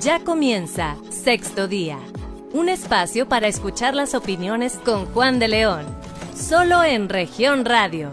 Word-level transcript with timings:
Ya 0.00 0.24
comienza 0.24 0.96
Sexto 1.10 1.68
Día, 1.68 1.98
un 2.54 2.70
espacio 2.70 3.28
para 3.28 3.48
escuchar 3.48 3.94
las 3.94 4.14
opiniones 4.14 4.78
con 4.78 5.04
Juan 5.12 5.38
de 5.38 5.48
León, 5.48 5.84
solo 6.34 6.82
en 6.82 7.10
región 7.10 7.66
radio. 7.66 8.10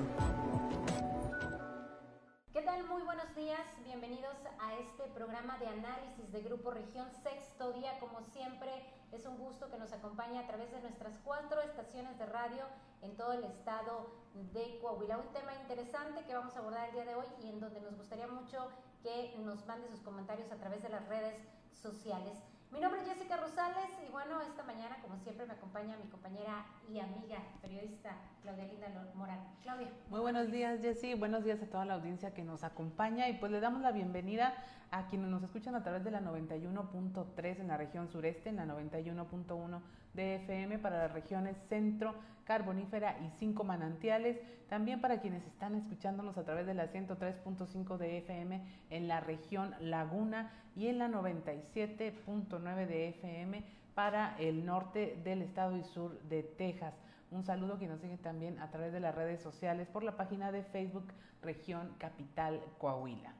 ¿Qué 2.52 2.62
tal? 2.62 2.84
Muy 2.89 3.04
buenos 3.04 3.34
días, 3.38 3.62
bienvenidos 3.86 4.36
a 4.60 4.73
este 4.73 5.04
programa 5.15 5.57
de 5.59 5.68
análisis 5.68 6.29
de 6.34 6.41
Grupo 6.41 6.71
Región 6.71 7.07
Sexto 7.23 7.71
Día. 7.71 7.97
Como 8.01 8.19
siempre, 8.33 8.69
es 9.13 9.25
un 9.25 9.38
gusto 9.38 9.71
que 9.71 9.77
nos 9.77 9.93
acompañe 9.93 10.39
a 10.39 10.47
través 10.47 10.69
de 10.73 10.81
nuestras 10.81 11.17
cuatro 11.23 11.61
estaciones 11.61 12.19
de 12.19 12.25
radio 12.25 12.65
en 13.02 13.16
todo 13.16 13.34
el 13.34 13.43
estado 13.43 14.09
de 14.54 14.79
Coahuila. 14.82 15.18
Un 15.18 15.34
tema 15.34 15.54
interesante 15.61 16.23
que 16.25 16.34
vamos 16.34 16.55
a 16.55 16.59
abordar 16.59 16.89
el 16.89 16.93
día 16.93 17.05
de 17.05 17.16
hoy 17.16 17.25
y 17.43 17.50
en 17.50 17.59
donde 17.59 17.82
nos 17.82 17.96
gustaría 17.97 18.27
mucho 18.27 18.70
que 19.04 19.36
nos 19.39 19.66
mande 19.66 19.88
sus 19.89 20.02
comentarios 20.02 20.52
a 20.52 20.57
través 20.57 20.82
de 20.84 20.89
las 20.89 21.07
redes 21.07 21.36
sociales. 21.71 22.37
Mi 22.71 22.82
nombre 22.82 23.01
es 23.01 23.07
Jessica 23.07 23.37
Rosales 23.37 23.87
y 24.06 24.11
bueno, 24.11 24.42
esta 24.42 24.61
mañana 24.64 24.97
como 25.01 25.18
siempre 25.20 25.46
me 25.46 25.54
acompaña 25.54 25.96
mi 25.96 26.10
compañera 26.10 26.65
y 26.89 27.00
amiga 27.00 27.37
periodista 27.61 28.18
Claudia 28.42 28.65
Linda 28.65 28.87
Morán. 29.15 29.39
Claudia. 29.61 29.89
Muy 30.09 30.20
buenos 30.20 30.51
días 30.51 30.82
Jessy, 30.82 31.14
buenos 31.14 31.45
días 31.45 31.61
a 31.64 31.68
toda 31.68 31.86
la 31.86 31.93
audiencia 31.93 32.34
que 32.34 32.44
nos 32.44 32.66
acompaña 32.66 33.30
y 33.30 33.38
pues 33.38 33.53
le 33.53 33.61
damos 33.61 33.81
la 33.81 33.94
bienvenida 33.94 34.53
a 34.92 35.08
quienes 35.08 35.30
nos 35.30 35.44
escuchan 35.44 35.75
a 35.75 35.84
través 35.84 36.03
de 36.03 36.11
la 36.11 36.20
91.3 36.20 37.59
en 37.59 37.67
la 37.67 37.78
región 37.78 38.09
sureste, 38.09 38.50
en 38.50 38.58
la 38.58 38.66
91.1 38.66 39.81
de 40.17 40.36
FM 40.36 40.80
para 40.80 40.98
las 40.98 41.14
regiones 41.14 41.56
centro, 41.70 42.14
carbonífera 42.44 43.17
y 43.20 43.30
cinco 43.39 43.64
manantiales. 43.64 44.38
También 44.67 45.00
para 45.00 45.22
quienes 45.22 45.45
están 45.45 45.76
escuchándonos 45.76 46.38
a 46.38 46.44
través 46.44 46.66
de 46.66 46.73
la 46.73 46.92
103.5 46.92 47.98
de 47.98 48.17
FM 48.17 48.62
en 48.90 49.08
la 49.08 49.22
región 49.22 49.73
Laguna 49.80 50.52
y 50.76 50.88
en 50.88 50.98
la 50.98 51.08
97.9 51.08 52.88
de 52.88 53.08
FM 53.09 53.64
para 53.96 54.36
el 54.40 54.66
norte 54.66 55.18
del 55.24 55.42
estado 55.42 55.78
y 55.78 55.84
sur 55.84 56.20
de 56.24 56.44
Texas. 56.44 56.94
Un 57.31 57.44
saludo 57.44 57.80
que 57.80 57.88
nos 57.88 58.02
sigue 58.02 58.18
también 58.18 58.59
a 58.59 58.70
través 58.70 58.92
de 58.92 59.00
las 59.00 59.16
redes 59.16 59.42
sociales 59.42 59.88
por 59.88 60.04
la 60.04 60.18
página 60.18 60.52
de 60.52 60.64
Facebook 60.64 61.08
Región 61.42 61.94
Capital 61.98 62.62
Coahuila. 62.78 63.34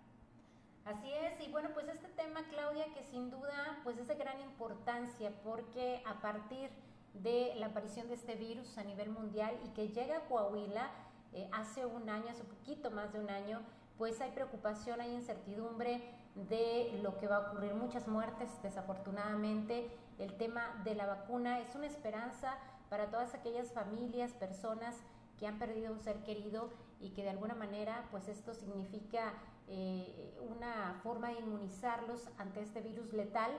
Así 0.88 1.12
es, 1.12 1.46
y 1.46 1.52
bueno, 1.52 1.72
pues 1.74 1.86
este 1.90 2.08
tema, 2.08 2.48
Claudia, 2.50 2.86
que 2.94 3.04
sin 3.04 3.30
duda 3.30 3.78
pues 3.84 3.98
es 3.98 4.08
de 4.08 4.16
gran 4.16 4.40
importancia 4.40 5.34
porque 5.44 6.02
a 6.06 6.22
partir 6.22 6.70
de 7.14 7.54
la 7.58 7.66
aparición 7.66 8.08
de 8.08 8.14
este 8.14 8.36
virus 8.36 8.78
a 8.78 8.86
nivel 8.86 9.10
mundial 9.10 9.54
y 9.66 9.70
que 9.70 9.90
llega 9.90 10.16
a 10.16 10.22
Coahuila 10.22 10.90
eh, 11.34 11.50
hace 11.52 11.86
un 11.86 12.10
año, 12.10 12.30
hace 12.30 12.46
poquito 12.46 12.90
más 12.90 13.12
de 13.12 13.20
un 13.20 13.30
año, 13.30 13.60
pues 13.98 14.22
hay 14.22 14.32
preocupación, 14.32 15.02
hay 15.02 15.14
incertidumbre 15.14 16.02
de 16.36 16.98
lo 17.04 17.18
que 17.18 17.28
va 17.28 17.36
a 17.36 17.52
ocurrir, 17.52 17.74
muchas 17.74 18.08
muertes 18.08 18.50
desafortunadamente. 18.64 19.92
El 20.20 20.38
tema 20.38 20.82
de 20.86 20.96
la 20.96 21.06
vacuna 21.06 21.60
es 21.60 21.76
una 21.76 21.88
esperanza 21.88 22.58
para 22.90 23.08
todas 23.08 23.34
aquellas 23.34 23.74
familias, 23.74 24.32
personas 24.32 24.96
que 25.38 25.48
han 25.48 25.60
perdido 25.60 25.92
un 25.92 26.00
ser 26.00 26.24
querido 26.24 26.70
y 27.02 27.10
que 27.10 27.24
de 27.24 27.32
alguna 27.32 27.56
manera 27.56 28.08
pues 28.10 28.30
esto 28.30 28.54
significa 28.54 29.34
eh, 29.68 30.38
una 30.50 31.00
forma 31.04 31.30
de 31.30 31.40
inmunizarlos 31.40 32.30
ante 32.38 32.62
este 32.62 32.82
virus 32.82 33.14
letal 33.14 33.52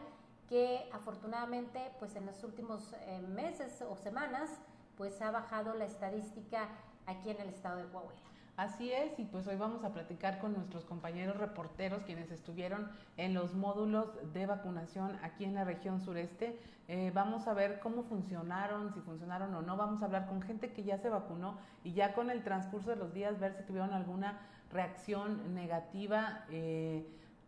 que 0.48 0.88
afortunadamente 0.92 1.92
pues 1.98 2.16
en 2.16 2.26
los 2.26 2.42
últimos 2.42 2.94
eh, 2.94 3.20
meses 3.20 3.82
o 3.82 3.96
semanas 3.96 4.50
pues 4.96 5.20
ha 5.20 5.30
bajado 5.30 5.74
la 5.74 5.84
estadística 5.84 6.68
aquí 7.06 7.30
en 7.30 7.40
el 7.40 7.48
estado 7.48 7.78
de 7.78 7.88
Coahuila. 7.88 8.28
Así 8.58 8.90
es, 8.90 9.16
y 9.20 9.24
pues 9.24 9.46
hoy 9.46 9.54
vamos 9.54 9.84
a 9.84 9.92
platicar 9.92 10.40
con 10.40 10.52
nuestros 10.52 10.84
compañeros 10.84 11.36
reporteros 11.36 12.02
quienes 12.02 12.32
estuvieron 12.32 12.90
en 13.16 13.32
los 13.32 13.54
módulos 13.54 14.08
de 14.32 14.46
vacunación 14.46 15.16
aquí 15.22 15.44
en 15.44 15.54
la 15.54 15.62
región 15.62 16.00
sureste. 16.00 16.58
Eh, 16.88 17.12
vamos 17.14 17.46
a 17.46 17.54
ver 17.54 17.78
cómo 17.78 18.02
funcionaron, 18.02 18.92
si 18.92 19.00
funcionaron 19.00 19.54
o 19.54 19.62
no. 19.62 19.76
Vamos 19.76 20.02
a 20.02 20.06
hablar 20.06 20.26
con 20.26 20.42
gente 20.42 20.72
que 20.72 20.82
ya 20.82 20.98
se 20.98 21.08
vacunó 21.08 21.56
y 21.84 21.92
ya 21.92 22.14
con 22.14 22.30
el 22.30 22.42
transcurso 22.42 22.90
de 22.90 22.96
los 22.96 23.14
días 23.14 23.38
ver 23.38 23.54
si 23.54 23.62
tuvieron 23.62 23.92
alguna 23.92 24.40
reacción 24.70 25.54
negativa 25.54 26.44
eh, 26.50 27.06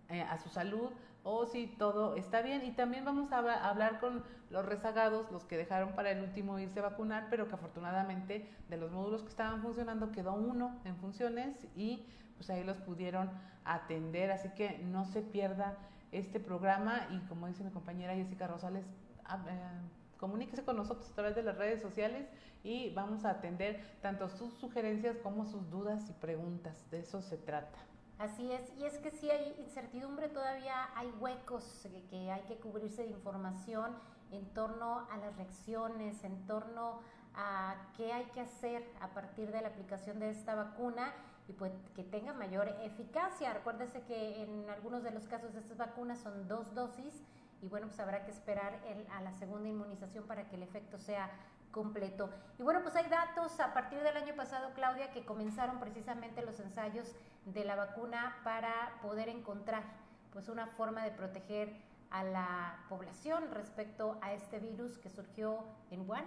eh, 0.08 0.22
a 0.22 0.38
su 0.38 0.48
salud 0.48 0.90
o 1.22 1.46
si 1.46 1.66
todo 1.66 2.16
está 2.16 2.42
bien. 2.42 2.64
Y 2.64 2.72
también 2.72 3.04
vamos 3.04 3.32
a 3.32 3.38
hablar 3.68 4.00
con 4.00 4.24
los 4.50 4.64
rezagados, 4.64 5.30
los 5.30 5.44
que 5.44 5.56
dejaron 5.56 5.94
para 5.94 6.10
el 6.10 6.22
último 6.22 6.58
irse 6.58 6.80
a 6.80 6.82
vacunar, 6.82 7.28
pero 7.30 7.48
que 7.48 7.54
afortunadamente 7.54 8.48
de 8.68 8.76
los 8.76 8.90
módulos 8.90 9.22
que 9.22 9.28
estaban 9.28 9.62
funcionando 9.62 10.10
quedó 10.12 10.34
uno 10.34 10.80
en 10.84 10.96
funciones 10.96 11.66
y 11.76 12.04
pues 12.36 12.50
ahí 12.50 12.64
los 12.64 12.78
pudieron 12.78 13.30
atender. 13.64 14.30
Así 14.30 14.48
que 14.50 14.78
no 14.78 15.04
se 15.04 15.22
pierda 15.22 15.76
este 16.10 16.40
programa 16.40 17.06
y 17.10 17.18
como 17.28 17.46
dice 17.46 17.62
mi 17.62 17.70
compañera 17.70 18.14
Jessica 18.14 18.46
Rosales, 18.46 18.84
eh, 18.84 19.80
comuníquese 20.20 20.62
con 20.64 20.76
nosotros 20.76 21.10
a 21.10 21.14
través 21.14 21.34
de 21.34 21.42
las 21.42 21.56
redes 21.56 21.80
sociales 21.80 22.28
y 22.62 22.92
vamos 22.94 23.24
a 23.24 23.30
atender 23.30 23.98
tanto 24.02 24.28
sus 24.28 24.52
sugerencias 24.54 25.16
como 25.16 25.46
sus 25.46 25.70
dudas 25.70 26.08
y 26.10 26.12
preguntas. 26.12 26.88
De 26.90 27.00
eso 27.00 27.22
se 27.22 27.38
trata. 27.38 27.78
Así 28.18 28.52
es, 28.52 28.70
y 28.76 28.84
es 28.84 28.98
que 28.98 29.10
si 29.10 29.30
hay 29.30 29.56
incertidumbre, 29.58 30.28
todavía 30.28 30.90
hay 30.94 31.10
huecos 31.18 31.88
que 32.10 32.30
hay 32.30 32.42
que 32.42 32.56
cubrirse 32.56 33.02
de 33.02 33.08
información 33.08 33.96
en 34.30 34.44
torno 34.52 35.08
a 35.10 35.16
las 35.16 35.34
reacciones, 35.36 36.22
en 36.22 36.46
torno 36.46 37.00
a 37.34 37.76
qué 37.96 38.12
hay 38.12 38.26
que 38.26 38.40
hacer 38.40 38.86
a 39.00 39.08
partir 39.14 39.50
de 39.50 39.62
la 39.62 39.68
aplicación 39.68 40.20
de 40.20 40.28
esta 40.28 40.54
vacuna 40.54 41.14
y 41.48 41.54
pues 41.54 41.72
que 41.96 42.04
tenga 42.04 42.34
mayor 42.34 42.68
eficacia. 42.82 43.54
Recuérdese 43.54 44.02
que 44.02 44.42
en 44.42 44.68
algunos 44.68 45.02
de 45.02 45.12
los 45.12 45.26
casos 45.26 45.54
de 45.54 45.60
estas 45.60 45.78
vacunas 45.78 46.18
son 46.18 46.46
dos 46.46 46.74
dosis 46.74 47.22
y 47.62 47.68
bueno, 47.68 47.86
pues 47.88 48.00
habrá 48.00 48.24
que 48.24 48.30
esperar 48.30 48.80
a 49.12 49.20
la 49.20 49.32
segunda 49.32 49.68
inmunización 49.68 50.26
para 50.26 50.48
que 50.48 50.56
el 50.56 50.62
efecto 50.62 50.98
sea 50.98 51.30
completo. 51.70 52.30
Y 52.58 52.62
bueno, 52.62 52.80
pues 52.82 52.96
hay 52.96 53.08
datos 53.08 53.60
a 53.60 53.72
partir 53.74 54.00
del 54.02 54.16
año 54.16 54.34
pasado, 54.34 54.72
Claudia, 54.74 55.12
que 55.12 55.24
comenzaron 55.24 55.78
precisamente 55.78 56.42
los 56.42 56.58
ensayos 56.60 57.14
de 57.44 57.64
la 57.64 57.76
vacuna 57.76 58.36
para 58.44 58.98
poder 59.02 59.28
encontrar 59.28 59.84
pues 60.32 60.48
una 60.48 60.66
forma 60.66 61.04
de 61.04 61.10
proteger 61.10 61.74
a 62.10 62.24
la 62.24 62.84
población 62.88 63.44
respecto 63.52 64.18
a 64.20 64.32
este 64.32 64.58
virus 64.58 64.98
que 64.98 65.10
surgió 65.10 65.64
en 65.90 66.08
Wuhan 66.08 66.24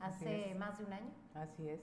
hace 0.00 0.54
más 0.56 0.78
de 0.78 0.84
un 0.84 0.92
año. 0.92 1.10
Así 1.34 1.68
es. 1.68 1.80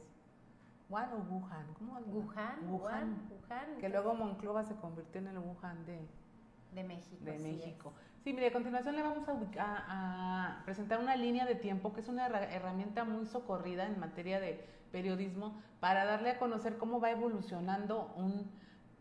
Wuhan 0.90 1.14
o 1.14 1.18
Wuhan, 1.18 1.74
¿cómo? 1.74 1.94
Wuhan, 1.94 2.70
Wuhan, 2.70 3.30
Wuhan. 3.32 3.78
Que 3.80 3.90
luego 3.90 4.14
Monclova 4.14 4.64
se 4.64 4.76
convirtió 4.76 5.20
en 5.22 5.28
el 5.28 5.40
Wuhan 5.40 5.84
de, 5.86 6.08
de 6.74 6.84
México. 6.84 7.26
De 7.26 7.40
México. 7.40 7.94
Sí, 8.26 8.34
mire, 8.34 8.48
a 8.48 8.54
continuación 8.54 8.96
le 8.96 9.04
vamos 9.04 9.24
a, 9.60 10.64
presentar 10.66 11.00
una 11.00 11.16
línea 11.16 11.46
de 11.46 11.54
tiempo 11.54 11.94
que 11.94 12.02
es 12.02 12.08
una 12.08 12.26
herramienta 12.26 13.04
muy 13.04 13.28
socorrida 13.28 13.86
en 13.86 14.00
materia 14.00 14.40
de 14.40 14.66
periodismo 14.92 15.62
para 15.80 16.06
darle 16.06 16.32
a 16.32 16.40
conocer 16.40 16.80
cómo 16.80 17.00
va 17.00 17.12
evolucionando 17.12 18.12
un 18.16 18.50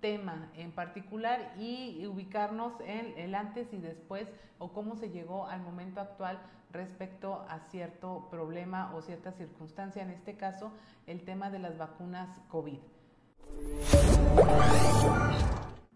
tema 0.03 0.51
en 0.57 0.73
particular 0.73 1.55
y 1.59 2.05
ubicarnos 2.07 2.75
en 2.83 3.17
el 3.17 3.35
antes 3.35 3.73
y 3.73 3.79
después 3.79 4.29
o 4.59 4.75
cómo 4.75 4.95
se 4.95 5.09
llegó 5.09 5.47
al 5.47 5.63
momento 5.63 6.03
actual 6.03 6.39
respecto 6.71 7.47
a 7.49 7.61
cierto 7.71 8.29
problema 8.31 8.95
o 8.95 9.01
cierta 9.01 9.33
circunstancia, 9.33 10.03
en 10.03 10.11
este 10.11 10.37
caso 10.37 10.71
el 11.07 11.25
tema 11.25 11.49
de 11.49 11.61
las 11.61 11.79
vacunas 11.79 12.29
COVID. 12.51 12.79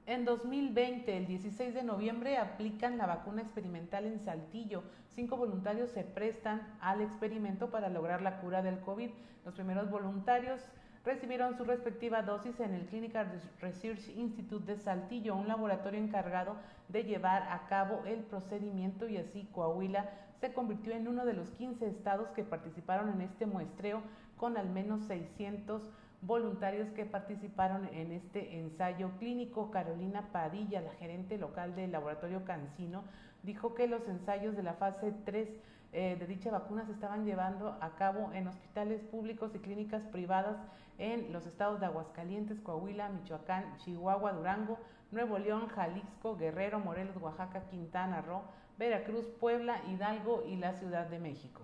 En 0.08 0.24
2020, 0.24 1.18
el 1.18 1.26
16 1.26 1.74
de 1.74 1.82
noviembre, 1.82 2.38
aplican 2.38 2.96
la 2.96 3.04
vacuna 3.04 3.42
experimental 3.42 4.06
en 4.06 4.18
Saltillo. 4.20 4.82
Cinco 5.10 5.36
voluntarios 5.36 5.90
se 5.90 6.02
prestan 6.02 6.66
al 6.80 7.02
experimento 7.02 7.70
para 7.70 7.90
lograr 7.90 8.22
la 8.22 8.40
cura 8.40 8.62
del 8.62 8.80
COVID. 8.80 9.10
Los 9.44 9.52
primeros 9.52 9.90
voluntarios 9.90 10.62
recibieron 11.04 11.58
su 11.58 11.64
respectiva 11.64 12.22
dosis 12.22 12.58
en 12.60 12.72
el 12.72 12.86
Clinical 12.86 13.30
Research 13.60 14.08
Institute 14.16 14.72
de 14.72 14.78
Saltillo, 14.78 15.36
un 15.36 15.46
laboratorio 15.46 16.00
encargado 16.00 16.56
de 16.88 17.04
llevar 17.04 17.42
a 17.42 17.66
cabo 17.68 18.02
el 18.06 18.20
procedimiento 18.20 19.10
y 19.10 19.18
así 19.18 19.46
Coahuila 19.52 20.08
se 20.40 20.54
convirtió 20.54 20.94
en 20.94 21.06
uno 21.06 21.26
de 21.26 21.34
los 21.34 21.50
15 21.50 21.86
estados 21.86 22.30
que 22.30 22.44
participaron 22.44 23.10
en 23.10 23.20
este 23.20 23.44
muestreo 23.44 24.00
con 24.38 24.56
al 24.56 24.70
menos 24.70 25.02
600 25.02 25.82
voluntarios 26.20 26.88
que 26.90 27.04
participaron 27.04 27.88
en 27.92 28.12
este 28.12 28.58
ensayo 28.58 29.10
clínico. 29.18 29.70
Carolina 29.70 30.28
Padilla, 30.32 30.80
la 30.80 30.92
gerente 30.92 31.38
local 31.38 31.74
del 31.74 31.92
laboratorio 31.92 32.44
Cancino, 32.44 33.04
dijo 33.42 33.74
que 33.74 33.86
los 33.86 34.06
ensayos 34.08 34.56
de 34.56 34.62
la 34.62 34.74
fase 34.74 35.12
3 35.24 35.48
eh, 35.92 36.16
de 36.18 36.26
dicha 36.26 36.50
vacuna 36.50 36.84
se 36.84 36.92
estaban 36.92 37.24
llevando 37.24 37.78
a 37.80 37.94
cabo 37.96 38.30
en 38.34 38.48
hospitales 38.48 39.00
públicos 39.04 39.54
y 39.54 39.58
clínicas 39.58 40.02
privadas 40.08 40.56
en 40.98 41.32
los 41.32 41.46
estados 41.46 41.80
de 41.80 41.86
Aguascalientes, 41.86 42.60
Coahuila, 42.60 43.08
Michoacán, 43.08 43.76
Chihuahua, 43.78 44.32
Durango, 44.32 44.78
Nuevo 45.12 45.38
León, 45.38 45.68
Jalisco, 45.68 46.36
Guerrero, 46.36 46.80
Morelos, 46.80 47.16
Oaxaca, 47.16 47.62
Quintana 47.70 48.20
Roo, 48.20 48.42
Veracruz, 48.76 49.26
Puebla, 49.40 49.80
Hidalgo 49.88 50.44
y 50.46 50.56
la 50.56 50.74
Ciudad 50.74 51.06
de 51.06 51.18
México. 51.18 51.62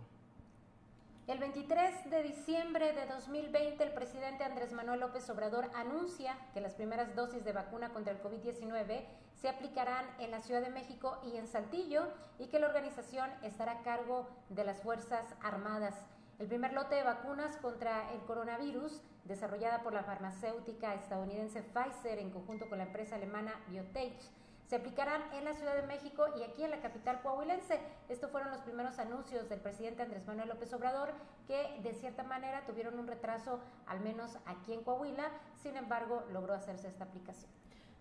El 1.27 1.39
23 1.39 2.11
de 2.11 2.23
diciembre 2.23 2.93
de 2.93 3.07
2020, 3.07 3.83
el 3.83 3.95
presidente 3.95 4.45
Andrés 4.45 4.75
Manuel 4.75 5.01
López 5.01 5.31
Obrador 5.31 5.71
anuncia 5.75 6.37
que 6.53 6.61
las 6.61 6.75
primeras 6.75 7.17
dosis 7.17 7.43
de 7.47 7.53
vacuna 7.55 7.89
contra 7.95 8.13
el 8.13 8.21
COVID-19 8.23 9.07
se 9.41 9.49
aplicarán 9.49 10.05
en 10.19 10.31
la 10.31 10.43
Ciudad 10.43 10.61
de 10.61 10.69
México 10.69 11.19
y 11.25 11.39
en 11.39 11.47
Saltillo 11.47 12.09
y 12.39 12.49
que 12.49 12.59
la 12.59 12.67
organización 12.67 13.31
estará 13.43 13.73
a 13.73 13.83
cargo 13.83 14.29
de 14.51 14.65
las 14.65 14.83
Fuerzas 14.83 15.25
Armadas. 15.43 15.95
El 16.39 16.47
primer 16.47 16.75
lote 16.75 16.97
de 16.97 17.05
vacunas 17.05 17.57
contra 17.57 18.13
el 18.13 18.21
coronavirus, 18.27 19.01
desarrollada 19.25 19.83
por 19.83 19.95
la 19.95 20.05
farmacéutica 20.05 20.93
estadounidense 20.93 21.63
Pfizer 21.63 22.19
en 22.19 22.33
conjunto 22.33 22.69
con 22.69 22.77
la 22.77 22.85
empresa 22.85 23.17
alemana 23.17 23.59
Biotech, 23.69 24.21
se 24.67 24.77
aplicarán 24.77 25.23
en 25.35 25.45
la 25.45 25.55
Ciudad 25.55 25.77
de 25.77 25.87
México 25.87 26.27
y 26.39 26.43
aquí 26.43 26.65
en 26.65 26.71
la 26.71 26.81
capital 26.81 27.21
coahuilense. 27.23 27.79
Estos 28.09 28.31
fueron 28.31 28.51
los 28.51 28.61
primeros 28.61 28.99
anuncios 28.99 29.49
del 29.49 29.61
presidente 29.61 30.03
Andrés 30.03 30.27
Manuel 30.27 30.49
López 30.49 30.73
Obrador 30.73 31.13
que 31.47 31.81
de 31.83 31.95
cierta 31.95 32.23
manera 32.23 32.65
tuvieron 32.67 32.99
un 32.99 33.07
retraso 33.07 33.61
al 33.87 34.01
menos 34.01 34.39
aquí 34.47 34.73
en 34.73 34.83
Coahuila, 34.83 35.31
sin 35.63 35.77
embargo 35.77 36.25
logró 36.33 36.55
hacerse 36.55 36.89
esta 36.89 37.05
aplicación. 37.05 37.51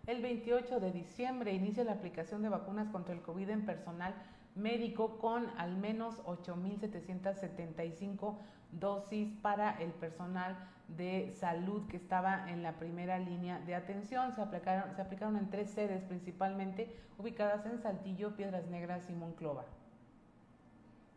El 0.05 0.21
28 0.21 0.79
de 0.79 0.91
diciembre 0.91 1.53
inicia 1.53 1.83
la 1.83 1.93
aplicación 1.93 2.41
de 2.41 2.49
vacunas 2.49 2.89
contra 2.89 3.13
el 3.13 3.21
COVID 3.21 3.49
en 3.49 3.65
personal 3.65 4.13
médico 4.55 5.17
con 5.17 5.49
al 5.57 5.77
menos 5.77 6.23
8.775 6.25 8.37
dosis 8.71 9.33
para 9.41 9.71
el 9.81 9.91
personal 9.91 10.57
de 10.87 11.33
salud 11.39 11.87
que 11.87 11.97
estaba 11.97 12.49
en 12.49 12.63
la 12.63 12.73
primera 12.73 13.19
línea 13.19 13.59
de 13.59 13.75
atención. 13.75 14.33
Se 14.33 14.41
aplicaron, 14.41 14.95
se 14.95 15.01
aplicaron 15.01 15.37
en 15.37 15.49
tres 15.49 15.71
sedes 15.71 16.03
principalmente 16.03 16.95
ubicadas 17.17 17.65
en 17.65 17.79
Saltillo, 17.79 18.35
Piedras 18.35 18.65
Negras 18.67 19.09
y 19.09 19.13
Monclova. 19.13 19.65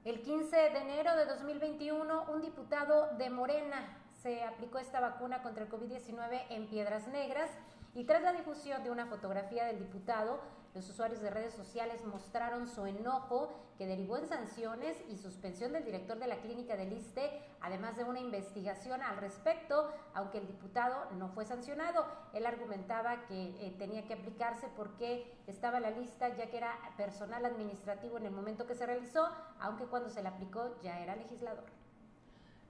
El 0.05 0.23
15 0.23 0.57
de 0.57 0.79
enero 0.79 1.17
de 1.17 1.27
2021, 1.27 2.27
un 2.33 2.41
diputado 2.41 3.17
de 3.19 3.29
Morena 3.29 3.99
se 4.23 4.45
aplicó 4.45 4.79
esta 4.79 5.01
vacuna 5.01 5.43
contra 5.43 5.65
el 5.65 5.71
COVID-19 5.71 6.43
en 6.51 6.67
Piedras 6.69 7.09
Negras 7.09 7.51
y 7.95 8.05
tras 8.05 8.23
la 8.23 8.33
difusión 8.33 8.85
de 8.85 8.91
una 8.91 9.07
fotografía 9.07 9.65
del 9.65 9.79
diputado, 9.79 10.41
los 10.77 10.91
usuarios 10.91 11.23
de 11.23 11.31
redes 11.31 11.55
sociales 11.55 12.05
mostraron 12.05 12.69
su 12.69 12.85
enojo 12.85 13.51
que 13.79 13.87
derivó 13.87 14.19
en 14.19 14.29
sanciones 14.29 15.03
y 15.09 15.17
suspensión 15.17 15.73
del 15.73 15.87
director 15.87 16.19
de 16.19 16.27
la 16.27 16.37
clínica 16.37 16.77
del 16.77 16.93
ISTE, 16.93 17.43
además 17.63 17.97
de 17.97 18.05
una 18.05 18.21
investigación 18.21 19.01
al 19.01 19.17
respecto, 19.17 19.91
aunque 20.13 20.37
el 20.37 20.47
diputado 20.47 21.11
no 21.13 21.31
fue 21.31 21.47
sancionado. 21.47 22.05
Él 22.35 22.45
argumentaba 22.45 23.25
que 23.25 23.67
eh, 23.67 23.75
tenía 23.79 24.07
que 24.07 24.13
aplicarse 24.13 24.69
porque 24.77 25.35
estaba 25.47 25.79
en 25.79 25.85
la 25.85 25.91
lista 25.93 26.29
ya 26.37 26.51
que 26.51 26.59
era 26.59 26.77
personal 26.99 27.47
administrativo 27.47 28.19
en 28.19 28.27
el 28.27 28.33
momento 28.33 28.67
que 28.67 28.75
se 28.75 28.85
realizó, 28.85 29.31
aunque 29.59 29.87
cuando 29.87 30.11
se 30.11 30.23
le 30.23 30.29
aplicó 30.29 30.79
ya 30.83 31.01
era 31.01 31.17
legislador. 31.17 31.65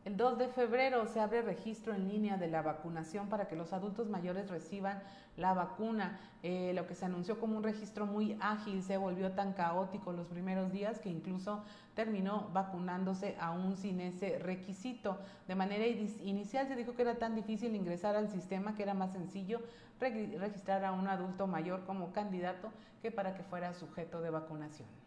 El 0.07 0.17
2 0.17 0.39
de 0.39 0.47
febrero 0.47 1.05
se 1.09 1.19
abre 1.19 1.43
registro 1.43 1.93
en 1.93 2.07
línea 2.07 2.37
de 2.37 2.47
la 2.47 2.63
vacunación 2.63 3.29
para 3.29 3.49
que 3.49 3.57
los 3.57 3.73
adultos 3.73 4.09
mayores 4.09 4.49
reciban 4.49 5.03
la 5.37 5.53
vacuna. 5.53 6.21
Eh, 6.45 6.71
lo 6.77 6.87
que 6.87 6.95
se 6.95 7.07
anunció 7.07 7.41
como 7.41 7.57
un 7.57 7.65
registro 7.65 8.07
muy 8.07 8.39
ágil 8.41 8.85
se 8.85 8.99
volvió 8.99 9.33
tan 9.33 9.53
caótico 9.53 10.13
los 10.13 10.29
primeros 10.29 10.71
días 10.71 11.01
que 11.01 11.09
incluso 11.09 11.65
terminó 11.97 12.51
vacunándose 12.53 13.37
aún 13.41 13.77
sin 13.77 14.01
ese 14.01 14.39
requisito. 14.39 15.19
De 15.49 15.57
manera 15.57 15.85
inicial 15.85 16.69
se 16.69 16.77
dijo 16.77 16.95
que 16.95 17.03
era 17.03 17.19
tan 17.19 17.35
difícil 17.35 17.75
ingresar 17.75 18.15
al 18.15 18.29
sistema 18.29 18.77
que 18.77 18.85
era 18.85 18.95
más 18.95 19.11
sencillo 19.11 19.61
registrar 19.99 20.85
a 20.85 20.93
un 20.93 21.09
adulto 21.09 21.49
mayor 21.49 21.85
como 21.85 22.13
candidato 22.13 22.71
que 23.03 23.11
para 23.11 23.35
que 23.35 23.43
fuera 23.43 23.75
sujeto 23.75 24.21
de 24.21 24.31
vacunación. 24.31 25.06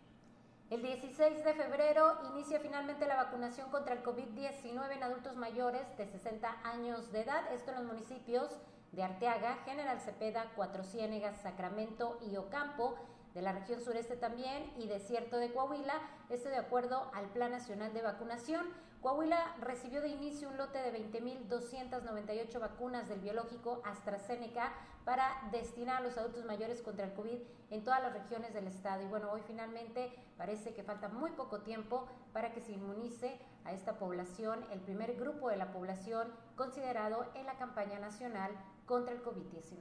El 0.69 0.83
16 0.83 1.43
de 1.43 1.53
febrero 1.55 2.19
inicia 2.31 2.59
finalmente 2.59 3.07
la 3.07 3.15
vacunación 3.15 3.71
contra 3.71 3.95
el 3.95 4.03
COVID-19 4.03 4.91
en 4.91 5.01
adultos 5.01 5.35
mayores 5.35 5.81
de 5.97 6.05
60 6.05 6.47
años 6.63 7.11
de 7.11 7.21
edad, 7.21 7.51
esto 7.51 7.71
en 7.71 7.77
los 7.77 7.85
municipios 7.87 8.55
de 8.91 9.01
Arteaga, 9.01 9.57
General 9.65 9.99
Cepeda, 9.99 10.51
Cuatro 10.55 10.83
Ciénegas, 10.83 11.41
Sacramento 11.41 12.19
y 12.21 12.35
Ocampo, 12.37 12.99
de 13.33 13.41
la 13.41 13.51
región 13.51 13.81
sureste 13.81 14.15
también 14.15 14.71
y 14.77 14.85
desierto 14.85 15.37
de 15.37 15.51
Coahuila, 15.51 15.95
esto 16.29 16.49
de 16.49 16.57
acuerdo 16.57 17.09
al 17.15 17.29
Plan 17.29 17.51
Nacional 17.51 17.91
de 17.91 18.03
Vacunación. 18.03 18.67
Coahuila 19.01 19.55
recibió 19.61 20.01
de 20.01 20.09
inicio 20.09 20.49
un 20.49 20.57
lote 20.57 20.79
de 20.79 20.91
20.298 20.91 22.59
vacunas 22.59 23.07
del 23.07 23.21
biológico 23.21 23.81
AstraZeneca 23.85 24.73
para 25.05 25.41
destinar 25.53 25.97
a 25.97 26.01
los 26.01 26.17
adultos 26.17 26.43
mayores 26.43 26.81
contra 26.81 27.05
el 27.05 27.13
COVID 27.13 27.37
en 27.69 27.83
todas 27.85 28.01
las 28.01 28.11
regiones 28.11 28.53
del 28.53 28.67
estado. 28.67 29.01
Y 29.01 29.05
bueno, 29.05 29.31
hoy 29.31 29.41
finalmente 29.47 30.11
parece 30.37 30.73
que 30.73 30.83
falta 30.83 31.07
muy 31.07 31.31
poco 31.31 31.61
tiempo 31.61 32.09
para 32.33 32.51
que 32.51 32.59
se 32.59 32.73
inmunice 32.73 33.39
a 33.63 33.71
esta 33.71 33.97
población, 33.97 34.65
el 34.69 34.81
primer 34.81 35.15
grupo 35.15 35.49
de 35.49 35.55
la 35.55 35.71
población 35.71 36.27
considerado 36.57 37.25
en 37.35 37.45
la 37.45 37.53
campaña 37.53 37.99
nacional 37.99 38.51
contra 38.85 39.13
el 39.13 39.23
COVID-19. 39.23 39.77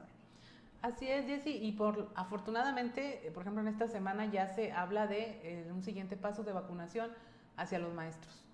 Así 0.81 1.09
es, 1.11 1.27
Jessy, 1.27 1.57
y 1.57 1.73
por 1.73 2.09
afortunadamente, 2.15 3.27
eh, 3.27 3.33
por 3.33 3.43
ejemplo, 3.43 3.63
en 3.63 3.69
esta 3.69 3.89
semana 3.89 4.27
ya 4.27 4.47
se 4.47 4.71
habla 4.71 5.09
de 5.09 5.41
eh, 5.43 5.73
un 5.73 5.83
siguiente 5.83 6.17
paso 6.17 6.45
de 6.45 6.53
vacunación 6.53 7.11
hacia 7.57 7.81
los 7.81 7.93
maestros 7.93 8.48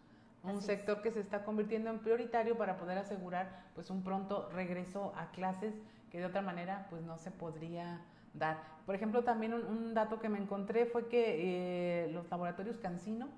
un 0.45 0.61
sector 0.61 1.01
que 1.03 1.11
se 1.11 1.21
está 1.21 1.45
convirtiendo 1.45 1.91
en 1.91 1.99
prioritario 2.01 2.57
para 2.57 2.77
poder 2.77 2.99
asegurar 2.99 3.65
pues 3.75 3.91
un 3.91 4.03
pronto 4.03 4.49
regreso 4.51 5.13
a 5.17 5.31
clases 5.31 5.75
que 6.11 6.19
de 6.19 6.27
otra 6.27 6.43
manera 6.43 6.87
pues 6.91 7.03
no 7.03 7.17
se 7.19 7.31
podría 7.31 8.01
dar. 8.35 8.59
Por 8.87 8.95
ejemplo, 8.95 9.25
también 9.25 9.55
un, 9.55 9.95
dato 9.95 10.21
que 10.21 10.29
me 10.29 10.39
encontré 10.39 10.87
fue 10.87 11.09
que 11.09 12.05
eh, 12.05 12.13
los 12.13 12.29
laboratorios 12.31 12.77
Cancino 12.79 13.29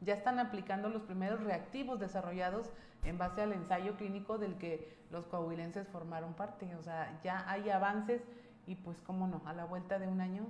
ya 0.00 0.14
están 0.14 0.38
aplicando 0.38 0.88
los 0.88 1.02
primeros 1.02 1.42
reactivos 1.42 2.00
desarrollados 2.00 2.70
en 3.04 3.16
base 3.16 3.42
al 3.42 3.52
ensayo 3.52 3.96
clínico 3.96 4.36
del 4.38 4.58
que 4.58 4.96
los 5.10 5.26
coahuilenses 5.26 5.86
formaron 5.88 6.34
parte. 6.34 6.74
O 6.76 6.82
sea, 6.82 7.18
ya 7.22 7.48
hay 7.48 7.70
avances 7.70 8.22
y 8.66 8.74
pues 8.74 9.00
cómo 9.06 9.28
no, 9.28 9.42
a 9.46 9.52
la 9.52 9.64
vuelta 9.64 9.98
de 9.98 10.08
un 10.08 10.20
año 10.20 10.46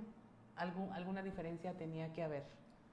algún, 0.55 0.91
alguna 0.91 1.21
diferencia 1.21 1.73
tenía 1.73 2.11
que 2.13 2.23
haber. 2.23 2.43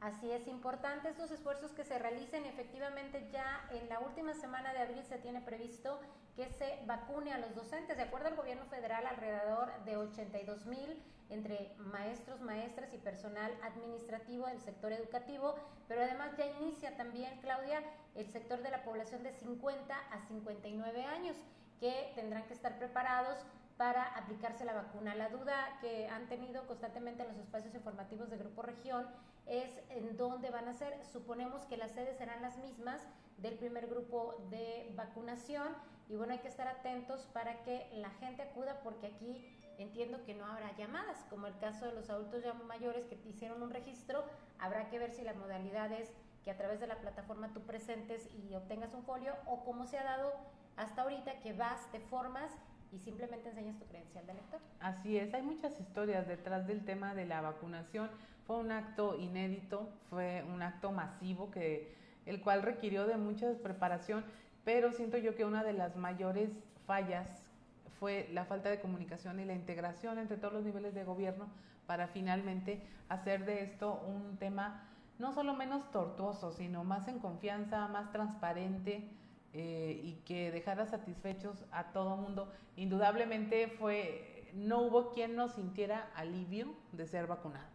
Así 0.05 0.31
es 0.31 0.47
importante 0.49 1.09
estos 1.09 1.31
esfuerzos 1.31 1.73
que 1.73 1.83
se 1.83 1.99
realicen. 1.99 2.45
Efectivamente, 2.45 3.27
ya 3.33 3.67
en 3.71 3.89
la 3.89 4.01
última 4.01 4.35
semana 4.35 4.75
de 4.75 4.81
abril 4.81 5.03
se 5.03 5.17
tiene 5.17 5.41
previsto 5.41 5.99
que 6.37 6.47
se 6.51 6.79
vacune 6.85 7.33
a 7.33 7.39
los 7.39 7.55
docentes. 7.55 7.97
De 7.97 8.03
acuerdo 8.03 8.29
al 8.29 8.37
gobierno 8.37 8.67
federal, 8.67 9.06
alrededor 9.06 9.73
de 9.87 9.97
82 9.97 10.67
mil 10.67 11.03
entre 11.31 11.75
maestros, 11.79 12.43
maestras 12.43 12.93
y 12.93 12.99
personal 12.99 13.51
administrativo 13.62 14.47
del 14.47 14.61
sector 14.61 14.93
educativo, 14.93 15.55
pero 15.89 16.03
además 16.03 16.37
ya 16.37 16.45
inicia 16.45 16.95
también, 16.99 17.41
Claudia, 17.41 17.83
el 18.15 18.29
sector 18.31 18.62
de 18.62 18.73
la 18.73 18.85
población 18.85 19.23
de 19.23 19.33
50 19.33 19.95
a 19.97 20.21
59 20.29 21.03
años, 21.03 21.39
que 21.81 22.12
tendrán 22.15 22.45
que 22.45 22.53
estar 22.53 22.79
preparados 22.79 23.39
para 23.76 24.05
aplicarse 24.17 24.65
la 24.65 24.75
vacuna. 24.75 25.15
La 25.15 25.29
duda 25.29 25.79
que 25.81 26.09
han 26.09 26.29
tenido 26.29 26.67
constantemente 26.67 27.23
en 27.23 27.29
los 27.29 27.38
espacios 27.38 27.75
informativos 27.75 28.31
de 28.31 28.38
Grupo 28.38 28.63
Región 28.63 29.06
es 29.46 29.70
en 29.91 30.17
dónde 30.17 30.51
van 30.51 30.69
a 30.69 30.75
ser. 30.75 31.05
Suponemos 31.13 31.65
que 31.67 31.77
las 31.77 31.93
sedes 31.93 32.17
serán 32.17 32.41
las 32.41 32.56
mismas 32.58 33.01
del 33.39 33.55
primer 33.55 33.89
grupo 33.89 34.37
de 34.51 34.93
vacunación 34.96 35.69
y 36.08 36.17
bueno, 36.17 36.34
hay 36.34 36.39
que 36.39 36.49
estar 36.49 36.69
atentos 36.69 37.27
para 37.32 37.63
que 37.63 37.89
la 37.94 38.10
gente 38.10 38.43
acuda 38.43 38.81
porque 38.82 39.06
aquí 39.08 39.58
entiendo 39.79 40.22
que 40.25 40.34
no 40.34 40.46
habrá 40.46 40.77
llamadas, 40.77 41.25
como 41.31 41.46
el 41.46 41.58
caso 41.58 41.87
de 41.87 41.93
los 41.93 42.08
adultos 42.10 42.44
ya 42.44 42.53
mayores 42.53 43.06
que 43.06 43.19
hicieron 43.29 43.63
un 43.63 43.70
registro, 43.70 44.25
habrá 44.58 44.89
que 44.89 44.99
ver 44.99 45.13
si 45.13 45.22
la 45.22 45.34
modalidad 45.34 45.91
es 45.93 46.13
que 46.44 46.51
a 46.51 46.56
través 46.56 46.79
de 46.79 46.87
la 46.87 47.01
plataforma 47.01 47.53
tú 47.53 47.63
presentes 47.63 48.29
y 48.34 48.55
obtengas 48.55 48.94
un 48.94 49.03
folio 49.03 49.34
o 49.46 49.65
como 49.65 49.87
se 49.87 49.99
ha 49.99 50.05
dado 50.05 50.32
hasta 50.77 51.03
ahorita 51.03 51.41
que 51.41 51.55
vas, 51.55 51.91
te 51.91 52.01
formas 52.01 52.53
y 52.94 52.98
simplemente 53.01 53.48
enseñas 53.48 53.79
tu 53.79 53.86
credencial 53.86 54.27
de 54.27 54.34
lector. 54.34 54.60
Así 54.81 55.19
es, 55.19 55.34
hay 55.34 55.43
muchas 55.43 55.79
historias 55.81 56.29
detrás 56.29 56.67
del 56.67 56.84
tema 56.84 57.15
de 57.15 57.27
la 57.27 57.41
vacunación. 57.41 58.08
Fue 58.46 58.56
un 58.56 58.70
acto 58.70 59.19
inédito, 59.19 59.89
fue 60.10 60.44
un 60.53 60.63
acto 60.63 60.93
masivo 60.93 61.51
que 61.51 61.94
el 62.27 62.41
cual 62.41 62.63
requirió 62.63 63.06
de 63.06 63.17
mucha 63.17 63.53
preparación, 63.63 64.24
pero 64.65 64.93
siento 64.93 65.19
yo 65.19 65.34
que 65.34 65.44
una 65.44 65.65
de 65.65 65.72
las 65.72 65.96
mayores 65.96 66.51
fallas 66.86 67.51
fue 67.98 68.29
la 68.32 68.44
falta 68.44 68.70
de 68.70 68.81
comunicación 68.81 69.41
y 69.41 69.44
la 69.44 69.55
integración 69.55 70.19
entre 70.19 70.36
todos 70.36 70.55
los 70.55 70.65
niveles 70.65 70.94
de 70.94 71.05
gobierno 71.05 71.48
para 71.86 72.08
finalmente 72.08 72.81
hacer 73.08 73.44
de 73.44 73.63
esto 73.63 74.01
un 74.06 74.36
tema 74.39 74.89
no 75.19 75.32
solo 75.32 75.55
menos 75.55 75.91
tortuoso, 75.91 76.53
sino 76.53 76.82
más 76.82 77.08
en 77.08 77.19
confianza, 77.19 77.86
más 77.89 78.10
transparente, 78.10 79.08
eh, 79.56 80.01
y 80.03 80.15
que 80.27 80.51
dejara 80.51 80.84
satisfechos 80.84 81.65
a 81.70 81.93
todo 81.93 82.17
mundo. 82.17 82.53
Indudablemente 82.75 83.69
fue, 83.69 84.51
no 84.53 84.81
hubo 84.81 85.13
quien 85.13 85.37
no 85.37 85.49
sintiera 85.49 86.11
alivio 86.17 86.75
de 86.91 87.06
ser 87.06 87.29
vacunado. 87.29 87.69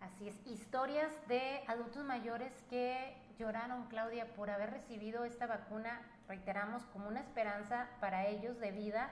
Así 0.00 0.28
es, 0.28 0.46
historias 0.46 1.10
de 1.26 1.64
adultos 1.66 2.04
mayores 2.04 2.52
que 2.70 3.16
lloraron, 3.36 3.88
Claudia, 3.88 4.32
por 4.36 4.48
haber 4.48 4.70
recibido 4.70 5.24
esta 5.24 5.48
vacuna, 5.48 6.00
reiteramos, 6.28 6.84
como 6.92 7.08
una 7.08 7.18
esperanza 7.18 7.88
para 8.00 8.28
ellos 8.28 8.60
de 8.60 8.70
vida, 8.70 9.10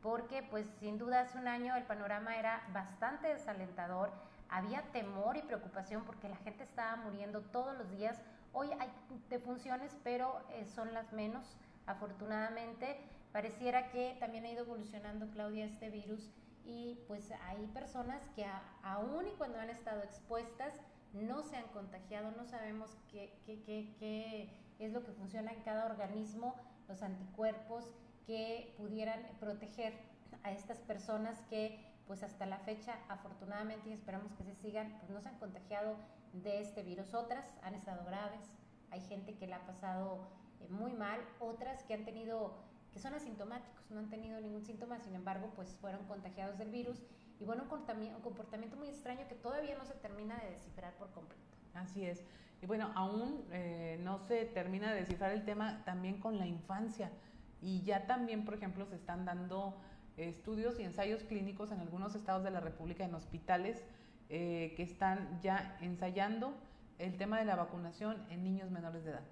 porque 0.00 0.44
pues 0.44 0.64
sin 0.78 0.96
duda 0.96 1.22
hace 1.22 1.38
un 1.38 1.48
año 1.48 1.74
el 1.74 1.82
panorama 1.82 2.38
era 2.38 2.62
bastante 2.72 3.26
desalentador, 3.26 4.12
había 4.48 4.82
temor 4.92 5.36
y 5.36 5.42
preocupación 5.42 6.04
porque 6.04 6.28
la 6.28 6.36
gente 6.36 6.62
estaba 6.62 6.94
muriendo 6.96 7.40
todos 7.40 7.76
los 7.76 7.90
días 7.90 8.22
Hoy 8.60 8.70
hay 8.80 8.90
defunciones, 9.30 9.96
pero 10.02 10.40
eh, 10.50 10.66
son 10.66 10.92
las 10.92 11.12
menos, 11.12 11.56
afortunadamente. 11.86 12.98
Pareciera 13.30 13.88
que 13.92 14.16
también 14.18 14.46
ha 14.46 14.50
ido 14.50 14.64
evolucionando, 14.64 15.30
Claudia, 15.30 15.64
este 15.64 15.90
virus 15.90 16.28
y 16.64 16.98
pues 17.06 17.30
hay 17.46 17.64
personas 17.68 18.20
que 18.34 18.44
aún 18.82 19.28
y 19.28 19.30
cuando 19.38 19.60
han 19.60 19.70
estado 19.70 20.02
expuestas 20.02 20.74
no 21.12 21.44
se 21.44 21.56
han 21.56 21.68
contagiado, 21.68 22.32
no 22.32 22.46
sabemos 22.46 22.98
qué, 23.12 23.32
qué, 23.46 23.62
qué, 23.62 23.94
qué 24.00 24.50
es 24.80 24.92
lo 24.92 25.04
que 25.04 25.12
funciona 25.12 25.52
en 25.52 25.62
cada 25.62 25.86
organismo, 25.86 26.56
los 26.88 27.00
anticuerpos 27.02 27.84
que 28.26 28.74
pudieran 28.76 29.24
proteger 29.38 29.94
a 30.42 30.50
estas 30.50 30.78
personas 30.80 31.40
que 31.48 31.78
pues 32.08 32.24
hasta 32.24 32.44
la 32.44 32.58
fecha 32.58 32.98
afortunadamente 33.08 33.90
y 33.90 33.92
esperamos 33.92 34.32
que 34.32 34.42
se 34.42 34.56
sigan, 34.56 34.96
pues 34.98 35.12
no 35.12 35.20
se 35.20 35.28
han 35.28 35.38
contagiado 35.38 35.94
de 36.32 36.60
este 36.60 36.82
virus. 36.82 37.14
Otras 37.14 37.44
han 37.62 37.74
estado 37.74 38.04
graves, 38.04 38.50
hay 38.90 39.00
gente 39.02 39.36
que 39.36 39.46
la 39.46 39.56
ha 39.56 39.66
pasado 39.66 40.28
eh, 40.60 40.68
muy 40.70 40.92
mal, 40.92 41.20
otras 41.40 41.82
que 41.84 41.94
han 41.94 42.04
tenido, 42.04 42.56
que 42.92 42.98
son 42.98 43.14
asintomáticos, 43.14 43.90
no 43.90 43.98
han 43.98 44.10
tenido 44.10 44.40
ningún 44.40 44.64
síntoma, 44.64 44.98
sin 45.00 45.14
embargo, 45.14 45.52
pues 45.54 45.76
fueron 45.80 46.04
contagiados 46.06 46.58
del 46.58 46.70
virus. 46.70 47.02
Y 47.40 47.44
bueno, 47.44 47.62
un 47.62 48.20
comportamiento 48.22 48.76
muy 48.76 48.88
extraño 48.88 49.28
que 49.28 49.36
todavía 49.36 49.76
no 49.78 49.84
se 49.84 49.94
termina 49.94 50.36
de 50.38 50.50
descifrar 50.50 50.94
por 50.94 51.10
completo. 51.12 51.42
Así 51.74 52.04
es. 52.04 52.24
Y 52.60 52.66
bueno, 52.66 52.90
aún 52.96 53.44
eh, 53.52 54.00
no 54.02 54.18
se 54.18 54.44
termina 54.46 54.92
de 54.92 55.00
descifrar 55.00 55.30
el 55.32 55.44
tema 55.44 55.84
también 55.84 56.18
con 56.20 56.38
la 56.38 56.46
infancia. 56.46 57.12
Y 57.60 57.82
ya 57.82 58.06
también, 58.06 58.44
por 58.44 58.54
ejemplo, 58.54 58.86
se 58.86 58.96
están 58.96 59.24
dando 59.24 59.76
estudios 60.16 60.80
y 60.80 60.82
ensayos 60.82 61.22
clínicos 61.22 61.70
en 61.70 61.80
algunos 61.80 62.14
estados 62.16 62.42
de 62.42 62.50
la 62.50 62.60
República, 62.60 63.04
en 63.04 63.14
hospitales, 63.14 63.84
eh, 64.28 64.74
que 64.76 64.82
están 64.82 65.40
ya 65.40 65.76
ensayando 65.80 66.54
el 66.98 67.16
tema 67.16 67.38
de 67.38 67.44
la 67.44 67.56
vacunación 67.56 68.24
en 68.30 68.44
niños 68.44 68.70
menores 68.70 69.04
de 69.04 69.12
edad, 69.12 69.24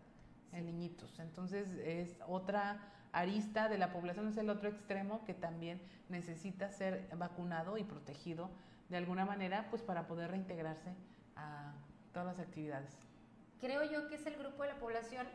en 0.52 0.66
niñitos. 0.66 1.18
Entonces 1.18 1.68
es 1.84 2.16
otra 2.26 2.92
arista 3.12 3.68
de 3.68 3.78
la 3.78 3.92
población, 3.92 4.28
es 4.28 4.36
el 4.36 4.50
otro 4.50 4.68
extremo 4.68 5.24
que 5.24 5.34
también 5.34 5.80
necesita 6.08 6.70
ser 6.70 7.08
vacunado 7.16 7.78
y 7.78 7.84
protegido 7.84 8.50
de 8.88 8.96
alguna 8.96 9.24
manera, 9.24 9.66
pues 9.70 9.82
para 9.82 10.06
poder 10.06 10.30
reintegrarse 10.30 10.94
a 11.34 11.72
todas 12.12 12.36
las 12.36 12.46
actividades. 12.46 12.96
Creo 13.60 13.84
yo 13.90 14.08
que 14.08 14.16
es 14.16 14.26
el 14.26 14.36
grupo 14.36 14.62
de 14.62 14.68
la 14.68 14.78
población 14.78 15.26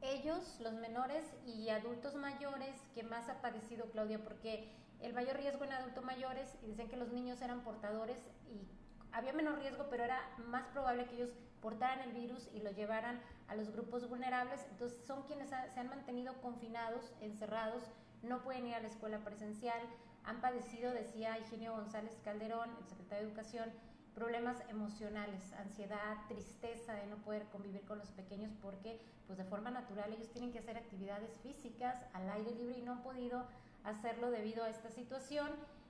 ellos, 0.00 0.58
los 0.60 0.74
menores 0.74 1.24
y 1.44 1.70
adultos 1.70 2.14
mayores, 2.14 2.76
que 2.94 3.02
más 3.02 3.28
ha 3.28 3.40
padecido 3.40 3.90
Claudia, 3.90 4.22
porque 4.22 4.68
el 5.00 5.12
mayor 5.12 5.36
riesgo 5.36 5.64
en 5.64 5.72
adultos 5.72 6.04
mayores, 6.04 6.56
y 6.62 6.66
dicen 6.66 6.88
que 6.88 6.96
los 6.96 7.08
niños 7.08 7.40
eran 7.42 7.62
portadores 7.62 8.18
y 8.48 8.77
había 9.12 9.32
menos 9.32 9.58
riesgo, 9.58 9.86
pero 9.90 10.04
era 10.04 10.20
más 10.46 10.66
probable 10.68 11.06
que 11.06 11.16
ellos 11.16 11.32
portaran 11.60 12.00
el 12.00 12.12
virus 12.12 12.48
y 12.52 12.60
lo 12.60 12.70
llevaran 12.70 13.20
a 13.48 13.56
los 13.56 13.70
grupos 13.70 14.08
vulnerables. 14.08 14.64
Entonces 14.70 14.98
son 15.06 15.22
quienes 15.24 15.48
se 15.48 15.80
han 15.80 15.88
mantenido 15.88 16.34
confinados, 16.40 17.12
encerrados, 17.20 17.84
no 18.22 18.42
pueden 18.42 18.66
ir 18.66 18.74
a 18.74 18.80
la 18.80 18.88
escuela 18.88 19.18
presencial, 19.18 19.80
han 20.24 20.40
padecido, 20.40 20.92
decía 20.92 21.36
Eugenio 21.38 21.72
González 21.72 22.18
Calderón, 22.24 22.70
el 22.80 22.86
secretario 22.86 23.24
de 23.24 23.30
Educación, 23.30 23.70
problemas 24.14 24.56
emocionales, 24.68 25.52
ansiedad, 25.52 26.16
tristeza 26.28 26.92
de 26.94 27.06
no 27.06 27.16
poder 27.18 27.44
convivir 27.46 27.82
con 27.82 27.98
los 27.98 28.10
pequeños 28.10 28.52
porque 28.60 29.00
pues 29.26 29.38
de 29.38 29.44
forma 29.44 29.70
natural 29.70 30.12
ellos 30.12 30.30
tienen 30.30 30.52
que 30.52 30.58
hacer 30.58 30.76
actividades 30.76 31.30
físicas 31.42 32.04
al 32.12 32.28
aire 32.30 32.50
libre 32.56 32.78
y 32.78 32.82
no 32.82 32.92
han 32.92 33.02
podido 33.02 33.46
hacerlo 33.84 34.30
debido 34.30 34.64
a 34.64 34.70
esta 34.70 34.90
situación. 34.90 35.48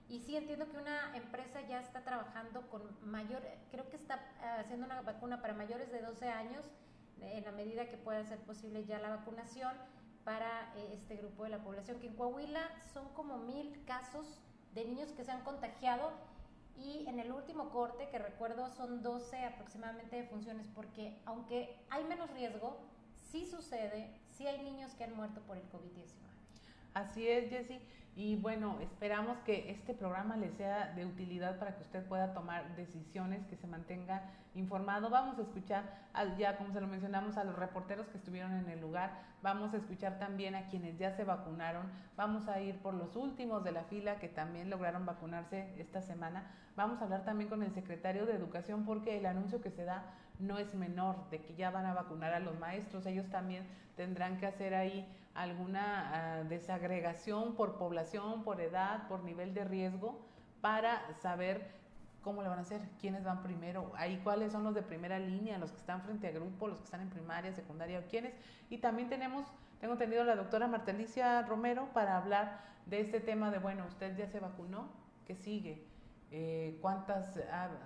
Y 0.09 0.21
sí 0.21 0.37
entiendo 0.37 0.71
que 0.71 0.79
una 0.79 1.15
empresa 1.17 1.61
ya 1.69 1.81
está 1.81 2.03
trabajando 2.03 2.69
con 2.71 2.83
mayor, 3.03 3.43
creo 3.71 3.89
que 3.91 3.97
está 3.97 4.17
eh, 4.17 4.61
haciendo 4.61 4.87
una 4.87 5.03
vacuna 5.03 5.43
para 5.43 5.53
mayores 5.53 5.93
de 5.93 6.01
12 6.01 6.29
años, 6.29 6.65
en 7.21 7.45
la 7.45 7.53
medida 7.53 7.89
que 7.89 7.97
pueda 7.97 8.25
ser 8.25 8.39
posible 8.39 8.85
ya 8.85 8.99
la 9.01 9.11
vacunación 9.11 9.73
para 10.25 10.73
eh, 10.77 10.91
este 10.95 11.17
grupo 11.17 11.45
de 11.45 11.51
la 11.51 11.59
población, 11.59 11.99
que 12.01 12.07
en 12.07 12.15
Coahuila 12.15 12.71
son 12.93 13.09
como 13.15 13.39
mil 13.39 13.85
casos 13.85 14.41
de 14.75 14.85
niños 14.85 15.13
que 15.13 15.25
se 15.25 15.33
han 15.33 15.43
contagiado 15.43 16.13
y 16.77 17.05
en 17.09 17.19
el 17.19 17.33
último 17.33 17.71
corte, 17.71 18.09
que 18.09 18.19
recuerdo 18.19 18.71
son 18.71 19.03
12 19.03 19.45
aproximadamente 19.45 20.17
de 20.17 20.25
funciones, 20.25 20.69
porque 20.75 21.19
aunque 21.27 21.77
hay 21.91 22.05
menos 22.05 22.31
riesgo, 22.31 22.79
sí 23.31 23.47
sucede, 23.47 24.21
sí 24.31 24.47
hay 24.47 24.63
niños 24.63 24.95
que 24.95 25.05
han 25.05 25.15
muerto 25.15 25.41
por 25.43 25.57
el 25.57 25.65
COVID-19. 25.71 26.38
Así 26.99 27.29
es, 27.29 27.49
Jessy. 27.49 27.81
Y 28.17 28.35
bueno, 28.35 28.77
esperamos 28.81 29.39
que 29.47 29.71
este 29.71 29.95
programa 29.95 30.37
le 30.37 30.51
sea 30.51 30.93
de 30.97 31.07
utilidad 31.07 31.57
para 31.61 31.77
que 31.77 31.85
usted 31.85 32.05
pueda 32.07 32.35
tomar 32.35 32.75
decisiones, 32.75 33.47
que 33.47 33.55
se 33.55 33.69
mantenga 33.69 34.23
informado. 34.57 35.09
Vamos 35.09 35.39
a 35.39 35.43
escuchar, 35.43 35.85
ya 36.37 36.57
como 36.57 36.73
se 36.73 36.81
lo 36.81 36.89
mencionamos, 36.89 37.37
a 37.37 37.45
los 37.45 37.55
reporteros 37.55 38.09
que 38.09 38.19
estuvieron 38.19 38.53
en 38.55 38.69
el 38.69 38.81
lugar. 38.81 39.13
Vamos 39.43 39.73
a 39.75 39.77
escuchar 39.77 40.19
también 40.19 40.57
a 40.57 40.67
quienes 40.67 40.99
ya 40.99 41.13
se 41.13 41.23
vacunaron. 41.23 41.87
Vamos 42.17 42.49
a 42.49 42.61
ir 42.61 42.79
por 42.79 42.95
los 42.95 43.15
últimos 43.15 43.63
de 43.63 43.71
la 43.71 43.85
fila 43.85 44.19
que 44.19 44.29
también 44.29 44.71
lograron 44.71 45.07
vacunarse 45.07 45.73
esta 45.79 46.03
semana. 46.03 46.51
Vamos 46.75 47.01
a 47.01 47.05
hablar 47.05 47.25
también 47.25 47.49
con 47.49 47.63
el 47.63 47.73
secretario 47.73 48.27
de 48.27 48.33
Educación 48.33 48.85
porque 48.85 49.19
el 49.19 49.27
anuncio 49.27 49.63
que 49.63 49.71
se 49.71 49.85
da 49.85 50.03
no 50.41 50.59
es 50.59 50.75
menor 50.75 51.31
de 51.31 51.41
que 51.43 51.55
ya 51.55 51.71
van 51.71 51.87
a 51.87 51.95
vacunar 51.95 52.33
a 52.33 52.41
los 52.41 52.59
maestros. 52.59 53.07
Ellos 53.07 53.29
también 53.31 53.65
tendrán 53.97 54.39
que 54.39 54.47
hacer 54.47 54.75
ahí 54.75 55.07
alguna 55.43 56.41
ah, 56.41 56.45
desagregación 56.45 57.55
por 57.55 57.79
población, 57.79 58.43
por 58.43 58.61
edad, 58.61 59.07
por 59.09 59.23
nivel 59.23 59.55
de 59.55 59.65
riesgo, 59.65 60.21
para 60.61 61.15
saber 61.15 61.71
cómo 62.23 62.43
le 62.43 62.49
van 62.49 62.59
a 62.59 62.63
hacer, 62.63 62.81
quiénes 63.01 63.23
van 63.23 63.43
primero, 63.43 63.93
ahí 63.95 64.21
cuáles 64.25 64.53
son 64.53 64.65
los 64.65 64.75
de 64.75 64.83
primera 64.83 65.19
línea, 65.19 65.57
los 65.59 65.71
que 65.71 65.79
están 65.79 66.03
frente 66.03 66.27
a 66.27 66.33
grupo, 66.33 66.67
los 66.67 66.79
que 66.79 66.85
están 66.85 67.01
en 67.01 67.09
primaria, 67.09 67.53
secundaria, 67.53 68.05
quiénes. 68.09 68.35
Y 68.69 68.79
también 68.79 69.09
tenemos, 69.09 69.47
tengo 69.81 69.95
entendido 69.95 70.23
a 70.23 70.25
la 70.25 70.35
doctora 70.35 70.67
Martelicia 70.67 71.43
Romero 71.43 71.89
para 71.95 72.17
hablar 72.17 72.61
de 72.87 73.01
este 73.01 73.21
tema 73.21 73.51
de, 73.51 73.59
bueno, 73.59 73.85
usted 73.87 74.17
ya 74.17 74.27
se 74.27 74.41
vacunó, 74.41 74.89
¿qué 75.27 75.37
sigue? 75.37 75.87
Eh, 76.31 76.79
¿Cuántas 76.83 77.39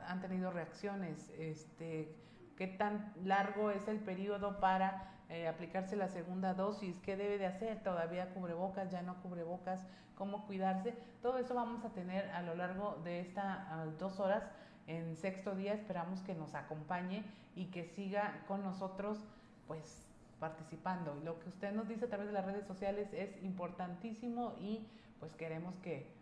han 0.09 0.21
tenido 0.21 0.50
reacciones? 0.50 1.30
Este, 1.38 2.16
¿Qué 2.56 2.66
tan 2.66 3.12
largo 3.25 3.71
es 3.71 3.87
el 3.88 3.99
periodo 3.99 4.59
para 4.59 5.12
eh, 5.32 5.48
aplicarse 5.48 5.96
la 5.96 6.08
segunda 6.08 6.52
dosis, 6.52 6.98
qué 6.98 7.16
debe 7.16 7.38
de 7.38 7.46
hacer, 7.46 7.82
todavía 7.82 8.34
cubrebocas, 8.34 8.90
ya 8.90 9.00
no 9.00 9.22
cubrebocas, 9.22 9.80
cómo 10.14 10.46
cuidarse. 10.46 10.94
Todo 11.22 11.38
eso 11.38 11.54
vamos 11.54 11.82
a 11.86 11.88
tener 11.88 12.28
a 12.32 12.42
lo 12.42 12.54
largo 12.54 13.00
de 13.02 13.20
estas 13.20 13.44
ah, 13.46 13.86
dos 13.98 14.20
horas 14.20 14.44
en 14.86 15.16
sexto 15.16 15.54
día. 15.54 15.72
Esperamos 15.72 16.20
que 16.20 16.34
nos 16.34 16.54
acompañe 16.54 17.24
y 17.56 17.70
que 17.70 17.84
siga 17.84 18.44
con 18.46 18.62
nosotros, 18.62 19.24
pues 19.66 20.06
participando. 20.38 21.14
Lo 21.24 21.40
que 21.40 21.48
usted 21.48 21.72
nos 21.72 21.88
dice 21.88 22.04
a 22.04 22.08
través 22.08 22.26
de 22.26 22.34
las 22.34 22.44
redes 22.44 22.66
sociales 22.66 23.08
es 23.14 23.42
importantísimo 23.42 24.54
y 24.60 24.86
pues 25.18 25.34
queremos 25.34 25.74
que 25.76 26.12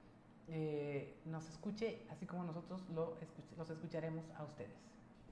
eh, 0.46 1.16
nos 1.24 1.48
escuche, 1.48 2.06
así 2.10 2.26
como 2.26 2.44
nosotros 2.44 2.80
lo 2.94 3.16
los 3.56 3.70
escucharemos 3.70 4.24
a 4.36 4.44
ustedes. 4.44 4.78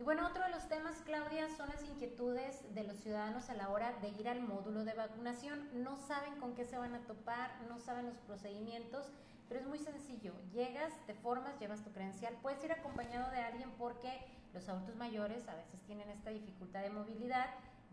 Y 0.00 0.05
bueno, 0.05 0.28
otro 0.28 0.45
de 0.45 0.50
los 0.50 0.69
temas, 0.69 1.02
Claudia, 1.05 1.49
son 1.57 1.69
las 1.71 1.83
inquietudes 1.83 2.62
de 2.73 2.85
los 2.85 2.99
ciudadanos 2.99 3.50
a 3.50 3.55
la 3.55 3.69
hora 3.69 3.93
de 4.00 4.11
ir 4.11 4.28
al 4.28 4.40
módulo 4.40 4.85
de 4.85 4.93
vacunación. 4.95 5.69
No 5.83 5.97
saben 5.97 6.37
con 6.38 6.55
qué 6.55 6.64
se 6.64 6.78
van 6.78 6.95
a 6.95 7.00
topar, 7.00 7.50
no 7.69 7.81
saben 7.81 8.07
los 8.07 8.19
procedimientos, 8.19 9.11
pero 9.49 9.59
es 9.59 9.67
muy 9.67 9.78
sencillo. 9.78 10.35
Llegas, 10.52 10.93
te 11.07 11.14
formas, 11.14 11.59
llevas 11.59 11.83
tu 11.83 11.90
credencial, 11.90 12.37
puedes 12.43 12.62
ir 12.62 12.71
acompañado 12.71 13.28
de 13.33 13.40
alguien 13.40 13.73
porque 13.76 14.09
los 14.55 14.69
adultos 14.69 14.95
mayores 14.95 15.49
a 15.49 15.57
veces 15.57 15.81
tienen 15.83 16.09
esta 16.11 16.31
dificultad 16.31 16.83
de 16.83 16.90
movilidad, 16.90 17.47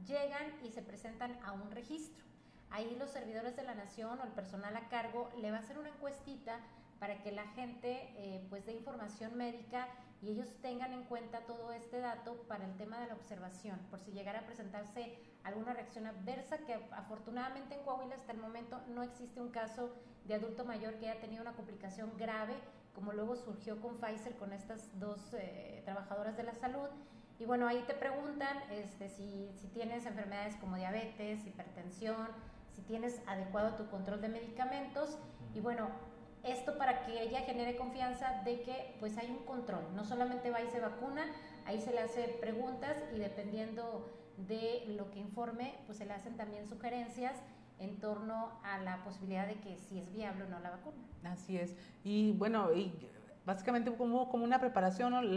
llegan 0.05 0.53
y 0.63 0.69
se 0.69 0.83
presentan 0.83 1.35
a 1.43 1.53
un 1.53 1.71
registro. 1.71 2.23
Ahí 2.69 2.95
los 2.99 3.09
servidores 3.09 3.55
de 3.55 3.63
la 3.63 3.73
nación 3.73 4.19
o 4.19 4.23
el 4.23 4.31
personal 4.31 4.77
a 4.77 4.89
cargo 4.89 5.31
le 5.41 5.49
va 5.49 5.57
a 5.57 5.61
hacer 5.61 5.79
una 5.79 5.89
encuestita 5.89 6.59
para 6.99 7.23
que 7.23 7.31
la 7.31 7.47
gente 7.47 8.13
eh, 8.15 8.45
pues 8.49 8.63
dé 8.67 8.73
información 8.73 9.35
médica 9.35 9.87
y 10.25 10.31
ellos 10.31 10.47
tengan 10.61 10.91
en 10.91 11.03
cuenta 11.03 11.41
todo 11.41 11.71
este 11.71 11.99
dato 11.99 12.33
para 12.47 12.65
el 12.65 12.75
tema 12.77 12.99
de 12.99 13.05
la 13.07 13.13
observación, 13.13 13.77
por 13.91 13.99
si 13.99 14.11
llegara 14.11 14.39
a 14.39 14.45
presentarse 14.47 15.19
alguna 15.43 15.73
reacción 15.73 16.07
adversa, 16.07 16.57
que 16.65 16.73
afortunadamente 16.91 17.75
en 17.75 17.83
Coahuila 17.83 18.15
hasta 18.15 18.31
el 18.31 18.39
momento 18.39 18.81
no 18.87 19.03
existe 19.03 19.39
un 19.39 19.51
caso 19.51 19.93
de 20.25 20.33
adulto 20.33 20.65
mayor 20.65 20.95
que 20.95 21.09
haya 21.09 21.21
tenido 21.21 21.43
una 21.43 21.53
complicación 21.53 22.11
grave, 22.17 22.55
como 22.95 23.13
luego 23.13 23.35
surgió 23.35 23.79
con 23.79 23.99
Pfizer 23.99 24.35
con 24.37 24.51
estas 24.51 24.99
dos 24.99 25.35
eh, 25.35 25.83
trabajadoras 25.85 26.35
de 26.37 26.43
la 26.43 26.55
salud. 26.55 26.89
Y 27.37 27.45
bueno, 27.45 27.67
ahí 27.67 27.83
te 27.85 27.93
preguntan 27.93 28.57
este, 28.71 29.09
si, 29.09 29.51
si 29.61 29.67
tienes 29.67 30.07
enfermedades 30.07 30.55
como 30.55 30.75
diabetes, 30.75 31.45
hipertensión, 31.45 32.29
si 32.73 32.81
tienes 32.81 33.21
adecuado 33.27 33.75
tu 33.75 33.87
control 33.91 34.21
de 34.21 34.29
medicamentos. 34.29 35.19
Y 35.53 35.59
bueno, 35.59 35.89
esto 36.45 36.77
para 36.77 37.05
que 37.05 37.21
ella 37.21 37.41
genere 37.41 37.75
confianza 37.75 38.41
de 38.43 38.61
que 38.61 38.95
pues 38.99 39.17
hay 39.17 39.29
un 39.29 39.45
control, 39.45 39.83
no 39.95 40.05
solamente 40.05 40.51
va 40.51 40.61
y 40.61 40.67
se 40.69 40.79
vacuna, 40.79 41.25
ahí 41.65 41.79
se 41.81 41.91
le 41.91 41.99
hace 41.99 42.23
preguntas 42.39 42.97
y 43.13 43.19
dependiendo 43.19 44.11
de 44.37 44.83
lo 44.97 45.11
que 45.11 45.19
informe, 45.19 45.75
pues 45.85 45.97
se 45.97 46.05
le 46.05 46.13
hacen 46.13 46.35
también 46.37 46.67
sugerencias 46.67 47.35
en 47.79 47.99
torno 47.99 48.59
a 48.63 48.77
la 48.79 49.03
posibilidad 49.03 49.47
de 49.47 49.55
que 49.55 49.77
si 49.77 49.99
es 49.99 50.11
viable 50.13 50.43
o 50.45 50.47
no 50.47 50.59
la 50.59 50.71
vacuna. 50.71 50.97
Así 51.23 51.57
es. 51.57 51.75
Y 52.03 52.33
bueno, 52.33 52.73
y 52.73 52.93
básicamente 53.45 53.91
como, 53.95 54.29
como 54.29 54.43
una 54.43 54.59
preparación, 54.59 55.35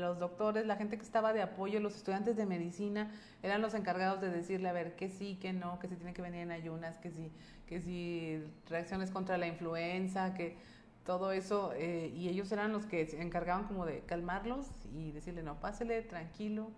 los 0.00 0.18
doctores, 0.18 0.66
la 0.66 0.76
gente 0.76 0.96
que 0.96 1.02
estaba 1.02 1.32
de 1.32 1.42
apoyo, 1.42 1.80
los 1.80 1.96
estudiantes 1.96 2.36
de 2.36 2.46
medicina, 2.46 3.10
eran 3.42 3.60
los 3.60 3.74
encargados 3.74 4.20
de 4.20 4.30
decirle, 4.30 4.68
a 4.68 4.72
ver, 4.72 4.94
que 4.96 5.08
sí, 5.08 5.36
que 5.40 5.52
no, 5.52 5.78
que 5.78 5.88
se 5.88 5.96
tiene 5.96 6.12
que 6.12 6.22
venir 6.22 6.40
en 6.40 6.52
ayunas, 6.52 6.98
que 6.98 7.10
sí, 7.10 7.32
que 7.66 7.80
sí, 7.80 8.42
reacciones 8.68 9.10
contra 9.10 9.36
la 9.36 9.46
influenza, 9.48 10.34
que 10.34 10.56
todo 11.04 11.32
eso, 11.32 11.72
eh, 11.74 12.12
y 12.14 12.28
ellos 12.28 12.52
eran 12.52 12.72
los 12.72 12.86
que 12.86 13.04
se 13.06 13.20
encargaban 13.20 13.64
como 13.64 13.84
de 13.84 14.00
calmarlos 14.00 14.68
y 14.92 15.10
decirle, 15.10 15.42
no, 15.42 15.60
pásele, 15.60 16.02
tranquilo, 16.02 16.70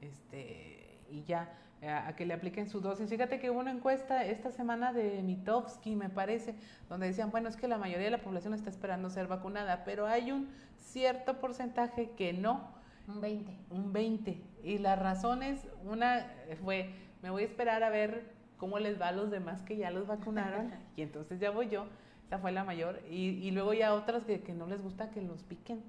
este, 0.00 0.98
y 1.10 1.24
ya 1.24 1.52
a, 1.86 2.14
que 2.16 2.26
le 2.26 2.34
apliquen 2.34 2.68
su 2.68 2.80
dosis. 2.80 3.08
Fíjate 3.08 3.38
que 3.38 3.50
hubo 3.50 3.60
una 3.60 3.70
encuesta 3.70 4.24
esta 4.24 4.50
semana 4.50 4.92
de 4.92 5.22
Mitofsky, 5.22 5.94
me 5.94 6.08
parece, 6.08 6.54
donde 6.88 7.06
decían, 7.06 7.30
bueno, 7.30 7.48
es 7.48 7.56
que 7.56 7.68
la 7.68 7.78
mayoría 7.78 8.06
de 8.06 8.10
la 8.10 8.22
población 8.22 8.54
está 8.54 8.70
esperando 8.70 9.10
ser 9.10 9.28
vacunada, 9.28 9.84
pero 9.84 10.06
hay 10.06 10.32
un 10.32 10.48
cierto 10.76 11.40
porcentaje 11.40 12.10
que 12.16 12.32
no. 12.32 12.76
Un 13.06 13.20
20. 13.20 13.56
Un 13.70 13.92
20. 13.92 14.42
Y 14.64 14.78
las 14.78 14.98
razones, 14.98 15.66
una 15.84 16.26
fue, 16.62 16.90
me 17.22 17.30
voy 17.30 17.42
a 17.42 17.46
esperar 17.46 17.82
a 17.82 17.90
ver 17.90 18.32
cómo 18.56 18.78
les 18.78 19.00
va 19.00 19.08
a 19.08 19.12
los 19.12 19.30
demás 19.30 19.62
que 19.62 19.76
ya 19.76 19.90
los 19.90 20.06
vacunaron, 20.06 20.72
y 20.96 21.02
entonces 21.02 21.40
ya 21.40 21.50
voy 21.50 21.68
yo. 21.68 21.86
Esa 22.26 22.38
fue 22.38 22.52
la 22.52 22.64
mayor. 22.64 23.00
Y, 23.08 23.28
y 23.28 23.50
luego 23.52 23.72
ya 23.72 23.94
otras 23.94 24.24
que, 24.24 24.42
que 24.42 24.52
no 24.52 24.66
les 24.66 24.82
gusta 24.82 25.10
que 25.10 25.22
los 25.22 25.42
piquen 25.44 25.82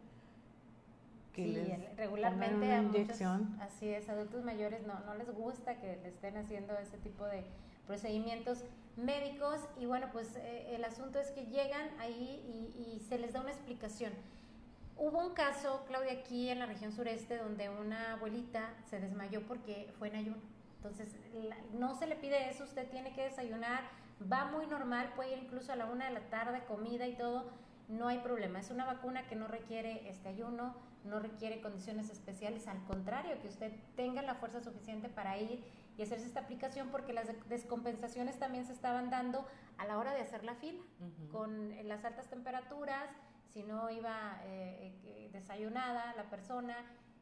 sí, 1.44 1.74
regularmente 1.98 2.72
a 2.74 2.82
muchos, 2.82 3.22
así 3.60 3.90
es, 3.90 4.10
adultos 4.10 4.44
mayores 4.44 4.86
no, 4.86 5.00
no 5.02 5.16
les 5.16 5.30
gusta 5.34 5.80
que 5.80 5.98
le 6.02 6.10
estén 6.10 6.38
haciendo 6.38 6.78
ese 6.78 6.98
tipo 6.98 7.26
de 7.26 7.44
procedimientos 7.88 8.64
médicos 8.98 9.60
y 9.80 9.86
bueno, 9.86 10.10
pues 10.12 10.36
eh, 10.36 10.76
el 10.76 10.84
asunto 10.84 11.20
es 11.20 11.32
que 11.32 11.46
llegan 11.46 11.90
ahí 12.00 12.72
y, 12.78 13.00
se 13.00 13.18
les 13.18 13.34
da 13.34 13.42
una 13.42 13.52
explicación. 13.52 14.14
Hubo 14.98 15.26
un 15.26 15.34
caso, 15.34 15.84
Claudia, 15.88 16.12
aquí 16.12 16.50
en 16.50 16.60
la 16.60 16.68
región 16.68 16.92
sureste 16.92 17.38
donde 17.38 17.70
una 17.70 18.14
abuelita 18.14 18.74
se 18.90 19.00
desmayó 19.00 19.42
porque 19.48 19.92
fue 19.98 20.10
en 20.10 20.16
ayuno. 20.18 20.38
Entonces, 20.78 21.08
no 21.74 21.96
se 21.96 22.06
le 22.06 22.16
pide 22.16 22.50
eso, 22.50 22.64
usted 22.64 22.88
tiene 22.90 23.14
que 23.14 23.24
desayunar, 23.24 23.82
va 24.32 24.46
muy 24.46 24.68
normal, 24.68 25.12
puede 25.16 25.32
ir 25.34 25.40
incluso 25.40 25.72
a 25.72 25.76
la 25.76 25.86
una 25.86 26.06
de 26.06 26.14
la 26.14 26.30
tarde, 26.30 26.62
comida 26.68 27.08
y 27.08 27.16
todo, 27.16 27.50
no 27.88 28.08
hay 28.08 28.20
problema. 28.20 28.60
Es 28.60 28.70
una 28.70 28.86
vacuna 28.86 29.28
que 29.28 29.36
no 29.36 29.48
requiere 29.48 30.08
este 30.10 30.30
ayuno, 30.30 30.76
no 31.04 31.20
requiere 31.20 31.62
condiciones 31.62 32.10
especiales, 32.10 32.68
al 32.68 32.84
contrario, 32.86 33.40
que 33.42 33.48
usted 33.48 33.72
tenga 33.96 34.22
la 34.22 34.36
fuerza 34.36 34.62
suficiente 34.62 35.10
para 35.10 35.38
ir 35.38 35.64
y 35.98 36.02
hacerse 36.02 36.28
esta 36.28 36.42
aplicación 36.42 36.90
porque 36.90 37.14
las 37.14 37.28
descompensaciones 37.50 38.40
también 38.40 38.66
se 38.66 38.74
estaban 38.74 39.10
dando 39.10 39.46
a 39.78 39.86
la 39.86 39.98
hora 39.98 40.14
de 40.14 40.22
hacer 40.22 40.44
la 40.44 40.56
fila, 40.56 40.82
con 41.32 41.76
las 41.88 42.06
altas 42.06 42.30
temperaturas, 42.30 43.10
si 43.48 43.64
no 43.64 43.90
iba 43.90 44.40
eh, 44.46 44.94
eh, 45.04 45.30
desayunada 45.34 46.14
la 46.16 46.30
persona, 46.30 46.76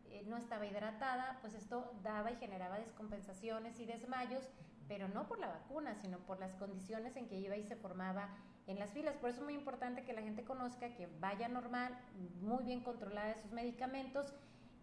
eh, 0.09 0.23
no 0.27 0.37
estaba 0.37 0.65
hidratada, 0.65 1.37
pues 1.41 1.53
esto 1.53 1.93
daba 2.03 2.31
y 2.31 2.35
generaba 2.35 2.77
descompensaciones 2.79 3.79
y 3.79 3.85
desmayos, 3.85 4.43
pero 4.87 5.07
no 5.07 5.27
por 5.27 5.39
la 5.39 5.47
vacuna, 5.47 5.95
sino 5.95 6.19
por 6.19 6.39
las 6.39 6.53
condiciones 6.55 7.15
en 7.15 7.27
que 7.27 7.37
iba 7.37 7.55
y 7.57 7.63
se 7.63 7.75
formaba 7.75 8.29
en 8.67 8.79
las 8.79 8.91
filas. 8.91 9.15
Por 9.15 9.29
eso 9.29 9.39
es 9.39 9.45
muy 9.45 9.55
importante 9.55 10.03
que 10.03 10.13
la 10.13 10.21
gente 10.21 10.43
conozca 10.43 10.93
que 10.95 11.07
vaya 11.19 11.47
normal, 11.47 11.97
muy 12.41 12.63
bien 12.63 12.81
controlada 12.81 13.29
de 13.29 13.41
sus 13.41 13.51
medicamentos 13.51 14.33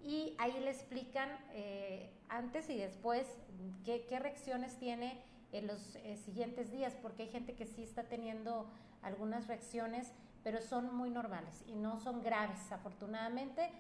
y 0.05 0.35
ahí 0.39 0.59
le 0.61 0.71
explican 0.71 1.31
eh, 1.53 2.11
antes 2.29 2.69
y 2.69 2.77
después 2.77 3.27
qué, 3.85 4.19
reacciones 4.19 4.77
tiene 4.79 5.19
en 5.53 5.67
los 5.67 5.97
eh, 5.97 6.17
siguientes 6.17 6.71
días, 6.71 6.95
porque 7.01 7.23
hay 7.23 7.29
gente 7.31 7.55
que 7.55 7.65
sí 7.65 7.83
está 7.83 8.05
teniendo 8.05 8.67
algunas 9.03 9.47
reacciones, 9.47 10.13
pero 10.43 10.61
son 10.61 10.95
muy 10.95 11.11
normales 11.11 11.65
y 11.67 11.75
no 11.75 12.01
son 12.01 12.23
graves. 12.23 12.71
Afortunadamente, 12.73 13.71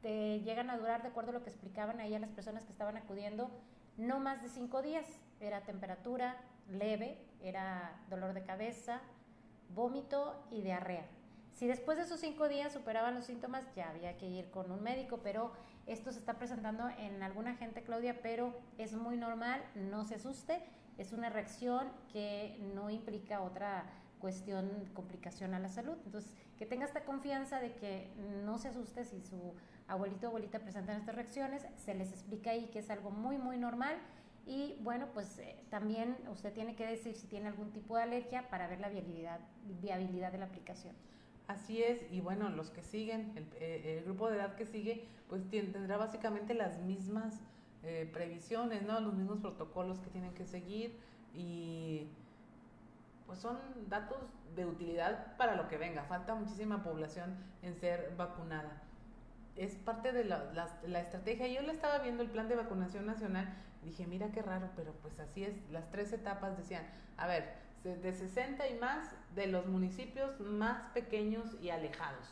te 0.00 0.40
llegan 0.40 0.70
a 0.70 0.76
durar, 0.76 1.02
de 1.02 1.08
acuerdo 1.08 1.30
a 1.30 1.34
lo 1.34 1.42
que 1.42 1.50
explicaban 1.50 1.98
ahí 1.98 2.14
a 2.14 2.18
las 2.18 2.30
personas 2.30 2.64
que 2.64 2.72
estaban 2.72 2.96
acudiendo, 2.96 3.50
no 3.96 4.20
más 4.20 4.42
de 4.42 4.48
cinco 4.50 4.82
días. 4.82 5.06
Era 5.40 5.62
temperatura 5.62 6.36
leve, 6.70 7.18
era 7.42 8.00
dolor 8.10 8.32
de 8.32 8.44
cabeza, 8.44 9.00
vómito 9.74 10.34
y 10.50 10.62
diarrea. 10.62 11.06
Si 11.52 11.66
después 11.66 11.96
de 11.96 12.04
esos 12.04 12.20
cinco 12.20 12.48
días 12.48 12.72
superaban 12.72 13.14
los 13.14 13.26
síntomas, 13.26 13.64
ya 13.76 13.90
había 13.90 14.16
que 14.16 14.26
ir 14.26 14.50
con 14.50 14.72
un 14.72 14.82
médico, 14.82 15.20
pero 15.22 15.52
esto 15.86 16.10
se 16.10 16.18
está 16.18 16.34
presentando 16.34 16.88
en 16.98 17.22
alguna 17.22 17.54
gente, 17.54 17.82
Claudia, 17.82 18.20
pero 18.22 18.54
es 18.76 18.94
muy 18.94 19.16
normal, 19.16 19.62
no 19.74 20.04
se 20.04 20.16
asuste, 20.16 20.64
es 20.98 21.12
una 21.12 21.30
reacción 21.30 21.88
que 22.12 22.58
no 22.74 22.90
implica 22.90 23.40
otra 23.40 23.84
cuestión, 24.18 24.70
complicación 24.94 25.54
a 25.54 25.60
la 25.60 25.68
salud. 25.68 25.96
Entonces, 26.06 26.34
que 26.58 26.66
tenga 26.66 26.86
esta 26.86 27.04
confianza 27.04 27.60
de 27.60 27.74
que 27.74 28.10
no 28.44 28.58
se 28.58 28.68
asuste 28.68 29.04
si 29.04 29.20
su 29.20 29.54
abuelito 29.86 30.26
o 30.26 30.30
abuelita 30.30 30.60
presentan 30.60 30.96
estas 30.96 31.14
reacciones, 31.14 31.66
se 31.76 31.94
les 31.94 32.10
explica 32.10 32.50
ahí 32.50 32.66
que 32.66 32.78
es 32.78 32.90
algo 32.90 33.10
muy, 33.10 33.38
muy 33.38 33.58
normal 33.58 33.96
y 34.46 34.76
bueno, 34.82 35.08
pues 35.14 35.38
eh, 35.38 35.56
también 35.70 36.16
usted 36.30 36.52
tiene 36.52 36.76
que 36.76 36.86
decir 36.86 37.14
si 37.14 37.26
tiene 37.26 37.48
algún 37.48 37.70
tipo 37.72 37.96
de 37.96 38.02
alergia 38.02 38.48
para 38.50 38.66
ver 38.66 38.80
la 38.80 38.88
viabilidad, 38.88 39.40
viabilidad 39.80 40.32
de 40.32 40.38
la 40.38 40.46
aplicación. 40.46 40.94
Así 41.46 41.82
es, 41.82 42.00
y 42.10 42.20
bueno, 42.20 42.48
los 42.50 42.70
que 42.70 42.82
siguen, 42.82 43.32
el, 43.36 43.46
eh, 43.56 44.02
grupo 44.04 44.30
de 44.30 44.36
edad 44.36 44.54
que 44.54 44.66
sigue, 44.66 45.06
pues 45.28 45.42
tendrá 45.50 45.96
básicamente 45.96 46.54
las 46.54 46.78
mismas 46.80 47.40
eh, 47.82 48.08
previsiones, 48.12 48.82
¿no? 48.82 49.00
Los 49.00 49.14
mismos 49.14 49.38
protocolos 49.38 49.98
que 50.00 50.10
tienen 50.10 50.32
que 50.34 50.46
seguir 50.46 50.98
y 51.34 52.08
pues 53.26 53.38
son 53.38 53.58
datos 53.88 54.18
de 54.54 54.66
utilidad 54.66 55.36
para 55.36 55.56
lo 55.56 55.68
que 55.68 55.78
venga. 55.78 56.04
Falta 56.04 56.34
muchísima 56.34 56.82
población 56.82 57.36
en 57.62 57.74
ser 57.74 58.14
vacunada. 58.16 58.82
Es 59.56 59.74
parte 59.76 60.12
de 60.12 60.24
la, 60.24 60.50
la 60.86 61.00
estrategia. 61.00 61.46
Yo 61.48 61.62
le 61.62 61.72
estaba 61.72 61.98
viendo 61.98 62.22
el 62.22 62.30
plan 62.30 62.48
de 62.48 62.56
vacunación 62.56 63.06
nacional 63.06 63.54
Dije, 63.84 64.06
mira 64.06 64.28
qué 64.28 64.42
raro, 64.42 64.70
pero 64.76 64.92
pues 65.02 65.18
así 65.20 65.44
es. 65.44 65.54
Las 65.70 65.90
tres 65.90 66.12
etapas 66.12 66.56
decían, 66.56 66.84
a 67.16 67.26
ver, 67.26 67.54
de 67.84 68.12
60 68.12 68.66
y 68.68 68.78
más 68.78 69.10
de 69.34 69.46
los 69.46 69.66
municipios 69.66 70.40
más 70.40 70.90
pequeños 70.92 71.56
y 71.60 71.68
alejados. 71.70 72.26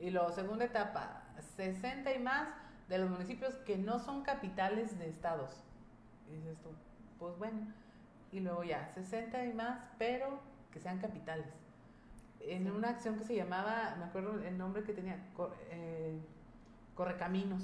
Y 0.00 0.10
luego, 0.10 0.32
segunda 0.32 0.64
etapa, 0.64 1.24
60 1.56 2.14
y 2.14 2.18
más 2.18 2.48
de 2.88 2.98
los 2.98 3.10
municipios 3.10 3.54
que 3.66 3.76
no 3.76 3.98
son 3.98 4.22
capitales 4.22 4.98
de 4.98 5.08
estados. 5.08 5.62
Y 6.30 6.36
dices 6.36 6.58
tú, 6.62 6.70
pues 7.18 7.36
bueno. 7.38 7.72
Y 8.32 8.40
luego 8.40 8.64
ya, 8.64 8.90
60 8.94 9.44
y 9.44 9.52
más, 9.52 9.90
pero 9.98 10.40
que 10.72 10.80
sean 10.80 10.98
capitales. 10.98 11.52
En 12.40 12.70
una 12.70 12.88
acción 12.88 13.18
que 13.18 13.24
se 13.24 13.36
llamaba, 13.36 13.94
me 13.98 14.06
acuerdo 14.06 14.42
el 14.42 14.56
nombre 14.56 14.82
que 14.82 14.94
tenía, 14.94 15.18
eh, 15.70 16.18
Correcaminos 16.94 17.62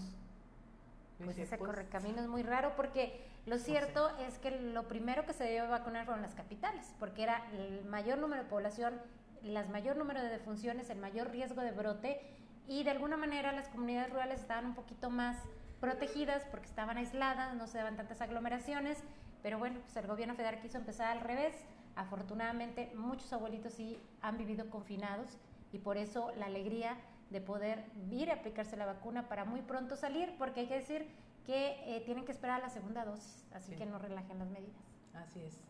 pues 1.24 1.38
ese 1.38 1.58
pues, 1.58 1.70
correcamino 1.70 2.20
es 2.20 2.28
muy 2.28 2.42
raro 2.42 2.74
porque 2.76 3.20
lo 3.46 3.58
cierto 3.58 4.10
es 4.18 4.38
que 4.38 4.50
lo 4.50 4.86
primero 4.86 5.26
que 5.26 5.32
se 5.32 5.44
debió 5.44 5.68
vacunar 5.68 6.04
fueron 6.04 6.22
las 6.22 6.34
capitales, 6.34 6.94
porque 6.98 7.22
era 7.22 7.44
el 7.52 7.84
mayor 7.86 8.18
número 8.18 8.42
de 8.42 8.48
población, 8.48 9.00
el 9.42 9.68
mayor 9.68 9.96
número 9.96 10.22
de 10.22 10.28
defunciones, 10.28 10.90
el 10.90 10.98
mayor 10.98 11.30
riesgo 11.30 11.62
de 11.62 11.72
brote 11.72 12.20
y 12.66 12.84
de 12.84 12.90
alguna 12.90 13.16
manera 13.16 13.52
las 13.52 13.68
comunidades 13.68 14.10
rurales 14.12 14.40
estaban 14.40 14.66
un 14.66 14.74
poquito 14.74 15.10
más 15.10 15.36
protegidas 15.80 16.44
porque 16.50 16.66
estaban 16.66 16.98
aisladas, 16.98 17.54
no 17.54 17.66
se 17.66 17.78
daban 17.78 17.96
tantas 17.96 18.20
aglomeraciones, 18.20 18.98
pero 19.42 19.58
bueno, 19.58 19.80
pues 19.80 19.96
el 19.96 20.06
gobierno 20.06 20.34
federal 20.34 20.60
quiso 20.60 20.78
empezar 20.78 21.16
al 21.16 21.20
revés. 21.20 21.54
Afortunadamente 21.96 22.92
muchos 22.94 23.32
abuelitos 23.32 23.72
sí 23.72 23.98
han 24.22 24.38
vivido 24.38 24.70
confinados 24.70 25.38
y 25.72 25.78
por 25.78 25.96
eso 25.96 26.32
la 26.36 26.46
alegría 26.46 26.96
de 27.30 27.40
poder 27.40 27.84
ir 28.10 28.30
a 28.30 28.34
aplicarse 28.34 28.76
la 28.76 28.86
vacuna 28.86 29.28
para 29.28 29.44
muy 29.44 29.60
pronto 29.62 29.96
salir, 29.96 30.34
porque 30.38 30.60
hay 30.60 30.66
que 30.66 30.76
decir 30.76 31.06
que 31.46 31.76
eh, 31.86 32.02
tienen 32.04 32.24
que 32.24 32.32
esperar 32.32 32.60
la 32.60 32.68
segunda 32.68 33.04
dosis, 33.04 33.46
así 33.52 33.74
que 33.74 33.86
no 33.86 33.98
relajen 33.98 34.38
las 34.38 34.48
medidas. 34.48 34.82
Así 35.14 35.40
es. 35.40 35.60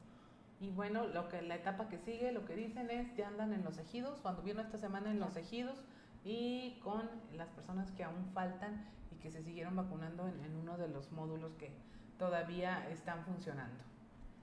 Y 0.60 0.70
bueno, 0.70 1.06
lo 1.06 1.28
que 1.28 1.40
la 1.42 1.54
etapa 1.54 1.88
que 1.88 1.98
sigue, 1.98 2.32
lo 2.32 2.44
que 2.44 2.56
dicen 2.56 2.90
es 2.90 3.14
ya 3.16 3.28
andan 3.28 3.52
en 3.52 3.64
los 3.64 3.78
ejidos, 3.78 4.20
cuando 4.20 4.42
vino 4.42 4.60
esta 4.60 4.78
semana 4.78 5.10
en 5.10 5.20
los 5.20 5.36
ejidos 5.36 5.80
y 6.24 6.80
con 6.82 7.08
las 7.32 7.48
personas 7.50 7.92
que 7.92 8.02
aún 8.02 8.26
faltan 8.34 8.84
y 9.12 9.16
que 9.16 9.30
se 9.30 9.42
siguieron 9.42 9.76
vacunando 9.76 10.26
en 10.26 10.56
uno 10.56 10.76
de 10.76 10.88
los 10.88 11.12
módulos 11.12 11.54
que 11.54 11.70
todavía 12.18 12.88
están 12.90 13.24
funcionando. 13.24 13.82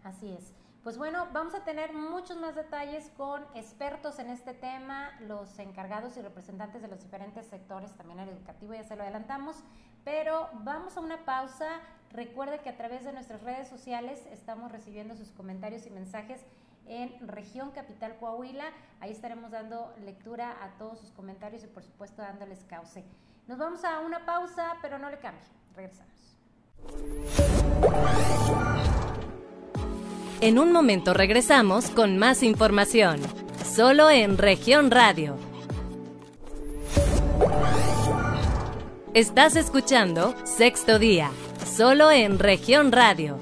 Así 0.03 0.31
es. 0.31 0.53
Pues 0.85 0.99
bueno, 0.99 1.27
vamos 1.33 1.55
a 1.55 1.63
tener 1.63 1.93
muchos 1.93 2.37
más 2.37 2.53
detalles 2.53 3.09
con 3.17 3.43
expertos 3.55 4.19
en 4.19 4.29
este 4.29 4.53
tema, 4.53 5.09
los 5.21 5.57
encargados 5.57 6.15
y 6.15 6.21
representantes 6.21 6.83
de 6.83 6.87
los 6.87 7.01
diferentes 7.01 7.47
sectores, 7.47 7.91
también 7.93 8.19
el 8.19 8.29
educativo, 8.29 8.75
ya 8.75 8.83
se 8.83 8.95
lo 8.95 9.01
adelantamos, 9.01 9.63
pero 10.03 10.47
vamos 10.59 10.95
a 10.95 10.99
una 10.99 11.25
pausa. 11.25 11.65
Recuerde 12.11 12.59
que 12.59 12.69
a 12.69 12.77
través 12.77 13.03
de 13.03 13.13
nuestras 13.13 13.41
redes 13.41 13.67
sociales 13.67 14.27
estamos 14.31 14.71
recibiendo 14.71 15.15
sus 15.15 15.31
comentarios 15.31 15.87
y 15.87 15.89
mensajes 15.89 16.45
en 16.85 17.27
Región 17.27 17.71
Capital 17.71 18.17
Coahuila. 18.17 18.65
Ahí 18.99 19.09
estaremos 19.09 19.49
dando 19.49 19.91
lectura 20.03 20.55
a 20.63 20.77
todos 20.77 20.99
sus 20.99 21.09
comentarios 21.09 21.63
y 21.63 21.67
por 21.67 21.81
supuesto 21.81 22.21
dándoles 22.21 22.63
cauce. 22.65 23.03
Nos 23.47 23.57
vamos 23.57 23.83
a 23.83 24.01
una 24.01 24.23
pausa, 24.23 24.75
pero 24.83 24.99
no 24.99 25.09
le 25.09 25.17
cambie. 25.17 25.41
Regresamos. 25.75 26.37
En 30.45 30.59
un 30.59 30.71
momento 30.71 31.15
regresamos 31.15 31.89
con 31.89 32.19
más 32.19 32.43
información, 32.43 33.19
solo 33.65 34.11
en 34.11 34.37
región 34.37 34.91
radio. 34.91 35.37
Estás 39.15 39.55
escuchando 39.55 40.35
Sexto 40.45 40.99
Día, 40.99 41.31
solo 41.65 42.11
en 42.11 42.37
región 42.37 42.91
radio. 42.91 43.39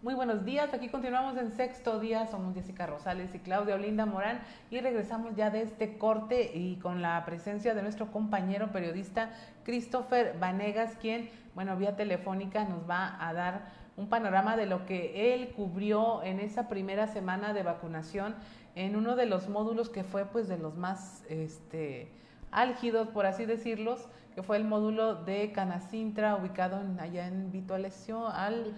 Muy 0.00 0.14
buenos 0.14 0.46
días, 0.46 0.72
aquí 0.72 0.88
continuamos 0.88 1.36
en 1.36 1.52
sexto 1.52 2.00
día, 2.00 2.26
somos 2.26 2.54
Jessica 2.54 2.86
Rosales 2.86 3.34
y 3.34 3.38
Claudia 3.38 3.74
Olinda 3.74 4.06
Morán 4.06 4.40
y 4.70 4.80
regresamos 4.80 5.36
ya 5.36 5.50
de 5.50 5.60
este 5.60 5.98
corte 5.98 6.52
y 6.54 6.76
con 6.76 7.02
la 7.02 7.22
presencia 7.26 7.74
de 7.74 7.82
nuestro 7.82 8.10
compañero 8.10 8.72
periodista 8.72 9.30
Christopher 9.62 10.36
Vanegas, 10.40 10.96
quien, 10.96 11.28
bueno, 11.54 11.76
vía 11.76 11.96
telefónica 11.96 12.64
nos 12.64 12.88
va 12.88 13.14
a 13.20 13.34
dar 13.34 13.81
un 13.96 14.08
panorama 14.08 14.56
de 14.56 14.66
lo 14.66 14.86
que 14.86 15.34
él 15.34 15.52
cubrió 15.54 16.22
en 16.22 16.40
esa 16.40 16.68
primera 16.68 17.06
semana 17.06 17.52
de 17.52 17.62
vacunación 17.62 18.34
en 18.74 18.96
uno 18.96 19.16
de 19.16 19.26
los 19.26 19.48
módulos 19.48 19.90
que 19.90 20.02
fue 20.02 20.24
pues 20.24 20.48
de 20.48 20.58
los 20.58 20.76
más 20.76 21.24
este, 21.28 22.10
álgidos, 22.50 23.08
por 23.08 23.26
así 23.26 23.44
decirlos, 23.44 24.08
que 24.34 24.42
fue 24.42 24.56
el 24.56 24.64
módulo 24.64 25.14
de 25.14 25.52
Canacintra, 25.52 26.36
ubicado 26.36 26.80
en, 26.80 26.98
allá 27.00 27.26
en 27.26 27.52
Vito 27.52 27.74
Alessio, 27.74 28.28
al 28.28 28.74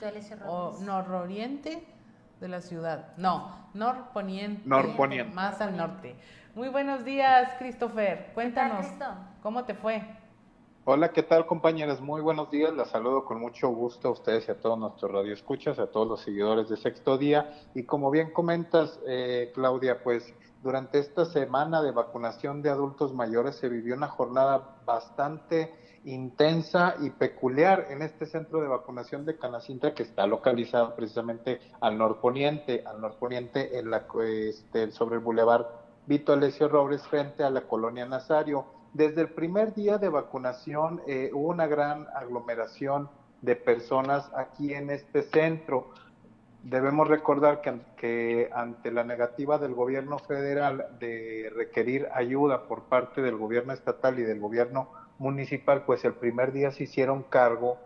nororiente 0.81 1.87
de 2.41 2.49
la 2.49 2.61
ciudad. 2.61 3.13
No, 3.17 3.69
norponiente. 3.73 4.63
Norponiente. 4.69 5.33
Más 5.33 5.61
al 5.61 5.77
norte. 5.77 6.17
Muy 6.57 6.69
buenos 6.69 7.05
días, 7.05 7.53
Christopher. 7.59 8.31
Cuéntanos, 8.35 8.87
¿cómo 9.43 9.65
te 9.65 9.75
fue? 9.75 10.03
Hola, 10.87 11.13
¿qué 11.13 11.23
tal 11.23 11.47
compañeras? 11.47 12.03
Muy 12.03 12.21
buenos 12.21 12.51
días. 12.51 12.75
Las 12.75 12.91
saludo 12.91 13.25
con 13.25 13.41
mucho 13.41 13.71
gusto 13.71 14.09
a 14.09 14.11
ustedes 14.11 14.47
y 14.49 14.51
a 14.51 14.61
todos 14.61 14.79
nuestros 14.79 15.11
radioescuchas, 15.11 15.79
a 15.79 15.87
todos 15.87 16.07
los 16.07 16.21
seguidores 16.21 16.69
de 16.69 16.77
Sexto 16.77 17.17
Día. 17.17 17.55
Y 17.75 17.85
como 17.85 18.11
bien 18.11 18.35
comentas, 18.35 19.01
eh, 19.07 19.51
Claudia, 19.55 20.03
pues 20.05 20.35
durante 20.63 20.99
esta 20.99 21.25
semana 21.25 21.81
de 21.81 21.91
vacunación 21.91 22.61
de 22.61 22.69
adultos 22.69 23.15
mayores 23.15 23.57
se 23.57 23.71
vivió 23.71 23.95
una 23.95 24.09
jornada 24.09 24.77
bastante 24.85 25.73
intensa 26.05 26.97
y 27.01 27.09
peculiar 27.09 27.87
en 27.89 28.03
este 28.03 28.27
centro 28.27 28.61
de 28.61 28.69
vacunación 28.69 29.25
de 29.25 29.39
Canacintra 29.39 29.95
que 29.95 30.03
está 30.03 30.27
localizado 30.27 30.95
precisamente 30.95 31.61
al 31.81 31.97
norponiente, 31.97 32.85
al 32.85 33.01
norponiente 33.01 33.79
en 33.79 33.91
la, 33.91 34.05
este, 34.23 34.91
sobre 34.91 35.15
el 35.15 35.23
bulevar 35.23 35.67
Vito 36.05 36.35
Alessio 36.35 36.69
Robles 36.69 37.01
frente 37.07 37.43
a 37.43 37.49
la 37.49 37.63
colonia 37.63 38.05
Nazario. 38.05 38.84
Desde 38.95 39.23
el 39.23 39.31
primer 39.31 39.75
día 39.75 39.99
de 39.99 40.09
vacunación 40.09 41.03
eh, 41.09 41.31
hubo 41.33 41.49
una 41.49 41.67
gran 41.67 42.07
aglomeración 42.15 43.11
de 43.43 43.57
personas 43.57 44.31
aquí 44.37 44.73
en 44.73 44.89
este 44.89 45.23
centro. 45.23 45.91
Debemos 46.63 47.09
recordar 47.09 47.61
que, 47.61 48.51
ante 48.55 48.93
la 48.93 49.03
negativa 49.03 49.59
del 49.59 49.75
gobierno 49.75 50.21
federal 50.21 50.87
de 51.01 51.53
requerir 51.57 52.07
ayuda 52.15 52.69
por 52.69 52.85
parte 52.85 53.21
del 53.21 53.37
gobierno 53.37 53.73
estatal 53.73 54.17
y 54.21 54.23
del 54.23 54.39
gobierno 54.39 54.93
municipal, 55.19 55.83
pues 55.85 56.05
el 56.05 56.15
primer 56.15 56.53
día 56.53 56.71
se 56.71 56.85
hicieron 56.85 57.25
cargo 57.25 57.79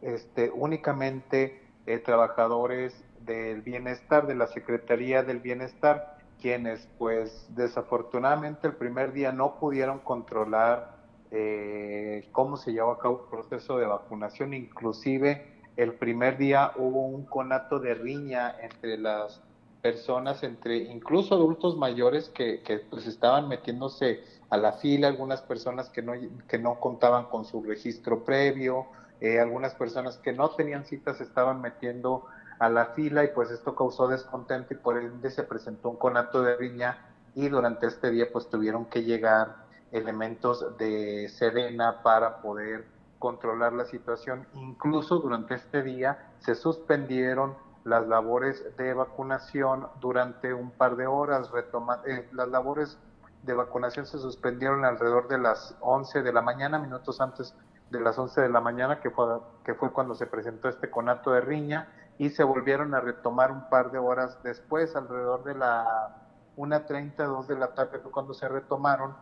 este, 0.00 0.52
únicamente 0.54 1.60
eh, 1.86 1.98
trabajadores 1.98 3.04
del 3.18 3.62
bienestar, 3.62 4.28
de 4.28 4.36
la 4.36 4.46
Secretaría 4.46 5.24
del 5.24 5.40
Bienestar, 5.40 6.18
quienes 6.42 6.88
pues 6.98 7.46
desafortunadamente 7.50 8.66
el 8.66 8.74
primer 8.74 9.12
día 9.12 9.30
no 9.30 9.60
pudieron 9.60 10.00
controlar 10.00 10.96
eh, 11.30 12.28
cómo 12.32 12.56
se 12.56 12.72
llevó 12.72 12.90
a 12.90 12.98
cabo 12.98 13.22
el 13.24 13.30
proceso 13.30 13.78
de 13.78 13.86
vacunación, 13.86 14.52
inclusive 14.52 15.46
el 15.76 15.94
primer 15.94 16.36
día 16.36 16.72
hubo 16.76 17.06
un 17.06 17.24
conato 17.24 17.78
de 17.78 17.94
riña 17.94 18.56
entre 18.60 18.98
las 18.98 19.40
personas, 19.80 20.42
entre 20.42 20.78
incluso 20.78 21.34
adultos 21.36 21.76
mayores 21.76 22.28
que, 22.28 22.60
que 22.62 22.78
pues 22.78 23.06
estaban 23.06 23.48
metiéndose 23.48 24.20
a 24.50 24.56
la 24.56 24.72
fila, 24.72 25.08
algunas 25.08 25.42
personas 25.42 25.90
que 25.90 26.02
no, 26.02 26.12
que 26.48 26.58
no 26.58 26.80
contaban 26.80 27.26
con 27.26 27.44
su 27.44 27.62
registro 27.62 28.24
previo, 28.24 28.86
eh, 29.20 29.38
algunas 29.38 29.74
personas 29.74 30.18
que 30.18 30.32
no 30.32 30.50
tenían 30.50 30.84
citas 30.84 31.20
estaban 31.20 31.60
metiendo 31.60 32.26
a 32.62 32.68
la 32.68 32.86
fila 32.86 33.24
y 33.24 33.28
pues 33.34 33.50
esto 33.50 33.74
causó 33.74 34.06
descontento 34.06 34.72
y 34.72 34.76
por 34.76 34.96
ende 34.96 35.32
se 35.32 35.42
presentó 35.42 35.88
un 35.90 35.96
conato 35.96 36.42
de 36.42 36.56
riña 36.56 36.96
y 37.34 37.48
durante 37.48 37.88
este 37.88 38.08
día 38.10 38.28
pues 38.32 38.48
tuvieron 38.48 38.84
que 38.84 39.02
llegar 39.02 39.64
elementos 39.90 40.78
de 40.78 41.28
Sedena 41.28 42.04
para 42.04 42.40
poder 42.40 42.86
controlar 43.18 43.72
la 43.72 43.84
situación. 43.84 44.46
Incluso 44.54 45.18
durante 45.18 45.56
este 45.56 45.82
día 45.82 46.30
se 46.38 46.54
suspendieron 46.54 47.56
las 47.82 48.06
labores 48.06 48.64
de 48.76 48.94
vacunación 48.94 49.88
durante 50.00 50.54
un 50.54 50.70
par 50.70 50.94
de 50.94 51.08
horas. 51.08 51.50
Retoma, 51.50 52.00
eh, 52.06 52.28
las 52.32 52.46
labores 52.46 52.96
de 53.42 53.54
vacunación 53.54 54.06
se 54.06 54.18
suspendieron 54.18 54.84
alrededor 54.84 55.26
de 55.26 55.38
las 55.38 55.76
11 55.80 56.22
de 56.22 56.32
la 56.32 56.42
mañana, 56.42 56.78
minutos 56.78 57.20
antes 57.20 57.56
de 57.90 57.98
las 57.98 58.16
11 58.16 58.40
de 58.40 58.48
la 58.50 58.60
mañana, 58.60 59.00
que 59.00 59.10
fue, 59.10 59.26
que 59.64 59.74
fue 59.74 59.90
cuando 59.90 60.14
se 60.14 60.26
presentó 60.26 60.68
este 60.68 60.90
conato 60.90 61.32
de 61.32 61.40
riña, 61.40 61.88
y 62.22 62.30
se 62.30 62.44
volvieron 62.44 62.94
a 62.94 63.00
retomar 63.00 63.50
un 63.50 63.68
par 63.68 63.90
de 63.90 63.98
horas 63.98 64.38
después, 64.44 64.94
alrededor 64.94 65.42
de 65.42 65.56
la 65.56 66.22
1.30, 66.56 67.16
2 67.16 67.48
de 67.48 67.56
la 67.56 67.74
tarde 67.74 67.98
fue 67.98 68.12
cuando 68.12 68.32
se 68.32 68.48
retomaron, 68.48 69.16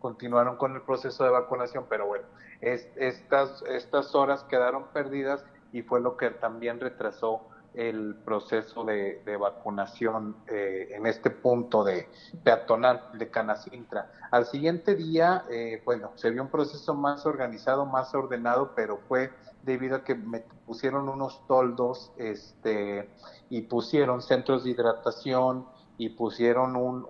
continuaron 0.00 0.56
con 0.56 0.74
el 0.74 0.82
proceso 0.82 1.22
de 1.22 1.30
vacunación, 1.30 1.86
pero 1.88 2.08
bueno, 2.08 2.24
estas, 2.60 3.62
estas 3.68 4.16
horas 4.16 4.42
quedaron 4.50 4.86
perdidas 4.92 5.44
y 5.70 5.82
fue 5.82 6.00
lo 6.00 6.16
que 6.16 6.30
también 6.30 6.80
retrasó 6.80 7.42
el 7.72 8.16
proceso 8.24 8.84
de, 8.84 9.22
vacunación 9.38 10.34
eh, 10.48 10.88
en 10.90 11.06
este 11.06 11.30
punto 11.30 11.84
de 11.84 12.08
peatonal 12.42 13.10
de 13.12 13.30
Canacintra. 13.30 14.10
Al 14.32 14.46
siguiente 14.46 14.96
día, 14.96 15.44
eh, 15.50 15.80
bueno, 15.84 16.10
se 16.16 16.30
vio 16.30 16.42
un 16.42 16.48
proceso 16.48 16.94
más 16.94 17.26
organizado, 17.26 17.86
más 17.86 18.12
ordenado, 18.12 18.72
pero 18.74 18.98
fue 19.06 19.30
debido 19.64 19.96
a 19.96 20.04
que 20.04 20.14
me 20.14 20.40
pusieron 20.66 21.08
unos 21.08 21.46
toldos 21.46 22.12
este, 22.16 23.08
y 23.50 23.62
pusieron 23.62 24.22
centros 24.22 24.64
de 24.64 24.70
hidratación, 24.70 25.66
y 25.96 26.10
pusieron 26.10 26.76
un, 26.76 27.06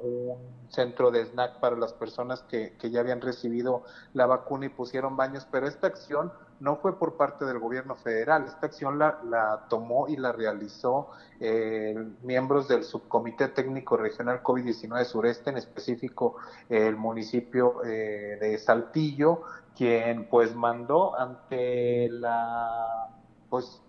centro 0.69 1.13
de 1.13 1.25
snack 1.25 1.61
para 1.61 1.77
las 1.77 1.93
personas 1.93 2.43
que, 2.43 2.75
ya 2.91 2.99
habían 2.99 3.21
recibido 3.21 3.85
la 4.13 4.27
vacuna 4.27 4.67
y 4.67 4.71
pusieron 4.71 5.17
baños, 5.17 5.47
pero 5.49 5.69
esta 5.69 5.87
acción 5.87 6.33
no 6.59 6.77
fue 6.77 6.99
por 6.99 7.17
parte 7.17 7.45
del 7.45 7.61
gobierno 7.61 7.95
federal, 7.95 8.45
esta 8.47 8.67
acción 8.67 8.99
la, 8.99 9.21
la 9.25 9.67
tomó 9.69 10.09
y 10.09 10.17
la 10.17 10.33
realizó 10.33 11.11
eh, 11.39 11.95
miembros 12.23 12.67
del 12.67 12.83
Subcomité 12.83 13.49
Técnico 13.49 13.97
Regional 13.97 14.43
COVID-19 14.43 15.05
Sureste, 15.05 15.51
en 15.51 15.59
específico 15.59 16.37
el 16.69 16.97
municipio 16.97 17.85
eh, 17.85 18.37
de 18.41 18.59
Saltillo, 18.59 19.43
quien 19.77 20.29
pues 20.29 20.57
mandó 20.57 21.17
ante 21.17 22.09
la 22.09 23.11
pues 23.49 23.81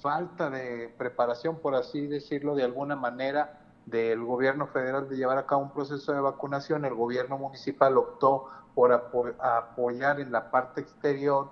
falta 0.00 0.50
de 0.50 0.92
preparación, 0.98 1.60
por 1.60 1.74
así 1.74 2.06
decirlo 2.06 2.54
de 2.54 2.64
alguna 2.64 2.96
manera, 2.96 3.63
del 3.86 4.24
gobierno 4.24 4.66
federal 4.68 5.08
de 5.08 5.16
llevar 5.16 5.38
a 5.38 5.46
cabo 5.46 5.62
un 5.62 5.70
proceso 5.70 6.12
de 6.12 6.20
vacunación, 6.20 6.84
el 6.84 6.94
gobierno 6.94 7.38
municipal 7.38 7.96
optó 7.96 8.48
por 8.74 8.92
apoyar 8.92 10.20
en 10.20 10.32
la 10.32 10.50
parte 10.50 10.80
exterior 10.80 11.48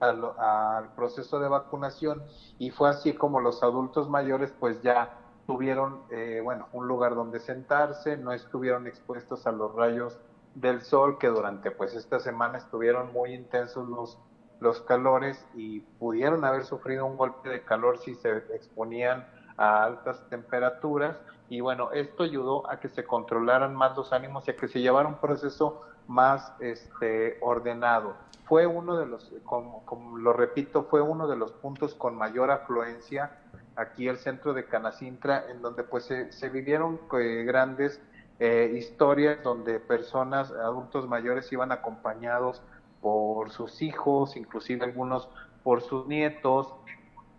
al, 0.00 0.90
proceso 0.94 1.38
de 1.38 1.48
vacunación 1.48 2.22
y 2.58 2.70
fue 2.70 2.90
así 2.90 3.14
como 3.14 3.40
los 3.40 3.62
adultos 3.62 4.08
mayores 4.08 4.52
pues 4.60 4.82
ya 4.82 5.16
tuvieron 5.46 6.02
eh, 6.10 6.40
bueno 6.42 6.68
un 6.72 6.86
lugar 6.86 7.14
donde 7.14 7.40
sentarse, 7.40 8.16
no 8.16 8.32
estuvieron 8.32 8.86
expuestos 8.86 9.46
a 9.46 9.52
los 9.52 9.74
rayos 9.74 10.18
del 10.54 10.82
sol 10.82 11.18
que 11.18 11.28
durante 11.28 11.70
pues 11.70 11.94
esta 11.94 12.20
semana 12.20 12.58
estuvieron 12.58 13.12
muy 13.12 13.32
intensos 13.32 13.88
los 13.88 14.18
los 14.60 14.80
calores 14.82 15.44
y 15.54 15.80
pudieron 15.80 16.44
haber 16.44 16.64
sufrido 16.64 17.06
un 17.06 17.16
golpe 17.16 17.48
de 17.48 17.62
calor 17.62 17.98
si 17.98 18.14
se 18.14 18.30
exponían 18.54 19.26
a 19.56 19.84
altas 19.84 20.26
temperaturas 20.28 21.16
y 21.48 21.60
bueno, 21.60 21.92
esto 21.92 22.22
ayudó 22.22 22.68
a 22.70 22.80
que 22.80 22.88
se 22.88 23.04
controlaran 23.04 23.74
más 23.74 23.96
los 23.96 24.12
ánimos 24.12 24.46
y 24.48 24.52
a 24.52 24.56
que 24.56 24.68
se 24.68 24.80
llevara 24.80 25.08
un 25.08 25.16
proceso 25.16 25.82
más 26.08 26.52
este, 26.60 27.38
ordenado. 27.40 28.14
Fue 28.44 28.66
uno 28.66 28.96
de 28.96 29.06
los, 29.06 29.32
como, 29.44 29.82
lo 30.18 30.32
repito, 30.32 30.84
fue 30.84 31.00
uno 31.00 31.26
de 31.26 31.36
los 31.36 31.52
puntos 31.52 31.94
con 31.94 32.16
mayor 32.16 32.50
afluencia 32.50 33.38
aquí 33.76 34.08
el 34.08 34.18
centro 34.18 34.52
de 34.54 34.66
Canacintra, 34.66 35.44
en 35.50 35.62
donde 35.62 35.82
pues 35.82 36.04
se, 36.04 36.48
vivieron 36.48 37.00
eh, 37.18 37.44
grandes 37.44 38.00
eh, 38.38 38.72
historias 38.76 39.42
donde 39.42 39.80
personas, 39.80 40.52
adultos 40.52 41.08
mayores 41.08 41.50
iban 41.52 41.72
acompañados 41.72 42.62
por 43.00 43.50
sus 43.50 43.82
hijos, 43.82 44.36
inclusive 44.36 44.84
algunos 44.84 45.28
por 45.62 45.82
sus 45.82 46.06
nietos, 46.06 46.74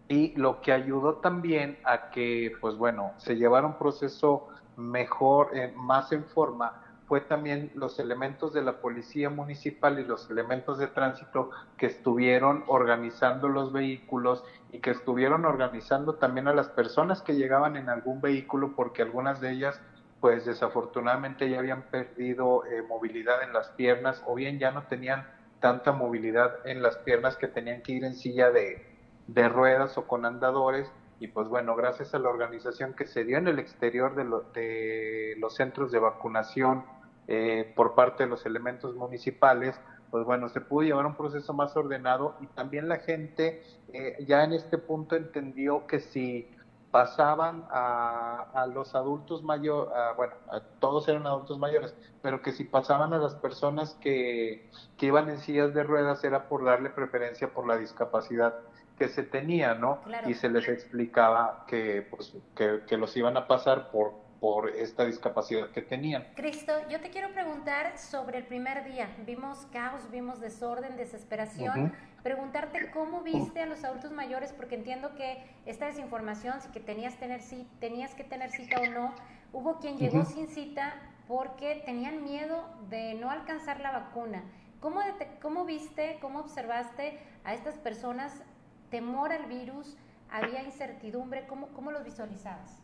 y 0.07 0.35
lo 0.35 0.61
que 0.61 0.71
ayudó 0.71 1.15
también 1.15 1.79
a 1.83 2.09
que, 2.09 2.53
pues 2.61 2.75
bueno, 2.77 3.13
se 3.17 3.35
llevara 3.35 3.65
un 3.65 3.77
proceso 3.77 4.47
mejor, 4.77 5.57
eh, 5.57 5.73
más 5.75 6.11
en 6.11 6.25
forma, 6.25 6.81
fue 7.07 7.21
también 7.21 7.71
los 7.75 7.99
elementos 7.99 8.53
de 8.53 8.63
la 8.63 8.79
policía 8.81 9.29
municipal 9.29 9.99
y 9.99 10.05
los 10.05 10.29
elementos 10.29 10.79
de 10.79 10.87
tránsito 10.87 11.51
que 11.77 11.85
estuvieron 11.85 12.63
organizando 12.67 13.47
los 13.47 13.71
vehículos 13.71 14.43
y 14.71 14.79
que 14.79 14.91
estuvieron 14.91 15.45
organizando 15.45 16.15
también 16.15 16.47
a 16.47 16.53
las 16.53 16.69
personas 16.69 17.21
que 17.21 17.35
llegaban 17.35 17.77
en 17.77 17.89
algún 17.89 18.21
vehículo 18.21 18.73
porque 18.75 19.03
algunas 19.03 19.39
de 19.39 19.51
ellas 19.51 19.79
pues 20.19 20.45
desafortunadamente 20.45 21.47
ya 21.47 21.59
habían 21.59 21.83
perdido 21.83 22.65
eh, 22.65 22.81
movilidad 22.81 23.43
en 23.43 23.53
las 23.53 23.69
piernas 23.69 24.23
o 24.25 24.33
bien 24.33 24.57
ya 24.57 24.71
no 24.71 24.87
tenían 24.87 25.27
tanta 25.59 25.91
movilidad 25.91 26.65
en 26.65 26.81
las 26.81 26.97
piernas 26.97 27.37
que 27.37 27.47
tenían 27.47 27.83
que 27.83 27.91
ir 27.91 28.03
en 28.03 28.15
silla 28.15 28.49
de, 28.49 28.94
de 29.27 29.49
ruedas 29.49 29.97
o 29.97 30.07
con 30.07 30.25
andadores 30.25 30.91
y 31.19 31.27
pues 31.27 31.47
bueno, 31.47 31.75
gracias 31.75 32.13
a 32.13 32.19
la 32.19 32.29
organización 32.29 32.93
que 32.93 33.05
se 33.05 33.23
dio 33.23 33.37
en 33.37 33.47
el 33.47 33.59
exterior 33.59 34.15
de, 34.15 34.25
de 34.59 35.35
los 35.37 35.55
centros 35.55 35.91
de 35.91 35.99
vacunación 35.99 36.83
eh, 37.27 37.73
por 37.75 37.95
parte 37.95 38.23
de 38.23 38.29
los 38.29 38.45
elementos 38.45 38.95
municipales, 38.95 39.79
pues 40.11 40.25
bueno, 40.25 40.49
se 40.49 40.61
pudo 40.61 40.83
llevar 40.83 41.05
un 41.05 41.15
proceso 41.15 41.53
más 41.53 41.75
ordenado 41.75 42.35
y 42.41 42.47
también 42.47 42.87
la 42.87 42.97
gente 42.97 43.63
eh, 43.93 44.17
ya 44.27 44.43
en 44.43 44.53
este 44.53 44.77
punto 44.77 45.15
entendió 45.15 45.87
que 45.87 45.99
si 45.99 46.51
pasaban 46.91 47.65
a, 47.71 48.45
a 48.53 48.67
los 48.67 48.95
adultos 48.95 49.43
mayores, 49.43 49.91
bueno, 50.15 50.33
todos 50.79 51.07
eran 51.09 51.27
adultos 51.27 51.59
mayores, 51.59 51.93
pero 52.21 52.41
que 52.41 52.53
si 52.53 52.63
pasaban 52.63 53.11
a 53.11 53.17
las 53.17 53.35
personas 53.35 53.95
que, 53.95 54.69
que 54.97 55.07
iban 55.07 55.29
en 55.29 55.39
sillas 55.39 55.73
de 55.73 55.83
ruedas 55.83 56.23
era 56.23 56.47
por 56.47 56.63
darle 56.63 56.89
preferencia 56.89 57.53
por 57.53 57.67
la 57.67 57.77
discapacidad 57.77 58.55
que 58.97 59.07
se 59.09 59.23
tenía, 59.23 59.73
¿no? 59.73 59.99
Y 60.25 60.33
se 60.33 60.49
les 60.49 60.67
explicaba 60.67 61.65
que, 61.67 62.07
pues, 62.09 62.33
que, 62.55 62.97
los 62.97 63.15
iban 63.17 63.35
a 63.35 63.47
pasar 63.47 63.91
por, 63.91 64.13
por 64.39 64.69
esta 64.69 65.05
discapacidad 65.05 65.69
que 65.71 65.81
tenían. 65.81 66.25
Cristo, 66.35 66.73
yo 66.89 67.01
te 67.01 67.09
quiero 67.09 67.31
preguntar 67.33 67.97
sobre 67.97 68.37
el 68.37 68.45
primer 68.45 68.85
día. 68.85 69.09
Vimos 69.25 69.67
caos, 69.73 70.09
vimos 70.11 70.39
desorden, 70.39 70.95
desesperación. 70.95 71.93
Preguntarte 72.23 72.89
cómo 72.91 73.21
viste 73.21 73.61
a 73.61 73.65
los 73.65 73.83
adultos 73.83 74.11
mayores, 74.11 74.53
porque 74.53 74.75
entiendo 74.75 75.13
que 75.15 75.43
esta 75.65 75.87
desinformación, 75.87 76.61
si 76.61 76.69
que 76.69 76.79
tenías, 76.79 77.17
tener, 77.17 77.41
si 77.41 77.67
tenías 77.79 78.15
que 78.15 78.23
tener 78.23 78.49
cita 78.51 78.79
o 78.81 78.87
no, 78.87 79.13
hubo 79.51 79.79
quien 79.79 79.97
llegó 79.97 80.23
sin 80.25 80.47
cita 80.47 80.95
porque 81.27 81.83
tenían 81.85 82.23
miedo 82.23 82.63
de 82.89 83.15
no 83.15 83.29
alcanzar 83.29 83.79
la 83.81 83.91
vacuna. 83.91 84.43
¿Cómo, 84.79 85.01
¿Cómo 85.41 85.65
viste, 85.65 86.17
cómo 86.21 86.39
observaste 86.39 87.19
a 87.43 87.53
estas 87.53 87.77
personas 87.77 88.43
temor 88.89 89.31
al 89.31 89.45
virus, 89.45 89.97
había 90.29 90.63
incertidumbre, 90.63 91.45
¿cómo, 91.47 91.67
cómo 91.69 91.91
los 91.91 92.03
visualizabas? 92.03 92.81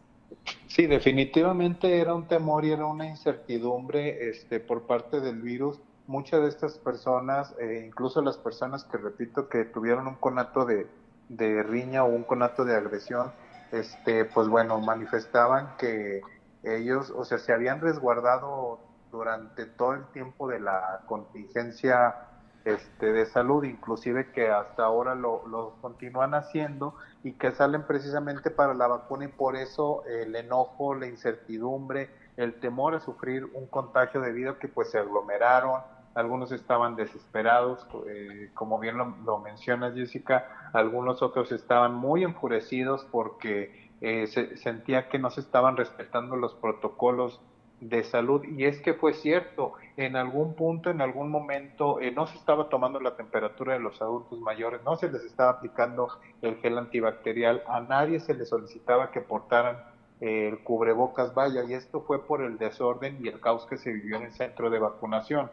Sí, 0.68 0.88
definitivamente 0.88 2.00
era 2.00 2.14
un 2.14 2.28
temor 2.28 2.64
y 2.64 2.72
era 2.72 2.86
una 2.86 3.08
incertidumbre 3.08 4.30
este, 4.30 4.60
por 4.60 4.84
parte 4.84 5.20
del 5.20 5.42
virus. 5.42 5.80
Muchas 6.08 6.42
de 6.42 6.50
estas 6.50 6.78
personas, 6.78 7.54
eh, 7.60 7.86
incluso 7.88 8.22
las 8.22 8.38
personas 8.38 8.86
que 8.86 8.98
repito 8.98 9.50
que 9.50 9.66
tuvieron 9.66 10.08
un 10.08 10.16
conato 10.16 10.66
de, 10.66 10.88
de 11.30 11.64
riña 11.64 12.04
o 12.04 12.08
un 12.08 12.24
conato 12.24 12.64
de 12.66 12.76
agresión, 12.76 13.32
este, 13.72 14.26
pues 14.26 14.48
bueno, 14.48 14.80
manifestaban 14.80 15.76
que 15.78 16.22
ellos, 16.64 17.12
o 17.16 17.26
sea, 17.26 17.38
se 17.38 17.54
habían 17.54 17.82
resguardado 17.82 18.80
durante 19.12 19.66
todo 19.66 19.94
el 19.94 20.06
tiempo 20.08 20.48
de 20.48 20.60
la 20.60 21.02
contingencia 21.06 22.16
este, 22.66 23.12
de 23.12 23.26
salud, 23.26 23.64
inclusive 23.64 24.32
que 24.32 24.50
hasta 24.50 24.84
ahora 24.84 25.16
lo, 25.16 25.48
lo, 25.48 25.76
continúan 25.82 26.34
haciendo 26.34 26.96
y 27.24 27.34
que 27.34 27.52
salen 27.52 27.84
precisamente 27.88 28.52
para 28.52 28.74
la 28.74 28.88
vacuna 28.88 29.26
y 29.26 29.30
por 29.30 29.56
eso 29.56 30.04
el 30.06 30.36
enojo, 30.36 30.94
la 30.94 31.08
incertidumbre, 31.08 32.10
el 32.38 32.60
temor 32.60 32.96
a 32.96 33.00
sufrir 33.00 33.46
un 33.54 33.68
contagio 33.68 34.22
debido 34.22 34.52
a 34.52 34.60
que 34.60 34.68
pues 34.68 34.92
se 34.92 35.00
aglomeraron, 35.00 35.82
algunos 36.14 36.52
estaban 36.52 36.96
desesperados, 36.96 37.88
eh, 38.08 38.52
como 38.54 38.80
bien 38.80 38.98
lo, 38.98 39.16
lo, 39.26 39.40
mencionas 39.40 39.96
Jessica, 39.96 40.70
algunos 40.74 41.22
otros 41.22 41.52
estaban 41.52 41.96
muy 41.96 42.24
enfurecidos 42.24 43.08
porque 43.12 43.92
eh, 44.02 44.28
se 44.28 44.58
sentía 44.58 45.10
que 45.10 45.20
no 45.20 45.30
se 45.30 45.42
estaban 45.42 45.78
respetando 45.78 46.36
los 46.36 46.54
protocolos 46.56 47.40
de 47.82 48.04
salud 48.04 48.44
y 48.46 48.66
es 48.66 48.80
que 48.80 48.94
fue 48.94 49.14
cierto, 49.14 49.74
en 49.98 50.16
algún 50.16 50.54
punto, 50.54 50.92
en 50.92 51.02
algún 51.02 51.30
momento, 51.30 52.00
eh, 52.00 52.12
no 52.12 52.28
se 52.28 52.38
estaba 52.38 52.70
tomando 52.70 53.00
la 53.00 53.16
temperatura 53.16 53.74
de 53.74 53.80
los 53.80 54.00
adultos 54.02 54.40
mayores, 54.40 54.82
no 54.86 54.96
se 54.98 55.12
les 55.12 55.24
estaba 55.24 55.50
aplicando 55.50 56.08
el 56.44 56.58
gel 56.58 56.78
antibacterial, 56.78 57.64
a 57.68 57.82
nadie 57.82 58.20
se 58.20 58.36
les 58.36 58.50
solicitaba 58.50 59.12
que 59.12 59.22
portaran 59.22 59.78
eh, 60.22 60.48
el 60.50 60.60
cubrebocas, 60.60 61.34
vaya, 61.34 61.64
y 61.64 61.74
esto 61.74 62.02
fue 62.02 62.24
por 62.24 62.44
el 62.44 62.60
desorden 62.60 63.18
y 63.20 63.30
el 63.30 63.40
caos 63.40 63.66
que 63.66 63.78
se 63.78 63.92
vivió 63.92 64.18
en 64.18 64.24
el 64.24 64.34
centro 64.34 64.70
de 64.70 64.78
vacunación. 64.78 65.50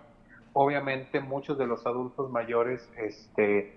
Obviamente 0.52 1.20
muchos 1.20 1.56
de 1.56 1.66
los 1.66 1.86
adultos 1.86 2.30
mayores 2.30 2.86
este, 2.98 3.74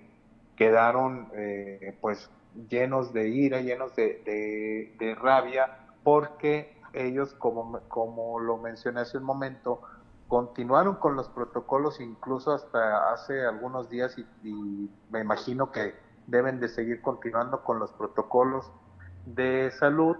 quedaron 0.58 1.30
eh, 1.36 1.98
pues 2.02 2.30
llenos 2.70 3.14
de 3.14 3.30
ira, 3.30 3.62
llenos 3.62 3.96
de, 3.96 4.92
de 5.00 5.16
rabia, 5.16 5.78
porque 6.04 6.81
ellos, 6.94 7.34
como, 7.34 7.80
como 7.88 8.40
lo 8.40 8.58
mencioné 8.58 9.02
hace 9.02 9.18
un 9.18 9.24
momento, 9.24 9.82
continuaron 10.28 10.96
con 10.96 11.18
los 11.18 11.28
protocolos 11.28 12.00
incluso 12.00 12.54
hasta 12.54 13.12
hace 13.12 13.46
algunos 13.46 13.90
días 13.90 14.18
y, 14.44 14.90
me 15.10 15.20
imagino 15.20 15.72
que 15.72 15.94
deben 16.28 16.60
de 16.62 16.70
seguir 16.70 17.02
continuando 17.02 17.64
con 17.64 17.80
los 17.80 17.92
protocolos 17.92 18.72
de 19.26 19.72
salud. 19.72 20.16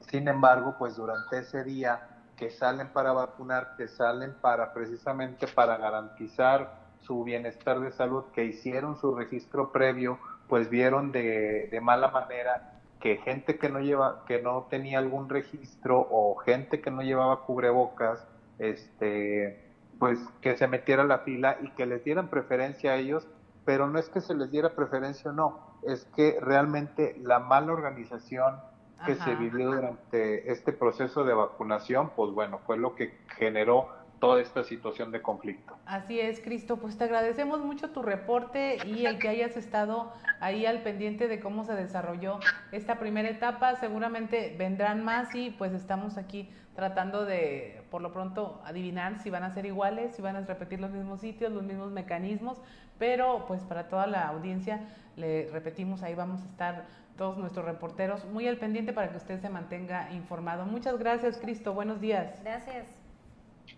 Sin 0.00 0.28
embargo, 0.28 0.76
pues 0.78 0.96
durante 0.96 1.38
ese 1.38 1.64
día 1.64 2.20
que 2.36 2.50
salen 2.50 2.92
para 2.92 3.12
vacunar, 3.12 3.76
que 3.76 3.88
salen 3.88 4.34
para 4.42 4.74
precisamente 4.74 5.46
para 5.46 5.78
garantizar 5.78 6.84
su 7.00 7.24
bienestar 7.24 7.80
de 7.80 7.92
salud, 7.92 8.24
que 8.34 8.44
hicieron 8.44 8.96
su 8.96 9.14
registro 9.14 9.72
previo, 9.72 10.18
pues 10.48 10.68
vieron 10.68 11.12
de, 11.12 11.68
de 11.70 11.80
mala 11.80 12.08
manera 12.08 12.73
que 13.04 13.18
gente 13.18 13.58
que 13.58 13.68
no 13.68 13.80
lleva, 13.80 14.24
que 14.26 14.40
no 14.40 14.66
tenía 14.70 14.98
algún 14.98 15.28
registro 15.28 16.08
o 16.10 16.36
gente 16.36 16.80
que 16.80 16.90
no 16.90 17.02
llevaba 17.02 17.42
cubrebocas, 17.42 18.26
este, 18.58 19.62
pues 19.98 20.18
que 20.40 20.56
se 20.56 20.66
metiera 20.68 21.02
a 21.02 21.06
la 21.06 21.18
fila 21.18 21.58
y 21.60 21.68
que 21.72 21.84
les 21.84 22.02
dieran 22.02 22.28
preferencia 22.28 22.92
a 22.92 22.96
ellos, 22.96 23.28
pero 23.66 23.90
no 23.90 23.98
es 23.98 24.08
que 24.08 24.22
se 24.22 24.34
les 24.34 24.50
diera 24.50 24.74
preferencia 24.74 25.32
o 25.32 25.34
no, 25.34 25.60
es 25.82 26.06
que 26.16 26.38
realmente 26.40 27.14
la 27.20 27.40
mala 27.40 27.74
organización 27.74 28.56
que 29.04 29.16
se 29.16 29.34
vivió 29.34 29.72
durante 29.72 30.50
este 30.50 30.72
proceso 30.72 31.24
de 31.24 31.34
vacunación, 31.34 32.08
pues 32.16 32.30
bueno, 32.32 32.60
fue 32.64 32.78
lo 32.78 32.94
que 32.94 33.18
generó 33.36 33.90
toda 34.18 34.40
esta 34.40 34.64
situación 34.64 35.10
de 35.12 35.20
conflicto. 35.22 35.76
Así 35.86 36.18
es, 36.20 36.40
Cristo, 36.40 36.78
pues 36.78 36.96
te 36.96 37.04
agradecemos 37.04 37.60
mucho 37.60 37.90
tu 37.90 38.02
reporte 38.02 38.78
y 38.86 39.06
el 39.06 39.18
que 39.18 39.28
hayas 39.28 39.56
estado 39.56 40.12
ahí 40.40 40.66
al 40.66 40.82
pendiente 40.82 41.28
de 41.28 41.40
cómo 41.40 41.64
se 41.64 41.74
desarrolló 41.74 42.40
esta 42.72 42.98
primera 42.98 43.28
etapa. 43.28 43.76
Seguramente 43.76 44.54
vendrán 44.58 45.04
más 45.04 45.34
y 45.34 45.50
pues 45.50 45.72
estamos 45.72 46.16
aquí 46.16 46.48
tratando 46.74 47.24
de, 47.24 47.82
por 47.90 48.02
lo 48.02 48.12
pronto, 48.12 48.60
adivinar 48.64 49.20
si 49.20 49.30
van 49.30 49.44
a 49.44 49.50
ser 49.54 49.66
iguales, 49.66 50.14
si 50.14 50.22
van 50.22 50.36
a 50.36 50.40
repetir 50.40 50.80
los 50.80 50.90
mismos 50.90 51.20
sitios, 51.20 51.52
los 51.52 51.62
mismos 51.62 51.92
mecanismos, 51.92 52.60
pero 52.98 53.44
pues 53.46 53.62
para 53.62 53.88
toda 53.88 54.06
la 54.06 54.26
audiencia, 54.28 54.80
le 55.16 55.48
repetimos, 55.52 56.02
ahí 56.02 56.14
vamos 56.14 56.42
a 56.42 56.44
estar 56.46 56.86
todos 57.16 57.38
nuestros 57.38 57.64
reporteros 57.64 58.24
muy 58.24 58.48
al 58.48 58.56
pendiente 58.56 58.92
para 58.92 59.10
que 59.10 59.16
usted 59.16 59.40
se 59.40 59.48
mantenga 59.48 60.10
informado. 60.12 60.66
Muchas 60.66 60.98
gracias, 60.98 61.38
Cristo. 61.38 61.72
Buenos 61.72 62.00
días. 62.00 62.40
Gracias. 62.42 63.03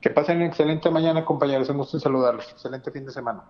Que 0.00 0.10
pasen 0.10 0.38
una 0.38 0.46
excelente 0.46 0.90
mañana, 0.90 1.24
compañeros. 1.24 1.68
Un 1.68 1.78
gusto 1.78 1.98
saludarlos. 1.98 2.50
Excelente 2.50 2.90
fin 2.90 3.04
de 3.06 3.12
semana. 3.12 3.44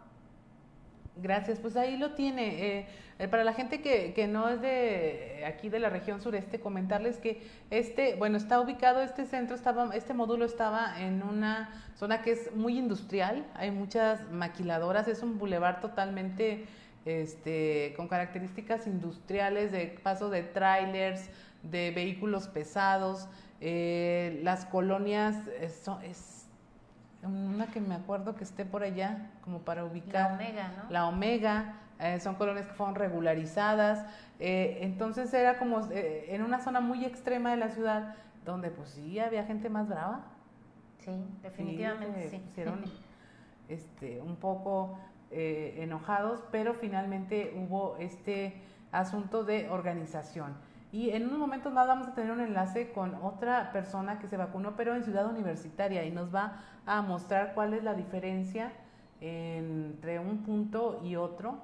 Gracias, 1.17 1.59
pues 1.61 1.77
ahí 1.77 1.97
lo 1.97 2.13
tiene. 2.13 2.79
Eh, 2.79 2.87
eh, 3.19 3.29
para 3.29 3.43
la 3.43 3.55
gente 3.55 3.81
que, 3.81 4.13
que, 4.13 4.27
no 4.27 4.51
es 4.51 4.61
de 4.61 5.45
aquí 5.47 5.71
de 5.71 5.79
la 5.79 5.89
región 5.89 6.21
sureste, 6.21 6.61
comentarles 6.61 7.17
que 7.17 7.41
este, 7.71 8.15
bueno, 8.17 8.37
está 8.37 8.61
ubicado 8.61 9.01
este 9.01 9.25
centro, 9.25 9.57
estaba, 9.57 9.97
este 9.97 10.13
módulo 10.13 10.45
estaba 10.45 11.01
en 11.01 11.23
una 11.23 11.71
zona 11.97 12.21
que 12.21 12.33
es 12.33 12.55
muy 12.55 12.79
industrial, 12.79 13.47
hay 13.55 13.71
muchas 13.71 14.31
maquiladoras, 14.31 15.09
es 15.09 15.23
un 15.23 15.39
bulevar 15.39 15.81
totalmente 15.81 16.67
este, 17.07 17.95
con 17.97 18.09
características 18.09 18.87
industriales 18.87 19.73
de 19.73 19.99
paso 20.03 20.29
de 20.29 20.43
trailers, 20.43 21.31
de 21.63 21.93
vehículos 21.93 22.49
pesados, 22.49 23.27
eh, 23.63 24.41
las 24.43 24.67
colonias, 24.67 25.49
eso 25.61 25.99
es 26.05 26.36
una 27.27 27.67
que 27.67 27.81
me 27.81 27.95
acuerdo 27.95 28.35
que 28.35 28.45
esté 28.45 28.65
por 28.65 28.83
allá, 28.83 29.31
como 29.43 29.61
para 29.61 29.85
ubicar. 29.85 30.31
La 30.31 30.35
Omega, 30.35 30.73
¿no? 30.77 30.91
La 30.91 31.09
Omega, 31.09 31.75
eh, 31.99 32.21
son 32.21 32.35
colonias 32.35 32.67
que 32.67 32.75
fueron 32.75 32.95
regularizadas. 32.95 34.05
Eh, 34.39 34.79
entonces 34.83 35.33
era 35.33 35.59
como 35.59 35.81
eh, 35.91 36.27
en 36.29 36.43
una 36.43 36.61
zona 36.61 36.81
muy 36.81 37.05
extrema 37.05 37.51
de 37.51 37.57
la 37.57 37.71
ciudad, 37.71 38.15
donde 38.45 38.71
pues 38.71 38.91
sí 38.91 39.19
había 39.19 39.45
gente 39.45 39.71
más 39.71 39.89
brava. 39.89 40.27
Sí, 40.99 41.25
definitivamente 41.43 42.29
sí. 42.29 42.39
Pusieron 42.39 42.85
este, 43.69 44.21
un 44.21 44.37
poco 44.37 44.99
enojados, 45.29 46.43
pero 46.53 46.73
finalmente 46.73 47.53
hubo 47.57 47.97
este 47.99 48.63
asunto 48.93 49.45
de 49.45 49.69
organización. 49.69 50.55
Y 50.93 51.11
en 51.11 51.27
unos 51.27 51.39
momentos 51.39 51.73
más 51.73 51.87
vamos 51.87 52.09
a 52.09 52.15
tener 52.15 52.31
un 52.31 52.41
enlace 52.41 52.93
con 52.93 53.15
otra 53.17 53.73
persona 53.73 54.19
que 54.19 54.29
se 54.29 54.37
vacunó, 54.37 54.77
pero 54.77 54.95
en 54.95 55.05
Ciudad 55.05 55.27
Universitaria, 55.29 56.05
y 56.05 56.11
nos 56.11 56.35
va 56.35 56.61
a 56.87 57.03
mostrar 57.03 57.55
cuál 57.55 57.75
es 57.75 57.83
la 57.85 57.95
diferencia 57.95 58.73
entre 59.21 60.19
un 60.19 60.39
punto 60.39 61.01
y 61.05 61.17
otro 61.17 61.59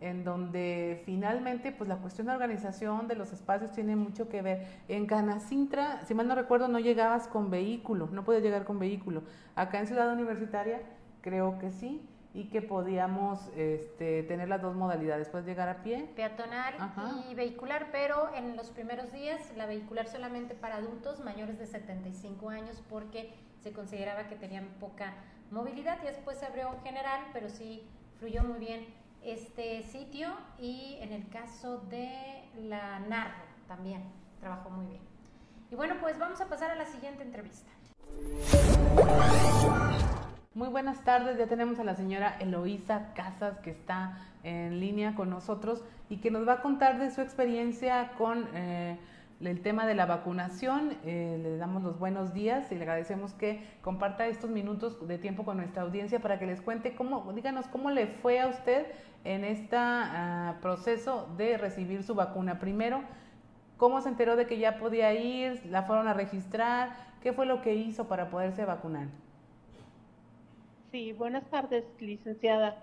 en 0.00 0.24
donde 0.24 1.02
finalmente 1.04 1.72
pues 1.72 1.88
la 1.88 1.96
cuestión 1.96 2.28
de 2.28 2.32
organización 2.32 3.08
de 3.08 3.16
los 3.16 3.32
espacios 3.32 3.72
tiene 3.72 3.96
mucho 3.96 4.28
que 4.28 4.42
ver. 4.42 4.66
En 4.88 5.06
Canacintra, 5.06 6.04
si 6.04 6.14
mal 6.14 6.28
no 6.28 6.34
recuerdo, 6.34 6.68
no 6.68 6.78
llegabas 6.78 7.26
con 7.26 7.50
vehículo, 7.50 8.08
no 8.12 8.24
podías 8.24 8.42
llegar 8.42 8.64
con 8.64 8.78
vehículo. 8.78 9.22
Acá 9.56 9.80
en 9.80 9.86
Ciudad 9.86 10.12
Universitaria 10.12 10.82
creo 11.20 11.58
que 11.58 11.70
sí 11.70 12.00
y 12.38 12.44
que 12.44 12.62
podíamos 12.62 13.40
este, 13.56 14.22
tener 14.22 14.48
las 14.48 14.62
dos 14.62 14.76
modalidades, 14.76 15.28
puedes 15.28 15.44
llegar 15.44 15.68
a 15.68 15.82
pie. 15.82 16.08
Peatonal 16.14 16.74
y 17.28 17.34
vehicular, 17.34 17.88
pero 17.90 18.32
en 18.32 18.56
los 18.56 18.70
primeros 18.70 19.10
días 19.10 19.40
la 19.56 19.66
vehicular 19.66 20.06
solamente 20.06 20.54
para 20.54 20.76
adultos 20.76 21.18
mayores 21.18 21.58
de 21.58 21.66
75 21.66 22.48
años 22.48 22.80
porque 22.88 23.34
se 23.60 23.72
consideraba 23.72 24.28
que 24.28 24.36
tenían 24.36 24.68
poca 24.78 25.14
movilidad 25.50 25.98
y 26.04 26.06
después 26.06 26.38
se 26.38 26.46
abrió 26.46 26.72
en 26.72 26.80
general, 26.82 27.22
pero 27.32 27.48
sí 27.48 27.82
fluyó 28.20 28.44
muy 28.44 28.60
bien 28.60 28.86
este 29.24 29.82
sitio 29.82 30.28
y 30.60 30.98
en 31.00 31.12
el 31.12 31.28
caso 31.30 31.78
de 31.90 32.44
la 32.68 33.00
Narro 33.00 33.42
también 33.66 34.04
trabajó 34.38 34.70
muy 34.70 34.86
bien. 34.86 35.02
Y 35.72 35.74
bueno, 35.74 35.96
pues 36.00 36.16
vamos 36.20 36.40
a 36.40 36.48
pasar 36.48 36.70
a 36.70 36.76
la 36.76 36.86
siguiente 36.86 37.24
entrevista. 37.24 37.72
Muy 40.58 40.70
buenas 40.70 41.04
tardes, 41.04 41.38
ya 41.38 41.46
tenemos 41.46 41.78
a 41.78 41.84
la 41.84 41.94
señora 41.94 42.36
Eloísa 42.40 43.12
Casas 43.14 43.60
que 43.60 43.70
está 43.70 44.18
en 44.42 44.80
línea 44.80 45.14
con 45.14 45.30
nosotros 45.30 45.84
y 46.10 46.16
que 46.16 46.32
nos 46.32 46.48
va 46.48 46.54
a 46.54 46.62
contar 46.62 46.98
de 46.98 47.12
su 47.12 47.20
experiencia 47.20 48.10
con 48.18 48.44
eh, 48.54 48.98
el 49.40 49.62
tema 49.62 49.86
de 49.86 49.94
la 49.94 50.04
vacunación. 50.06 50.96
Eh, 51.04 51.38
le 51.40 51.58
damos 51.58 51.84
los 51.84 52.00
buenos 52.00 52.34
días 52.34 52.72
y 52.72 52.74
le 52.74 52.80
agradecemos 52.80 53.34
que 53.34 53.62
comparta 53.82 54.26
estos 54.26 54.50
minutos 54.50 55.06
de 55.06 55.16
tiempo 55.18 55.44
con 55.44 55.58
nuestra 55.58 55.82
audiencia 55.82 56.18
para 56.18 56.40
que 56.40 56.46
les 56.46 56.60
cuente 56.60 56.96
cómo, 56.96 57.32
díganos 57.32 57.68
cómo 57.68 57.92
le 57.92 58.08
fue 58.08 58.40
a 58.40 58.48
usted 58.48 58.86
en 59.22 59.44
este 59.44 59.76
proceso 60.60 61.32
de 61.36 61.56
recibir 61.56 62.02
su 62.02 62.16
vacuna. 62.16 62.58
Primero, 62.58 63.04
cómo 63.76 64.00
se 64.00 64.08
enteró 64.08 64.34
de 64.34 64.48
que 64.48 64.58
ya 64.58 64.78
podía 64.78 65.14
ir, 65.14 65.64
la 65.66 65.84
fueron 65.84 66.08
a 66.08 66.14
registrar, 66.14 66.96
qué 67.22 67.32
fue 67.32 67.46
lo 67.46 67.62
que 67.62 67.76
hizo 67.76 68.08
para 68.08 68.28
poderse 68.28 68.64
vacunar. 68.64 69.06
Sí, 70.90 71.12
buenas 71.12 71.44
tardes, 71.50 71.84
licenciada. 72.00 72.76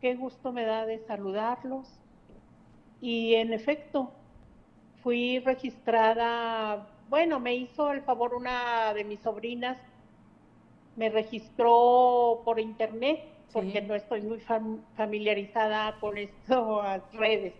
Qué 0.00 0.14
gusto 0.14 0.52
me 0.52 0.64
da 0.64 0.84
de 0.84 0.98
saludarlos. 1.06 1.88
Y 3.00 3.34
en 3.34 3.52
efecto, 3.52 4.12
fui 5.02 5.38
registrada, 5.40 6.86
bueno, 7.08 7.40
me 7.40 7.54
hizo 7.54 7.90
el 7.92 8.02
favor 8.02 8.34
una 8.34 8.92
de 8.94 9.04
mis 9.04 9.20
sobrinas, 9.20 9.78
me 10.96 11.08
registró 11.08 12.42
por 12.44 12.60
internet, 12.60 13.20
porque 13.52 13.80
no 13.82 13.94
estoy 13.94 14.20
muy 14.22 14.40
familiarizada 14.96 15.98
con 15.98 16.18
estas 16.18 17.02
redes. 17.12 17.54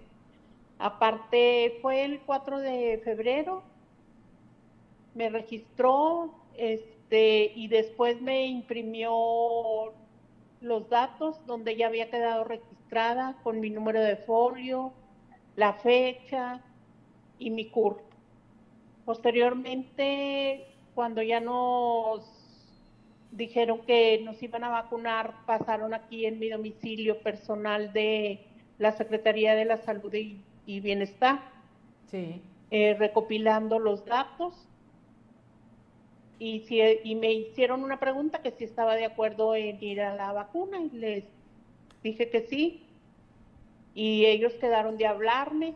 Aparte, 0.78 1.78
fue 1.80 2.04
el 2.04 2.20
4 2.20 2.58
de 2.58 3.00
febrero, 3.02 3.62
me 5.14 5.28
registró, 5.30 6.34
este, 7.12 7.52
y 7.54 7.68
después 7.68 8.22
me 8.22 8.46
imprimió 8.46 9.92
los 10.62 10.88
datos 10.88 11.44
donde 11.46 11.76
ya 11.76 11.88
había 11.88 12.08
quedado 12.08 12.44
registrada 12.44 13.36
con 13.42 13.60
mi 13.60 13.68
número 13.68 14.00
de 14.00 14.16
folio, 14.16 14.94
la 15.56 15.74
fecha 15.74 16.62
y 17.38 17.50
mi 17.50 17.66
CURP. 17.66 18.00
Posteriormente, 19.04 20.64
cuando 20.94 21.20
ya 21.20 21.40
nos 21.40 22.24
dijeron 23.30 23.80
que 23.86 24.22
nos 24.24 24.42
iban 24.42 24.64
a 24.64 24.70
vacunar, 24.70 25.34
pasaron 25.44 25.92
aquí 25.92 26.24
en 26.24 26.38
mi 26.38 26.48
domicilio 26.48 27.18
personal 27.18 27.92
de 27.92 28.40
la 28.78 28.92
Secretaría 28.92 29.54
de 29.54 29.66
la 29.66 29.76
Salud 29.76 30.14
y, 30.14 30.80
Bienestar, 30.80 31.40
eh, 32.10 32.96
recopilando 32.98 33.78
los 33.78 34.02
datos 34.06 34.66
y, 36.42 36.58
si, 36.62 36.80
y 37.04 37.14
me 37.14 37.32
hicieron 37.32 37.84
una 37.84 38.00
pregunta 38.00 38.42
que 38.42 38.50
si 38.50 38.64
estaba 38.64 38.96
de 38.96 39.04
acuerdo 39.04 39.54
en 39.54 39.80
ir 39.80 40.00
a 40.00 40.16
la 40.16 40.32
vacuna 40.32 40.80
y 40.80 40.90
les 40.90 41.24
dije 42.02 42.30
que 42.30 42.40
sí. 42.48 42.84
Y 43.94 44.26
ellos 44.26 44.52
quedaron 44.54 44.96
de 44.96 45.06
hablarme 45.06 45.74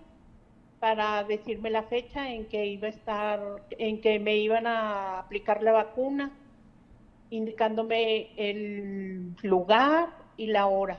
para 0.81 1.23
decirme 1.23 1.71
la 1.71 1.85
fecha 1.85 2.33
en 2.33 2.47
que 2.47 2.67
iba 2.67 2.89
a 2.89 2.91
estar, 2.91 3.63
en 3.79 4.01
que 4.01 4.19
me 4.19 4.39
iban 4.39 4.67
a 4.67 5.21
aplicar 5.21 5.63
la 5.63 5.71
vacuna, 5.71 6.33
indicándome 7.31 8.31
el 8.37 9.37
lugar 9.45 10.09
y 10.37 10.49
la 10.49 10.67
hora. 10.67 10.99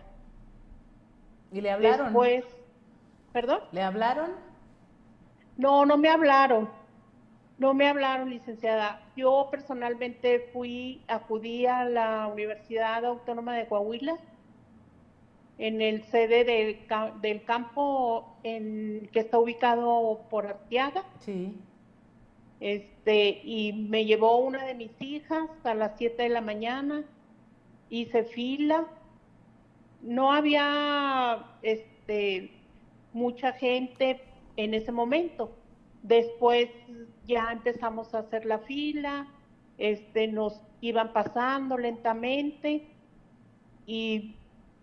¿Y 1.51 1.60
le 1.60 1.71
hablaron? 1.71 2.06
Después, 2.06 2.45
¿perdón? 3.34 3.60
¿Le 3.73 3.82
hablaron? 3.82 4.32
No, 5.58 5.86
no 5.86 5.97
me 5.97 6.08
hablaron. 6.08 6.69
No 7.58 7.74
me 7.74 7.88
hablaron, 7.88 8.30
licenciada. 8.30 9.02
Yo 9.15 9.48
personalmente 9.50 10.50
fui, 10.54 11.02
acudí 11.08 11.65
a 11.65 11.86
la 11.86 12.28
Universidad 12.28 13.04
Autónoma 13.04 13.56
de 13.56 13.67
Coahuila, 13.67 14.17
en 15.58 15.82
el 15.82 16.04
sede 16.04 16.43
del, 16.43 16.78
del 17.22 17.43
campo 17.43 18.38
en, 18.43 19.10
que 19.12 19.22
está 19.22 19.39
ubicado 19.39 20.22
por 20.30 20.46
Arteaga. 20.46 21.04
Sí. 21.20 21.56
Este, 22.60 23.41
y 23.43 23.74
me 23.74 24.06
llevó 24.06 24.38
una 24.38 24.63
de 24.65 24.76
mis 24.76 25.02
hijas 25.02 25.50
a 25.63 25.74
las 25.74 25.98
7 25.98 26.24
de 26.24 26.30
la 26.30 26.41
mañana, 26.41 27.04
hice 27.89 28.24
fila. 28.24 28.86
No 30.04 30.32
había 30.32 31.43
este, 31.63 32.52
mucha 33.13 33.52
gente 33.54 34.22
en 34.58 34.76
ese 34.76 34.91
momento 34.91 35.52
Después 36.08 36.70
ya 37.28 37.52
empezamos 37.52 38.13
a 38.16 38.20
hacer 38.20 38.46
la 38.46 38.60
fila, 38.60 39.28
este, 39.78 40.28
nos 40.28 40.62
iban 40.82 41.13
pasando 41.13 41.78
lentamente 41.78 42.88
y 43.86 44.36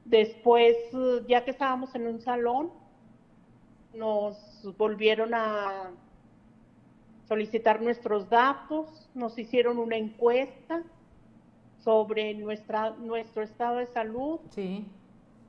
después, 0.05 0.77
ya 1.27 1.45
que 1.45 1.51
estábamos 1.51 1.95
en 1.95 2.07
un 2.07 2.21
salón, 2.21 2.71
nos 3.95 4.37
volvieron 4.77 5.35
a 5.35 5.91
solicitar 7.27 7.81
nuestros 7.81 8.29
datos, 8.29 9.09
nos 9.15 9.39
hicieron 9.39 9.79
una 9.79 9.97
encuesta 9.97 10.83
sobre 11.83 12.35
nuestra, 12.35 12.91
nuestro 12.91 13.43
estado 13.43 13.77
de 13.79 13.87
salud, 13.87 14.41
sí. 14.51 14.85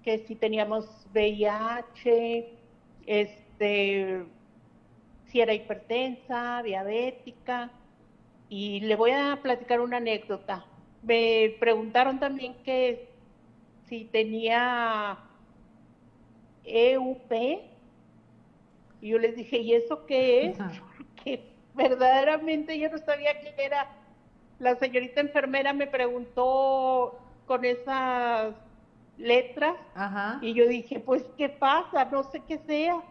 que 0.04 0.20
si 0.20 0.36
teníamos 0.36 0.86
VIH, 1.14 2.58
este, 3.06 4.26
si 5.36 5.41
era 5.41 5.54
hipertensa, 5.54 6.62
diabética. 6.63 7.69
Y 8.48 8.80
le 8.80 8.95
voy 8.95 9.12
a 9.12 9.38
platicar 9.41 9.82
una 9.82 9.98
anécdota. 9.98 10.65
Me 11.02 11.58
preguntaron 11.60 12.21
también 12.21 12.56
que 12.63 13.10
si 13.84 14.06
tenía 14.06 15.17
EUP. 16.63 17.34
Y 19.02 19.10
yo 19.10 19.19
les 19.19 19.36
dije, 19.36 19.58
¿y 19.58 19.74
eso 19.74 20.06
qué 20.06 20.45
es? 20.45 20.58
Porque 20.98 21.52
verdaderamente 21.74 22.80
yo 22.80 22.89
no 22.89 22.98
sabía 23.00 23.38
qué 23.41 23.54
era. 23.58 23.89
La 24.60 24.78
señorita 24.78 25.19
enfermera 25.19 25.74
me 25.74 25.88
preguntó 25.88 27.19
con 27.45 27.65
esas 27.65 28.56
letras 29.17 29.76
y 30.41 30.54
yo 30.54 30.65
dije, 30.65 31.02
pues, 31.02 31.26
¿qué 31.38 31.50
pasa? 31.50 32.06
No 32.06 32.24
sé 32.24 32.41
qué 32.48 32.58
sea 32.60 33.04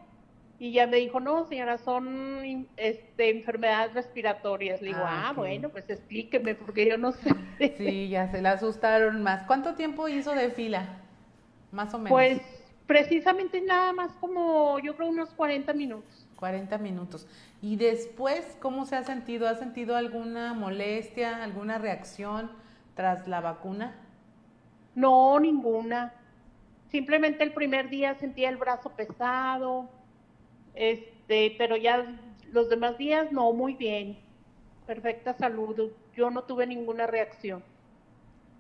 y 0.58 0.72
ya 0.72 0.86
me 0.86 0.98
dijo, 0.98 1.20
no, 1.20 1.44
señora, 1.46 1.78
son 1.78 2.68
este, 2.76 3.30
enfermedades 3.30 3.92
respiratorias. 3.94 4.80
Le 4.80 4.88
digo, 4.88 5.00
ah, 5.02 5.28
ah 5.28 5.32
bueno, 5.32 5.68
pues 5.68 5.88
explíqueme, 5.90 6.54
porque 6.54 6.88
yo 6.88 6.96
no 6.96 7.12
sé. 7.12 7.30
Sí, 7.76 8.08
ya 8.08 8.30
se 8.30 8.40
la 8.40 8.52
asustaron 8.52 9.22
más. 9.22 9.42
¿Cuánto 9.46 9.74
tiempo 9.74 10.08
hizo 10.08 10.32
de 10.32 10.50
fila? 10.50 11.00
Más 11.72 11.92
o 11.92 11.98
menos. 11.98 12.10
Pues 12.10 12.40
precisamente 12.86 13.60
nada 13.60 13.92
más 13.92 14.12
como, 14.20 14.78
yo 14.78 14.96
creo, 14.96 15.08
unos 15.08 15.30
40 15.30 15.72
minutos. 15.72 16.26
40 16.36 16.78
minutos. 16.78 17.26
¿Y 17.60 17.76
después 17.76 18.56
cómo 18.60 18.86
se 18.86 18.96
ha 18.96 19.02
sentido? 19.02 19.48
¿Ha 19.48 19.56
sentido 19.56 19.96
alguna 19.96 20.54
molestia, 20.54 21.42
alguna 21.42 21.78
reacción 21.78 22.50
tras 22.94 23.26
la 23.26 23.40
vacuna? 23.40 23.96
No, 24.94 25.40
ninguna. 25.40 26.12
Simplemente 26.90 27.42
el 27.42 27.52
primer 27.52 27.88
día 27.88 28.14
sentía 28.14 28.48
el 28.48 28.56
brazo 28.56 28.90
pesado, 28.90 29.88
este, 30.74 31.54
pero 31.58 31.76
ya 31.76 32.18
los 32.52 32.68
demás 32.68 32.98
días 32.98 33.32
no, 33.32 33.52
muy 33.52 33.74
bien. 33.74 34.18
Perfecta 34.86 35.32
salud. 35.34 35.92
Yo 36.14 36.30
no 36.30 36.44
tuve 36.44 36.66
ninguna 36.66 37.07
reacción. 37.07 37.62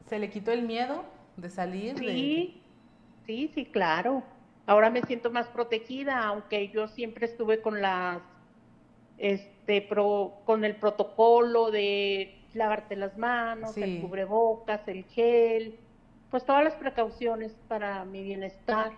¿Se 0.08 0.18
le 0.18 0.30
quitó 0.30 0.52
el 0.52 0.62
miedo 0.62 1.04
de 1.36 1.50
salir? 1.50 1.98
Sí, 1.98 2.62
sí, 3.26 3.50
sí, 3.54 3.64
claro. 3.66 4.22
Ahora 4.66 4.90
me 4.90 5.02
siento 5.02 5.30
más 5.30 5.48
protegida, 5.48 6.24
aunque 6.24 6.68
yo 6.68 6.88
siempre 6.88 7.26
estuve 7.26 7.60
con 7.60 7.82
las, 7.82 8.22
este, 9.18 9.82
pro, 9.82 10.40
con 10.44 10.64
el 10.64 10.76
protocolo 10.76 11.70
de 11.70 12.40
lavarte 12.54 12.96
las 12.96 13.18
manos, 13.18 13.76
el 13.76 14.00
cubrebocas, 14.00 14.86
el 14.88 15.04
gel, 15.04 15.78
pues 16.30 16.44
todas 16.44 16.64
las 16.64 16.74
precauciones 16.74 17.54
para 17.68 18.04
mi 18.04 18.22
bienestar. 18.22 18.92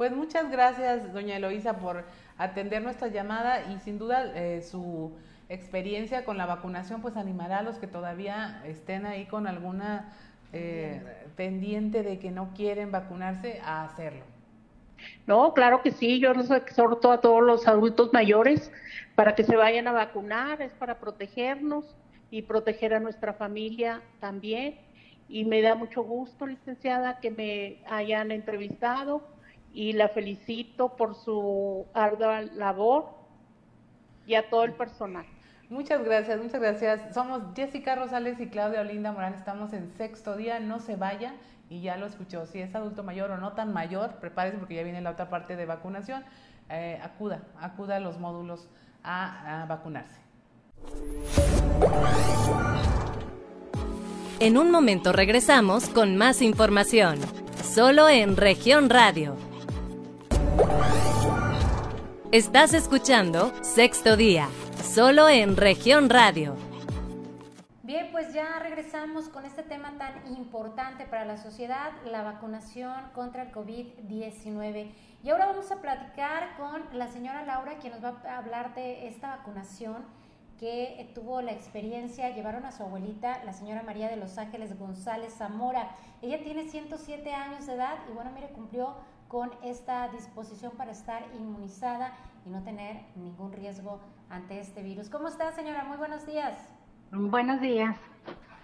Pues 0.00 0.12
muchas 0.12 0.50
gracias, 0.50 1.12
doña 1.12 1.36
Eloísa, 1.36 1.76
por 1.76 2.06
atender 2.38 2.80
nuestra 2.82 3.08
llamada 3.08 3.70
y 3.70 3.80
sin 3.80 3.98
duda 3.98 4.32
eh, 4.34 4.62
su 4.62 5.12
experiencia 5.50 6.24
con 6.24 6.38
la 6.38 6.46
vacunación 6.46 7.02
pues 7.02 7.18
animará 7.18 7.58
a 7.58 7.62
los 7.62 7.76
que 7.76 7.86
todavía 7.86 8.62
estén 8.64 9.04
ahí 9.04 9.26
con 9.26 9.46
alguna 9.46 10.10
eh, 10.54 11.02
pendiente 11.36 12.02
de 12.02 12.18
que 12.18 12.30
no 12.30 12.54
quieren 12.56 12.90
vacunarse 12.90 13.60
a 13.62 13.84
hacerlo. 13.84 14.24
No, 15.26 15.52
claro 15.52 15.82
que 15.82 15.90
sí, 15.90 16.18
yo 16.18 16.32
los 16.32 16.50
exhorto 16.50 17.12
a 17.12 17.20
todos 17.20 17.42
los 17.42 17.68
adultos 17.68 18.10
mayores 18.14 18.72
para 19.14 19.34
que 19.34 19.44
se 19.44 19.54
vayan 19.54 19.86
a 19.86 19.92
vacunar, 19.92 20.62
es 20.62 20.72
para 20.72 20.98
protegernos 20.98 21.84
y 22.30 22.40
proteger 22.40 22.94
a 22.94 23.00
nuestra 23.00 23.34
familia 23.34 24.00
también. 24.18 24.78
Y 25.28 25.44
me 25.44 25.60
da 25.60 25.74
mucho 25.74 26.02
gusto, 26.02 26.46
licenciada, 26.46 27.20
que 27.20 27.30
me 27.30 27.84
hayan 27.86 28.30
entrevistado 28.30 29.38
y 29.72 29.92
la 29.92 30.08
felicito 30.08 30.96
por 30.96 31.14
su 31.14 31.86
ardua 31.94 32.42
labor 32.42 33.10
y 34.26 34.34
a 34.34 34.48
todo 34.48 34.64
el 34.64 34.72
personal. 34.72 35.26
Muchas 35.68 36.02
gracias, 36.04 36.40
muchas 36.42 36.60
gracias. 36.60 37.14
Somos 37.14 37.42
Jessica 37.54 37.94
Rosales 37.94 38.40
y 38.40 38.48
Claudia 38.48 38.80
Olinda 38.80 39.12
Morán. 39.12 39.34
Estamos 39.34 39.72
en 39.72 39.92
sexto 39.92 40.36
día. 40.36 40.58
No 40.58 40.80
se 40.80 40.96
vaya 40.96 41.34
y 41.68 41.80
ya 41.80 41.96
lo 41.96 42.06
escuchó. 42.06 42.44
Si 42.46 42.60
es 42.60 42.74
adulto 42.74 43.04
mayor 43.04 43.30
o 43.30 43.38
no 43.38 43.52
tan 43.52 43.72
mayor, 43.72 44.16
prepárese 44.16 44.58
porque 44.58 44.74
ya 44.74 44.82
viene 44.82 45.00
la 45.00 45.10
otra 45.10 45.30
parte 45.30 45.54
de 45.54 45.66
vacunación. 45.66 46.24
Eh, 46.70 46.98
acuda, 47.02 47.42
acuda 47.60 47.96
a 47.96 48.00
los 48.00 48.18
módulos 48.18 48.68
a, 49.04 49.62
a 49.62 49.66
vacunarse. 49.66 50.20
En 54.40 54.58
un 54.58 54.70
momento 54.72 55.12
regresamos 55.12 55.88
con 55.88 56.16
más 56.16 56.42
información, 56.42 57.18
solo 57.62 58.08
en 58.08 58.36
región 58.36 58.90
radio. 58.90 59.36
Estás 62.32 62.74
escuchando 62.74 63.52
Sexto 63.62 64.16
Día, 64.16 64.48
solo 64.84 65.28
en 65.28 65.56
región 65.56 66.08
radio. 66.08 66.54
Bien, 67.82 68.08
pues 68.12 68.32
ya 68.32 68.60
regresamos 68.60 69.28
con 69.28 69.44
este 69.44 69.64
tema 69.64 69.92
tan 69.98 70.32
importante 70.36 71.06
para 71.06 71.24
la 71.24 71.38
sociedad, 71.38 71.90
la 72.04 72.22
vacunación 72.22 72.94
contra 73.14 73.42
el 73.42 73.52
COVID-19. 73.52 74.92
Y 75.24 75.30
ahora 75.30 75.46
vamos 75.46 75.72
a 75.72 75.80
platicar 75.80 76.56
con 76.56 76.82
la 76.96 77.08
señora 77.08 77.44
Laura, 77.44 77.78
quien 77.80 77.92
nos 77.94 78.04
va 78.04 78.22
a 78.30 78.38
hablar 78.38 78.74
de 78.76 79.08
esta 79.08 79.36
vacunación 79.36 80.04
que 80.60 81.10
tuvo 81.14 81.40
la 81.40 81.52
experiencia, 81.52 82.28
llevaron 82.30 82.66
a 82.66 82.70
su 82.70 82.82
abuelita, 82.82 83.42
la 83.44 83.54
señora 83.54 83.82
María 83.82 84.08
de 84.08 84.16
Los 84.16 84.36
Ángeles 84.36 84.78
González 84.78 85.32
Zamora. 85.32 85.96
Ella 86.20 86.44
tiene 86.44 86.68
107 86.68 87.32
años 87.32 87.66
de 87.66 87.74
edad 87.74 87.96
y 88.10 88.12
bueno, 88.12 88.30
mire, 88.32 88.50
cumplió 88.50 88.94
con 89.30 89.52
esta 89.62 90.08
disposición 90.08 90.72
para 90.72 90.90
estar 90.90 91.22
inmunizada 91.38 92.12
y 92.44 92.50
no 92.50 92.64
tener 92.64 93.00
ningún 93.14 93.52
riesgo 93.52 94.00
ante 94.28 94.58
este 94.58 94.82
virus. 94.82 95.08
¿Cómo 95.08 95.28
está, 95.28 95.52
señora? 95.52 95.84
Muy 95.84 95.98
buenos 95.98 96.26
días. 96.26 96.58
Buenos 97.12 97.60
días. 97.60 97.96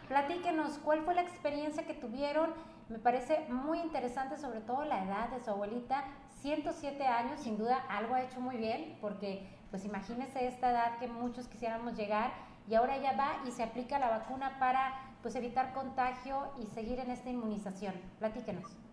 Platíquenos, 0.08 0.78
¿cuál 0.78 1.02
fue 1.02 1.14
la 1.14 1.22
experiencia 1.22 1.86
que 1.86 1.94
tuvieron? 1.94 2.50
Me 2.88 2.98
parece 2.98 3.46
muy 3.48 3.78
interesante, 3.78 4.36
sobre 4.36 4.60
todo 4.60 4.84
la 4.84 5.04
edad 5.04 5.28
de 5.28 5.38
su 5.38 5.50
abuelita, 5.50 6.02
107 6.42 7.06
años, 7.06 7.40
sin 7.40 7.58
duda 7.58 7.84
algo 7.88 8.16
ha 8.16 8.22
hecho 8.22 8.40
muy 8.40 8.56
bien, 8.56 8.98
porque 9.00 9.48
pues 9.70 9.84
imagínese 9.84 10.48
esta 10.48 10.72
edad 10.72 10.98
que 10.98 11.06
muchos 11.06 11.46
quisiéramos 11.46 11.96
llegar 11.96 12.32
y 12.68 12.74
ahora 12.74 12.96
ya 12.98 13.16
va 13.16 13.40
y 13.46 13.52
se 13.52 13.62
aplica 13.62 14.00
la 14.00 14.10
vacuna 14.10 14.58
para 14.58 15.00
pues 15.22 15.36
evitar 15.36 15.72
contagio 15.74 16.48
y 16.60 16.66
seguir 16.66 16.98
en 16.98 17.12
esta 17.12 17.30
inmunización. 17.30 17.94
Platíquenos. 18.18 18.85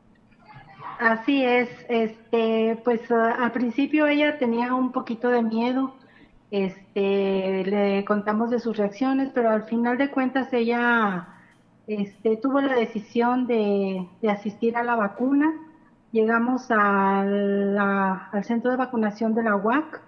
Así 0.99 1.43
es, 1.43 1.69
este, 1.89 2.79
pues 2.83 3.11
al 3.11 3.51
principio 3.51 4.07
ella 4.07 4.37
tenía 4.37 4.73
un 4.73 4.91
poquito 4.91 5.29
de 5.29 5.41
miedo, 5.43 5.95
este, 6.51 7.65
le 7.65 8.05
contamos 8.05 8.51
de 8.51 8.59
sus 8.59 8.77
reacciones, 8.77 9.31
pero 9.33 9.49
al 9.49 9.63
final 9.63 9.97
de 9.97 10.11
cuentas 10.11 10.53
ella, 10.53 11.27
este, 11.87 12.37
tuvo 12.37 12.61
la 12.61 12.75
decisión 12.75 13.47
de, 13.47 14.07
asistir 14.29 14.77
a 14.77 14.83
la 14.83 14.95
vacuna. 14.95 15.51
Llegamos 16.11 16.69
al 16.69 18.43
centro 18.43 18.69
de 18.69 18.77
vacunación 18.77 19.33
de 19.33 19.43
la 19.43 19.55
UAC 19.55 20.01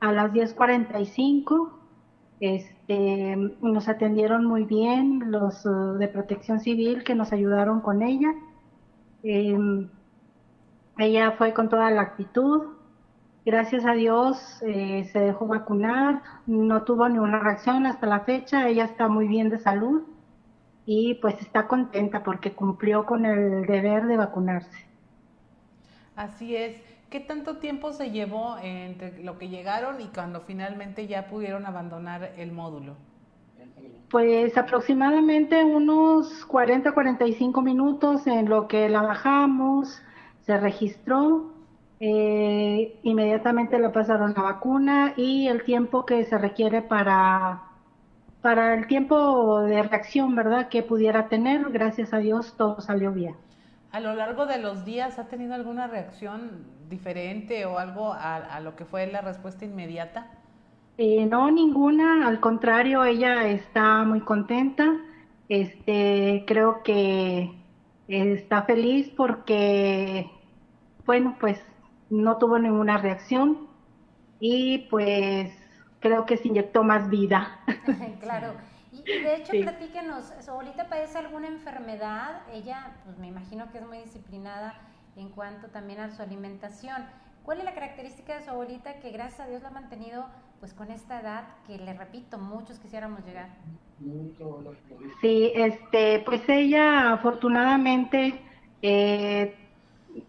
a 0.00 0.12
las 0.12 0.32
10:45. 0.32 1.72
Este, 2.40 3.36
nos 3.60 3.88
atendieron 3.88 4.44
muy 4.44 4.64
bien 4.64 5.32
los 5.32 5.64
de 5.98 6.08
Protección 6.08 6.60
Civil 6.60 7.02
que 7.02 7.16
nos 7.16 7.32
ayudaron 7.32 7.80
con 7.80 8.02
ella. 8.02 8.32
Em, 9.24 9.88
ella 10.98 11.32
fue 11.32 11.54
con 11.54 11.68
toda 11.68 11.90
la 11.90 12.02
actitud. 12.02 12.74
Gracias 13.46 13.86
a 13.86 13.92
Dios 13.92 14.62
eh, 14.62 15.08
se 15.12 15.20
dejó 15.20 15.46
vacunar, 15.46 16.22
no 16.46 16.82
tuvo 16.82 17.08
ninguna 17.08 17.38
reacción 17.38 17.86
hasta 17.86 18.06
la 18.06 18.20
fecha, 18.20 18.68
ella 18.68 18.84
está 18.84 19.08
muy 19.08 19.26
bien 19.26 19.48
de 19.48 19.58
salud 19.58 20.02
y 20.84 21.14
pues 21.14 21.40
está 21.40 21.66
contenta 21.66 22.22
porque 22.22 22.52
cumplió 22.52 23.06
con 23.06 23.24
el 23.24 23.66
deber 23.66 24.06
de 24.06 24.16
vacunarse. 24.16 24.86
Así 26.16 26.56
es. 26.56 26.82
¿Qué 27.10 27.20
tanto 27.20 27.56
tiempo 27.56 27.92
se 27.92 28.10
llevó 28.10 28.58
entre 28.58 29.22
lo 29.22 29.38
que 29.38 29.48
llegaron 29.48 30.00
y 30.00 30.08
cuando 30.08 30.42
finalmente 30.42 31.06
ya 31.06 31.28
pudieron 31.28 31.64
abandonar 31.64 32.32
el 32.36 32.52
módulo? 32.52 32.96
Pues 34.10 34.56
aproximadamente 34.58 35.64
unos 35.64 36.44
40, 36.46 36.92
45 36.92 37.62
minutos 37.62 38.26
en 38.26 38.48
lo 38.48 38.68
que 38.68 38.88
la 38.88 39.02
bajamos, 39.02 40.02
se 40.48 40.56
registró, 40.56 41.52
eh, 42.00 42.98
inmediatamente 43.02 43.78
le 43.78 43.90
pasaron 43.90 44.32
la 44.34 44.40
vacuna 44.40 45.12
y 45.14 45.46
el 45.46 45.62
tiempo 45.62 46.06
que 46.06 46.24
se 46.24 46.38
requiere 46.38 46.80
para, 46.80 47.64
para 48.40 48.72
el 48.72 48.86
tiempo 48.86 49.60
de 49.60 49.82
reacción, 49.82 50.34
¿verdad? 50.34 50.70
Que 50.70 50.82
pudiera 50.82 51.28
tener, 51.28 51.68
gracias 51.68 52.14
a 52.14 52.18
Dios 52.18 52.54
todo 52.56 52.80
salió 52.80 53.12
bien. 53.12 53.36
A 53.92 54.00
lo 54.00 54.14
largo 54.14 54.46
de 54.46 54.56
los 54.56 54.86
días, 54.86 55.18
¿ha 55.18 55.28
tenido 55.28 55.52
alguna 55.52 55.86
reacción 55.86 56.64
diferente 56.88 57.66
o 57.66 57.78
algo 57.78 58.14
a, 58.14 58.58
lo 58.60 58.74
que 58.74 58.86
fue 58.86 59.06
la 59.06 59.20
respuesta 59.20 59.66
inmediata? 59.66 60.28
Eh, 60.96 61.26
no, 61.26 61.50
ninguna, 61.50 62.26
al 62.26 62.40
contrario, 62.40 63.04
ella 63.04 63.48
está 63.48 64.02
muy 64.04 64.22
contenta. 64.22 64.96
Este, 65.50 66.44
creo 66.46 66.82
que 66.82 67.52
está 68.08 68.62
feliz 68.62 69.12
porque 69.14 70.37
bueno, 71.08 71.36
pues 71.40 71.58
no 72.10 72.36
tuvo 72.36 72.58
ninguna 72.58 72.98
reacción 72.98 73.66
y 74.40 74.86
pues 74.90 75.50
creo 76.00 76.26
que 76.26 76.36
se 76.36 76.48
inyectó 76.48 76.84
más 76.84 77.08
vida. 77.08 77.60
claro. 78.20 78.52
Y, 78.92 79.02
de 79.02 79.36
hecho, 79.36 79.52
platíquenos, 79.52 80.34
¿su 80.40 80.50
abuelita 80.50 80.90
padece 80.90 81.16
alguna 81.16 81.48
enfermedad? 81.48 82.42
Ella, 82.52 82.98
pues 83.06 83.18
me 83.18 83.26
imagino 83.26 83.72
que 83.72 83.78
es 83.78 83.86
muy 83.86 84.00
disciplinada 84.00 84.74
en 85.16 85.30
cuanto 85.30 85.68
también 85.68 86.00
a 86.00 86.10
su 86.10 86.20
alimentación. 86.20 87.06
¿Cuál 87.42 87.60
es 87.60 87.64
la 87.64 87.72
característica 87.72 88.34
de 88.34 88.44
su 88.44 88.50
abuelita 88.50 89.00
que 89.00 89.10
gracias 89.10 89.40
a 89.40 89.46
Dios 89.48 89.62
la 89.62 89.68
ha 89.68 89.72
mantenido 89.72 90.26
pues 90.60 90.74
con 90.74 90.90
esta 90.90 91.22
edad 91.22 91.44
que 91.66 91.78
le 91.78 91.94
repito, 91.94 92.36
muchos 92.36 92.78
quisiéramos 92.80 93.24
llegar? 93.24 93.48
Sí, 95.22 95.52
este, 95.54 96.18
pues 96.26 96.46
ella 96.50 97.14
afortunadamente 97.14 98.42
eh, 98.82 99.54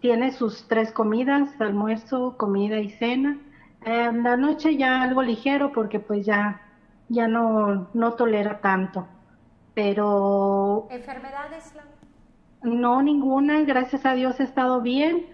tiene 0.00 0.32
sus 0.32 0.68
tres 0.68 0.92
comidas, 0.92 1.48
almuerzo, 1.60 2.36
comida 2.36 2.78
y 2.78 2.90
cena. 2.90 3.38
En 3.82 4.22
la 4.22 4.36
noche 4.36 4.76
ya 4.76 5.02
algo 5.02 5.22
ligero 5.22 5.72
porque 5.72 6.00
pues 6.00 6.26
ya, 6.26 6.60
ya 7.08 7.28
no, 7.28 7.88
no 7.94 8.12
tolera 8.14 8.60
tanto. 8.60 9.06
Pero... 9.74 10.86
¿Enfermedades? 10.90 11.74
No, 12.62 13.02
ninguna, 13.02 13.62
gracias 13.62 14.04
a 14.04 14.14
Dios 14.14 14.38
ha 14.40 14.44
estado 14.44 14.80
bien. 14.82 15.26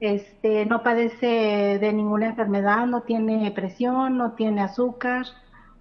Este, 0.00 0.66
no 0.66 0.82
padece 0.82 1.78
de 1.78 1.92
ninguna 1.92 2.26
enfermedad, 2.26 2.86
no 2.86 3.02
tiene 3.02 3.50
presión, 3.52 4.18
no 4.18 4.32
tiene 4.32 4.62
azúcar. 4.62 5.26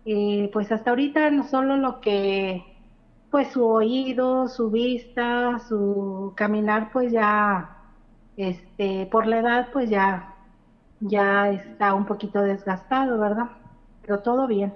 y 0.05 0.47
pues 0.49 0.71
hasta 0.71 0.91
ahorita 0.91 1.31
no 1.31 1.43
solo 1.43 1.77
lo 1.77 2.01
que, 2.01 2.63
pues 3.31 3.49
su 3.49 3.65
oído, 3.65 4.47
su 4.47 4.69
vista, 4.69 5.59
su 5.67 6.33
caminar, 6.35 6.91
pues 6.91 7.11
ya 7.11 7.80
este, 8.37 9.07
por 9.07 9.27
la 9.27 9.39
edad 9.39 9.67
pues 9.71 9.89
ya, 9.89 10.35
ya 10.99 11.49
está 11.49 11.93
un 11.93 12.05
poquito 12.05 12.41
desgastado, 12.41 13.19
¿verdad? 13.19 13.49
Pero 14.01 14.19
todo 14.19 14.47
bien. 14.47 14.73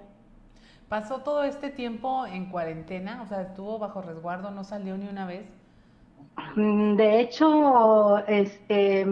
¿Pasó 0.89 1.19
todo 1.19 1.43
este 1.43 1.69
tiempo 1.69 2.25
en 2.27 2.45
cuarentena? 2.45 3.21
O 3.23 3.27
sea, 3.27 3.41
estuvo 3.41 3.79
bajo 3.79 4.01
resguardo, 4.01 4.51
no 4.51 4.63
salió 4.63 4.97
ni 4.97 5.07
una 5.07 5.25
vez. 5.25 5.45
Mm, 6.55 6.95
de 6.95 7.19
hecho, 7.21 8.19
este, 8.27 9.05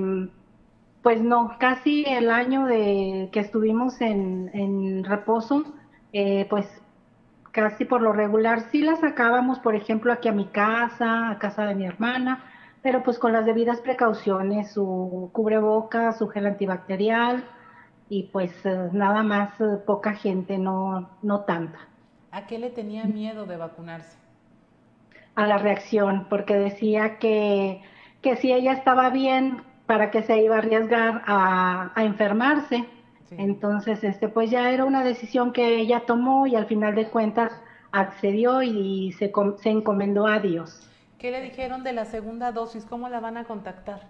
pues 1.02 1.22
no, 1.22 1.58
casi 1.60 2.06
el 2.08 2.30
año 2.30 2.66
de 2.66 3.30
que 3.32 3.40
estuvimos 3.40 4.00
en, 4.02 4.50
en 4.54 5.04
reposo, 5.04 5.66
eh, 6.14 6.46
pues 6.50 6.66
casi 7.52 7.86
por 7.86 8.02
lo 8.02 8.14
regular 8.14 8.62
sí 8.72 8.82
la 8.82 8.96
sacábamos, 8.96 9.60
por 9.60 9.76
ejemplo, 9.76 10.14
aquí 10.14 10.28
a 10.30 10.32
mi 10.32 10.46
casa, 10.46 11.30
a 11.30 11.40
casa 11.40 11.66
de 11.66 11.76
mi 11.76 11.86
hermana, 11.86 12.44
pero 12.84 13.02
pues 13.02 13.18
con 13.18 13.32
las 13.32 13.46
debidas 13.46 13.80
precauciones, 13.80 14.74
su 14.74 15.30
cubreboca, 15.32 16.12
su 16.12 16.28
gel 16.28 16.46
antibacterial 16.46 17.46
y 18.10 18.24
pues 18.24 18.52
eh, 18.66 18.90
nada 18.92 19.24
más 19.24 19.60
eh, 19.62 19.78
poca 19.86 20.14
gente, 20.14 20.58
no, 20.58 21.10
no 21.24 21.40
tanta. 21.46 21.80
¿A 22.32 22.46
qué 22.46 22.60
le 22.60 22.70
tenía 22.70 23.06
miedo 23.06 23.46
de 23.46 23.56
vacunarse? 23.56 24.18
A 25.36 25.48
la 25.48 25.58
reacción, 25.58 26.28
porque 26.30 26.56
decía 26.56 27.18
que, 27.18 27.82
que 28.22 28.36
si 28.36 28.52
ella 28.52 28.74
estaba 28.74 29.10
bien, 29.10 29.64
para 29.86 30.12
que 30.12 30.22
se 30.22 30.42
iba 30.42 30.56
a 30.56 30.60
arriesgar 30.60 31.24
a, 31.26 31.92
a 31.96 32.04
enfermarse. 32.04 32.86
Entonces, 33.32 34.04
este, 34.04 34.28
pues 34.28 34.52
ya 34.52 34.70
era 34.70 34.86
una 34.86 35.04
decisión 35.04 35.54
que 35.54 35.78
ella 35.80 36.04
tomó 36.06 36.46
y 36.46 36.56
al 36.56 36.68
final 36.68 36.94
de 36.94 37.08
cuentas 37.08 37.52
accedió 37.92 38.62
y 38.62 39.12
se, 39.14 39.32
se 39.58 39.70
encomendó 39.70 40.28
a 40.28 40.40
Dios. 40.40 40.88
¿Qué 41.24 41.32
le 41.32 41.40
dijeron 41.40 41.86
de 41.86 41.94
la 41.94 42.04
segunda 42.04 42.52
dosis? 42.52 42.84
¿Cómo 42.84 43.08
la 43.08 43.22
van 43.22 43.38
a 43.38 43.46
contactar? 43.46 44.10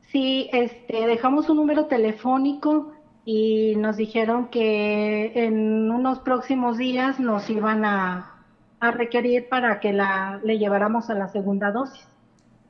Sí, 0.00 0.50
este, 0.52 1.06
dejamos 1.06 1.48
un 1.48 1.58
número 1.58 1.86
telefónico 1.86 2.90
y 3.24 3.76
nos 3.76 3.96
dijeron 3.96 4.48
que 4.48 5.30
en 5.44 5.88
unos 5.88 6.18
próximos 6.18 6.78
días 6.78 7.20
nos 7.20 7.48
iban 7.48 7.84
a, 7.84 8.42
a 8.80 8.90
requerir 8.90 9.48
para 9.48 9.78
que 9.78 9.92
la, 9.92 10.40
le 10.42 10.58
lleváramos 10.58 11.10
a 11.10 11.14
la 11.14 11.28
segunda 11.28 11.70
dosis. 11.70 12.04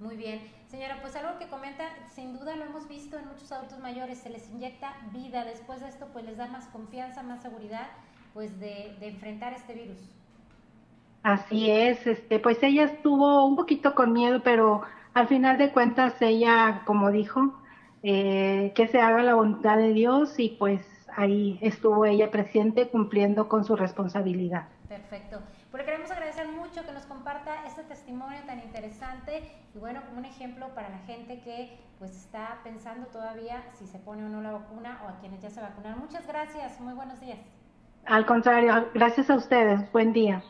Muy 0.01 0.19
bien. 0.19 0.43
Señora, 0.67 0.99
pues 1.01 1.17
algo 1.17 1.39
que 1.39 1.49
comenta, 1.49 1.85
sin 2.15 2.39
duda 2.39 2.57
lo 2.57 2.67
hemos 2.67 2.89
visto 2.89 3.17
en 3.17 3.27
muchos 3.27 3.51
adultos 3.53 3.79
mayores, 3.79 4.19
se 4.19 4.29
les 4.29 4.51
inyecta 4.51 4.93
vida, 5.15 5.47
después 5.47 5.81
de 5.81 5.89
esto 5.89 6.09
pues 6.13 6.27
les 6.27 6.37
da 6.37 6.47
más 6.49 6.67
confianza, 6.67 7.23
más 7.23 7.41
seguridad 7.41 7.87
pues 8.35 8.61
de, 8.61 8.95
de 9.01 9.09
enfrentar 9.09 9.55
este 9.55 9.73
virus. 9.73 10.20
Así 11.23 11.71
es, 11.71 12.07
este, 12.07 12.39
pues 12.39 12.63
ella 12.63 12.85
estuvo 12.85 13.45
un 13.45 13.57
poquito 13.57 13.95
con 13.95 14.13
miedo, 14.13 14.41
pero 14.43 14.83
al 15.13 15.29
final 15.29 15.59
de 15.59 15.71
cuentas 15.71 16.15
ella, 16.21 16.83
como 16.87 17.11
dijo, 17.11 17.55
eh, 18.03 18.73
que 18.75 18.89
se 18.89 19.01
haga 19.01 19.23
la 19.23 19.35
voluntad 19.35 19.77
de 19.77 19.93
Dios 19.93 20.39
y 20.39 20.57
pues 20.59 20.81
ahí 21.17 21.59
estuvo 21.61 22.07
ella 22.07 22.31
presente 22.31 22.89
cumpliendo 22.89 23.49
con 23.49 23.65
su 23.65 23.77
responsabilidad. 23.77 24.69
Perfecto. 24.89 25.41
Pues 25.71 25.85
queremos 25.85 26.11
agradecer 26.11 26.49
mucho 26.49 26.85
que 26.85 26.93
nos 26.93 27.05
comparta 27.05 27.65
este 27.67 27.83
testimonio 27.85 28.41
tan 28.47 28.59
interesante 28.61 29.43
y 29.75 29.79
bueno, 29.79 30.01
como 30.07 30.19
un 30.19 30.25
ejemplo 30.25 30.69
para 30.75 30.89
la 30.89 30.99
gente 31.01 31.41
que 31.41 31.79
pues 31.99 32.17
está 32.17 32.59
pensando 32.65 33.07
todavía 33.09 33.63
si 33.75 33.87
se 33.87 33.99
pone 33.99 34.25
o 34.25 34.29
no 34.29 34.41
la 34.41 34.53
vacuna 34.53 35.01
o 35.05 35.09
a 35.09 35.21
quienes 35.21 35.43
ya 35.43 35.51
se 35.51 35.61
vacunaron. 35.61 36.01
Muchas 36.01 36.27
gracias, 36.27 36.81
muy 36.81 36.95
buenos 36.95 37.21
días. 37.21 37.39
Al 38.07 38.25
contrario, 38.25 38.89
gracias 38.95 39.29
a 39.29 39.37
ustedes, 39.37 39.93
buen 39.93 40.13
día. 40.13 40.43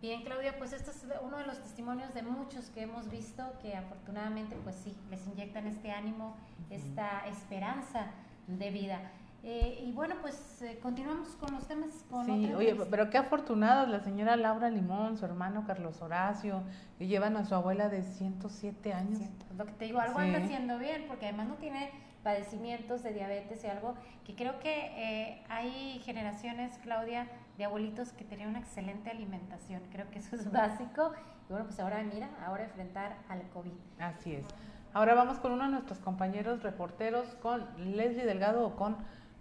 Bien, 0.00 0.22
Claudia, 0.22 0.56
pues 0.58 0.72
este 0.72 0.90
es 0.90 1.06
uno 1.22 1.38
de 1.38 1.46
los 1.46 1.60
testimonios 1.60 2.14
de 2.14 2.22
muchos 2.22 2.70
que 2.70 2.82
hemos 2.82 3.10
visto 3.10 3.42
que 3.60 3.74
afortunadamente, 3.74 4.56
pues 4.62 4.76
sí, 4.76 4.96
les 5.10 5.26
inyectan 5.26 5.66
este 5.66 5.90
ánimo, 5.90 6.36
esta 6.70 7.26
esperanza 7.26 8.06
de 8.46 8.70
vida. 8.70 9.00
Eh, 9.42 9.84
y 9.84 9.92
bueno, 9.92 10.16
pues 10.20 10.62
eh, 10.62 10.78
continuamos 10.80 11.28
con 11.30 11.52
los 11.52 11.66
temas. 11.66 12.04
Con 12.10 12.26
sí, 12.26 12.52
oye, 12.54 12.76
pero 12.90 13.10
qué 13.10 13.18
afortunados 13.18 13.88
la 13.88 14.00
señora 14.00 14.36
Laura 14.36 14.70
Limón, 14.70 15.16
su 15.16 15.24
hermano 15.24 15.64
Carlos 15.66 16.00
Horacio, 16.00 16.62
que 16.96 17.06
llevan 17.06 17.36
a 17.36 17.44
su 17.44 17.54
abuela 17.56 17.88
de 17.88 18.02
107 18.02 18.92
años. 18.92 19.20
lo 19.56 19.66
que 19.66 19.72
te 19.72 19.84
digo, 19.86 19.98
algo 19.98 20.20
anda 20.20 20.38
haciendo 20.38 20.78
bien, 20.78 21.06
porque 21.08 21.26
además 21.26 21.48
no 21.48 21.54
tiene 21.54 21.90
padecimientos 22.22 23.02
de 23.02 23.14
diabetes 23.14 23.64
y 23.64 23.68
algo 23.68 23.94
que 24.24 24.34
creo 24.34 24.58
que 24.60 24.92
eh, 24.96 25.42
hay 25.48 26.00
generaciones, 26.04 26.78
Claudia, 26.82 27.26
de 27.58 27.64
abuelitos 27.64 28.12
que 28.12 28.24
tenían 28.24 28.50
una 28.50 28.60
excelente 28.60 29.10
alimentación. 29.10 29.82
Creo 29.90 30.08
que 30.10 30.20
eso 30.20 30.36
es 30.36 30.50
básico. 30.50 31.12
Y 31.48 31.52
bueno, 31.52 31.66
pues 31.66 31.78
ahora 31.80 32.02
mira, 32.02 32.30
ahora 32.46 32.64
enfrentar 32.64 33.18
al 33.28 33.42
COVID. 33.50 33.72
Así 33.98 34.34
es. 34.34 34.46
Ahora 34.94 35.14
vamos 35.14 35.38
con 35.38 35.52
uno 35.52 35.64
de 35.64 35.70
nuestros 35.70 35.98
compañeros 35.98 36.62
reporteros, 36.62 37.26
con 37.42 37.66
Leslie 37.96 38.24
Delgado 38.24 38.64
o 38.64 38.76
con 38.76 38.96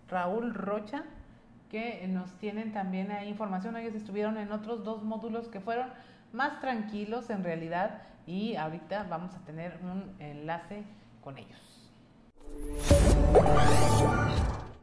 Raúl 0.09 0.53
Rocha, 0.53 1.03
que 1.69 2.05
nos 2.07 2.33
tienen 2.39 2.73
también 2.73 3.11
ahí 3.11 3.29
información. 3.29 3.77
Ellos 3.77 3.93
estuvieron 3.93 4.37
en 4.37 4.51
otros 4.51 4.83
dos 4.83 5.03
módulos 5.03 5.47
que 5.47 5.61
fueron 5.61 5.89
más 6.33 6.59
tranquilos 6.59 7.29
en 7.29 7.43
realidad 7.43 8.01
y 8.25 8.55
ahorita 8.55 9.03
vamos 9.03 9.35
a 9.35 9.39
tener 9.45 9.79
un 9.83 10.15
enlace 10.19 10.83
con 11.21 11.37
ellos. 11.37 11.91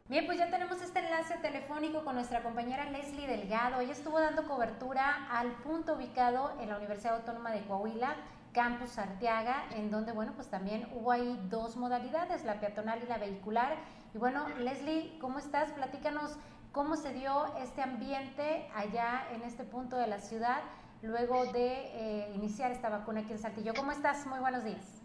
Bien, 0.06 0.26
pues 0.26 0.36
ya 0.36 0.50
tenemos 0.50 0.82
este 0.82 0.98
enlace 0.98 1.38
telefónico 1.38 2.04
con 2.04 2.16
nuestra 2.16 2.42
compañera 2.42 2.90
Leslie 2.90 3.26
Delgado. 3.26 3.80
Ella 3.80 3.92
estuvo 3.92 4.20
dando 4.20 4.46
cobertura 4.46 5.26
al 5.30 5.52
punto 5.62 5.94
ubicado 5.94 6.52
en 6.60 6.68
la 6.68 6.76
Universidad 6.76 7.16
Autónoma 7.16 7.52
de 7.52 7.64
Coahuila, 7.64 8.14
Campus 8.52 8.98
Arteaga, 8.98 9.64
en 9.70 9.90
donde, 9.90 10.12
bueno, 10.12 10.32
pues 10.34 10.48
también 10.48 10.86
hubo 10.92 11.10
ahí 11.10 11.40
dos 11.48 11.78
modalidades, 11.78 12.44
la 12.44 12.60
peatonal 12.60 13.02
y 13.02 13.06
la 13.06 13.16
vehicular. 13.16 13.78
Y 14.12 14.18
bueno, 14.18 14.46
Leslie, 14.58 15.18
¿cómo 15.22 15.38
estás? 15.38 15.72
Platícanos 15.72 16.36
cómo 16.70 16.96
se 16.96 17.14
dio 17.14 17.56
este 17.56 17.80
ambiente 17.80 18.68
allá 18.74 19.26
en 19.32 19.40
este 19.40 19.64
punto 19.64 19.96
de 19.96 20.06
la 20.06 20.18
ciudad 20.18 20.60
luego 21.00 21.46
de 21.46 22.26
eh, 22.26 22.32
iniciar 22.34 22.72
esta 22.72 22.90
vacuna 22.90 23.20
aquí 23.20 23.32
en 23.32 23.38
Saltillo. 23.38 23.72
¿Cómo 23.74 23.90
estás? 23.90 24.26
Muy 24.26 24.40
buenos 24.40 24.64
días. 24.64 25.03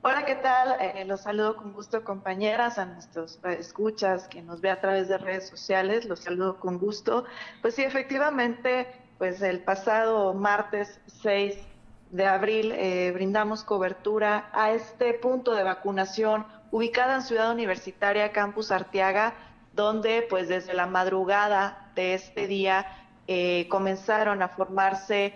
Hola, 0.00 0.24
¿qué 0.24 0.36
tal? 0.36 0.76
Eh, 0.80 1.04
los 1.06 1.22
saludo 1.22 1.56
con 1.56 1.72
gusto, 1.72 2.04
compañeras, 2.04 2.78
a 2.78 2.86
nuestros 2.86 3.40
escuchas 3.42 4.28
que 4.28 4.42
nos 4.42 4.60
ve 4.60 4.70
a 4.70 4.80
través 4.80 5.08
de 5.08 5.18
redes 5.18 5.48
sociales. 5.48 6.04
Los 6.04 6.20
saludo 6.20 6.60
con 6.60 6.78
gusto. 6.78 7.24
Pues 7.62 7.74
sí, 7.74 7.82
efectivamente, 7.82 8.86
pues 9.18 9.42
el 9.42 9.58
pasado 9.58 10.34
martes 10.34 11.00
6 11.20 11.58
de 12.12 12.26
abril 12.26 12.70
eh, 12.76 13.10
brindamos 13.12 13.64
cobertura 13.64 14.48
a 14.52 14.70
este 14.70 15.14
punto 15.14 15.52
de 15.56 15.64
vacunación 15.64 16.46
ubicada 16.70 17.16
en 17.16 17.22
Ciudad 17.22 17.50
Universitaria, 17.50 18.30
Campus 18.30 18.70
Arteaga, 18.70 19.34
donde 19.72 20.24
pues 20.30 20.46
desde 20.46 20.74
la 20.74 20.86
madrugada 20.86 21.90
de 21.96 22.14
este 22.14 22.46
día 22.46 22.86
eh, 23.26 23.66
comenzaron 23.68 24.42
a 24.42 24.48
formarse 24.48 25.34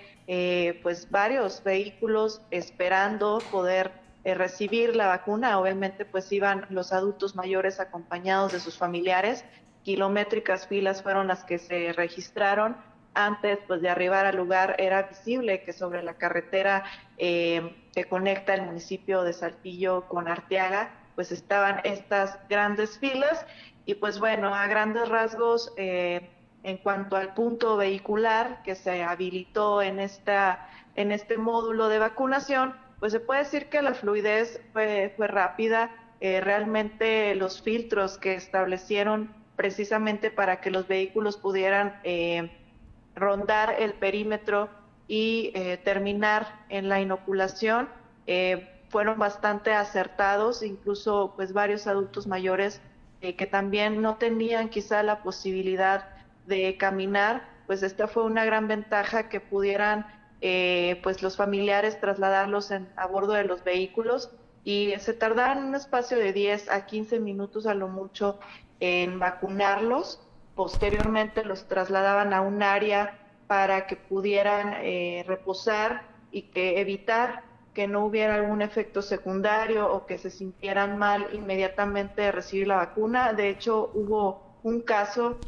pues 0.82 1.10
varios 1.10 1.62
vehículos 1.62 2.40
esperando 2.50 3.42
poder 3.50 4.01
eh, 4.24 4.34
recibir 4.34 4.94
la 4.96 5.08
vacuna. 5.08 5.58
Obviamente, 5.58 6.04
pues 6.04 6.30
iban 6.32 6.66
los 6.70 6.92
adultos 6.92 7.34
mayores 7.34 7.80
acompañados 7.80 8.52
de 8.52 8.60
sus 8.60 8.78
familiares. 8.78 9.44
Kilométricas 9.82 10.66
filas 10.66 11.02
fueron 11.02 11.26
las 11.28 11.44
que 11.44 11.58
se 11.58 11.92
registraron. 11.92 12.76
Antes 13.14 13.58
pues, 13.66 13.82
de 13.82 13.88
arribar 13.88 14.24
al 14.24 14.36
lugar 14.36 14.76
era 14.78 15.02
visible 15.02 15.62
que 15.64 15.72
sobre 15.72 16.02
la 16.02 16.14
carretera 16.14 16.84
eh, 17.18 17.76
que 17.94 18.04
conecta 18.04 18.54
el 18.54 18.62
municipio 18.62 19.22
de 19.22 19.32
Saltillo 19.32 20.08
con 20.08 20.28
Arteaga, 20.28 20.90
pues 21.14 21.30
estaban 21.30 21.80
estas 21.84 22.38
grandes 22.48 22.98
filas. 22.98 23.44
Y 23.84 23.94
pues 23.94 24.18
bueno, 24.18 24.54
a 24.54 24.66
grandes 24.68 25.08
rasgos, 25.08 25.72
eh, 25.76 26.30
en 26.62 26.76
cuanto 26.78 27.16
al 27.16 27.34
punto 27.34 27.76
vehicular 27.76 28.62
que 28.62 28.74
se 28.74 29.02
habilitó 29.02 29.82
en, 29.82 29.98
esta, 29.98 30.68
en 30.94 31.12
este 31.12 31.36
módulo 31.36 31.88
de 31.88 31.98
vacunación, 31.98 32.74
pues 33.02 33.10
se 33.10 33.18
puede 33.18 33.40
decir 33.40 33.66
que 33.66 33.82
la 33.82 33.94
fluidez 33.94 34.60
fue, 34.72 35.12
rápida. 35.18 35.90
Eh, 36.20 36.40
realmente 36.40 37.34
los 37.34 37.60
filtros 37.60 38.16
que 38.16 38.34
establecieron 38.34 39.34
precisamente 39.56 40.30
para 40.30 40.60
que 40.60 40.70
los 40.70 40.86
vehículos 40.86 41.36
pudieran 41.36 41.98
eh, 42.04 42.52
rondar 43.16 43.74
el 43.76 43.94
perímetro 43.94 44.70
y 45.08 45.50
eh, 45.56 45.78
terminar 45.78 46.64
en 46.68 46.88
la 46.88 47.00
inoculación 47.00 47.88
fueron 48.88 49.18
bastante 49.18 49.72
acertados, 49.72 50.62
incluso 50.62 51.32
pues 51.34 51.52
varios 51.52 51.88
adultos 51.88 52.28
mayores 52.28 52.80
que 53.20 53.46
también 53.48 54.00
no 54.00 54.14
tenían 54.14 54.68
quizá 54.68 55.02
la 55.02 55.24
posibilidad 55.24 56.08
de 56.46 56.76
caminar, 56.76 57.48
pues 57.66 57.82
esta 57.82 58.06
fue 58.06 58.22
una 58.22 58.44
gran 58.44 58.68
ventaja 58.68 59.28
que 59.28 59.40
pudieran 59.40 60.06
eh, 60.44 60.98
pues 61.04 61.22
los 61.22 61.36
familiares 61.36 62.00
trasladarlos 62.00 62.72
a 62.72 63.06
bordo 63.06 63.32
de 63.32 63.44
los 63.44 63.62
vehículos 63.62 64.32
y 64.64 64.92
se 64.98 65.12
tardaron 65.12 65.64
un 65.64 65.74
espacio 65.76 66.18
de 66.18 66.32
10 66.32 66.68
a 66.68 66.84
15 66.84 67.20
minutos 67.20 67.66
a 67.66 67.74
lo 67.74 67.86
mucho 67.86 68.40
en 68.80 69.20
vacunarlos. 69.20 70.20
Posteriormente 70.56 71.44
los 71.44 71.68
trasladaban 71.68 72.34
a 72.34 72.40
un 72.40 72.62
área 72.62 73.20
para 73.46 73.86
que 73.86 73.94
pudieran 73.94 74.74
eh, 74.82 75.24
reposar 75.28 76.02
y 76.32 76.42
que 76.42 76.80
evitar 76.80 77.44
que 77.72 77.86
no 77.86 78.04
hubiera 78.04 78.34
algún 78.34 78.62
efecto 78.62 79.00
secundario 79.00 79.92
o 79.92 80.06
que 80.06 80.18
se 80.18 80.30
sintieran 80.30 80.98
mal 80.98 81.28
inmediatamente 81.32 82.22
de 82.22 82.32
recibir 82.32 82.66
la 82.66 82.76
vacuna. 82.76 83.32
De 83.32 83.48
hecho, 83.48 83.92
hubo 83.94 84.58
un 84.64 84.80
caso 84.80 85.38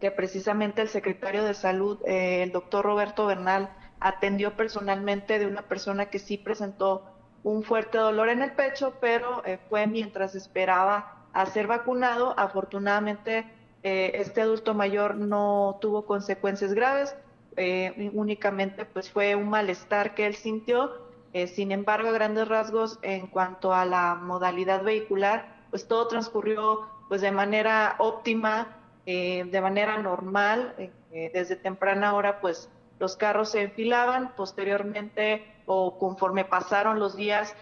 que 0.00 0.12
precisamente 0.12 0.82
el 0.82 0.88
secretario 0.88 1.42
de 1.44 1.54
Salud, 1.54 1.98
eh, 2.06 2.44
el 2.44 2.52
doctor 2.52 2.84
Roberto 2.84 3.26
Bernal, 3.26 3.70
atendió 4.00 4.56
personalmente 4.56 5.38
de 5.38 5.46
una 5.46 5.62
persona 5.62 6.06
que 6.06 6.18
sí 6.18 6.38
presentó 6.38 7.04
un 7.42 7.62
fuerte 7.62 7.98
dolor 7.98 8.28
en 8.28 8.42
el 8.42 8.52
pecho, 8.52 8.94
pero 9.00 9.44
eh, 9.44 9.58
fue 9.68 9.86
mientras 9.86 10.34
esperaba 10.34 11.24
a 11.32 11.46
ser 11.46 11.66
vacunado. 11.66 12.34
Afortunadamente, 12.36 13.46
eh, 13.82 14.12
este 14.14 14.42
adulto 14.42 14.74
mayor 14.74 15.16
no 15.16 15.78
tuvo 15.80 16.04
consecuencias 16.04 16.74
graves, 16.74 17.16
eh, 17.56 18.10
únicamente 18.12 18.84
pues 18.84 19.10
fue 19.10 19.34
un 19.34 19.48
malestar 19.48 20.14
que 20.14 20.26
él 20.26 20.36
sintió 20.36 21.06
sin 21.54 21.70
embargo, 21.70 22.08
a 22.08 22.12
grandes 22.12 22.48
rasgos, 22.48 22.98
en 23.02 23.28
cuanto 23.28 23.72
a 23.72 23.84
la 23.84 24.16
modalidad 24.16 24.82
vehicular, 24.82 25.46
pues 25.70 25.86
todo 25.86 26.08
transcurrió 26.08 26.88
pues 27.08 27.20
de 27.20 27.30
manera 27.30 27.94
óptima, 27.98 28.76
de 29.04 29.60
manera 29.62 29.98
normal. 29.98 30.74
Desde 31.12 31.54
temprana 31.54 32.14
hora, 32.14 32.40
pues 32.40 32.68
los 32.98 33.16
carros 33.16 33.50
se 33.50 33.62
enfilaban, 33.62 34.34
posteriormente 34.36 35.46
o 35.66 35.98
conforme 35.98 36.44
pasaron 36.44 36.98
los 36.98 37.16
días, 37.16 37.54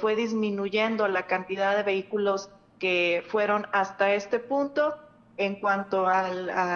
fue 0.00 0.16
disminuyendo 0.16 1.06
la 1.08 1.26
cantidad 1.26 1.76
de 1.76 1.82
vehículos 1.82 2.50
que 2.78 3.22
fueron 3.28 3.66
hasta 3.72 4.14
este 4.14 4.38
punto. 4.38 4.96
En 5.38 5.60
cuanto 5.60 6.06
a 6.06 6.30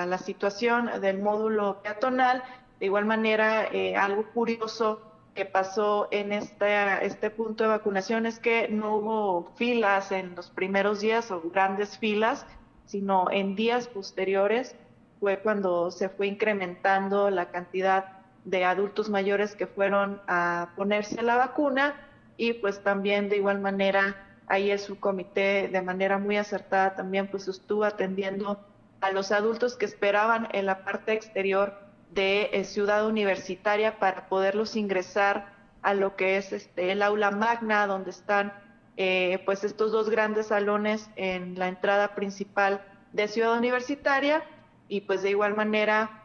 la 0.07 0.19
situación 0.19 0.91
del 1.01 1.23
módulo 1.23 1.81
peatonal, 1.83 2.43
de 2.79 2.87
igual 2.87 3.07
manera, 3.07 3.69
algo 3.97 4.27
curioso 4.35 5.01
que 5.35 5.47
pasó 5.47 6.09
en 6.11 6.33
este, 6.33 7.07
este 7.07 7.31
punto 7.31 7.65
de 7.65 7.71
vacunación 7.71 8.27
es 8.27 8.39
que 8.39 8.69
no 8.69 8.97
hubo 8.97 9.53
filas 9.55 10.13
en 10.13 10.35
los 10.35 10.51
primeros 10.51 11.01
días 11.01 11.31
o 11.31 11.41
grandes 11.51 11.97
filas, 11.97 12.47
sino 12.85 13.31
en 13.31 13.55
días 13.55 13.87
posteriores 13.87 14.77
fue 15.21 15.39
cuando 15.39 15.91
se 15.91 16.09
fue 16.09 16.27
incrementando 16.27 17.31
la 17.31 17.51
cantidad 17.51 18.21
de 18.45 18.65
adultos 18.65 19.11
mayores 19.11 19.55
que 19.55 19.67
fueron 19.67 20.21
a 20.27 20.71
ponerse 20.77 21.23
la 21.23 21.37
vacuna 21.37 21.95
y 22.39 22.55
pues 22.55 22.83
también 22.83 23.29
de 23.29 23.37
igual 23.37 23.61
manera 23.61 24.17
ahí 24.47 24.71
el 24.71 24.79
subcomité 24.79 25.69
de 25.69 25.83
manera 25.83 26.19
muy 26.19 26.39
acertada 26.39 26.97
también 26.97 27.29
pues 27.29 27.47
estuvo 27.49 27.85
atendiendo 27.85 28.59
a 29.03 29.13
los 29.13 29.31
adultos 29.31 29.77
que 29.77 29.85
esperaban 29.85 30.49
en 30.53 30.67
la 30.67 30.85
parte 30.85 31.13
exterior 31.13 31.75
de 32.13 32.51
eh, 32.53 32.65
Ciudad 32.65 33.07
Universitaria 33.07 33.99
para 33.99 34.29
poderlos 34.29 34.77
ingresar 34.77 35.53
a 35.83 35.95
lo 35.95 36.17
que 36.17 36.37
es 36.37 36.53
este, 36.53 36.93
el 36.93 37.03
aula 37.03 37.31
magna, 37.31 37.87
donde 37.87 38.11
están 38.11 38.53
eh, 38.97 39.43
pues 39.47 39.65
estos 39.65 39.93
dos 39.93 40.11
grandes 40.11 40.49
salones 40.49 41.09
en 41.17 41.59
la 41.59 41.69
entrada 41.69 42.15
principal 42.15 42.83
de 43.13 43.29
Ciudad 43.29 43.57
Universitaria 43.57 44.43
y 44.91 45.01
pues 45.01 45.23
de 45.23 45.31
igual 45.31 45.57
manera 45.57 46.25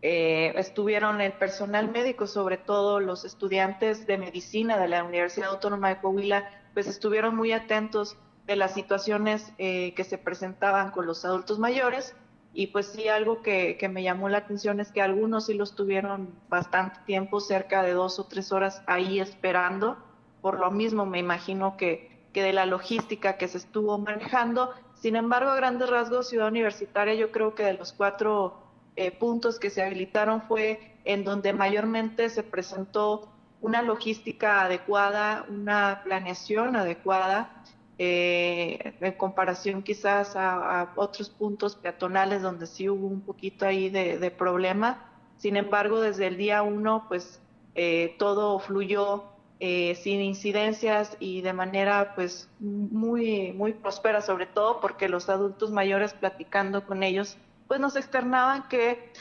eh, 0.00 0.54
estuvieron 0.56 1.20
el 1.20 1.32
personal 1.32 1.90
médico, 1.90 2.26
sobre 2.26 2.56
todo 2.56 3.00
los 3.00 3.26
estudiantes 3.26 4.06
de 4.06 4.16
medicina 4.16 4.78
de 4.78 4.88
la 4.88 5.04
Universidad 5.04 5.50
Autónoma 5.50 5.90
de 5.90 5.98
Coahuila, 5.98 6.48
pues 6.72 6.86
estuvieron 6.86 7.36
muy 7.36 7.52
atentos 7.52 8.16
de 8.46 8.56
las 8.56 8.72
situaciones 8.72 9.52
que 9.58 10.04
se 10.08 10.18
presentaban 10.18 10.92
con 10.92 11.04
los 11.04 11.24
adultos 11.24 11.58
mayores 11.58 12.14
y 12.58 12.68
pues 12.68 12.86
sí, 12.86 13.06
algo 13.06 13.42
que, 13.42 13.78
me 13.92 14.02
llamó 14.02 14.30
la 14.30 14.38
atención 14.38 14.80
es 14.80 14.90
que 14.90 15.02
algunos 15.02 15.44
sí 15.44 15.52
los 15.52 15.76
tuvieron 15.76 16.30
bastante 16.48 16.98
tiempo, 17.04 17.38
cerca 17.38 17.82
de 17.82 17.92
dos 17.92 18.18
o 18.18 18.24
tres 18.24 18.50
horas 18.50 18.82
ahí 18.86 19.20
esperando. 19.20 19.98
Por 20.40 20.58
lo 20.58 20.70
mismo, 20.70 21.04
me 21.04 21.18
imagino 21.18 21.76
que, 21.76 22.26
que 22.32 22.42
de 22.42 22.54
la 22.54 22.64
logística 22.64 23.36
que 23.36 23.46
se 23.46 23.58
estuvo 23.58 23.98
manejando. 23.98 24.72
Sin 25.00 25.14
embargo, 25.14 25.50
a 25.50 25.56
grandes 25.56 25.88
rasgos, 25.88 26.28
Ciudad 26.28 26.48
Universitaria, 26.48 27.14
yo 27.14 27.30
creo 27.30 27.54
que 27.54 27.62
de 27.62 27.74
los 27.74 27.92
cuatro 27.92 28.58
eh, 28.96 29.10
puntos 29.10 29.58
que 29.58 29.70
se 29.70 29.82
habilitaron 29.82 30.42
fue 30.42 30.96
en 31.04 31.22
donde 31.22 31.52
mayormente 31.52 32.30
se 32.30 32.42
presentó 32.42 33.28
una 33.60 33.82
logística 33.82 34.62
adecuada, 34.62 35.44
una 35.48 36.00
planeación 36.02 36.76
adecuada 36.76 37.62
eh, 37.98 38.94
en 39.00 39.12
comparación 39.12 39.82
quizás 39.82 40.36
a, 40.36 40.92
otros 40.96 41.30
puntos 41.30 41.76
peatonales 41.76 42.42
donde 42.42 42.66
sí 42.66 42.88
hubo 42.88 43.06
un 43.06 43.20
poquito 43.20 43.66
ahí 43.66 43.88
de, 43.90 44.30
problema. 44.30 45.10
Sin 45.38 45.56
embargo, 45.56 46.00
desde 46.00 46.26
el 46.26 46.36
día 46.36 46.62
uno, 46.62 47.04
pues 47.08 47.40
eh, 47.74 48.14
todo 48.18 48.58
fluyó 48.58 49.24
eh, 49.60 49.94
sin 49.94 50.20
incidencias 50.20 51.16
y 51.18 51.40
de 51.40 51.52
manera 51.52 52.14
pues 52.14 52.48
muy, 52.60 53.52
muy 53.52 53.72
próspera, 53.72 54.20
sobre 54.20 54.46
todo 54.46 54.80
porque 54.80 55.08
los 55.08 55.28
adultos 55.28 55.70
mayores 55.70 56.12
platicando 56.12 56.86
con 56.86 57.02
ellos, 57.02 57.36
pues 57.68 57.80
nos 57.80 57.96
externaban 57.96 58.68
que 58.68 59.12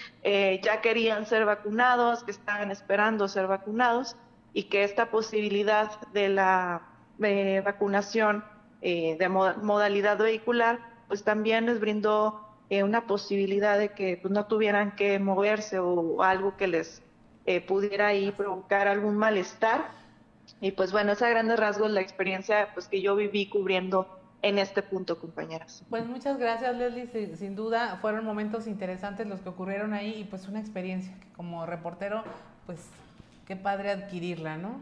ya 0.61 0.79
querían 0.81 1.25
ser 1.25 1.45
vacunados, 1.45 2.23
que 2.23 2.29
estaban 2.29 2.69
esperando 2.69 3.27
ser 3.27 3.47
vacunados 3.47 4.17
y 4.53 4.63
que 4.65 4.83
esta 4.83 5.09
posibilidad 5.09 5.99
de 6.13 6.29
la 6.29 6.83
vacunación 7.63 8.43
eh, 8.87 9.17
de 9.17 9.29
modalidad 9.29 10.19
vehicular, 10.19 10.79
pues 11.07 11.23
también 11.23 11.65
les 11.65 11.79
brindó 11.79 12.41
eh, 12.69 12.83
una 12.83 13.07
posibilidad 13.07 13.79
de 13.79 13.93
que 13.93 14.19
pues, 14.21 14.31
no 14.31 14.45
tuvieran 14.45 14.95
que 14.95 15.17
moverse 15.17 15.79
o 15.79 16.21
algo 16.21 16.55
que 16.55 16.67
les 16.67 17.01
eh, 17.47 17.61
pudiera 17.61 18.09
ahí 18.09 18.31
provocar 18.31 18.87
algún 18.87 19.17
malestar. 19.17 19.89
Y 20.61 20.71
pues 20.71 20.91
bueno, 20.91 21.11
esa 21.11 21.27
a 21.27 21.29
grandes 21.29 21.59
rasgos 21.59 21.91
la 21.91 22.01
experiencia 22.01 22.69
pues, 22.73 22.87
que 22.87 23.01
yo 23.01 23.15
viví 23.15 23.47
cubriendo 23.47 24.07
en 24.41 24.59
este 24.59 24.83
punto, 24.83 25.19
compañeras. 25.19 25.83
Pues 25.89 26.05
muchas 26.05 26.37
gracias, 26.37 26.75
Leslie. 26.75 27.35
Sin 27.35 27.55
duda 27.55 27.97
fueron 28.01 28.25
momentos 28.25 28.67
interesantes 28.67 29.25
los 29.27 29.41
que 29.41 29.49
ocurrieron 29.49 29.93
ahí 29.93 30.21
y 30.21 30.23
pues 30.23 30.47
una 30.47 30.59
experiencia 30.59 31.13
que 31.19 31.27
como 31.33 31.65
reportero, 31.65 32.23
pues 32.65 32.79
qué 33.47 33.55
padre 33.55 33.89
adquirirla, 33.91 34.57
¿no? 34.57 34.81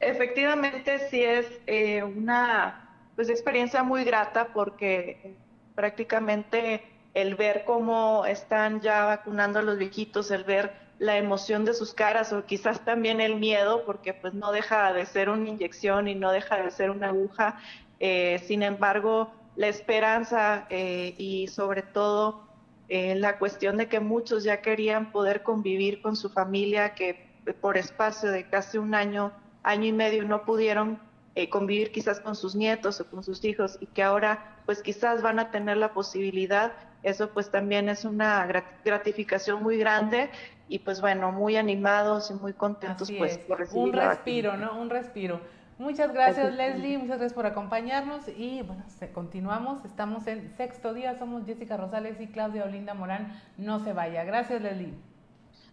Efectivamente, 0.00 1.08
sí 1.10 1.22
es 1.22 1.46
eh, 1.66 2.04
una 2.04 2.88
pues, 3.16 3.28
experiencia 3.28 3.82
muy 3.82 4.04
grata 4.04 4.48
porque 4.54 5.34
prácticamente 5.74 6.84
el 7.14 7.34
ver 7.34 7.64
cómo 7.64 8.24
están 8.24 8.80
ya 8.80 9.04
vacunando 9.04 9.58
a 9.58 9.62
los 9.62 9.78
viejitos, 9.78 10.30
el 10.30 10.44
ver 10.44 10.87
la 10.98 11.16
emoción 11.16 11.64
de 11.64 11.74
sus 11.74 11.94
caras 11.94 12.32
o 12.32 12.44
quizás 12.44 12.84
también 12.84 13.20
el 13.20 13.36
miedo, 13.36 13.84
porque 13.84 14.14
pues 14.14 14.34
no 14.34 14.52
deja 14.52 14.92
de 14.92 15.06
ser 15.06 15.28
una 15.28 15.48
inyección 15.48 16.08
y 16.08 16.14
no 16.14 16.32
deja 16.32 16.56
de 16.62 16.70
ser 16.70 16.90
una 16.90 17.08
aguja. 17.08 17.60
Eh, 18.00 18.42
sin 18.46 18.62
embargo, 18.62 19.32
la 19.56 19.68
esperanza 19.68 20.66
eh, 20.70 21.14
y 21.18 21.48
sobre 21.48 21.82
todo 21.82 22.46
la 22.90 23.38
cuestión 23.38 23.76
de 23.76 23.86
que 23.86 24.00
muchos 24.00 24.44
ya 24.44 24.62
querían 24.62 25.12
poder 25.12 25.42
convivir 25.42 26.00
con 26.00 26.16
su 26.16 26.30
familia, 26.30 26.94
que 26.94 27.28
por 27.60 27.76
espacio 27.76 28.30
de 28.30 28.48
casi 28.48 28.78
un 28.78 28.94
año 28.94 29.30
año 29.68 29.86
y 29.86 29.92
medio 29.92 30.24
no 30.24 30.44
pudieron 30.44 30.98
eh, 31.34 31.48
convivir 31.48 31.92
quizás 31.92 32.20
con 32.20 32.34
sus 32.34 32.54
nietos 32.54 33.00
o 33.00 33.06
con 33.06 33.22
sus 33.22 33.44
hijos 33.44 33.76
y 33.80 33.86
que 33.86 34.02
ahora 34.02 34.56
pues 34.66 34.82
quizás 34.82 35.22
van 35.22 35.38
a 35.38 35.50
tener 35.50 35.76
la 35.76 35.92
posibilidad, 35.92 36.72
eso 37.02 37.30
pues 37.30 37.50
también 37.50 37.88
es 37.88 38.04
una 38.04 38.46
gratificación 38.84 39.62
muy 39.62 39.78
grande 39.78 40.30
y 40.68 40.80
pues 40.80 41.00
bueno, 41.00 41.32
muy 41.32 41.56
animados 41.56 42.30
y 42.30 42.34
muy 42.34 42.52
contentos 42.52 43.10
pues 43.16 43.38
por 43.38 43.58
recibir 43.58 43.84
Un 43.84 43.92
respiro, 43.92 44.56
¿no? 44.56 44.78
Un 44.78 44.90
respiro. 44.90 45.40
Muchas 45.78 46.12
gracias 46.12 46.54
Leslie, 46.54 46.98
muchas 46.98 47.18
gracias 47.18 47.34
por 47.34 47.46
acompañarnos 47.46 48.26
y 48.36 48.62
bueno, 48.62 48.82
continuamos, 49.14 49.84
estamos 49.84 50.26
en 50.26 50.50
sexto 50.56 50.92
día, 50.92 51.16
somos 51.18 51.46
Jessica 51.46 51.76
Rosales 51.76 52.20
y 52.20 52.26
Claudia 52.26 52.64
Olinda 52.64 52.94
Morán, 52.94 53.40
no 53.56 53.78
se 53.84 53.92
vaya. 53.92 54.24
Gracias 54.24 54.60
Leslie. 54.60 54.94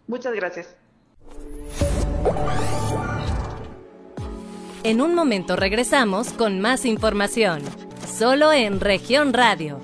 Muchas 0.08 0.34
gracias. 0.34 0.76
En 4.84 5.02
un 5.02 5.16
momento 5.16 5.56
regresamos 5.56 6.32
con 6.34 6.62
más 6.62 6.86
información, 6.86 7.64
solo 8.08 8.54
en 8.54 8.80
región 8.80 9.34
radio. 9.34 9.80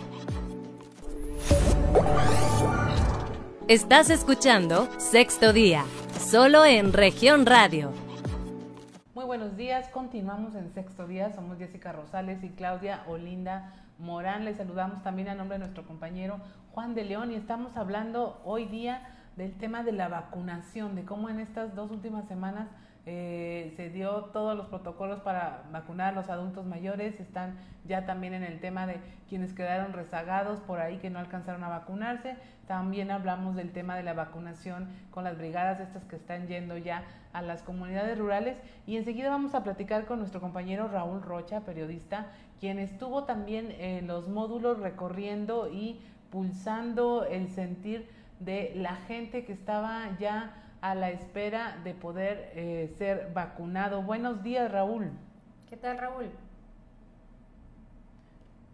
Estás 3.72 4.09
escuchando 4.09 4.89
Sexto 4.97 5.53
Día, 5.53 5.86
solo 6.19 6.65
en 6.65 6.91
región 6.91 7.45
radio. 7.45 7.93
Muy 9.15 9.24
buenos 9.24 9.55
días, 9.55 9.88
continuamos 9.93 10.55
en 10.55 10.74
Sexto 10.74 11.07
Día, 11.07 11.32
somos 11.32 11.57
Jessica 11.57 11.93
Rosales 11.93 12.43
y 12.43 12.49
Claudia 12.49 13.05
Olinda 13.07 13.74
Morán. 13.97 14.43
Les 14.43 14.57
saludamos 14.57 15.01
también 15.03 15.30
a 15.30 15.36
nombre 15.36 15.57
de 15.57 15.59
nuestro 15.59 15.86
compañero 15.86 16.41
Juan 16.74 16.95
de 16.95 17.05
León 17.05 17.32
y 17.32 17.36
estamos 17.36 17.78
hablando 17.78 18.41
hoy 18.43 18.65
día 18.65 19.07
del 19.38 19.53
tema 19.57 19.84
de 19.84 19.93
la 19.93 20.09
vacunación, 20.09 20.93
de 20.95 21.05
cómo 21.05 21.30
en 21.30 21.39
estas 21.39 21.74
dos 21.74 21.91
últimas 21.91 22.28
semanas 22.28 22.67
eh, 23.06 23.74
se 23.76 23.89
dio 23.89 24.26
todos 24.26 24.56
los 24.56 24.68
protocolos 24.68 25.22
para 25.22 25.64
vacunar 25.72 26.14
a 26.14 26.16
los 26.16 26.30
adultos 26.30 26.66
mayores, 26.66 27.20
están 27.20 27.56
ya 27.86 28.06
también 28.06 28.34
en 28.34 28.43
el 28.43 28.60
tema 28.60 28.86
de 28.86 28.97
quienes 29.28 29.54
quedaron 29.54 29.93
rezagados 29.93 30.60
por 30.60 30.80
ahí 30.80 30.97
que 30.97 31.10
no 31.10 31.18
alcanzaron 31.18 31.64
a 31.64 31.70
vacunarse, 31.70 32.36
también 32.68 33.12
hablamos 33.12 33.56
del 33.56 33.72
tema 33.72 33.95
de 33.95 34.04
la 34.04 34.14
vacunación 34.14 34.88
con 35.10 35.24
las 35.24 35.38
brigadas 35.38 35.80
estas 35.80 36.06
que 36.06 36.16
están 36.16 36.47
yendo 36.47 36.78
ya 36.78 37.04
a 37.34 37.41
las 37.41 37.64
comunidades 37.64 38.18
rurales. 38.18 38.58
Y 38.86 38.97
enseguida 38.97 39.30
vamos 39.30 39.56
a 39.56 39.64
platicar 39.64 40.06
con 40.06 40.20
nuestro 40.20 40.39
compañero 40.39 40.88
Raúl 40.88 41.22
Rocha, 41.22 41.62
periodista, 41.62 42.28
quien 42.60 42.80
estuvo 42.80 43.26
también 43.26 43.72
en 43.78 44.08
los 44.08 44.30
módulos 44.30 44.80
recorriendo 44.80 45.70
y 45.70 45.99
pulsando 46.30 47.26
el 47.26 47.49
sentir 47.49 48.08
de 48.39 48.72
la 48.76 48.95
gente 48.95 49.43
que 49.43 49.54
estaba 49.54 50.18
ya 50.18 50.54
a 50.82 50.95
la 50.95 51.11
espera 51.11 51.77
de 51.84 51.93
poder 51.93 52.51
eh, 52.55 52.93
ser 52.97 53.32
vacunado. 53.34 54.01
Buenos 54.01 54.43
días, 54.43 54.71
Raúl. 54.71 55.11
¿Qué 55.69 55.77
tal, 55.77 55.97
Raúl? 55.97 56.32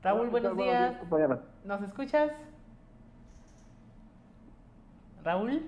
Raúl, 0.01 0.29
buenos 0.29 0.55
días. 0.55 0.95
¿Nos 1.65 1.81
escuchas? 1.83 2.31
Raúl. 5.23 5.61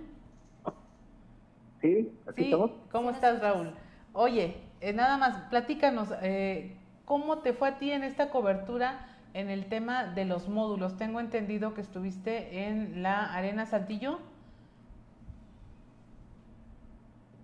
Sí, 1.81 2.11
aquí 2.27 2.45
estamos. 2.45 2.71
¿Cómo 2.91 3.09
estás, 3.09 3.41
Raúl? 3.41 3.73
Oye, 4.13 4.57
eh, 4.79 4.93
nada 4.93 5.17
más, 5.17 5.41
platícanos, 5.49 6.13
eh, 6.21 6.77
¿cómo 7.05 7.39
te 7.39 7.53
fue 7.53 7.69
a 7.69 7.77
ti 7.79 7.91
en 7.91 8.03
esta 8.03 8.29
cobertura 8.29 9.07
en 9.33 9.49
el 9.49 9.65
tema 9.65 10.05
de 10.05 10.23
los 10.25 10.47
módulos? 10.47 10.97
Tengo 10.97 11.19
entendido 11.19 11.73
que 11.73 11.81
estuviste 11.81 12.65
en 12.67 13.03
la 13.03 13.33
Arena 13.33 13.65
Saltillo. 13.65 14.19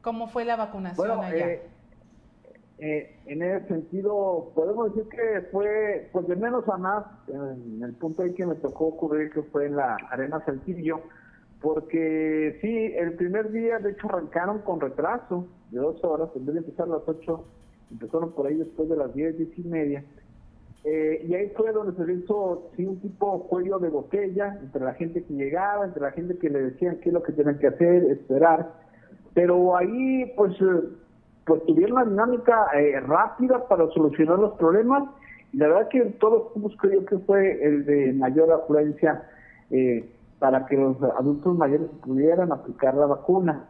¿Cómo 0.05 0.27
fue 0.27 0.45
la 0.45 0.55
vacunación 0.55 1.19
allá? 1.19 1.53
Eh, 1.53 1.61
eh, 2.77 3.15
en 3.25 3.41
ese 3.41 3.67
sentido, 3.67 4.51
podemos 4.53 4.93
decir 4.93 5.09
que 5.09 5.41
fue, 5.51 6.09
pues 6.13 6.27
de 6.27 6.35
menos 6.35 6.63
a 6.69 6.77
más, 6.77 7.05
en 7.27 7.81
el 7.81 7.93
punto 7.93 8.21
en 8.21 8.35
que 8.35 8.45
me 8.45 8.53
tocó 8.53 8.95
cubrir, 8.97 9.31
que 9.31 9.41
fue 9.41 9.65
en 9.65 9.77
la 9.77 9.95
Arena 10.11 10.45
Saltillo, 10.45 11.01
porque 11.59 12.59
sí, 12.61 12.93
el 12.95 13.13
primer 13.13 13.51
día, 13.51 13.79
de 13.79 13.93
hecho, 13.93 14.07
arrancaron 14.07 14.59
con 14.59 14.79
retraso 14.79 15.47
de 15.71 15.79
dos 15.79 16.03
horas, 16.03 16.29
en 16.35 16.45
vez 16.45 16.53
de 16.53 16.59
empezar 16.59 16.85
a 16.85 16.97
las 16.97 17.07
ocho, 17.07 17.45
empezaron 17.89 18.31
por 18.33 18.45
ahí 18.45 18.57
después 18.57 18.87
de 18.87 18.97
las 18.97 19.11
diez, 19.15 19.35
diez 19.39 19.57
y 19.57 19.63
media. 19.63 20.03
Eh, 20.83 21.25
y 21.27 21.33
ahí 21.33 21.51
fue 21.57 21.71
donde 21.71 21.97
se 21.97 22.13
hizo 22.13 22.69
sí, 22.77 22.85
un 22.85 23.01
tipo 23.01 23.47
cuello 23.47 23.79
de 23.79 23.89
botella 23.89 24.59
entre 24.61 24.83
la 24.83 24.93
gente 24.93 25.23
que 25.23 25.33
llegaba, 25.33 25.85
entre 25.85 26.03
la 26.03 26.11
gente 26.11 26.37
que 26.37 26.47
le 26.47 26.61
decían 26.61 26.99
qué 27.01 27.09
es 27.09 27.13
lo 27.13 27.23
que 27.23 27.33
tienen 27.33 27.57
que 27.57 27.65
hacer, 27.65 28.03
esperar. 28.03 28.84
Pero 29.35 29.77
ahí, 29.77 30.33
pues, 30.35 30.59
eh, 30.59 30.81
pues 31.45 31.63
tuvieron 31.67 31.97
una 31.97 32.05
dinámica 32.05 32.67
eh, 32.73 32.99
rápida 33.01 33.67
para 33.67 33.87
solucionar 33.91 34.39
los 34.39 34.53
problemas. 34.53 35.03
Y 35.53 35.57
la 35.57 35.67
verdad 35.67 35.89
que 35.89 36.01
todos 36.19 36.51
creo 36.79 37.05
que 37.05 37.19
fue 37.19 37.63
el 37.63 37.85
de 37.85 38.13
mayor 38.13 38.51
afluencia 38.51 39.23
eh, 39.69 40.09
para 40.39 40.65
que 40.65 40.75
los 40.75 41.01
adultos 41.01 41.55
mayores 41.57 41.87
pudieran 42.03 42.51
aplicar 42.51 42.95
la 42.95 43.05
vacuna. 43.05 43.65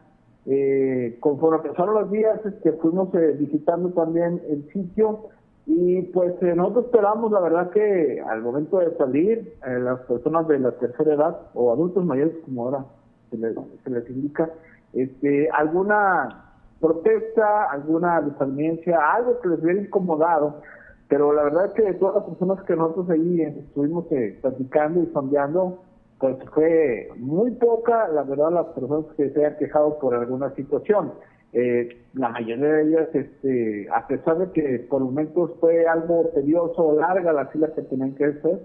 Eh, 0.45 1.17
conforme 1.19 1.69
pasaron 1.69 1.95
los 1.95 2.11
días, 2.11 2.39
este, 2.45 2.73
fuimos 2.73 3.13
eh, 3.15 3.35
visitando 3.39 3.89
también 3.89 4.41
el 4.49 4.67
sitio 4.71 5.29
y 5.65 6.03
pues 6.03 6.39
nosotros 6.41 6.85
esperamos, 6.85 7.31
la 7.31 7.39
verdad 7.39 7.71
que 7.71 8.21
al 8.21 8.41
momento 8.43 8.77
de 8.77 8.95
salir, 8.97 9.55
las 9.65 9.99
personas 10.01 10.47
de 10.47 10.59
la 10.59 10.71
tercera 10.73 11.15
edad 11.15 11.39
o 11.55 11.71
adultos 11.73 12.05
mayores, 12.05 12.35
como 12.45 12.65
ahora 12.65 12.85
se 13.31 13.37
les, 13.37 13.55
se 13.83 13.89
les 13.89 14.07
indica, 14.11 14.51
este, 14.95 15.49
alguna 15.51 16.45
protesta, 16.79 17.71
alguna 17.71 18.21
desavenencia, 18.21 18.97
algo 19.13 19.39
que 19.41 19.49
les 19.49 19.63
hubiera 19.63 19.81
incomodado, 19.81 20.61
pero 21.07 21.33
la 21.33 21.43
verdad 21.43 21.67
es 21.67 21.73
que 21.73 21.83
de 21.83 21.93
todas 21.95 22.15
las 22.15 22.23
personas 22.25 22.63
que 22.63 22.75
nosotros 22.75 23.09
ahí 23.09 23.41
estuvimos 23.41 24.11
eh, 24.11 24.37
platicando 24.41 25.03
y 25.03 25.07
sondeando, 25.13 25.83
pues 26.19 26.37
fue 26.53 27.09
muy 27.17 27.51
poca, 27.51 28.07
la 28.07 28.23
verdad, 28.23 28.51
las 28.51 28.67
personas 28.67 29.05
que 29.15 29.29
se 29.29 29.45
han 29.45 29.57
quejado 29.57 29.99
por 29.99 30.15
alguna 30.15 30.53
situación. 30.55 31.13
Eh, 31.53 31.89
la 32.13 32.29
mayoría 32.29 32.67
de 32.67 32.81
ellas, 32.83 33.09
este, 33.13 33.87
a 33.93 34.07
pesar 34.07 34.39
de 34.39 34.51
que 34.51 34.79
por 34.89 35.01
momentos 35.01 35.51
fue 35.59 35.85
algo 35.87 36.29
tedioso 36.33 36.99
larga 36.99 37.31
la 37.31 37.45
fila 37.47 37.73
que 37.73 37.81
tenían 37.83 38.15
que 38.15 38.25
hacer, 38.25 38.59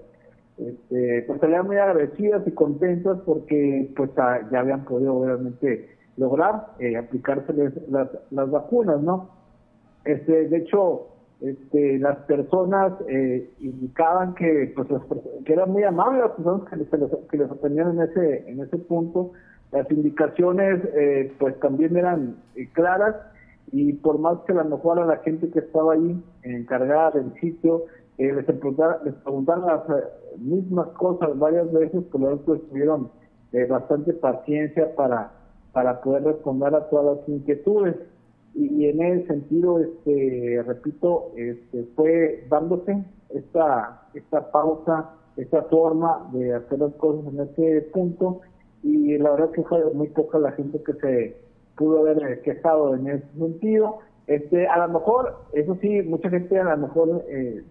este, 0.59 1.25
pues 1.27 1.41
salían 1.41 1.67
muy 1.67 1.77
agradecidas 1.77 2.47
y 2.47 2.51
contentas 2.53 3.19
porque 3.25 3.93
pues 3.97 4.11
ah, 4.17 4.41
ya 4.51 4.61
habían 4.61 4.85
podido 4.85 5.15
obviamente 5.15 5.89
lograr 6.21 6.67
eh, 6.79 6.97
aplicarse 6.97 7.53
las, 7.89 8.09
las 8.31 8.51
vacunas, 8.51 9.01
¿no? 9.01 9.31
Este, 10.05 10.49
de 10.49 10.57
hecho, 10.59 11.09
este, 11.41 11.99
las 11.99 12.19
personas 12.19 12.93
eh, 13.09 13.51
indicaban 13.61 14.35
que, 14.35 14.73
pues, 14.77 14.89
que 15.45 15.53
eran 15.53 15.71
muy 15.71 15.83
amables 15.85 16.23
las 16.23 16.33
personas 16.33 16.69
que, 16.69 16.77
les, 16.77 17.11
que 17.31 17.37
les 17.39 17.51
atendían 17.51 17.99
en 17.99 18.03
ese, 18.03 18.51
en 18.51 18.61
ese 18.61 18.77
punto. 18.77 19.33
Las 19.73 19.91
indicaciones, 19.91 20.83
eh, 20.95 21.33
pues, 21.39 21.59
también 21.61 21.97
eran 21.97 22.37
eh, 22.57 22.69
claras 22.73 23.17
y 23.73 23.95
por 23.95 24.19
más 24.19 24.39
que 24.41 24.53
a 24.53 24.57
lo 24.57 24.65
mejor 24.65 24.99
a 24.99 25.07
la 25.07 25.17
gente 25.19 25.49
que 25.49 25.61
estaba 25.61 25.95
ahí 25.95 26.23
encargada 26.43 27.13
del 27.13 27.33
sitio 27.41 27.85
eh, 28.19 28.33
les, 28.35 28.45
preguntaban, 28.45 28.97
les 29.05 29.15
preguntaban 29.15 29.67
las 29.67 29.83
mismas 30.39 30.89
cosas 30.89 31.39
varias 31.39 31.73
veces, 31.73 32.03
por 32.11 32.21
lo 32.21 32.37
tanto 32.37 32.59
tuvieron 32.59 33.11
bastante 33.69 34.13
paciencia 34.13 34.95
para 34.95 35.33
para 35.73 36.01
poder 36.01 36.25
responder 36.25 36.75
a 36.75 36.89
todas 36.89 37.19
las 37.19 37.29
inquietudes. 37.29 37.97
Y, 38.55 38.87
en 38.87 39.01
ese 39.01 39.27
sentido, 39.29 39.79
este, 39.79 40.63
repito, 40.67 41.31
este, 41.37 41.85
fue 41.95 42.45
dándose 42.49 43.05
esta, 43.31 44.03
esta 44.15 44.51
pausa, 44.51 45.11
esta 45.37 45.63
forma 45.63 46.29
de 46.33 46.55
hacer 46.55 46.81
las 46.81 46.93
cosas 46.95 47.33
en 47.33 47.41
ese 47.41 47.83
punto. 47.93 48.41
Y 48.83 49.19
la 49.19 49.31
verdad 49.31 49.51
que 49.53 49.63
fue 49.63 49.85
muy 49.95 50.09
poca 50.09 50.39
la 50.39 50.53
gente 50.53 50.83
que 50.83 50.95
se 50.95 51.37
pudo 51.77 52.01
haber 52.01 52.43
quejado 52.43 52.95
en 52.95 53.09
ese 53.09 53.27
sentido. 53.39 53.99
Este, 54.27 54.67
a 54.67 54.87
lo 54.87 55.01
mejor, 55.01 55.35
eso 55.53 55.77
sí, 55.81 56.03
mucha 56.03 56.31
gente 56.31 56.59
a 56.59 56.77
lo 56.77 56.77
mejor 56.77 57.25
eh, 57.29 57.65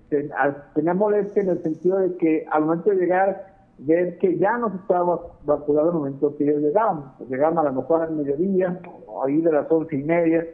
tenía 0.75 0.93
molestia 0.93 1.41
en 1.41 1.49
el 1.49 1.63
sentido 1.63 1.99
de 1.99 2.15
que 2.17 2.45
al 2.51 2.65
momento 2.65 2.89
de 2.89 2.97
llegar 2.97 3.58
ver 3.79 4.17
que 4.17 4.37
ya 4.37 4.57
no 4.57 4.69
se 4.69 4.77
estaba 4.77 5.21
vacunando 5.45 5.89
en 5.91 5.95
el 5.95 5.99
momento 5.99 6.35
que 6.37 6.43
ellos 6.43 6.61
llegaban. 6.61 7.13
Llegaban 7.29 7.57
a 7.57 7.63
lo 7.63 7.73
mejor 7.73 8.01
al 8.01 8.11
mediodía, 8.11 8.79
o 9.07 9.23
ahí 9.23 9.41
de 9.41 9.51
las 9.51 9.71
once 9.71 9.95
y 9.95 10.03
media, 10.03 10.45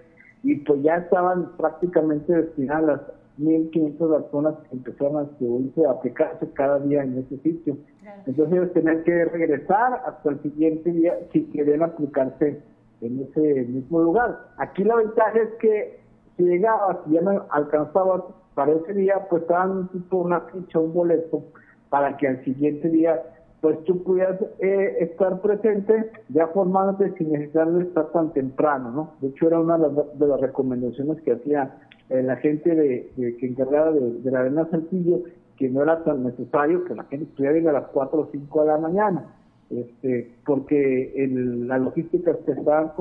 y 0.43 0.55
pues 0.57 0.81
ya 0.83 0.97
estaban 0.97 1.55
prácticamente 1.57 2.33
destinadas 2.33 2.85
las 2.85 3.01
1.500 3.39 4.09
vacunas 4.09 4.55
que 4.69 4.75
empezaron 4.75 5.17
a 5.17 5.23
distribuirse, 5.23 5.85
a 5.85 5.91
aplicarse 5.91 6.49
cada 6.53 6.79
día 6.79 7.03
en 7.03 7.17
ese 7.17 7.37
sitio. 7.39 7.77
Entonces 8.25 8.53
ellos 8.53 8.73
tenían 8.73 9.03
que 9.03 9.25
regresar 9.25 10.01
hasta 10.05 10.29
el 10.29 10.41
siguiente 10.41 10.91
día 10.91 11.17
si 11.33 11.43
querían 11.45 11.83
aplicarse 11.83 12.61
en 13.01 13.21
ese 13.21 13.65
mismo 13.65 14.01
lugar. 14.01 14.39
Aquí 14.57 14.83
la 14.83 14.95
ventaja 14.95 15.37
es 15.37 15.49
que 15.59 15.99
si 16.37 16.43
llegabas 16.43 16.97
y 17.07 17.13
ya 17.13 17.21
no 17.21 17.45
alcanzabas 17.49 18.23
para 18.53 18.71
ese 18.71 18.93
día, 18.93 19.27
pues 19.29 19.41
estaban 19.41 19.89
tipo 19.89 20.17
una 20.17 20.41
ficha, 20.41 20.79
un 20.79 20.93
boleto, 20.93 21.43
para 21.95 22.17
que 22.17 22.27
al 22.27 22.43
siguiente 22.43 22.89
día 22.89 23.23
pues 23.61 23.81
tú 23.85 24.03
pudieras 24.03 24.37
eh, 24.59 24.97
estar 24.99 25.39
presente 25.39 26.11
ya 26.27 26.47
formándote 26.47 27.13
sin 27.17 27.31
necesidad 27.31 27.67
de 27.67 27.83
estar 27.83 28.11
tan 28.11 28.33
temprano, 28.33 28.91
¿no? 28.91 29.13
De 29.21 29.29
hecho 29.29 29.47
era 29.47 29.61
una 29.61 29.77
de 29.77 30.27
las, 30.27 30.41
recomendaciones 30.41 31.21
que 31.21 31.31
hacía 31.31 31.73
eh, 32.09 32.21
la 32.21 32.35
gente 32.35 32.75
de, 32.75 33.13
que 33.39 33.47
encargaba 33.47 33.93
de, 33.93 34.29
la 34.29 34.41
arena 34.41 34.67
Saltillo, 34.69 35.21
que 35.55 35.69
no 35.69 35.83
era 35.83 36.03
tan 36.03 36.25
necesario 36.25 36.83
que 36.83 36.95
la 36.95 37.05
gente 37.05 37.27
pudiera 37.27 37.69
a 37.69 37.73
las 37.73 37.87
4 37.93 38.19
o 38.19 38.27
5 38.29 38.61
de 38.61 38.67
la 38.67 38.77
mañana, 38.77 39.25
este, 39.69 40.33
porque 40.45 41.13
el, 41.15 41.69
la 41.69 41.77
logística 41.77 42.35
que 42.45 42.51
estaban 42.51 42.91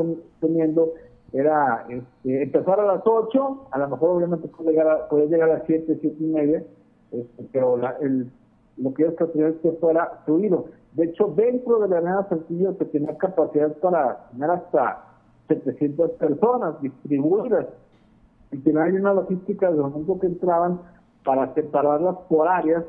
teniendo 0.40 0.92
era 1.32 1.84
este, 1.88 2.44
empezar 2.44 2.78
a 2.78 2.86
las 2.86 3.02
8, 3.04 3.66
a 3.72 3.78
lo 3.80 3.88
mejor 3.88 4.10
obviamente 4.10 4.46
puede 4.46 4.70
llegar 4.70 4.86
a, 4.86 5.14
llegar 5.26 5.50
a 5.50 5.54
las 5.54 5.64
7, 5.66 5.98
7 6.00 6.16
y 6.20 6.26
media, 6.26 6.62
este, 7.10 7.44
pero 7.50 7.76
la, 7.76 7.96
el 8.00 8.30
lo 8.76 8.92
que 8.94 9.04
es 9.06 9.14
que 9.62 9.72
fuera 9.80 10.22
fluido. 10.24 10.66
De 10.92 11.04
hecho, 11.04 11.32
dentro 11.36 11.80
de 11.80 11.88
la 11.88 11.96
arena 11.98 12.26
Saltillo 12.28 12.74
se 12.74 12.84
tenía 12.86 13.16
capacidad 13.16 13.72
para 13.78 14.28
tener 14.30 14.50
hasta 14.50 15.04
700 15.48 16.12
personas 16.12 16.80
distribuidas 16.80 17.66
y 18.52 18.58
tenía 18.58 18.84
una 19.00 19.14
logística 19.14 19.70
de 19.70 19.80
momento 19.80 20.18
que 20.20 20.28
entraban 20.28 20.80
para 21.24 21.52
separarlas 21.54 22.16
por 22.28 22.46
áreas 22.48 22.84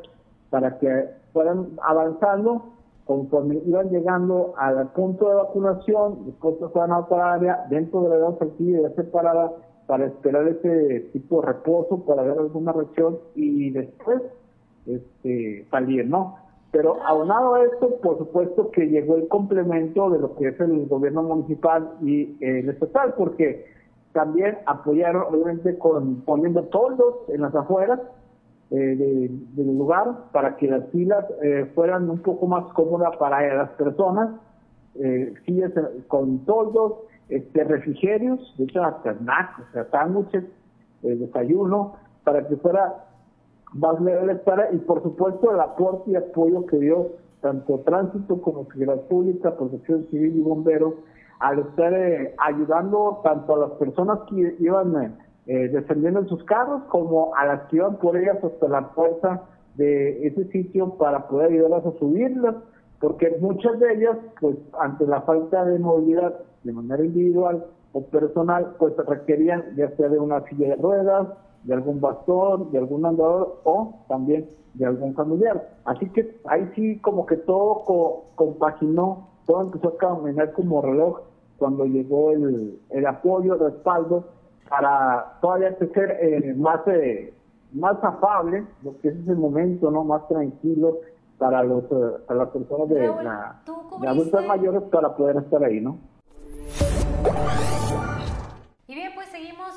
para 0.49 0.77
que 0.77 1.09
fueran 1.33 1.69
avanzando 1.81 2.71
conforme 3.05 3.61
iban 3.65 3.89
llegando 3.89 4.53
al 4.57 4.87
punto 4.93 5.29
de 5.29 5.35
vacunación, 5.35 6.25
después 6.25 6.55
pasaban 6.55 6.91
a 6.91 6.99
otra 6.99 7.33
área 7.33 7.65
dentro 7.69 8.01
de 8.01 8.09
la 8.09 8.15
arena 8.15 8.39
Saltillo 8.39 8.81
ya 8.81 8.95
separada 8.95 9.51
para 9.87 10.05
esperar 10.05 10.47
ese 10.47 11.01
tipo 11.13 11.41
de 11.41 11.47
reposo 11.47 12.03
para 12.05 12.23
ver 12.23 12.37
alguna 12.37 12.71
reacción 12.71 13.19
y 13.35 13.69
después 13.69 14.21
este, 14.85 15.65
salir, 15.69 16.07
¿no? 16.07 16.37
Pero 16.71 17.01
aunado 17.05 17.55
a 17.55 17.63
esto, 17.63 17.95
por 18.01 18.17
supuesto 18.17 18.69
que 18.71 18.87
llegó 18.87 19.15
el 19.15 19.27
complemento 19.29 20.09
de 20.09 20.19
lo 20.19 20.35
que 20.35 20.49
es 20.49 20.59
el 20.59 20.87
gobierno 20.87 21.23
municipal 21.23 21.91
y 22.01 22.35
el 22.41 22.67
estatal, 22.67 23.13
porque 23.17 23.65
también 24.11 24.57
apoyaron, 24.65 25.23
obviamente, 25.33 25.77
con 25.77 26.21
poniendo 26.21 26.63
toldos 26.63 27.15
en 27.29 27.41
las 27.41 27.55
afueras 27.55 27.99
eh, 28.71 29.29
del 29.55 29.77
lugar 29.77 30.31
para 30.31 30.57
que 30.57 30.67
las 30.67 30.89
filas 30.89 31.23
eh, 31.43 31.71
fueran 31.75 32.09
un 32.09 32.19
poco 32.19 32.47
más 32.47 32.65
cómodas 32.73 33.15
para 33.17 33.55
las 33.55 33.69
personas, 33.71 34.31
eh, 34.95 35.33
sillas 35.45 35.71
con 36.07 36.39
toldos, 36.45 36.93
este, 37.29 37.63
refrigerios, 37.63 38.53
de 38.57 38.65
hecho 38.65 38.83
hasta 38.83 39.13
snacks, 39.15 39.59
o 39.59 39.71
sea, 39.71 39.89
sándwiches, 39.91 40.43
desayuno, 41.01 41.95
para 42.23 42.47
que 42.47 42.55
fuera 42.57 43.05
más 43.75 43.99
legal 44.01 44.41
para, 44.41 44.71
y 44.71 44.77
por 44.77 45.03
supuesto 45.03 45.51
el 45.51 45.59
aporte 45.59 46.11
y 46.11 46.15
apoyo 46.15 46.65
que 46.65 46.77
dio 46.77 47.09
tanto 47.41 47.79
Tránsito 47.79 48.41
como 48.41 48.65
Seguridad 48.65 49.01
Pública, 49.01 49.55
Protección 49.55 50.07
Civil 50.09 50.37
y 50.37 50.41
Bomberos, 50.41 50.93
al 51.39 51.59
estar 51.59 51.93
eh, 51.93 52.33
ayudando 52.37 53.19
tanto 53.23 53.55
a 53.55 53.67
las 53.67 53.71
personas 53.71 54.19
que 54.29 54.55
iban 54.59 54.95
eh, 55.03 55.11
eh, 55.47 55.67
descendiendo 55.67 56.21
en 56.21 56.27
sus 56.27 56.43
carros 56.45 56.83
como 56.85 57.35
a 57.35 57.45
las 57.45 57.61
que 57.63 57.75
iban 57.75 57.97
por 57.97 58.17
ellas 58.17 58.41
hasta 58.43 58.67
la 58.67 58.89
puerta 58.93 59.43
de 59.75 60.25
ese 60.25 60.45
sitio 60.45 60.95
para 60.95 61.27
poder 61.27 61.51
ayudarlas 61.51 61.85
a 61.85 61.99
subirlas, 61.99 62.55
porque 63.01 63.37
muchas 63.41 63.77
de 63.79 63.93
ellas, 63.93 64.17
pues 64.39 64.55
ante 64.79 65.05
la 65.05 65.21
falta 65.21 65.65
de 65.65 65.77
movilidad 65.79 66.33
de 66.63 66.71
manera 66.71 67.03
individual, 67.03 67.65
o 67.91 68.01
personal, 68.07 68.75
pues 68.77 68.93
requerían 69.07 69.75
ya 69.75 69.89
sea 69.95 70.09
de 70.09 70.19
una 70.19 70.41
silla 70.45 70.69
de 70.69 70.75
ruedas, 70.75 71.27
de 71.65 71.73
algún 71.73 71.99
bastón, 71.99 72.71
de 72.71 72.77
algún 72.77 73.05
andador 73.05 73.59
o 73.63 74.05
también 74.07 74.49
de 74.75 74.85
algún 74.85 75.13
familiar. 75.15 75.77
Así 75.85 76.09
que 76.09 76.37
ahí 76.45 76.71
sí 76.75 76.99
como 76.99 77.25
que 77.25 77.37
todo 77.37 77.83
compaginó, 78.35 79.27
todo 79.45 79.61
empezó 79.61 79.89
a 79.89 79.97
caminar 79.97 80.53
como 80.53 80.81
reloj 80.81 81.21
cuando 81.57 81.85
llegó 81.85 82.31
el, 82.31 82.79
el 82.89 83.07
apoyo, 83.07 83.53
el 83.53 83.59
respaldo 83.59 84.25
para 84.69 85.37
todavía 85.41 85.75
ser 85.77 86.17
eh, 86.21 86.53
más 86.55 86.81
eh, 86.87 87.33
más 87.73 88.01
afable, 88.03 88.65
lo 88.83 88.97
que 88.99 89.09
es 89.09 89.15
ese 89.15 89.33
momento 89.33 89.91
no 89.91 90.03
más 90.03 90.27
tranquilo 90.27 90.99
para 91.37 91.63
los 91.63 91.83
eh, 91.85 92.17
para 92.27 92.39
las 92.39 92.49
personas 92.49 92.89
de, 92.89 93.07
la, 93.07 93.61
de 94.01 94.07
adultos 94.07 94.45
mayores 94.47 94.81
para 94.83 95.15
poder 95.15 95.37
estar 95.37 95.63
ahí, 95.63 95.81
¿no? 95.81 95.97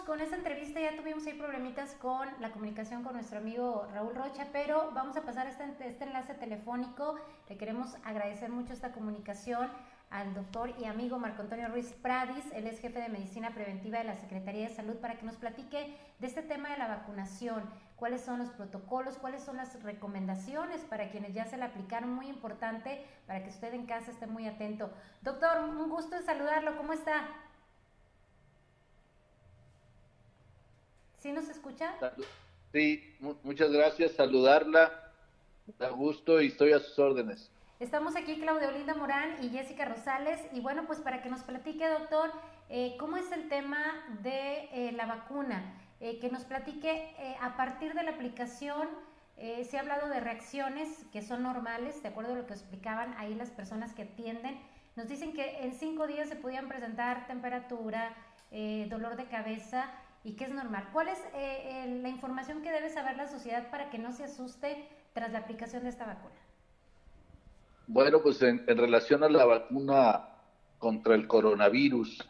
Con 0.09 0.23
esta 0.23 0.37
entrevista. 0.37 0.81
Ya 0.81 0.97
tuvimos 0.97 1.27
ahí 1.27 1.35
problemitas 1.35 1.95
con 1.97 2.27
la 2.41 2.51
comunicación 2.51 3.05
con 3.05 3.13
nuestro 3.13 3.39
amigo 3.39 3.87
Raúl 3.93 4.15
Rocha, 4.15 4.47
pero 4.53 4.91
vamos 4.95 5.19
a 5.19 5.23
pasar 5.23 5.47
este, 5.47 5.65
este 5.87 6.05
enlace 6.05 6.33
telefónico. 6.33 7.17
Le 7.47 7.59
queremos 7.59 7.95
agradecer 8.05 8.51
mucho 8.51 8.73
esta 8.73 8.91
comunicación 8.91 9.69
al 10.09 10.33
doctor 10.33 10.73
y 10.79 10.87
amigo 10.87 11.19
Marco 11.19 11.43
Antonio 11.43 11.69
Ruiz 11.69 11.93
Pradis, 12.01 12.43
él 12.55 12.67
es 12.67 12.81
jefe 12.81 12.99
de 12.99 13.11
medicina 13.11 13.51
preventiva 13.51 13.99
de 13.99 14.05
la 14.05 14.17
Secretaría 14.17 14.67
de 14.67 14.75
Salud, 14.75 14.97
para 14.97 15.19
que 15.19 15.27
nos 15.27 15.37
platique 15.37 15.95
de 16.19 16.27
este 16.27 16.41
tema 16.41 16.71
de 16.71 16.79
la 16.79 16.89
vacunación, 16.89 17.65
cuáles 17.97 18.23
son 18.23 18.39
los 18.39 18.49
protocolos, 18.49 19.19
cuáles 19.19 19.43
son 19.43 19.59
las 19.59 19.83
recomendaciones 19.83 20.81
para 20.81 21.11
quienes 21.11 21.35
ya 21.35 21.45
se 21.45 21.59
la 21.59 21.67
aplicaron, 21.67 22.15
muy 22.15 22.29
importante 22.29 23.05
para 23.27 23.45
que 23.45 23.51
usted 23.51 23.75
en 23.75 23.85
casa 23.85 24.11
esté 24.11 24.27
muy 24.27 24.49
atento. 24.49 24.91
Doctor, 25.21 25.63
un 25.65 25.91
gusto 25.91 26.17
en 26.17 26.23
saludarlo, 26.23 26.79
¿cómo 26.79 26.95
está? 26.95 27.29
¿Sí 31.19 31.33
nos 31.33 31.49
escucha? 31.49 31.95
Sí, 32.73 33.17
muchas 33.43 33.73
gracias, 33.73 34.13
saludarla, 34.13 35.13
da 35.79 35.91
gusto 35.91 36.41
y 36.41 36.47
estoy 36.47 36.73
a 36.73 36.79
sus 36.79 36.97
órdenes. 36.99 37.51
Estamos 37.81 38.15
aquí 38.15 38.39
Claudia 38.41 38.69
Olinda 38.69 38.95
Morán 38.95 39.37
y 39.43 39.49
Jessica 39.49 39.85
Rosales 39.85 40.41
y 40.53 40.61
bueno, 40.61 40.85
pues 40.87 41.01
para 41.01 41.21
que 41.21 41.29
nos 41.29 41.43
platique, 41.43 41.89
doctor, 41.89 42.31
eh, 42.69 42.97
cómo 43.01 43.17
es 43.17 43.33
el 43.33 43.49
tema 43.49 43.85
de 44.23 44.69
eh, 44.73 44.93
la 44.93 45.07
vacuna, 45.07 45.75
eh, 46.01 46.21
que 46.21 46.31
nos 46.31 46.45
platique 46.45 47.37
a 47.41 47.57
partir 47.57 47.95
de 47.95 48.05
la 48.05 48.13
aplicación, 48.13 48.89
se 49.37 49.77
ha 49.77 49.81
hablado 49.81 50.09
de 50.09 50.19
reacciones 50.19 51.05
que 51.13 51.23
son 51.23 51.45
normales, 51.45 52.03
de 52.03 52.09
acuerdo 52.09 52.33
a 52.33 52.37
lo 52.37 52.47
que 52.47 52.55
explicaban 52.55 53.15
ahí 53.19 53.35
las 53.35 53.51
personas 53.51 53.93
que 53.93 54.03
atienden. 54.03 54.59
Nos 54.97 55.09
dicen 55.09 55.33
que 55.33 55.59
en 55.61 55.73
cinco 55.73 56.09
días 56.09 56.29
se 56.29 56.35
podían 56.35 56.67
presentar 56.67 57.29
temperatura, 57.29 58.17
dolor 58.89 59.15
de 59.15 59.27
cabeza 59.27 59.93
y 60.29 60.33
que 60.33 60.45
es 60.45 60.53
normal. 60.53 60.91
¿Cuál 60.93 61.09
es 61.09 61.19
la 62.03 62.09
información 62.11 62.61
que 62.61 62.71
debe 62.71 62.91
saber 62.91 63.17
la 63.17 63.29
sociedad 63.29 63.71
para 63.71 63.89
que 63.89 63.97
no 63.97 64.13
se 64.13 64.25
asuste 64.25 64.87
tras 65.15 65.33
la 65.33 65.39
aplicación 65.39 65.85
de 65.85 65.89
esta 65.89 66.05
vacuna? 66.05 66.35
Bueno, 67.87 68.21
pues 68.23 68.43
en, 68.43 68.67
relación 68.67 69.25
a 69.25 69.31
la 69.31 69.47
vacuna 69.47 70.29
contra 70.79 71.15
el 71.15 71.27
coronavirus, 71.27 72.29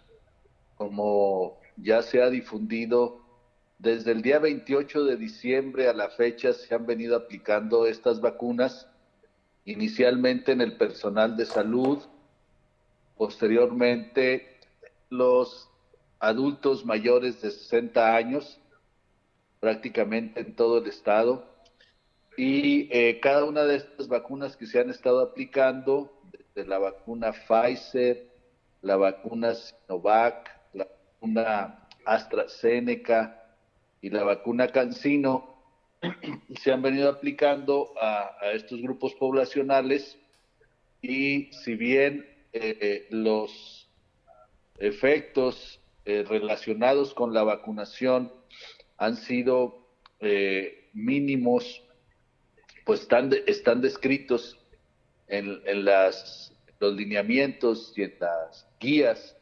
como 0.77 1.59
ya 1.77 2.03
se 2.03 2.23
ha 2.23 2.31
difundido, 2.31 3.21
desde 3.81 4.13
el 4.13 4.23
día 4.23 4.39
28 4.39 5.05
de 5.05 5.17
diciembre 5.17 5.89
a 5.89 5.93
la 5.93 6.09
fecha 6.09 6.53
se 6.53 6.73
han 6.77 6.87
venido 6.87 7.17
aplicando 7.17 7.85
estas 7.87 8.21
vacunas, 8.21 8.89
inicialmente 9.65 10.53
en 10.53 10.61
el 10.61 10.77
personal 10.77 11.37
de 11.37 11.47
salud, 11.47 12.05
posteriormente 13.17 14.61
los 15.11 15.68
adultos 16.19 16.85
mayores 16.85 17.41
de 17.41 17.51
60 17.51 18.17
años, 18.17 18.61
prácticamente 19.61 20.41
en 20.41 20.55
todo 20.55 20.79
el 20.79 20.87
estado, 20.87 21.47
y 22.37 22.89
eh, 22.93 23.19
cada 23.21 23.45
una 23.45 23.65
de 23.65 23.77
estas 23.77 24.07
vacunas 24.07 24.57
que 24.57 24.67
se 24.67 24.79
han 24.79 24.91
estado 24.91 25.21
aplicando, 25.21 26.13
desde 26.31 26.69
la 26.69 26.79
vacuna 26.79 27.33
Pfizer, 27.33 28.29
la 28.81 28.97
vacuna 28.97 29.55
Sinovac, 29.55 30.49
la 30.73 30.85
vacuna 30.85 31.89
AstraZeneca 32.05 33.57
y 34.01 34.11
la 34.11 34.23
vacuna 34.23 34.69
CanSino, 34.69 35.57
se 36.63 36.71
han 36.71 36.81
venido 36.81 37.11
aplicando 37.11 37.93
a, 38.01 38.31
estos 38.53 38.81
grupos 38.81 39.15
poblacionales. 39.15 40.17
Y 41.03 41.53
si 41.53 41.75
bien 41.75 42.25
eh, 42.53 43.09
los 43.11 43.91
efectos 44.79 45.78
eh, 46.09 46.25
relacionados 46.29 47.15
con 47.15 47.33
la 47.33 47.45
vacunación 47.45 48.33
han 48.97 49.17
sido 49.17 49.87
mínimos 50.93 51.85
pues 52.89 53.03
están, 53.03 53.31
están 53.47 53.83
descritos 53.83 54.59
en, 55.27 55.85
las, 55.85 56.55
los 56.81 56.95
lineamientos 56.95 57.93
y 57.97 58.05
en 58.05 58.15
las 58.19 58.67
guías 58.81 59.37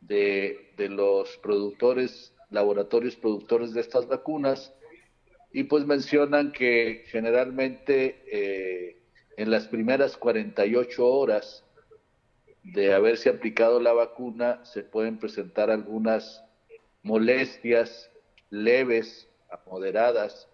de, 0.00 0.74
los 0.76 1.36
productores, 1.36 2.34
laboratorios 2.50 3.14
productores 3.14 3.74
de 3.74 3.80
estas 3.80 4.08
vacunas, 4.08 4.74
y 5.52 5.62
pues 5.62 5.86
mencionan 5.86 6.50
que 6.50 7.04
generalmente 7.06 8.24
eh, 8.26 8.96
en 9.36 9.52
las 9.52 9.68
primeras 9.68 10.16
48 10.16 11.06
horas 11.06 11.64
de 12.64 12.94
haberse 12.94 13.28
aplicado 13.28 13.78
la 13.78 13.92
vacuna 13.92 14.64
se 14.64 14.82
pueden 14.82 15.18
presentar 15.18 15.70
algunas 15.70 16.42
molestias 17.02 18.10
leves 18.50 19.28
a 19.50 19.60
moderadas, 19.68 20.48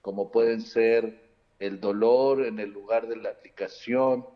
como 0.00 0.30
pueden 0.30 0.62
ser 0.62 1.20
el 1.58 1.78
dolor 1.78 2.44
en 2.44 2.58
el 2.58 2.70
lugar 2.70 3.06
de 3.06 3.16
la 3.16 3.30
aplicación, 3.30 4.26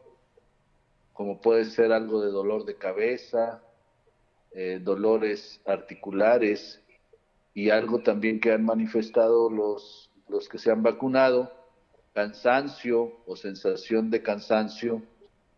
como 1.14 1.40
puede 1.40 1.64
ser 1.64 1.92
algo 1.92 2.20
de 2.20 2.30
dolor 2.30 2.66
de 2.66 2.76
cabeza, 2.76 3.62
eh, 4.52 4.78
dolores 4.82 5.60
articulares 5.64 6.82
y 7.54 7.70
algo 7.70 8.00
también 8.00 8.38
que 8.38 8.52
han 8.52 8.64
manifestado 8.64 9.48
los, 9.48 10.10
los 10.28 10.48
que 10.48 10.58
se 10.58 10.70
han 10.70 10.82
vacunado, 10.82 11.50
cansancio 12.12 13.12
o 13.26 13.34
sensación 13.34 14.10
de 14.10 14.22
cansancio, 14.22 15.02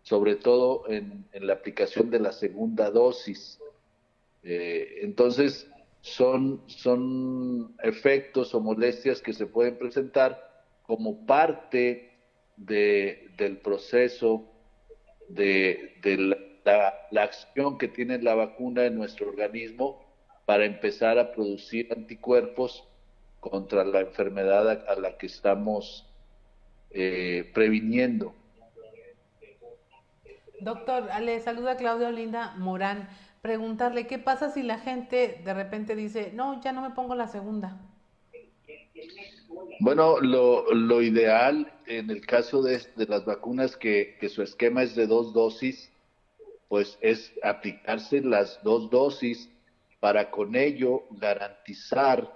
sobre 0.08 0.36
todo 0.36 0.84
en, 0.88 1.26
la 1.34 1.52
aplicación 1.52 2.08
de 2.08 2.18
la 2.18 2.32
segunda 2.32 2.90
dosis. 2.90 3.60
Eh, 4.42 5.00
entonces, 5.02 5.70
son, 6.00 6.62
son 6.66 7.76
efectos 7.82 8.54
o 8.54 8.60
molestias 8.60 9.20
que 9.20 9.34
se 9.34 9.44
pueden 9.44 9.76
presentar 9.76 10.64
como 10.86 11.26
parte 11.26 12.10
de, 12.56 13.28
del 13.36 13.58
proceso 13.58 14.46
de, 15.28 15.92
la, 16.64 17.22
acción 17.22 17.76
que 17.76 17.88
tiene 17.88 18.16
la 18.22 18.34
vacuna 18.34 18.86
en 18.86 18.96
nuestro 18.96 19.28
organismo 19.28 20.02
para 20.46 20.64
empezar 20.64 21.18
a 21.18 21.32
producir 21.32 21.92
anticuerpos 21.92 22.82
contra 23.40 23.84
la 23.84 24.00
enfermedad 24.00 24.88
a, 24.88 24.98
la 24.98 25.18
que 25.18 25.26
estamos 25.26 26.06
eh, 26.92 27.50
previniendo. 27.52 28.34
Doctor, 30.60 31.08
le 31.20 31.40
saluda 31.40 31.76
Claudia 31.76 32.08
Olinda 32.08 32.54
Morán. 32.56 33.08
Preguntarle, 33.42 34.06
¿qué 34.06 34.18
pasa 34.18 34.50
si 34.50 34.62
la 34.62 34.78
gente 34.78 35.40
de 35.44 35.54
repente 35.54 35.94
dice, 35.94 36.32
no, 36.34 36.60
ya 36.60 36.72
no 36.72 36.82
me 36.82 36.90
pongo 36.90 37.14
la 37.14 37.28
segunda? 37.28 37.80
Bueno, 39.80 40.20
lo, 40.20 41.02
ideal 41.02 41.72
en 41.86 42.10
el 42.10 42.26
caso 42.26 42.62
de, 42.62 42.80
las 42.96 43.24
vacunas 43.24 43.76
que, 43.76 44.16
que, 44.20 44.28
su 44.28 44.42
esquema 44.42 44.82
es 44.82 44.96
de 44.96 45.06
dos 45.06 45.32
dosis, 45.32 45.92
pues 46.68 46.98
es 47.00 47.32
aplicarse 47.44 48.20
las 48.20 48.60
dos 48.64 48.90
dosis 48.90 49.48
para 50.00 50.30
con 50.30 50.56
ello 50.56 51.04
garantizar 51.10 52.32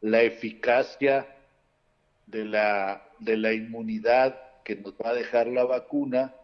la 0.00 0.22
eficacia 0.22 1.28
de 2.26 2.44
la, 2.44 3.02
de 3.20 3.36
la 3.36 3.52
inmunidad 3.52 4.38
que 4.64 4.74
nos 4.76 4.94
va 4.94 5.10
a 5.10 5.14
dejar 5.14 5.46
la 5.46 5.64
vacuna 5.64 6.34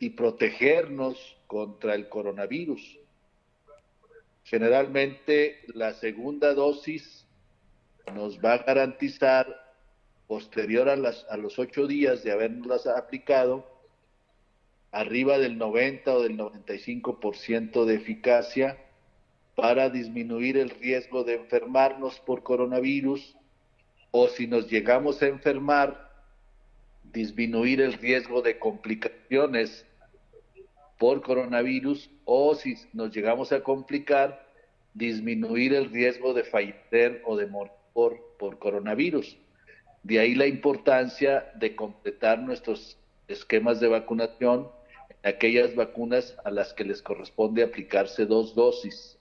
y 0.00 0.10
protegernos 0.10 1.36
contra 1.46 1.94
el 1.94 2.08
coronavirus. 2.08 2.98
Generalmente 4.44 5.60
la 5.74 5.94
segunda 5.94 6.54
dosis 6.54 7.26
nos 8.14 8.38
va 8.38 8.54
a 8.54 8.58
garantizar, 8.58 9.64
posterior 10.28 10.88
a, 10.88 10.96
las, 10.96 11.24
a 11.30 11.36
los 11.36 11.58
ocho 11.58 11.86
días 11.86 12.22
de 12.22 12.32
habernos 12.32 12.86
aplicado, 12.86 13.66
arriba 14.92 15.38
del 15.38 15.58
90 15.58 16.14
o 16.14 16.22
del 16.22 16.38
95% 16.38 17.84
de 17.84 17.94
eficacia 17.94 18.78
para 19.54 19.88
disminuir 19.88 20.58
el 20.58 20.70
riesgo 20.70 21.24
de 21.24 21.34
enfermarnos 21.34 22.20
por 22.20 22.42
coronavirus 22.42 23.36
o 24.10 24.28
si 24.28 24.46
nos 24.46 24.70
llegamos 24.70 25.22
a 25.22 25.26
enfermar, 25.26 26.10
disminuir 27.12 27.80
el 27.80 27.94
riesgo 27.94 28.42
de 28.42 28.58
complicaciones 28.58 29.85
por 30.98 31.22
coronavirus 31.22 32.10
o 32.24 32.54
si 32.54 32.76
nos 32.92 33.14
llegamos 33.14 33.52
a 33.52 33.62
complicar, 33.62 34.46
disminuir 34.94 35.74
el 35.74 35.90
riesgo 35.90 36.32
de 36.32 36.44
fallecer 36.44 37.22
o 37.26 37.36
de 37.36 37.46
morir 37.46 37.72
por, 37.92 38.20
por 38.38 38.58
coronavirus. 38.58 39.36
De 40.02 40.20
ahí 40.20 40.34
la 40.34 40.46
importancia 40.46 41.50
de 41.54 41.74
completar 41.74 42.38
nuestros 42.38 42.98
esquemas 43.28 43.80
de 43.80 43.88
vacunación 43.88 44.68
aquellas 45.26 45.74
vacunas 45.74 46.36
a 46.44 46.50
las 46.50 46.72
que 46.72 46.84
les 46.84 47.02
corresponde 47.02 47.62
aplicarse 47.62 48.26
dos 48.26 48.54
dosis. 48.54 49.18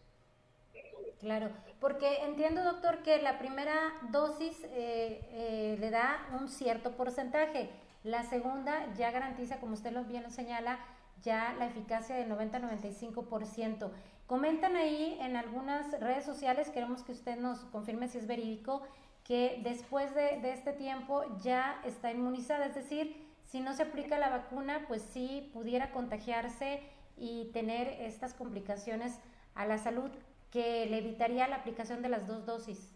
Claro, 1.20 1.50
porque 1.80 2.24
entiendo, 2.24 2.64
doctor, 2.64 3.00
que 3.02 3.22
la 3.22 3.40
primera 3.40 3.94
dosis 4.12 4.64
eh, 4.66 5.20
eh, 5.32 5.78
le 5.80 5.90
da 5.90 6.28
un 6.40 6.48
cierto 6.48 6.92
porcentaje. 6.92 7.70
La 8.04 8.24
segunda 8.24 8.94
ya 8.96 9.10
garantiza, 9.10 9.60
como 9.60 9.74
usted 9.74 9.92
lo 9.92 10.04
bien 10.04 10.22
lo 10.22 10.30
señala, 10.30 10.78
ya 11.22 11.54
la 11.58 11.68
eficacia 11.68 12.16
del 12.16 12.30
90-95%. 12.30 13.92
Comentan 14.28 14.76
ahí 14.76 15.18
en 15.22 15.36
algunas 15.36 16.00
redes 16.00 16.26
sociales, 16.26 16.70
queremos 16.70 17.04
que 17.04 17.12
usted 17.12 17.38
nos 17.38 17.60
confirme 17.66 18.08
si 18.08 18.18
es 18.18 18.28
verídico, 18.28 18.82
que 19.24 19.62
después 19.64 20.14
de, 20.16 20.40
de 20.42 20.54
este 20.54 20.74
tiempo 20.74 21.24
ya 21.42 21.82
está 21.84 22.12
inmunizada, 22.12 22.66
es 22.66 22.76
decir, 22.76 23.26
si 23.46 23.60
no 23.60 23.74
se 23.74 23.84
aplica 23.84 24.18
la 24.20 24.30
vacuna, 24.30 24.86
pues 24.88 25.02
sí 25.02 25.50
pudiera 25.54 25.92
contagiarse 25.92 26.82
y 27.18 27.52
tener 27.54 27.88
estas 28.02 28.34
complicaciones 28.34 29.20
a 29.54 29.66
la 29.66 29.78
salud 29.78 30.12
que 30.52 30.86
le 30.86 31.00
evitaría 31.00 31.48
la 31.48 31.58
aplicación 31.58 32.02
de 32.02 32.10
las 32.10 32.28
dos 32.28 32.46
dosis. 32.46 32.95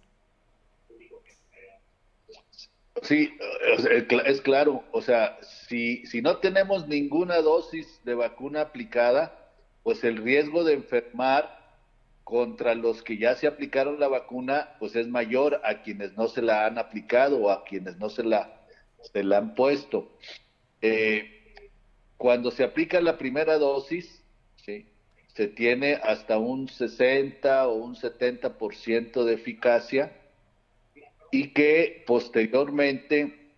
Sí, 3.03 3.37
es 4.25 4.41
claro, 4.41 4.83
o 4.91 5.01
sea, 5.01 5.37
si, 5.41 6.05
si 6.05 6.21
no 6.21 6.37
tenemos 6.37 6.87
ninguna 6.87 7.37
dosis 7.37 8.01
de 8.03 8.15
vacuna 8.15 8.61
aplicada, 8.61 9.51
pues 9.83 10.03
el 10.03 10.17
riesgo 10.17 10.63
de 10.63 10.73
enfermar 10.73 11.59
contra 12.23 12.75
los 12.75 13.01
que 13.01 13.17
ya 13.17 13.35
se 13.35 13.47
aplicaron 13.47 13.99
la 13.99 14.07
vacuna, 14.07 14.75
pues 14.79 14.95
es 14.95 15.07
mayor 15.07 15.61
a 15.63 15.81
quienes 15.81 16.15
no 16.15 16.27
se 16.27 16.41
la 16.41 16.65
han 16.65 16.77
aplicado 16.77 17.39
o 17.39 17.49
a 17.49 17.63
quienes 17.63 17.97
no 17.97 18.09
se 18.09 18.23
la, 18.23 18.61
se 19.01 19.23
la 19.23 19.37
han 19.37 19.55
puesto. 19.55 20.11
Eh, 20.81 21.55
cuando 22.17 22.51
se 22.51 22.63
aplica 22.63 23.01
la 23.01 23.17
primera 23.17 23.57
dosis, 23.57 24.23
¿sí? 24.57 24.85
se 25.33 25.47
tiene 25.47 25.93
hasta 26.03 26.37
un 26.37 26.67
60 26.67 27.67
o 27.67 27.73
un 27.75 27.95
70% 27.95 29.23
de 29.23 29.33
eficacia 29.33 30.18
y 31.31 31.53
que 31.53 32.03
posteriormente 32.07 33.53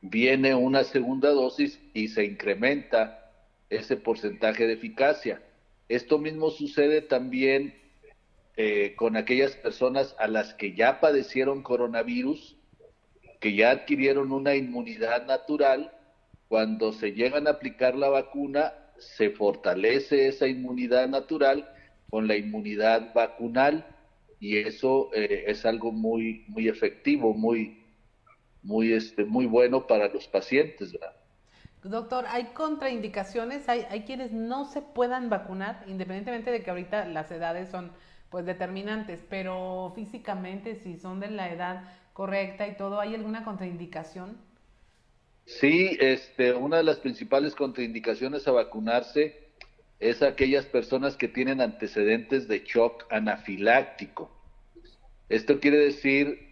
viene 0.00 0.54
una 0.54 0.84
segunda 0.84 1.30
dosis 1.30 1.80
y 1.94 2.08
se 2.08 2.24
incrementa 2.24 3.32
ese 3.70 3.96
porcentaje 3.96 4.66
de 4.66 4.74
eficacia. 4.74 5.42
Esto 5.88 6.18
mismo 6.18 6.50
sucede 6.50 7.02
también 7.02 7.74
eh, 8.56 8.94
con 8.96 9.16
aquellas 9.16 9.56
personas 9.56 10.14
a 10.18 10.28
las 10.28 10.54
que 10.54 10.74
ya 10.74 11.00
padecieron 11.00 11.62
coronavirus, 11.62 12.56
que 13.40 13.54
ya 13.54 13.70
adquirieron 13.70 14.32
una 14.32 14.54
inmunidad 14.54 15.26
natural, 15.26 15.92
cuando 16.48 16.92
se 16.92 17.12
llegan 17.12 17.46
a 17.46 17.50
aplicar 17.50 17.94
la 17.94 18.08
vacuna 18.08 18.72
se 18.98 19.30
fortalece 19.30 20.28
esa 20.28 20.48
inmunidad 20.48 21.08
natural 21.08 21.70
con 22.10 22.26
la 22.26 22.36
inmunidad 22.36 23.12
vacunal 23.14 23.86
y 24.40 24.58
eso 24.58 25.10
eh, 25.14 25.44
es 25.46 25.66
algo 25.66 25.92
muy 25.92 26.44
muy 26.48 26.68
efectivo, 26.68 27.34
muy 27.34 27.84
muy 28.62 28.92
este 28.92 29.24
muy 29.24 29.46
bueno 29.46 29.86
para 29.86 30.08
los 30.08 30.26
pacientes, 30.28 30.96
Doctor, 31.84 32.24
¿hay 32.28 32.46
contraindicaciones? 32.54 33.68
¿Hay, 33.68 33.86
¿Hay 33.88 34.02
quienes 34.02 34.32
no 34.32 34.64
se 34.64 34.82
puedan 34.82 35.30
vacunar, 35.30 35.84
independientemente 35.86 36.50
de 36.50 36.62
que 36.62 36.70
ahorita 36.70 37.06
las 37.06 37.30
edades 37.30 37.68
son 37.68 37.92
pues 38.30 38.44
determinantes, 38.44 39.24
pero 39.28 39.92
físicamente 39.94 40.74
si 40.74 40.98
son 40.98 41.20
de 41.20 41.30
la 41.30 41.50
edad 41.52 41.84
correcta 42.12 42.66
y 42.66 42.76
todo, 42.76 43.00
¿hay 43.00 43.14
alguna 43.14 43.44
contraindicación? 43.44 44.36
Sí, 45.46 45.96
este, 46.00 46.52
una 46.52 46.76
de 46.78 46.82
las 46.82 46.98
principales 46.98 47.54
contraindicaciones 47.54 48.46
a 48.46 48.52
vacunarse 48.52 49.47
es 50.00 50.22
aquellas 50.22 50.66
personas 50.66 51.16
que 51.16 51.28
tienen 51.28 51.60
antecedentes 51.60 52.46
de 52.48 52.60
shock 52.60 53.04
anafiláctico. 53.10 54.30
Esto 55.28 55.58
quiere 55.60 55.78
decir 55.78 56.48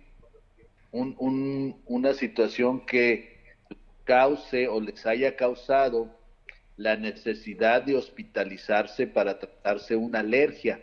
una 0.91 2.15
situación 2.15 2.85
que 2.87 3.37
cause 4.05 4.69
o 4.69 4.81
les 4.81 5.05
haya 5.07 5.37
causado 5.37 6.11
la 6.77 6.97
necesidad 6.97 7.83
de 7.83 7.97
hospitalizarse 7.97 9.07
para 9.07 9.39
tratarse 9.39 9.97
una 9.97 10.21
alergia. 10.21 10.81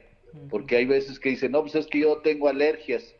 Porque 0.49 0.77
hay 0.77 0.85
veces 0.85 1.19
que 1.19 1.29
dicen, 1.29 1.51
no, 1.51 1.61
pues 1.61 1.75
es 1.75 1.85
que 1.85 1.99
yo 1.99 2.17
tengo 2.17 2.47
alergias, 2.47 3.15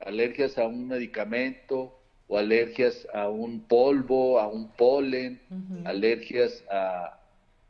alergias 0.00 0.58
a 0.58 0.66
un 0.66 0.88
medicamento, 0.88 1.98
o 2.28 2.38
alergias 2.38 3.06
a 3.12 3.28
un 3.28 3.60
polvo, 3.60 4.38
a 4.38 4.48
un 4.48 4.70
polen, 4.72 5.40
alergias 5.84 6.64
a, 6.70 7.21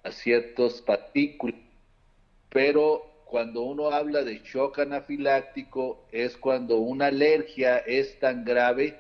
a 0.03 0.13
ciertos 0.13 0.83
partículas. 0.83 1.61
Pero 2.51 3.03
cuando 3.25 3.63
uno 3.63 3.91
habla 3.91 4.23
de 4.23 4.41
shock 4.45 4.81
anafiláctico 4.81 6.07
es 6.13 6.37
cuando 6.37 6.79
una 6.79 7.07
alergia 7.07 7.79
es 7.79 8.19
tan 8.19 8.45
grave 8.45 8.97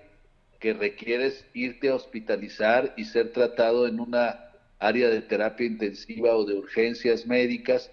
que 0.58 0.72
requieres 0.72 1.44
irte 1.54 1.88
a 1.88 1.96
hospitalizar 1.96 2.94
y 2.96 3.04
ser 3.04 3.32
tratado 3.32 3.86
en 3.86 4.00
una 4.00 4.52
área 4.78 5.08
de 5.10 5.20
terapia 5.20 5.66
intensiva 5.66 6.34
o 6.34 6.44
de 6.44 6.54
urgencias 6.54 7.26
médicas 7.26 7.90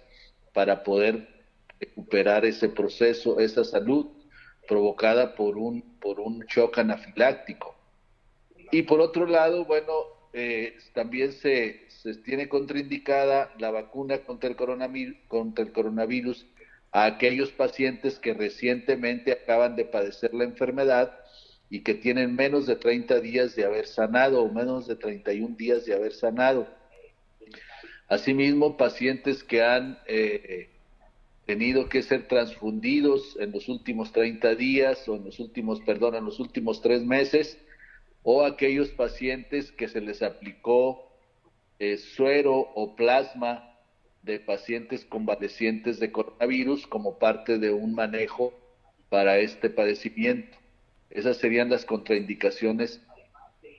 para 0.52 0.82
poder 0.82 1.28
recuperar 1.78 2.44
ese 2.44 2.68
proceso, 2.68 3.40
esa 3.40 3.64
salud 3.64 4.06
provocada 4.68 5.34
por 5.34 5.58
un, 5.58 5.82
por 6.00 6.20
un 6.20 6.40
shock 6.46 6.78
anafiláctico. 6.78 7.74
Y 8.70 8.82
por 8.82 9.00
otro 9.00 9.26
lado, 9.26 9.64
bueno, 9.64 9.92
eh, 10.32 10.78
también 10.94 11.32
se, 11.32 11.89
se, 12.02 12.14
tiene 12.14 12.48
contraindicada 12.48 13.52
la 13.58 13.70
vacuna 13.70 14.18
contra 14.18 14.48
el, 14.48 14.56
coronavirus, 14.56 15.16
contra 15.28 15.64
el 15.64 15.72
coronavirus 15.72 16.46
a 16.92 17.04
aquellos 17.04 17.50
pacientes 17.50 18.18
que 18.18 18.34
recientemente 18.34 19.32
acaban 19.32 19.76
de 19.76 19.84
padecer 19.84 20.34
la 20.34 20.44
enfermedad 20.44 21.18
y 21.68 21.80
que 21.80 21.94
tienen 21.94 22.34
menos 22.34 22.66
de 22.66 22.76
30 22.76 23.20
días 23.20 23.54
de 23.54 23.64
haber 23.64 23.86
sanado 23.86 24.42
o 24.42 24.52
menos 24.52 24.88
de 24.88 24.96
31 24.96 25.56
días 25.56 25.84
de 25.84 25.94
haber 25.94 26.12
sanado. 26.12 26.66
Asimismo, 28.08 28.76
pacientes 28.76 29.44
que 29.44 29.62
han 29.62 29.98
eh, 30.06 30.68
tenido 31.46 31.88
que 31.88 32.02
ser 32.02 32.26
transfundidos 32.26 33.36
en 33.38 33.52
los 33.52 33.68
últimos 33.68 34.10
30 34.12 34.56
días 34.56 35.08
o 35.08 35.14
en 35.14 35.24
los 35.24 35.38
últimos, 35.38 35.80
perdón, 35.82 36.16
en 36.16 36.24
los 36.24 36.40
últimos 36.40 36.82
tres 36.82 37.04
meses, 37.04 37.56
o 38.22 38.44
aquellos 38.44 38.88
pacientes 38.90 39.70
que 39.72 39.86
se 39.86 40.00
les 40.00 40.22
aplicó 40.22 41.09
eh, 41.80 41.96
suero 41.96 42.70
o 42.74 42.94
plasma 42.94 43.74
de 44.22 44.38
pacientes 44.38 45.04
convalecientes 45.04 45.98
de 45.98 46.12
coronavirus 46.12 46.86
como 46.86 47.18
parte 47.18 47.58
de 47.58 47.72
un 47.72 47.94
manejo 47.94 48.52
para 49.08 49.38
este 49.38 49.70
padecimiento. 49.70 50.58
Esas 51.08 51.38
serían 51.38 51.70
las 51.70 51.84
contraindicaciones 51.84 53.00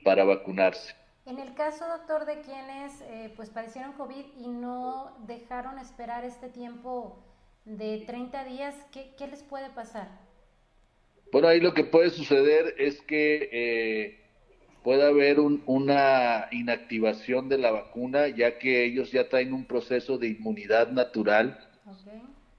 para 0.04 0.24
vacunarse. 0.24 0.94
En 1.26 1.38
el 1.38 1.54
caso, 1.54 1.86
doctor, 1.86 2.26
de 2.26 2.40
quienes 2.40 3.00
eh, 3.02 3.32
pues 3.36 3.50
padecieron 3.50 3.92
COVID 3.92 4.24
y 4.36 4.48
no 4.48 5.16
dejaron 5.26 5.78
esperar 5.78 6.24
este 6.24 6.48
tiempo 6.48 7.22
de 7.64 8.02
30 8.04 8.44
días, 8.44 8.74
¿qué, 8.90 9.26
les 9.28 9.44
puede 9.44 9.70
pasar? 9.70 10.08
Bueno, 11.30 11.46
ahí 11.46 11.60
lo 11.60 11.72
que 11.72 11.84
puede 11.84 12.10
suceder 12.10 12.74
es 12.78 13.00
que 13.02 13.48
eh, 13.52 14.21
puede 14.82 15.06
haber 15.06 15.40
una 15.40 16.48
inactivación 16.50 17.48
de 17.48 17.58
la 17.58 17.70
vacuna, 17.70 18.28
ya 18.28 18.58
que 18.58 18.84
ellos 18.84 19.12
ya 19.12 19.28
traen 19.28 19.52
un 19.52 19.64
proceso 19.64 20.18
de 20.18 20.28
inmunidad 20.28 20.88
natural 20.88 21.68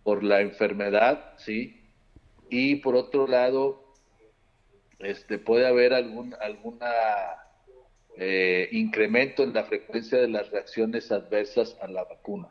por 0.03 0.23
la 0.23 0.41
enfermedad, 0.41 1.33
¿sí? 1.37 1.81
Y 2.49 2.77
por 2.77 2.95
otro 2.95 3.27
lado, 3.27 3.83
este, 4.99 5.37
puede 5.37 5.67
haber 5.67 5.93
algún 5.93 6.35
alguna 6.39 6.91
eh, 8.17 8.69
incremento 8.71 9.43
en 9.43 9.53
la 9.53 9.63
frecuencia 9.63 10.19
de 10.19 10.27
las 10.27 10.49
reacciones 10.51 11.11
adversas 11.11 11.77
a 11.81 11.87
la 11.87 12.03
vacuna. 12.03 12.49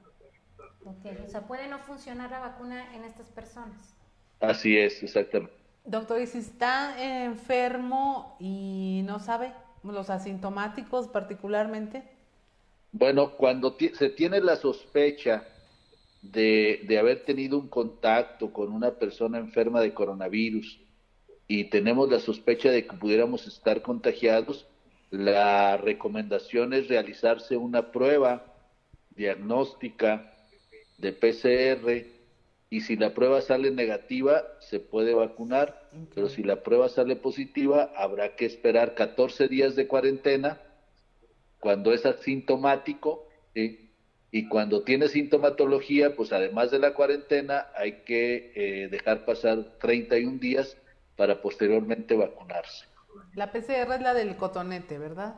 Ok, 0.85 1.07
o 1.25 1.29
sea, 1.29 1.47
puede 1.47 1.68
no 1.68 1.79
funcionar 1.79 2.31
la 2.31 2.41
vacuna 2.41 2.95
en 2.95 3.05
estas 3.05 3.31
personas. 3.31 3.95
Así 4.41 4.77
es, 4.77 5.03
exactamente. 5.03 5.61
Doctor, 5.85 6.20
¿y 6.20 6.26
si 6.26 6.39
está 6.39 7.24
enfermo 7.24 8.37
y 8.39 9.03
no 9.05 9.18
sabe? 9.18 9.53
¿Los 9.83 10.11
asintomáticos 10.11 11.09
particularmente? 11.09 12.05
Bueno, 12.93 13.33
cuando 13.37 13.76
se 13.95 14.11
tiene 14.11 14.41
la 14.41 14.57
sospecha 14.57 15.45
de, 16.22 16.85
de 16.87 16.99
haber 16.99 17.24
tenido 17.24 17.59
un 17.59 17.68
contacto 17.68 18.53
con 18.53 18.72
una 18.72 18.93
persona 18.93 19.39
enferma 19.39 19.80
de 19.80 19.93
coronavirus 19.93 20.80
y 21.49 21.64
tenemos 21.64 22.11
la 22.11 22.20
sospecha 22.20 22.70
de 22.70 22.87
que 22.87 22.97
pudiéramos 22.97 23.49
estar 23.49 23.83
contagiados, 23.83 24.66
la 25.11 25.76
recomendación 25.76 26.72
es 26.74 26.89
realizarse 26.89 27.57
una 27.57 27.91
prueba 27.91 28.47
diagnóstica 29.16 30.33
de 30.99 31.12
PCR 31.12 32.22
y 32.73 32.81
si 32.81 32.97
la 32.97 33.12
prueba 33.12 33.43
sale 33.43 33.70
negativa 33.70 34.45
se 34.61 34.81
puede 34.81 35.12
vacunar, 35.12 35.91
pero 36.14 36.31
si 36.31 36.43
la 36.43 36.62
prueba 36.62 36.89
sale 36.89 37.16
positiva 37.16 37.93
habrá 37.95 38.35
que 38.35 38.47
esperar 38.47 38.95
14 38.95 39.47
días 39.47 39.77
de 39.77 39.87
cuarentena 39.87 40.59
cuando 41.61 41.93
es 41.93 42.07
asintomático 42.07 43.29
y 43.55 44.49
cuando 44.49 44.85
tiene 44.85 45.09
sintomatología, 45.09 46.16
pues 46.16 46.33
además 46.33 46.70
de 46.70 46.79
la 46.79 46.95
cuarentena 46.95 47.66
hay 47.77 48.05
que 48.07 48.53
eh, 48.55 48.89
dejar 48.89 49.27
pasar 49.27 49.77
31 49.79 50.39
días 50.39 50.79
para 51.14 51.43
posteriormente 51.43 52.16
vacunarse. 52.16 52.87
La 53.35 53.53
PCR 53.53 53.93
es 53.93 54.01
la 54.01 54.14
del 54.14 54.35
cotonete, 54.37 54.97
¿verdad? 54.97 55.35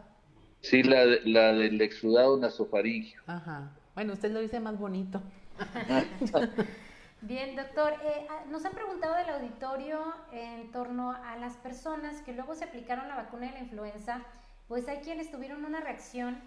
Sí, 0.61 0.85
la, 0.85 1.05
la 1.25 1.53
del 1.53 1.81
exudado 1.81 2.39
nasofaringio. 2.39 3.23
Ajá. 3.27 3.77
Bueno, 3.97 4.13
usted 4.13 4.31
lo 4.31 4.39
dice 4.39 4.61
más 4.61 4.79
bonito. 4.79 5.21
Bien, 7.27 7.57
doctor, 7.57 7.95
eh, 8.05 8.27
ah, 8.29 8.45
nos 8.51 8.67
han 8.67 8.75
preguntado 8.75 9.17
del 9.17 9.31
auditorio 9.31 9.99
en 10.31 10.71
torno 10.73 11.13
a 11.13 11.39
las 11.39 11.57
personas 11.57 12.21
que 12.21 12.35
luego 12.35 12.55
se 12.55 12.65
aplicaron 12.65 13.09
la 13.09 13.17
vacuna 13.17 13.47
de 13.47 13.53
la 13.53 13.61
influenza, 13.61 14.23
pues 14.69 14.87
hay 14.89 14.99
quienes 14.99 15.31
tuvieron 15.31 15.65
una 15.65 15.81
reacción 15.81 16.39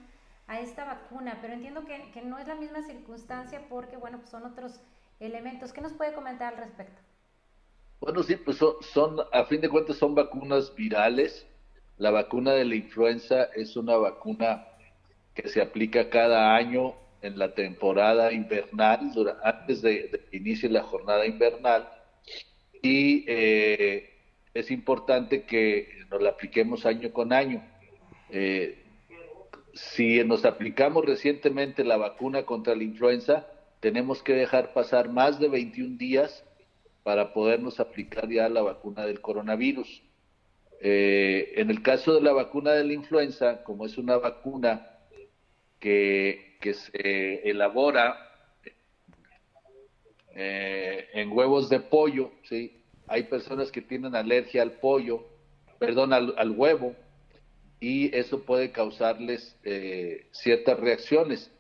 a 0.46 0.60
esta 0.60 0.86
vacuna, 0.86 1.40
pero 1.42 1.54
entiendo 1.54 1.84
que, 1.84 2.12
que 2.12 2.22
no 2.22 2.38
es 2.38 2.48
la 2.48 2.54
misma 2.54 2.84
circunstancia 2.84 3.66
porque, 3.68 3.98
bueno, 3.98 4.20
pues 4.20 4.30
son 4.30 4.46
otros 4.46 4.80
elementos. 5.20 5.74
¿Qué 5.74 5.82
nos 5.82 5.94
puede 5.94 6.14
comentar 6.14 6.54
al 6.54 6.60
respecto? 6.60 7.02
Bueno, 8.00 8.22
sí, 8.22 8.36
pues 8.36 8.58
son, 8.58 8.76
son, 8.82 9.18
a 9.34 9.46
fin 9.46 9.62
de 9.62 9.70
cuentas 9.70 9.98
son 9.98 10.14
vacunas 10.14 10.76
virales. 10.76 11.48
La 11.98 12.12
vacuna 12.12 12.52
de 12.52 12.66
la 12.66 12.76
influenza 12.76 13.46
es 13.56 13.76
una 13.78 13.98
vacuna 13.98 14.68
que 15.34 15.50
se 15.50 15.60
aplica 15.60 16.12
cada 16.12 16.56
año 16.56 16.94
en 17.28 17.38
la 17.38 17.54
temporada 17.54 18.32
invernal, 18.32 19.12
antes 19.44 19.82
de, 19.82 20.10
que 20.30 20.38
inicie 20.38 20.70
la 20.70 20.84
jornada 20.84 21.26
invernal, 21.26 21.90
y 22.82 23.26
eh, 23.28 24.10
es 24.54 24.72
importante 24.72 25.44
que 25.44 25.90
nos 26.10 26.22
la 26.22 26.30
apliquemos 26.30 26.86
año 26.86 27.12
con 27.12 27.34
año. 27.34 27.64
Eh, 28.30 28.84
si 29.74 30.24
nos 30.24 30.46
aplicamos 30.46 31.06
recientemente 31.06 31.84
la 31.84 31.98
vacuna 31.98 32.44
contra 32.44 32.76
la 32.76 32.84
influenza, 32.84 33.48
tenemos 33.80 34.24
que 34.24 34.34
dejar 34.34 34.74
pasar 34.74 35.10
más 35.10 35.40
de 35.40 35.50
21 35.50 35.98
días 35.98 36.44
para 37.04 37.34
podernos 37.34 37.80
aplicar 37.80 38.28
ya 38.30 38.50
la 38.50 38.62
vacuna 38.62 39.06
del 39.06 39.22
coronavirus. 39.22 40.02
Eh, 40.80 41.54
en 41.58 41.70
el 41.70 41.82
caso 41.82 42.14
de 42.14 42.22
la 42.22 42.34
vacuna 42.34 42.72
de 42.72 42.84
la 42.84 42.94
influenza, 42.94 43.64
como 43.64 43.86
es 43.86 43.98
una 43.98 44.18
vacuna 44.18 44.98
que, 45.80 46.47
que 46.60 46.74
se 46.74 47.50
elabora 47.50 48.28
eh, 50.40 51.08
en 51.14 51.32
huevos 51.32 51.68
de 51.68 51.80
pollo, 51.80 52.32
¿sí? 52.44 52.84
Hay 53.08 53.24
personas 53.24 53.72
que 53.72 53.82
tienen 53.82 54.16
alergia 54.16 54.62
al 54.62 54.74
pollo, 54.74 55.26
perdón, 55.80 56.14
al, 56.14 56.52
huevo, 56.52 56.96
y 57.80 58.16
eso 58.16 58.44
puede 58.44 58.72
causarles 58.72 59.58
eh, 59.64 60.28
ciertas 60.32 60.80
reacciones. 60.80 61.52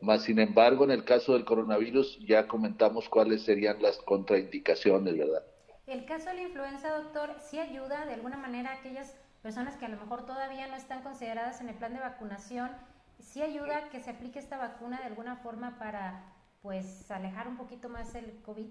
Más 0.00 0.24
sin 0.24 0.38
embargo, 0.38 0.84
en 0.84 0.90
el 0.90 1.04
caso 1.04 1.34
del 1.34 1.44
coronavirus 1.44 2.18
ya 2.26 2.48
comentamos 2.48 3.08
cuáles 3.08 3.42
serían 3.42 3.80
las 3.80 3.98
contraindicaciones, 3.98 5.16
¿verdad? 5.16 5.44
El 5.86 6.04
caso 6.04 6.30
de 6.30 6.34
la 6.34 6.42
influenza, 6.42 6.90
doctor, 6.90 7.36
sí 7.40 7.58
ayuda 7.58 8.06
de 8.06 8.14
alguna 8.14 8.36
manera 8.36 8.70
a 8.70 8.74
aquellas 8.80 9.14
personas 9.42 9.76
que 9.76 9.84
a 9.84 9.88
lo 9.88 9.98
mejor 9.98 10.24
todavía 10.24 10.66
no 10.66 10.74
están 10.74 11.02
consideradas 11.02 11.60
en 11.60 11.68
el 11.68 11.74
plan 11.76 11.92
de 11.92 12.00
vacunación 12.00 12.70
sí 13.18 13.42
ayuda 13.42 13.88
que 13.90 14.00
se 14.00 14.10
aplique 14.10 14.38
esta 14.38 14.58
vacuna 14.58 14.98
de 14.98 15.06
alguna 15.06 15.36
forma 15.36 15.78
para 15.78 16.32
pues 16.62 17.10
alejar 17.10 17.48
un 17.48 17.56
poquito 17.56 17.88
más 17.88 18.14
el 18.14 18.40
COVID? 18.42 18.66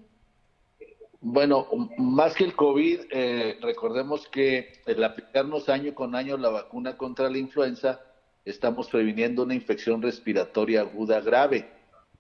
Bueno, 1.22 1.68
más 1.98 2.34
que 2.36 2.44
el 2.44 2.56
COVID, 2.56 3.02
eh, 3.12 3.58
recordemos 3.62 4.28
que 4.28 4.82
el 4.86 5.04
aplicarnos 5.04 5.70
año 5.70 5.94
con 5.96 6.16
año 6.16 6.36
la 6.38 6.50
vacuna 6.50 6.98
contra 6.98 7.30
la 7.30 7.38
influenza, 7.38 8.02
estamos 8.44 8.90
previniendo 8.90 9.44
una 9.44 9.54
infección 9.54 10.02
respiratoria 10.02 10.82
aguda 10.82 11.22
grave, 11.22 11.72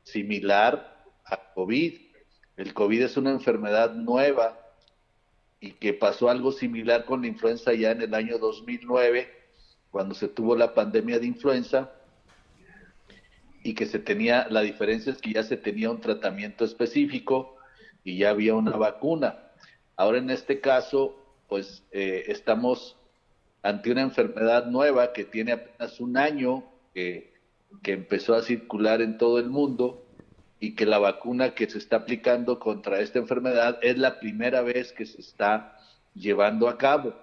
similar 0.03 1.03
a 1.26 1.53
COVID. 1.53 1.99
El 2.55 2.74
COVID 2.74 3.01
es 3.01 3.17
una 3.17 3.32
enfermedad 3.32 3.93
nueva 3.93 4.57
y 5.59 5.71
que 5.71 5.93
pasó 5.93 6.30
algo 6.30 6.51
similar 6.51 7.03
con 7.03 7.21
la 7.21 7.28
influenza 7.28 7.74
ya 7.74 7.91
en 7.91 8.03
el 8.03 8.13
año 8.13 8.38
2009, 8.38 9.28
cuando 9.91 10.13
se 10.13 10.28
tuvo 10.28 10.55
la 10.55 10.74
pandemia 10.74 11.19
de 11.19 11.26
influenza 11.26 11.91
y 13.64 13.74
que 13.74 13.86
se 13.86 13.99
tenía, 13.99 14.47
la 14.49 14.61
diferencia 14.61 15.11
es 15.11 15.20
que 15.20 15.34
ya 15.34 15.43
se 15.43 15.57
tenía 15.57 15.89
un 15.89 16.01
tratamiento 16.01 16.66
específico 16.66 17.55
y 18.03 18.18
ya 18.18 18.30
había 18.30 18.55
una 18.55 18.76
vacuna. 18.76 19.51
Ahora 19.95 20.18
en 20.18 20.30
este 20.30 20.59
caso, 20.59 21.16
pues 21.47 21.84
eh, 21.91 22.26
estamos 22.28 22.97
ante 23.61 23.91
una 23.91 24.01
enfermedad 24.01 24.66
nueva 24.66 25.14
que 25.14 25.24
tiene 25.24 25.53
apenas 25.53 25.99
un 26.01 26.18
año, 26.18 26.66
que 26.93 27.32
empezó 27.86 28.36
a 28.36 28.43
circular 28.43 29.01
en 29.01 29.18
todo 29.18 29.39
el 29.39 29.49
mundo 29.49 30.05
y 30.59 30.76
que 30.76 30.86
la 30.86 30.99
vacuna 30.99 31.55
que 31.55 31.70
se 31.70 31.78
está 31.78 31.97
aplicando 31.97 32.59
contra 32.59 32.99
esta 32.99 33.20
enfermedad 33.20 33.80
es 33.82 33.97
la 33.97 34.20
primera 34.20 34.61
vez 34.61 34.91
que 34.91 35.05
se 35.05 35.22
está 35.22 35.78
llevando 36.14 36.68
a 36.68 36.78
cabo. 36.78 37.14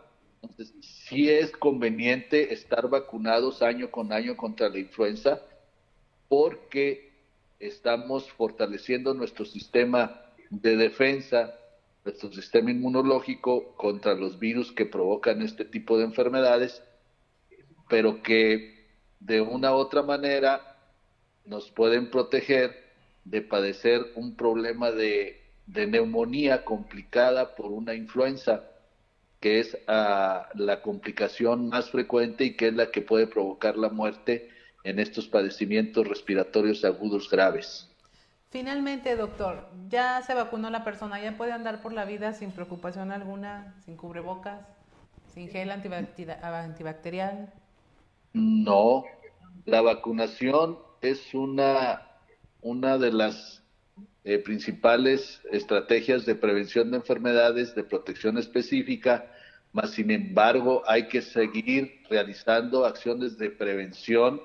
Entonces, 0.42 0.74
sí 0.80 1.28
es 1.28 1.50
conveniente 1.52 2.52
estar 2.52 2.88
vacunados 2.88 3.62
año 3.62 3.90
con 3.90 4.12
año 4.12 4.36
contra 4.36 4.68
la 4.68 4.78
influenza, 4.78 5.40
porque 6.30 7.10
estamos 7.58 8.30
fortaleciendo 8.30 9.14
nuestro 9.14 9.44
sistema 9.44 10.22
de 10.48 10.76
defensa, 10.76 11.58
nuestro 12.04 12.32
sistema 12.32 12.70
inmunológico 12.70 13.74
contra 13.74 14.14
los 14.14 14.38
virus 14.38 14.70
que 14.70 14.86
provocan 14.86 15.42
este 15.42 15.64
tipo 15.64 15.98
de 15.98 16.04
enfermedades, 16.04 16.84
pero 17.88 18.22
que 18.22 18.86
de 19.18 19.40
una 19.40 19.72
u 19.72 19.74
otra 19.74 20.04
manera 20.04 20.78
nos 21.44 21.72
pueden 21.72 22.12
proteger 22.12 22.76
de 23.24 23.42
padecer 23.42 24.12
un 24.14 24.36
problema 24.36 24.92
de, 24.92 25.42
neumonía 25.66 26.64
complicada 26.64 27.56
por 27.56 27.72
una 27.72 27.94
influenza, 27.94 28.70
que 29.40 29.58
es 29.58 29.76
ah, 29.88 30.48
la 30.54 30.80
complicación 30.80 31.70
más 31.70 31.90
frecuente 31.90 32.44
y 32.44 32.56
que 32.56 32.68
es 32.68 32.74
la 32.74 32.92
que 32.92 33.02
puede 33.02 33.26
provocar 33.26 33.76
la 33.76 33.88
muerte 33.88 34.59
en 34.84 34.98
estos 34.98 35.26
padecimientos 35.28 36.06
respiratorios 36.06 36.84
agudos 36.84 37.28
graves. 37.30 37.88
Finalmente, 38.50 39.14
doctor, 39.14 39.68
ya 39.88 40.22
se 40.22 40.34
vacunó 40.34 40.70
la 40.70 40.82
persona, 40.82 41.22
ya 41.22 41.36
puede 41.36 41.52
andar 41.52 41.82
por 41.82 41.92
la 41.92 42.04
vida 42.04 42.32
sin 42.32 42.50
preocupación 42.50 43.12
alguna, 43.12 43.76
sin 43.84 43.96
cubrebocas, 43.96 44.66
sin 45.32 45.48
gel 45.48 45.70
antibacterial. 45.70 47.52
No, 48.32 49.04
la 49.66 49.82
vacunación 49.82 50.78
es 51.00 51.32
una, 51.32 52.02
una 52.60 52.98
de 52.98 53.12
las 53.12 53.62
eh, 54.24 54.38
principales 54.38 55.40
estrategias 55.52 56.26
de 56.26 56.34
prevención 56.34 56.90
de 56.90 56.96
enfermedades, 56.98 57.74
de 57.76 57.84
protección 57.84 58.36
específica, 58.36 59.30
mas 59.72 59.92
sin 59.92 60.10
embargo 60.10 60.82
hay 60.86 61.06
que 61.06 61.22
seguir 61.22 62.02
realizando 62.10 62.84
acciones 62.84 63.38
de 63.38 63.50
prevención 63.50 64.42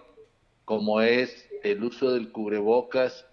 como 0.66 1.02
es 1.02 1.48
el 1.64 1.84
uso 1.84 2.12
del 2.12 2.32
cubrebocas, 2.32 3.26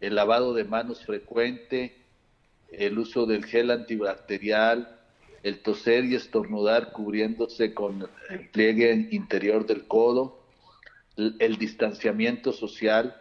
el 0.00 0.16
lavado 0.16 0.54
de 0.54 0.64
manos 0.64 1.04
frecuente, 1.04 1.96
el 2.70 2.98
uso 2.98 3.26
del 3.26 3.44
gel 3.44 3.70
antibacterial, 3.70 4.98
el 5.44 5.60
toser 5.60 6.04
y 6.04 6.14
estornudar 6.14 6.92
cubriéndose 6.92 7.74
con 7.74 8.08
el 8.30 8.48
pliegue 8.50 9.08
interior 9.10 9.66
del 9.66 9.86
codo, 9.86 10.40
el, 11.16 11.56
distanciamiento 11.58 12.52
social, 12.52 13.16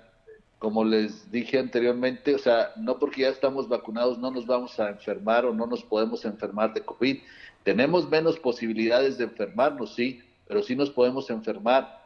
como 0.57 0.83
les 0.83 1.31
dije 1.31 1.59
anteriormente, 1.59 2.33
o 2.33 2.39
sea, 2.39 2.71
no 2.77 2.97
porque 2.97 3.21
ya 3.21 3.29
estamos 3.29 3.67
vacunados 3.67 4.17
no 4.17 4.31
nos 4.31 4.47
vamos 4.47 4.79
a 4.79 4.89
enfermar 4.89 5.45
o 5.45 5.53
no 5.53 5.67
nos 5.67 5.83
podemos 5.83 6.25
enfermar 6.25 6.73
de 6.73 6.81
COVID. 6.81 7.17
Tenemos 7.63 8.09
menos 8.09 8.39
posibilidades 8.39 9.17
de 9.17 9.25
enfermarnos, 9.25 9.93
sí, 9.93 10.21
pero 10.47 10.63
sí 10.63 10.75
nos 10.75 10.89
podemos 10.89 11.29
enfermar 11.29 12.02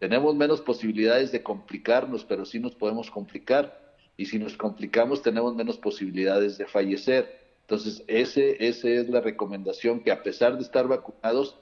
tenemos 0.00 0.34
menos 0.34 0.62
posibilidades 0.62 1.30
de 1.30 1.42
complicarnos, 1.42 2.24
pero 2.24 2.46
sí 2.46 2.58
nos 2.58 2.74
podemos 2.74 3.10
complicar. 3.10 3.94
Y 4.16 4.26
si 4.26 4.38
nos 4.38 4.56
complicamos, 4.56 5.22
tenemos 5.22 5.54
menos 5.54 5.76
posibilidades 5.76 6.56
de 6.56 6.66
fallecer. 6.66 7.54
Entonces, 7.60 8.02
ese, 8.08 8.56
esa 8.66 8.88
es 8.88 9.10
la 9.10 9.20
recomendación, 9.20 10.00
que 10.00 10.10
a 10.10 10.22
pesar 10.22 10.56
de 10.56 10.62
estar 10.62 10.88
vacunados, 10.88 11.58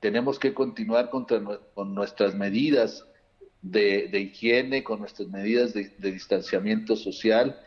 tenemos 0.00 0.38
que 0.38 0.54
continuar 0.54 1.10
con 1.10 1.94
nuestras 1.94 2.36
medidas 2.36 3.06
de, 3.60 4.08
higiene, 4.20 4.84
con 4.84 5.00
nuestras 5.00 5.28
medidas 5.28 5.74
de 5.74 5.90
distanciamiento 5.98 6.94
social 6.94 7.58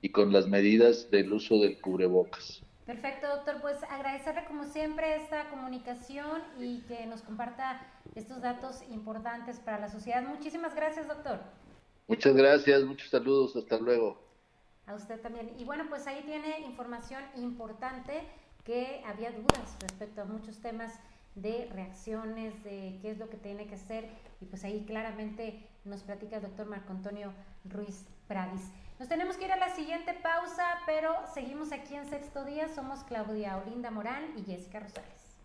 y 0.00 0.10
con 0.10 0.32
las 0.32 0.46
medidas 0.46 1.10
del 1.10 1.32
uso 1.32 1.58
del 1.58 1.80
cubrebocas. 1.80 2.62
Perfecto, 2.86 3.26
doctor. 3.26 3.60
Pues 3.60 3.82
agradecerle 3.82 4.44
como 4.44 4.64
siempre 4.64 5.16
esta 5.16 5.50
comunicación 5.50 6.42
y 6.58 6.82
que 6.82 7.04
nos 7.06 7.22
comparta 7.22 7.84
estos 8.14 8.40
datos 8.40 8.82
importantes 8.90 9.58
para 9.58 9.80
la 9.80 9.88
sociedad. 9.88 10.22
Muchísimas 10.22 10.74
gracias, 10.74 11.08
doctor. 11.08 11.40
Muchas 12.06 12.36
gracias, 12.36 12.84
muchos 12.84 13.10
saludos, 13.10 13.56
hasta 13.56 13.78
luego. 13.78 14.24
A 14.86 14.94
usted 14.94 15.20
también. 15.20 15.52
Y 15.58 15.64
bueno, 15.64 15.86
pues 15.88 16.06
ahí 16.06 16.22
tiene 16.24 16.60
información 16.60 17.24
importante 17.34 18.22
que 18.64 19.02
había 19.04 19.32
dudas 19.32 19.76
respecto 19.80 20.22
a 20.22 20.24
muchos 20.24 20.60
temas 20.60 21.00
de 21.34 21.68
reacciones, 21.72 22.62
de 22.62 22.98
qué 23.02 23.10
es 23.10 23.18
lo 23.18 23.28
que 23.28 23.36
tiene 23.36 23.66
que 23.66 23.74
hacer, 23.74 24.08
y 24.40 24.46
pues 24.46 24.64
ahí 24.64 24.84
claramente 24.86 25.68
nos 25.84 26.02
platica 26.02 26.36
el 26.36 26.42
doctor 26.42 26.66
Marco 26.66 26.92
Antonio 26.92 27.32
Ruiz 27.64 28.06
Pradis. 28.28 28.70
Nos 28.98 29.08
tenemos 29.10 29.36
que 29.36 29.44
ir 29.44 29.52
a 29.52 29.56
la 29.56 29.74
siguiente 29.74 30.14
pausa, 30.14 30.64
pero 30.86 31.14
seguimos 31.34 31.70
aquí 31.70 31.94
en 31.94 32.08
sexto 32.08 32.46
día. 32.46 32.66
Somos 32.74 33.00
Claudia 33.04 33.58
Olinda 33.58 33.90
Morán 33.90 34.32
y 34.36 34.42
Jessica 34.42 34.80
Rosales. 34.80 35.36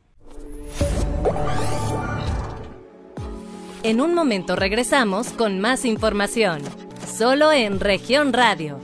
En 3.83 3.99
un 3.99 4.13
momento 4.13 4.55
regresamos 4.55 5.33
con 5.33 5.59
más 5.59 5.83
información, 5.83 6.61
solo 7.05 7.51
en 7.51 7.81
región 7.81 8.31
radio. 8.31 8.79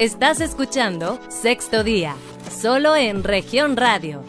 Estás 0.00 0.40
escuchando 0.40 1.20
Sexto 1.28 1.84
Día, 1.84 2.16
solo 2.50 2.96
en 2.96 3.22
región 3.22 3.76
radio. 3.76 4.24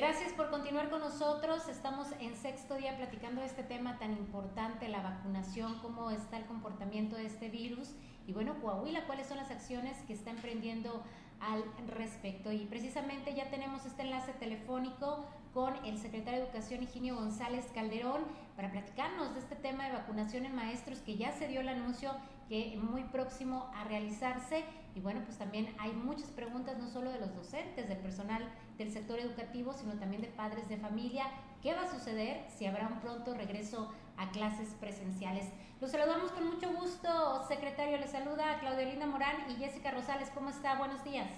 Gracias 0.00 0.32
por 0.32 0.48
continuar 0.48 0.88
con 0.88 1.00
nosotros. 1.00 1.68
Estamos 1.68 2.06
en 2.20 2.34
sexto 2.34 2.74
día 2.76 2.96
platicando 2.96 3.42
de 3.42 3.46
este 3.46 3.62
tema 3.62 3.98
tan 3.98 4.12
importante, 4.12 4.88
la 4.88 5.02
vacunación, 5.02 5.78
cómo 5.82 6.10
está 6.10 6.38
el 6.38 6.46
comportamiento 6.46 7.16
de 7.16 7.26
este 7.26 7.50
virus. 7.50 7.90
Y 8.26 8.32
bueno, 8.32 8.58
Coahuila, 8.62 9.04
¿cuáles 9.04 9.26
son 9.26 9.36
las 9.36 9.50
acciones 9.50 9.98
que 10.06 10.14
está 10.14 10.30
emprendiendo 10.30 11.02
al 11.38 11.62
respecto? 11.86 12.50
Y 12.50 12.60
precisamente 12.60 13.34
ya 13.34 13.50
tenemos 13.50 13.84
este 13.84 14.00
enlace 14.00 14.32
telefónico 14.32 15.26
con 15.52 15.74
el 15.84 15.98
secretario 15.98 16.40
de 16.40 16.46
Educación 16.46 16.82
Higinio 16.82 17.16
González 17.16 17.66
Calderón 17.74 18.22
para 18.56 18.72
platicarnos 18.72 19.34
de 19.34 19.40
este 19.40 19.54
tema 19.54 19.84
de 19.84 19.92
vacunación 19.92 20.46
en 20.46 20.54
maestros 20.54 21.00
que 21.00 21.18
ya 21.18 21.32
se 21.32 21.46
dio 21.46 21.60
el 21.60 21.68
anuncio 21.68 22.12
que 22.48 22.78
muy 22.80 23.04
próximo 23.04 23.70
a 23.74 23.84
realizarse 23.84 24.64
y 24.94 25.00
bueno 25.00 25.20
pues 25.24 25.38
también 25.38 25.74
hay 25.78 25.92
muchas 25.92 26.30
preguntas 26.30 26.78
no 26.78 26.88
solo 26.88 27.12
de 27.12 27.20
los 27.20 27.34
docentes, 27.34 27.88
del 27.88 27.98
personal 27.98 28.48
del 28.80 28.90
sector 28.90 29.18
educativo, 29.20 29.74
sino 29.74 29.92
también 29.94 30.22
de 30.22 30.28
padres 30.28 30.68
de 30.68 30.78
familia. 30.78 31.24
¿Qué 31.62 31.74
va 31.74 31.82
a 31.82 31.90
suceder 31.90 32.44
si 32.48 32.64
habrá 32.64 32.88
un 32.88 32.98
pronto 33.00 33.34
regreso 33.34 33.92
a 34.16 34.30
clases 34.30 34.74
presenciales? 34.80 35.52
Los 35.82 35.90
saludamos 35.90 36.32
con 36.32 36.46
mucho 36.46 36.72
gusto, 36.72 37.08
secretario. 37.46 37.98
Les 37.98 38.10
saluda 38.10 38.56
a 38.56 38.60
Claudia 38.60 38.86
Linda 38.86 39.06
Morán 39.06 39.36
y 39.50 39.54
Jessica 39.62 39.90
Rosales. 39.90 40.30
¿Cómo 40.34 40.48
está? 40.48 40.78
Buenos 40.78 41.04
días. 41.04 41.28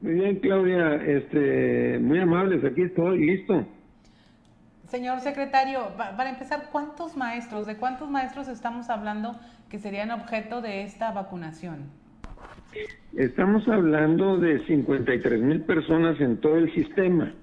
Muy 0.00 0.14
bien, 0.14 0.40
Claudia, 0.40 0.96
este, 0.96 1.98
muy 2.00 2.18
amables, 2.18 2.64
aquí 2.64 2.82
estoy, 2.82 3.24
listo. 3.24 3.64
Señor 4.88 5.20
secretario, 5.20 5.96
para 5.96 6.28
empezar, 6.28 6.70
¿cuántos 6.72 7.16
maestros, 7.16 7.66
de 7.66 7.76
cuántos 7.76 8.10
maestros 8.10 8.48
estamos 8.48 8.90
hablando 8.90 9.38
que 9.68 9.78
serían 9.78 10.10
objeto 10.10 10.60
de 10.60 10.82
esta 10.82 11.12
vacunación? 11.12 11.90
Estamos 13.16 13.66
hablando 13.68 14.38
de 14.38 14.64
53 14.66 15.40
mil 15.42 15.60
personas 15.62 16.20
en 16.20 16.38
todo 16.38 16.56
el 16.56 16.72
sistema. 16.74 17.34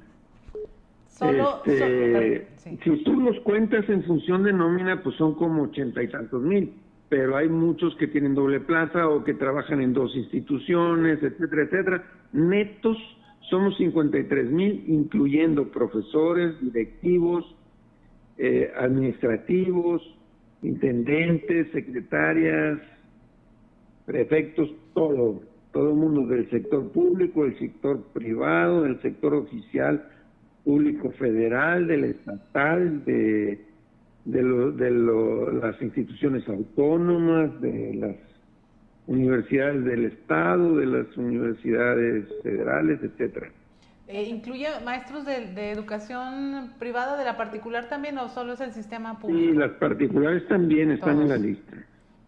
Solo, 1.07 1.61
este, 1.65 2.47
Si 2.83 3.03
tú 3.03 3.19
los 3.19 3.39
cuentas 3.41 3.87
en 3.89 4.03
función 4.03 4.43
de 4.43 4.53
nómina, 4.53 5.03
pues 5.03 5.15
son 5.17 5.35
como 5.35 5.63
ochenta 5.63 6.01
y 6.01 6.07
tantos 6.07 6.41
mil 6.41 6.73
pero 7.09 7.35
hay 7.35 7.49
muchos 7.49 7.95
que 7.95 8.07
tienen 8.07 8.35
doble 8.35 8.59
plaza 8.59 9.09
o 9.09 9.23
que 9.23 9.33
trabajan 9.33 9.81
en 9.81 9.93
dos 9.93 10.15
instituciones, 10.15 11.21
etcétera, 11.23 11.63
etcétera. 11.63 12.03
Netos 12.31 12.97
somos 13.49 13.75
53 13.77 14.51
mil, 14.51 14.83
incluyendo 14.87 15.69
profesores, 15.69 16.53
directivos, 16.61 17.43
eh, 18.37 18.71
administrativos, 18.77 20.03
intendentes, 20.61 21.71
secretarias, 21.71 22.79
prefectos, 24.05 24.69
todo, 24.93 25.41
todo 25.71 25.89
el 25.89 25.95
mundo 25.95 26.27
del 26.27 26.49
sector 26.49 26.91
público, 26.91 27.43
del 27.43 27.57
sector 27.59 28.03
privado, 28.13 28.83
del 28.83 29.01
sector 29.01 29.33
oficial, 29.33 30.03
público 30.63 31.11
federal, 31.11 31.87
del 31.87 32.05
estatal, 32.05 33.05
de 33.05 33.69
de, 34.25 34.43
de 34.43 34.91
las 35.61 35.81
instituciones 35.81 36.47
autónomas, 36.47 37.59
de 37.61 37.93
las 37.95 38.15
universidades 39.07 39.83
del 39.85 40.05
Estado, 40.05 40.75
de 40.77 40.85
las 40.85 41.17
universidades 41.17 42.27
federales, 42.43 42.99
etcétera. 43.01 43.49
Eh, 44.07 44.23
¿Incluye 44.23 44.67
maestros 44.83 45.25
de, 45.25 45.71
educación 45.71 46.73
privada, 46.79 47.17
de 47.17 47.25
la 47.25 47.37
particular 47.37 47.89
también, 47.89 48.17
o 48.17 48.29
solo 48.29 48.53
es 48.53 48.61
el 48.61 48.73
sistema 48.73 49.19
público? 49.19 49.51
Sí, 49.51 49.57
las 49.57 49.71
particulares 49.73 50.47
también 50.47 50.91
están 50.91 51.21
en 51.21 51.29
la 51.29 51.37
lista. 51.37 51.73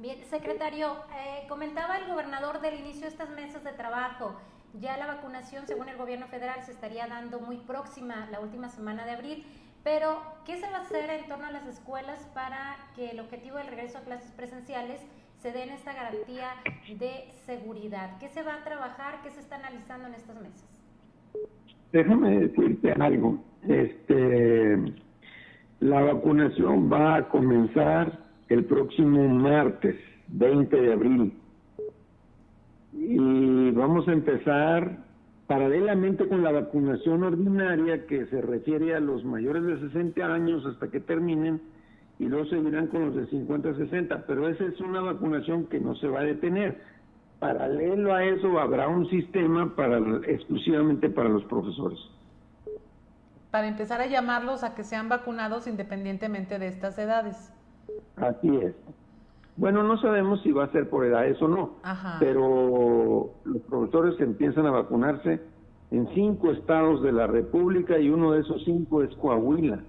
Bien, 0.02 0.18
secretario, 0.24 0.96
eh, 1.14 1.46
comentaba 1.48 1.96
el 2.00 2.08
gobernador 2.08 2.60
del 2.60 2.80
inicio 2.80 3.02
de 3.02 3.10
estas 3.10 3.30
mesas 3.30 3.64
de 3.64 3.72
trabajo. 3.72 4.36
Ya 4.80 4.98
la 4.98 5.06
vacunación, 5.06 5.68
según 5.68 5.90
el 5.90 5.98
gobierno 5.98 6.26
federal, 6.26 6.64
se 6.64 6.72
estaría 6.72 7.06
dando 7.06 7.40
muy 7.40 7.58
próxima, 7.58 8.28
la 8.32 8.40
última 8.40 8.70
semana 8.70 9.06
de 9.06 9.12
abril. 9.12 9.46
Pero, 9.84 10.20
¿qué 10.44 10.58
se 10.58 10.72
va 10.72 10.78
a 10.78 10.82
hacer 10.82 11.08
en 11.12 11.28
torno 11.28 11.46
a 11.46 11.52
las 11.52 11.68
escuelas 11.68 12.28
para 12.34 12.78
que 12.96 13.12
el 13.12 13.20
objetivo 13.20 13.58
del 13.58 13.68
regreso 13.68 14.00
a 14.00 14.02
clases 14.02 14.32
presenciales 14.32 15.06
se 15.38 15.52
dé 15.52 15.66
en 15.66 15.70
esta 15.70 15.94
garantía 15.94 16.50
de 16.98 17.30
seguridad? 17.46 18.18
¿Qué 18.20 18.30
se 18.30 18.42
va 18.42 18.56
a 18.56 18.64
trabajar? 18.64 19.22
¿Qué 19.22 19.30
se 19.30 19.40
está 19.40 19.58
analizando 19.58 20.08
en 20.08 20.16
estas 20.16 20.42
mesas? 20.42 20.68
Déjame 21.92 22.40
decirte 22.40 22.92
algo. 22.94 23.38
Este, 23.68 24.78
la 25.80 26.02
vacunación 26.02 26.92
va 26.92 27.18
a 27.18 27.30
comenzar 27.30 28.31
el 28.52 28.66
próximo 28.66 29.28
martes, 29.30 29.96
20 30.28 30.76
de 30.76 30.94
abril. 30.94 31.34
Y 32.92 33.72
vamos 33.72 34.06
a 34.10 34.12
empezar 34.12 34.98
paralelamente 35.48 36.28
con 36.28 36.44
la 36.44 36.52
vacunación 36.52 37.24
ordinaria 37.24 38.06
que 38.08 38.26
se 38.26 38.42
refiere 38.42 38.94
a 38.94 39.00
los 39.00 39.24
mayores 39.24 39.64
de 39.64 39.80
60 39.88 40.22
años 40.26 40.66
hasta 40.66 40.90
que 40.90 41.00
terminen 41.00 41.62
y 42.20 42.26
luego 42.26 42.46
seguirán 42.48 42.88
con 42.88 43.06
los 43.06 43.16
de 43.16 43.26
50 43.28 43.70
a 43.70 43.74
60, 43.74 44.26
pero 44.28 44.50
esa 44.50 44.66
es 44.66 44.80
una 44.82 45.00
vacunación 45.00 45.68
que 45.68 45.80
no 45.80 45.96
se 45.96 46.08
va 46.08 46.20
a 46.20 46.24
detener. 46.24 46.82
Paralelo 47.40 48.14
a 48.14 48.24
eso 48.26 48.60
habrá 48.60 48.90
un 48.90 49.10
sistema 49.10 49.74
para 49.76 49.98
exclusivamente 50.28 51.10
para 51.10 51.30
los 51.30 51.44
profesores. 51.46 52.00
Para 53.50 53.70
empezar 53.70 54.02
a 54.02 54.08
llamarlos 54.08 54.64
a 54.64 54.76
que 54.76 54.84
sean 54.84 55.08
vacunados 55.08 55.68
independientemente 55.68 56.60
de 56.60 56.68
estas 56.68 57.00
edades. 57.00 57.52
Así 58.16 58.56
es. 58.58 58.76
Bueno, 59.58 59.84
no 59.84 60.00
sabemos 60.02 60.42
si 60.42 60.52
va 60.52 60.66
a 60.66 60.72
ser 60.72 60.90
por 60.90 61.06
edades 61.06 61.42
o 61.42 61.48
no, 61.48 61.76
pero 62.20 63.32
los 63.44 63.62
profesores 63.64 64.20
empiezan 64.20 64.66
a 64.66 64.72
vacunarse 64.72 65.42
en 65.92 66.08
cinco 66.16 66.52
estados 66.52 67.04
de 67.04 67.12
la 67.12 67.28
República 67.28 68.00
y 68.00 68.10
uno 68.10 68.32
de 68.32 68.42
esos 68.42 68.64
cinco 68.64 69.04
es 69.04 69.14
Coahuila, 69.18 69.80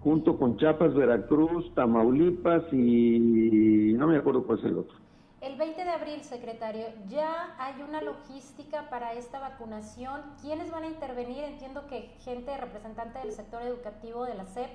junto 0.00 0.38
con 0.38 0.58
Chiapas, 0.58 0.94
Veracruz, 0.94 1.74
Tamaulipas 1.74 2.64
y 2.72 3.94
no 3.94 4.06
me 4.06 4.18
acuerdo 4.18 4.44
cuál 4.44 4.58
es 4.58 4.64
el 4.66 4.78
otro. 4.78 4.94
El 5.40 5.56
20 5.56 5.84
de 5.84 5.90
abril, 5.90 6.22
secretario, 6.22 6.86
¿ya 7.08 7.54
hay 7.58 7.82
una 7.82 8.02
logística 8.02 8.90
para 8.90 9.12
esta 9.14 9.38
vacunación? 9.38 10.20
¿Quiénes 10.42 10.70
van 10.70 10.82
a 10.82 10.88
intervenir? 10.88 11.44
Entiendo 11.44 11.86
que 11.86 12.10
gente 12.20 12.56
representante 12.56 13.18
del 13.20 13.32
sector 13.32 13.62
educativo 13.62 14.24
de 14.24 14.34
la 14.34 14.46
SEP 14.46 14.70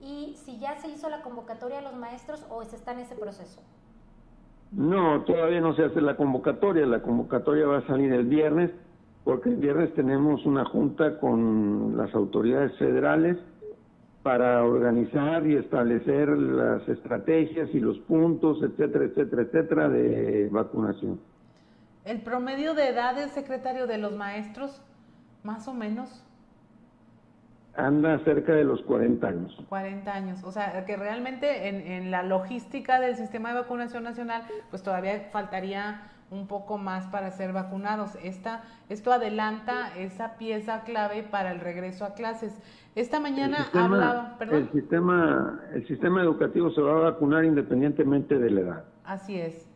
y 0.00 0.34
si 0.44 0.58
ya 0.58 0.76
se 0.76 0.88
hizo 0.88 1.08
la 1.08 1.22
convocatoria 1.22 1.78
a 1.78 1.82
los 1.82 1.94
maestros 1.94 2.44
o 2.50 2.62
se 2.64 2.76
está 2.76 2.92
en 2.92 3.00
ese 3.00 3.14
proceso. 3.14 3.60
No, 4.72 5.22
todavía 5.24 5.60
no 5.60 5.74
se 5.74 5.84
hace 5.84 6.00
la 6.00 6.16
convocatoria. 6.16 6.86
La 6.86 7.00
convocatoria 7.00 7.66
va 7.66 7.78
a 7.78 7.86
salir 7.86 8.12
el 8.12 8.26
viernes 8.26 8.70
porque 9.24 9.50
el 9.50 9.56
viernes 9.56 9.92
tenemos 9.94 10.44
una 10.46 10.64
junta 10.64 11.18
con 11.18 11.96
las 11.96 12.14
autoridades 12.14 12.76
federales 12.78 13.36
para 14.22 14.64
organizar 14.64 15.46
y 15.46 15.56
establecer 15.56 16.28
las 16.28 16.86
estrategias 16.88 17.68
y 17.72 17.80
los 17.80 17.98
puntos, 18.00 18.62
etcétera, 18.62 19.06
etcétera, 19.06 19.42
etcétera, 19.42 19.88
de 19.88 20.48
vacunación. 20.50 21.20
¿El 22.04 22.22
promedio 22.22 22.74
de 22.74 22.88
edades, 22.88 23.30
secretario, 23.32 23.86
de 23.86 23.98
los 23.98 24.12
maestros, 24.12 24.82
más 25.44 25.68
o 25.68 25.74
menos? 25.74 26.24
Anda 27.78 28.18
cerca 28.24 28.52
de 28.52 28.64
los 28.64 28.82
40 28.82 29.26
años. 29.26 29.56
40 29.68 30.12
años, 30.12 30.44
o 30.44 30.50
sea, 30.50 30.84
que 30.84 30.96
realmente 30.96 31.68
en, 31.68 32.10
la 32.10 32.22
logística 32.24 33.00
del 33.00 33.14
sistema 33.14 33.50
de 33.50 33.60
vacunación 33.60 34.02
nacional, 34.02 34.42
pues 34.70 34.82
todavía 34.82 35.28
faltaría 35.32 36.02
un 36.30 36.46
poco 36.48 36.76
más 36.76 37.06
para 37.06 37.30
ser 37.30 37.52
vacunados. 37.52 38.18
Esta, 38.22 38.64
esto 38.88 39.12
adelanta 39.12 39.96
esa 39.96 40.36
pieza 40.36 40.82
clave 40.82 41.22
para 41.22 41.52
el 41.52 41.60
regreso 41.60 42.04
a 42.04 42.14
clases. 42.14 42.60
Esta 42.96 43.20
mañana 43.20 43.68
hablaba, 43.72 44.36
El 44.40 44.70
sistema, 44.72 45.60
el 45.72 45.86
sistema 45.86 46.22
educativo 46.22 46.70
se 46.72 46.82
va 46.82 46.90
a 46.92 47.10
vacunar 47.10 47.44
independientemente 47.44 48.38
de 48.38 48.50
la 48.50 48.60
edad. 48.60 48.84
Así 49.04 49.40
es. 49.40 49.70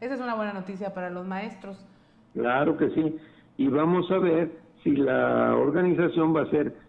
Esa 0.00 0.14
es 0.14 0.20
una 0.20 0.34
buena 0.34 0.54
noticia 0.54 0.94
para 0.94 1.10
los 1.10 1.26
maestros. 1.26 1.86
Claro 2.32 2.78
que 2.78 2.90
sí. 2.90 3.16
Y 3.58 3.68
vamos 3.68 4.10
a 4.10 4.18
ver 4.18 4.50
si 4.82 4.96
la 4.96 5.54
organización 5.54 6.34
va 6.34 6.42
a 6.42 6.50
ser 6.50 6.85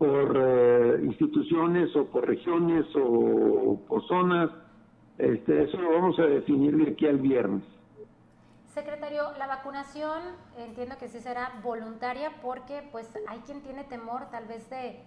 por 0.00 0.34
eh, 0.34 1.00
instituciones 1.04 1.94
o 1.94 2.06
por 2.06 2.26
regiones 2.26 2.86
o 2.96 3.78
por 3.86 4.02
zonas. 4.08 4.50
Este, 5.18 5.64
eso 5.64 5.76
lo 5.76 5.92
vamos 5.92 6.18
a 6.18 6.22
definir 6.22 6.74
de 6.74 6.92
aquí 6.92 7.06
al 7.06 7.18
viernes. 7.18 7.62
Secretario, 8.68 9.24
la 9.38 9.46
vacunación 9.46 10.22
entiendo 10.56 10.94
que 10.98 11.08
sí 11.08 11.20
será 11.20 11.60
voluntaria 11.62 12.30
porque 12.40 12.82
pues 12.90 13.14
hay 13.28 13.40
quien 13.40 13.60
tiene 13.60 13.84
temor 13.84 14.30
tal 14.30 14.46
vez 14.46 14.70
de, 14.70 15.00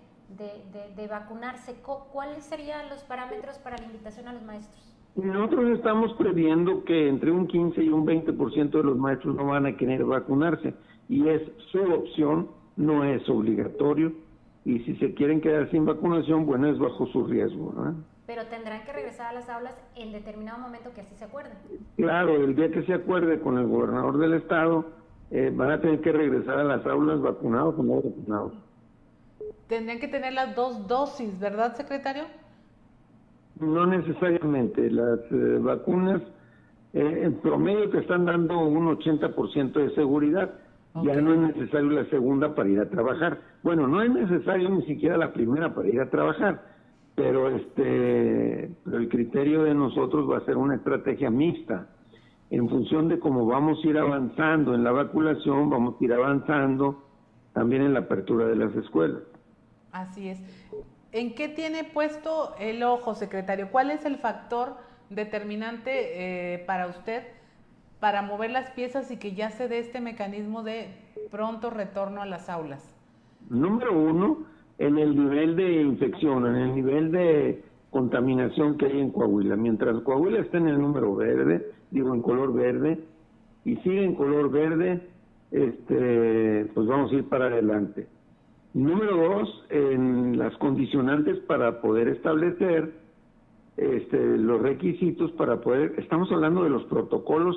de, 0.95 1.07
vacunarse. 1.07 1.73
¿Cuáles 1.81 2.43
serían 2.43 2.87
los 2.89 3.03
parámetros 3.03 3.57
para 3.57 3.77
la 3.77 3.85
invitación 3.85 4.27
a 4.27 4.33
los 4.33 4.43
maestros? 4.43 4.95
Nosotros 5.15 5.71
estamos 5.75 6.13
previendo 6.19 6.83
que 6.83 7.09
entre 7.09 7.31
un 7.31 7.47
15 7.47 7.81
y 7.83 7.89
un 7.89 8.05
20% 8.05 8.69
de 8.69 8.83
los 8.83 8.97
maestros 8.97 9.35
no 9.35 9.47
van 9.47 9.65
a 9.65 9.75
querer 9.75 10.05
vacunarse 10.05 10.75
y 11.09 11.27
es 11.29 11.41
su 11.71 11.81
opción, 11.81 12.49
no 12.75 13.03
es 13.03 13.27
obligatorio 13.27 14.13
y 14.65 14.79
si 14.79 14.95
se 14.95 15.13
quieren 15.13 15.41
quedar 15.41 15.69
sin 15.71 15.85
vacunación, 15.85 16.45
bueno, 16.45 16.67
es 16.67 16.79
bajo 16.79 17.05
su 17.07 17.25
riesgo. 17.25 17.73
Pero 18.25 18.45
tendrán 18.47 18.85
que 18.85 18.93
regresar 18.93 19.27
a 19.27 19.33
las 19.33 19.49
aulas 19.49 19.75
en 19.95 20.11
determinado 20.13 20.59
momento 20.59 20.91
que 20.93 21.01
así 21.01 21.15
se 21.15 21.25
acuerden. 21.25 21.57
Claro, 21.97 22.35
el 22.35 22.55
día 22.55 22.71
que 22.71 22.83
se 22.83 22.93
acuerde 22.93 23.39
con 23.41 23.57
el 23.57 23.67
gobernador 23.67 24.17
del 24.17 24.35
estado, 24.35 24.85
eh, 25.31 25.51
van 25.53 25.71
a 25.71 25.81
tener 25.81 25.99
que 25.99 26.11
regresar 26.11 26.59
a 26.59 26.63
las 26.63 26.85
aulas 26.85 27.19
vacunados 27.21 27.75
o 27.77 27.83
no 27.83 27.95
vacunados. 27.95 28.53
Tendrían 29.67 29.99
que 29.99 30.07
tener 30.07 30.33
las 30.33 30.55
dos 30.55 30.87
dosis, 30.87 31.39
¿verdad, 31.39 31.75
secretario? 31.75 32.25
No 33.59 33.85
necesariamente. 33.85 34.89
Las 34.91 35.19
eh, 35.31 35.57
vacunas, 35.59 36.21
eh, 36.93 37.21
en 37.23 37.33
promedio, 37.39 37.89
te 37.89 37.99
están 37.99 38.25
dando 38.25 38.59
un 38.59 38.95
80% 38.95 39.73
de 39.73 39.95
seguridad. 39.95 40.53
Ya 41.01 41.15
no 41.15 41.33
es 41.33 41.55
necesario 41.55 41.89
la 41.89 42.05
segunda 42.05 42.53
para 42.53 42.69
ir 42.69 42.79
a 42.79 42.89
trabajar. 42.89 43.39
Bueno, 43.63 43.87
no 43.87 44.01
es 44.03 44.11
necesario 44.11 44.69
ni 44.69 44.83
siquiera 44.83 45.17
la 45.17 45.33
primera 45.33 45.73
para 45.73 45.87
ir 45.87 45.99
a 45.99 46.09
trabajar, 46.09 46.61
pero 47.15 47.49
este, 47.49 48.69
pero 48.85 48.97
el 48.97 49.09
criterio 49.09 49.63
de 49.63 49.73
nosotros 49.73 50.29
va 50.29 50.37
a 50.37 50.45
ser 50.45 50.55
una 50.55 50.75
estrategia 50.75 51.31
mixta. 51.31 51.87
En 52.51 52.69
función 52.69 53.09
de 53.09 53.17
cómo 53.19 53.47
vamos 53.47 53.83
a 53.83 53.87
ir 53.87 53.97
avanzando 53.97 54.75
en 54.75 54.83
la 54.83 54.91
vacunación, 54.91 55.71
vamos 55.71 55.95
a 55.99 56.03
ir 56.03 56.13
avanzando 56.13 57.03
también 57.53 57.81
en 57.81 57.93
la 57.93 58.01
apertura 58.01 58.45
de 58.45 58.55
las 58.55 58.75
escuelas. 58.75 59.23
Así 59.91 60.29
es. 60.29 60.39
¿En 61.11 61.33
qué 61.33 61.47
tiene 61.47 61.83
puesto 61.83 62.53
el 62.59 62.83
ojo, 62.83 63.15
secretario? 63.15 63.69
¿Cuál 63.71 63.89
es 63.89 64.05
el 64.05 64.17
factor 64.17 64.75
determinante 65.09 66.53
eh, 66.53 66.59
para 66.65 66.87
usted 66.87 67.23
para 68.03 68.21
mover 68.21 68.51
las 68.51 68.69
piezas 68.71 69.09
y 69.11 69.17
que 69.17 69.33
ya 69.33 69.49
se 69.51 69.69
dé 69.69 69.79
este 69.79 70.01
mecanismo 70.01 70.61
de 70.61 70.89
pronto 71.31 71.69
retorno 71.69 72.21
a 72.21 72.25
las 72.25 72.49
aulas? 72.49 72.93
Número 73.49 73.97
uno, 73.97 74.39
en 74.77 74.97
el 74.97 75.15
nivel 75.15 75.55
de 75.55 75.83
infección, 75.83 76.45
en 76.45 76.55
el 76.57 76.75
nivel 76.75 77.13
de 77.13 77.63
contaminación 77.91 78.77
que 78.77 78.87
hay 78.87 78.99
en 78.99 79.09
Coahuila. 79.09 79.55
Mientras 79.55 80.01
Coahuila 80.01 80.41
está 80.41 80.57
en 80.57 80.67
el 80.67 80.81
número 80.81 81.15
verde, 81.15 81.71
digo 81.91 82.13
en 82.13 82.21
color 82.21 82.53
verde, 82.53 82.99
y 83.63 83.77
sigue 83.77 84.03
en 84.03 84.15
color 84.15 84.51
verde, 84.51 85.07
este, 85.51 86.65
pues 86.73 86.85
vamos 86.85 87.09
a 87.09 87.15
ir 87.15 87.29
para 87.29 87.45
adelante. 87.45 88.09
Número 88.73 89.15
dos, 89.15 89.65
en 89.69 90.37
las 90.37 90.53
condicionantes 90.57 91.39
para 91.47 91.79
poder 91.79 92.09
establecer 92.09 92.91
este, 93.77 94.37
los 94.37 94.61
requisitos 94.61 95.31
para 95.31 95.61
poder, 95.61 95.93
estamos 95.97 96.31
hablando 96.31 96.63
de 96.63 96.69
los 96.69 96.83
protocolos 96.85 97.55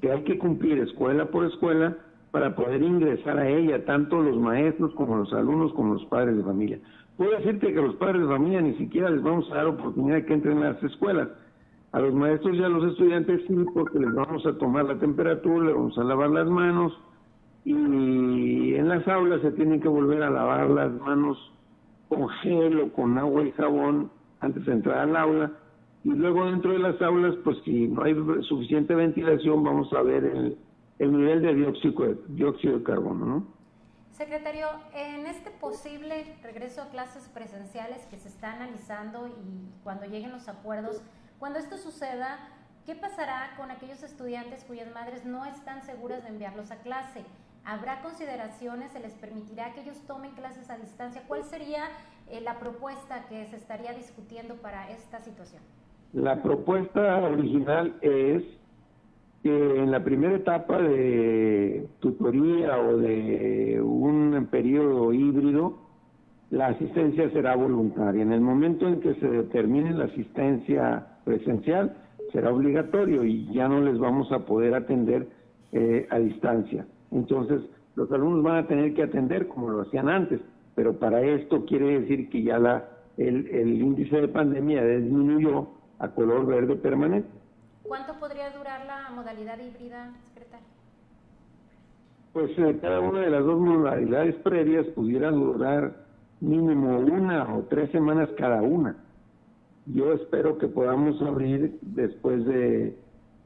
que 0.00 0.10
hay 0.10 0.22
que 0.22 0.38
cumplir 0.38 0.78
escuela 0.78 1.26
por 1.26 1.44
escuela 1.44 1.96
para 2.30 2.54
poder 2.54 2.82
ingresar 2.82 3.38
a 3.38 3.48
ella, 3.48 3.84
tanto 3.84 4.20
los 4.22 4.36
maestros 4.36 4.92
como 4.94 5.16
los 5.16 5.32
alumnos 5.32 5.72
como 5.72 5.94
los 5.94 6.04
padres 6.06 6.36
de 6.36 6.42
familia. 6.42 6.78
Puedo 7.16 7.32
decirte 7.32 7.72
que 7.72 7.78
a 7.78 7.82
los 7.82 7.96
padres 7.96 8.22
de 8.22 8.28
familia 8.28 8.60
ni 8.60 8.74
siquiera 8.74 9.10
les 9.10 9.22
vamos 9.22 9.50
a 9.50 9.56
dar 9.56 9.66
oportunidad 9.66 10.16
de 10.16 10.26
que 10.26 10.34
entren 10.34 10.58
a 10.58 10.72
las 10.72 10.82
escuelas. 10.82 11.28
A 11.90 12.00
los 12.00 12.14
maestros 12.14 12.54
y 12.54 12.62
a 12.62 12.68
los 12.68 12.84
estudiantes 12.92 13.40
sí, 13.48 13.56
porque 13.72 13.98
les 13.98 14.12
vamos 14.14 14.44
a 14.46 14.58
tomar 14.58 14.84
la 14.84 14.98
temperatura, 14.98 15.66
les 15.66 15.74
vamos 15.74 15.98
a 15.98 16.04
lavar 16.04 16.30
las 16.30 16.46
manos, 16.46 16.92
y 17.64 18.74
en 18.74 18.88
las 18.88 19.06
aulas 19.08 19.40
se 19.42 19.52
tienen 19.52 19.80
que 19.80 19.88
volver 19.88 20.22
a 20.22 20.30
lavar 20.30 20.70
las 20.70 20.92
manos 21.00 21.38
con 22.08 22.28
gel 22.28 22.80
o 22.80 22.92
con 22.92 23.18
agua 23.18 23.42
y 23.42 23.52
jabón 23.52 24.10
antes 24.40 24.64
de 24.66 24.72
entrar 24.72 24.98
al 24.98 25.16
aula 25.16 25.52
y 26.04 26.10
luego 26.10 26.46
dentro 26.46 26.72
de 26.72 26.78
las 26.78 27.00
aulas 27.02 27.34
pues 27.44 27.56
si 27.64 27.88
no 27.88 28.02
hay 28.02 28.14
suficiente 28.42 28.94
ventilación 28.94 29.62
vamos 29.62 29.92
a 29.92 30.02
ver 30.02 30.24
el, 30.24 30.58
el 30.98 31.12
nivel 31.12 31.42
de 31.42 31.54
dióxido, 31.54 32.14
dióxido 32.28 32.78
de 32.78 32.84
carbono, 32.84 33.26
¿no? 33.26 33.58
Secretario, 34.12 34.66
en 34.94 35.26
este 35.26 35.50
posible 35.50 36.36
regreso 36.42 36.82
a 36.82 36.88
clases 36.88 37.28
presenciales 37.28 38.04
que 38.06 38.18
se 38.18 38.28
está 38.28 38.52
analizando 38.52 39.28
y 39.28 39.70
cuando 39.84 40.06
lleguen 40.06 40.32
los 40.32 40.48
acuerdos, 40.48 41.00
cuando 41.38 41.60
esto 41.60 41.76
suceda, 41.76 42.36
¿qué 42.84 42.96
pasará 42.96 43.54
con 43.56 43.70
aquellos 43.70 44.02
estudiantes 44.02 44.64
cuyas 44.64 44.92
madres 44.92 45.24
no 45.24 45.44
están 45.44 45.84
seguras 45.84 46.24
de 46.24 46.30
enviarlos 46.30 46.72
a 46.72 46.78
clase? 46.78 47.22
¿Habrá 47.64 48.02
consideraciones? 48.02 48.90
¿Se 48.90 48.98
les 48.98 49.12
permitirá 49.14 49.72
que 49.72 49.82
ellos 49.82 50.00
tomen 50.06 50.32
clases 50.32 50.68
a 50.68 50.78
distancia? 50.78 51.22
¿Cuál 51.28 51.44
sería 51.44 51.84
eh, 52.30 52.40
la 52.40 52.58
propuesta 52.58 53.26
que 53.28 53.46
se 53.46 53.56
estaría 53.56 53.92
discutiendo 53.92 54.54
para 54.56 54.90
esta 54.90 55.20
situación? 55.20 55.62
La 56.12 56.42
propuesta 56.42 57.18
original 57.18 57.96
es 58.00 58.42
que 59.42 59.82
en 59.82 59.90
la 59.90 60.02
primera 60.02 60.34
etapa 60.34 60.78
de 60.78 61.86
tutoría 62.00 62.78
o 62.78 62.96
de 62.96 63.80
un 63.82 64.48
periodo 64.50 65.12
híbrido, 65.12 65.78
la 66.50 66.68
asistencia 66.68 67.30
será 67.30 67.54
voluntaria. 67.56 68.22
En 68.22 68.32
el 68.32 68.40
momento 68.40 68.88
en 68.88 69.00
que 69.00 69.14
se 69.14 69.28
determine 69.28 69.92
la 69.92 70.04
asistencia 70.04 71.06
presencial, 71.24 71.94
será 72.32 72.52
obligatorio 72.52 73.24
y 73.24 73.46
ya 73.52 73.68
no 73.68 73.80
les 73.80 73.98
vamos 73.98 74.30
a 74.32 74.40
poder 74.40 74.74
atender 74.74 75.28
eh, 75.72 76.06
a 76.10 76.18
distancia. 76.18 76.86
Entonces, 77.10 77.60
los 77.94 78.10
alumnos 78.12 78.42
van 78.42 78.64
a 78.64 78.66
tener 78.66 78.94
que 78.94 79.02
atender 79.02 79.48
como 79.48 79.68
lo 79.70 79.82
hacían 79.82 80.08
antes, 80.08 80.40
pero 80.78 80.96
para 80.96 81.20
esto 81.20 81.64
quiere 81.64 81.98
decir 81.98 82.30
que 82.30 82.40
ya 82.40 82.56
la, 82.56 82.88
el, 83.16 83.48
el 83.48 83.82
índice 83.82 84.20
de 84.20 84.28
pandemia 84.28 84.84
disminuyó 84.84 85.70
a 85.98 86.06
color 86.06 86.46
verde 86.46 86.76
permanente. 86.76 87.28
¿Cuánto 87.82 88.12
podría 88.20 88.50
durar 88.50 88.86
la 88.86 89.10
modalidad 89.10 89.58
híbrida, 89.58 90.14
secretario? 90.28 90.68
Pues 92.32 92.56
eh, 92.56 92.78
cada 92.80 93.00
una 93.00 93.22
de 93.22 93.30
las 93.30 93.44
dos 93.44 93.58
modalidades 93.58 94.36
previas 94.36 94.86
pudiera 94.94 95.32
durar 95.32 95.96
mínimo 96.40 97.00
una 97.00 97.56
o 97.56 97.64
tres 97.64 97.90
semanas 97.90 98.28
cada 98.38 98.62
una. 98.62 98.94
Yo 99.86 100.12
espero 100.12 100.58
que 100.58 100.68
podamos 100.68 101.20
abrir 101.22 101.76
después 101.82 102.46
de 102.46 102.96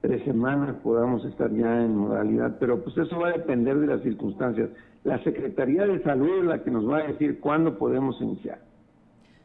tres 0.02 0.24
semanas 0.24 0.74
podamos 0.82 1.24
estar 1.24 1.50
ya 1.52 1.80
en 1.80 1.96
modalidad, 1.96 2.56
pero 2.58 2.82
pues 2.82 2.98
eso 2.98 3.20
va 3.20 3.28
a 3.28 3.32
depender 3.32 3.78
de 3.78 3.86
las 3.86 4.02
circunstancias. 4.02 4.68
La 5.04 5.22
Secretaría 5.22 5.86
de 5.86 6.02
Salud 6.02 6.40
es 6.40 6.44
la 6.44 6.62
que 6.62 6.70
nos 6.70 6.90
va 6.90 6.98
a 6.98 7.02
decir 7.04 7.40
cuándo 7.40 7.78
podemos 7.78 8.20
iniciar. 8.20 8.58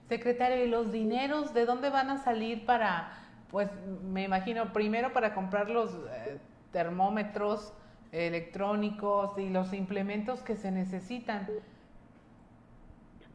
Secretario, 0.09 0.65
¿y 0.65 0.69
los 0.69 0.91
dineros 0.91 1.53
de 1.53 1.65
dónde 1.65 1.89
van 1.91 2.09
a 2.09 2.17
salir 2.17 2.65
para, 2.65 3.11
pues 3.51 3.69
me 4.11 4.23
imagino, 4.23 4.73
primero 4.73 5.13
para 5.13 5.35
comprar 5.35 5.69
los 5.69 5.93
eh, 5.93 6.39
termómetros 6.71 7.71
electrónicos 8.11 9.37
y 9.37 9.49
los 9.49 9.73
implementos 9.73 10.41
que 10.41 10.55
se 10.55 10.71
necesitan? 10.71 11.47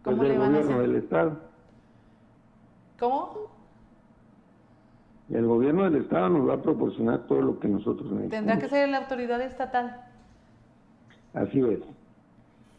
¿Cómo 0.03 0.17
pues 0.17 0.29
le 0.29 0.39
van 0.39 0.57
a 0.57 0.59
hacer? 0.59 0.77
del 0.77 0.97
Estado. 0.97 1.39
¿Cómo? 2.99 3.62
El 5.33 5.47
gobierno 5.47 5.85
del 5.85 6.03
Estado 6.03 6.29
nos 6.29 6.47
va 6.47 6.55
a 6.55 6.63
proporcionar 6.63 7.27
todo 7.27 7.41
lo 7.41 7.59
que 7.59 7.67
nosotros 7.67 8.13
necesitamos. 8.13 8.31
Tendrá 8.31 8.59
que 8.59 8.69
ser 8.69 8.89
la 8.91 8.99
autoridad 8.99 9.41
estatal. 9.41 10.05
Así 11.33 11.59
es. 11.61 11.81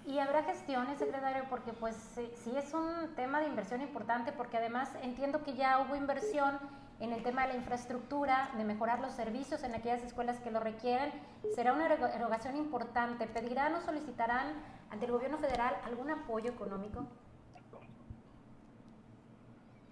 Y 0.06 0.20
habrá 0.20 0.44
gestiones, 0.44 1.00
secretario, 1.00 1.46
porque 1.50 1.74
pues 1.74 1.96
sí, 1.96 2.52
es 2.56 2.74
un 2.76 3.16
tema 3.16 3.40
de 3.40 3.48
inversión 3.48 3.82
importante, 3.82 4.32
porque 4.34 4.58
además 4.58 4.92
entiendo 5.02 5.44
que 5.44 5.54
ya 5.54 5.80
hubo 5.80 5.96
inversión 5.96 6.60
en 7.00 7.12
el 7.12 7.24
tema 7.24 7.42
de 7.44 7.54
la 7.54 7.56
infraestructura, 7.56 8.52
de 8.56 8.64
mejorar 8.66 9.00
los 9.00 9.14
servicios 9.14 9.64
en 9.64 9.74
aquellas 9.74 10.04
escuelas 10.04 10.40
que 10.40 10.52
lo 10.52 10.60
requieren. 10.60 11.12
Será 11.56 11.74
una 11.74 11.88
erogación 11.88 12.56
importante. 12.56 13.26
¿Pedirán 13.26 13.74
o 13.74 13.82
solicitarán 13.82 14.54
ante 14.92 15.08
el 15.08 15.12
gobierno 15.12 15.40
federal 15.40 15.74
algún 15.86 16.12
apoyo 16.12 16.52
económico? 16.52 17.08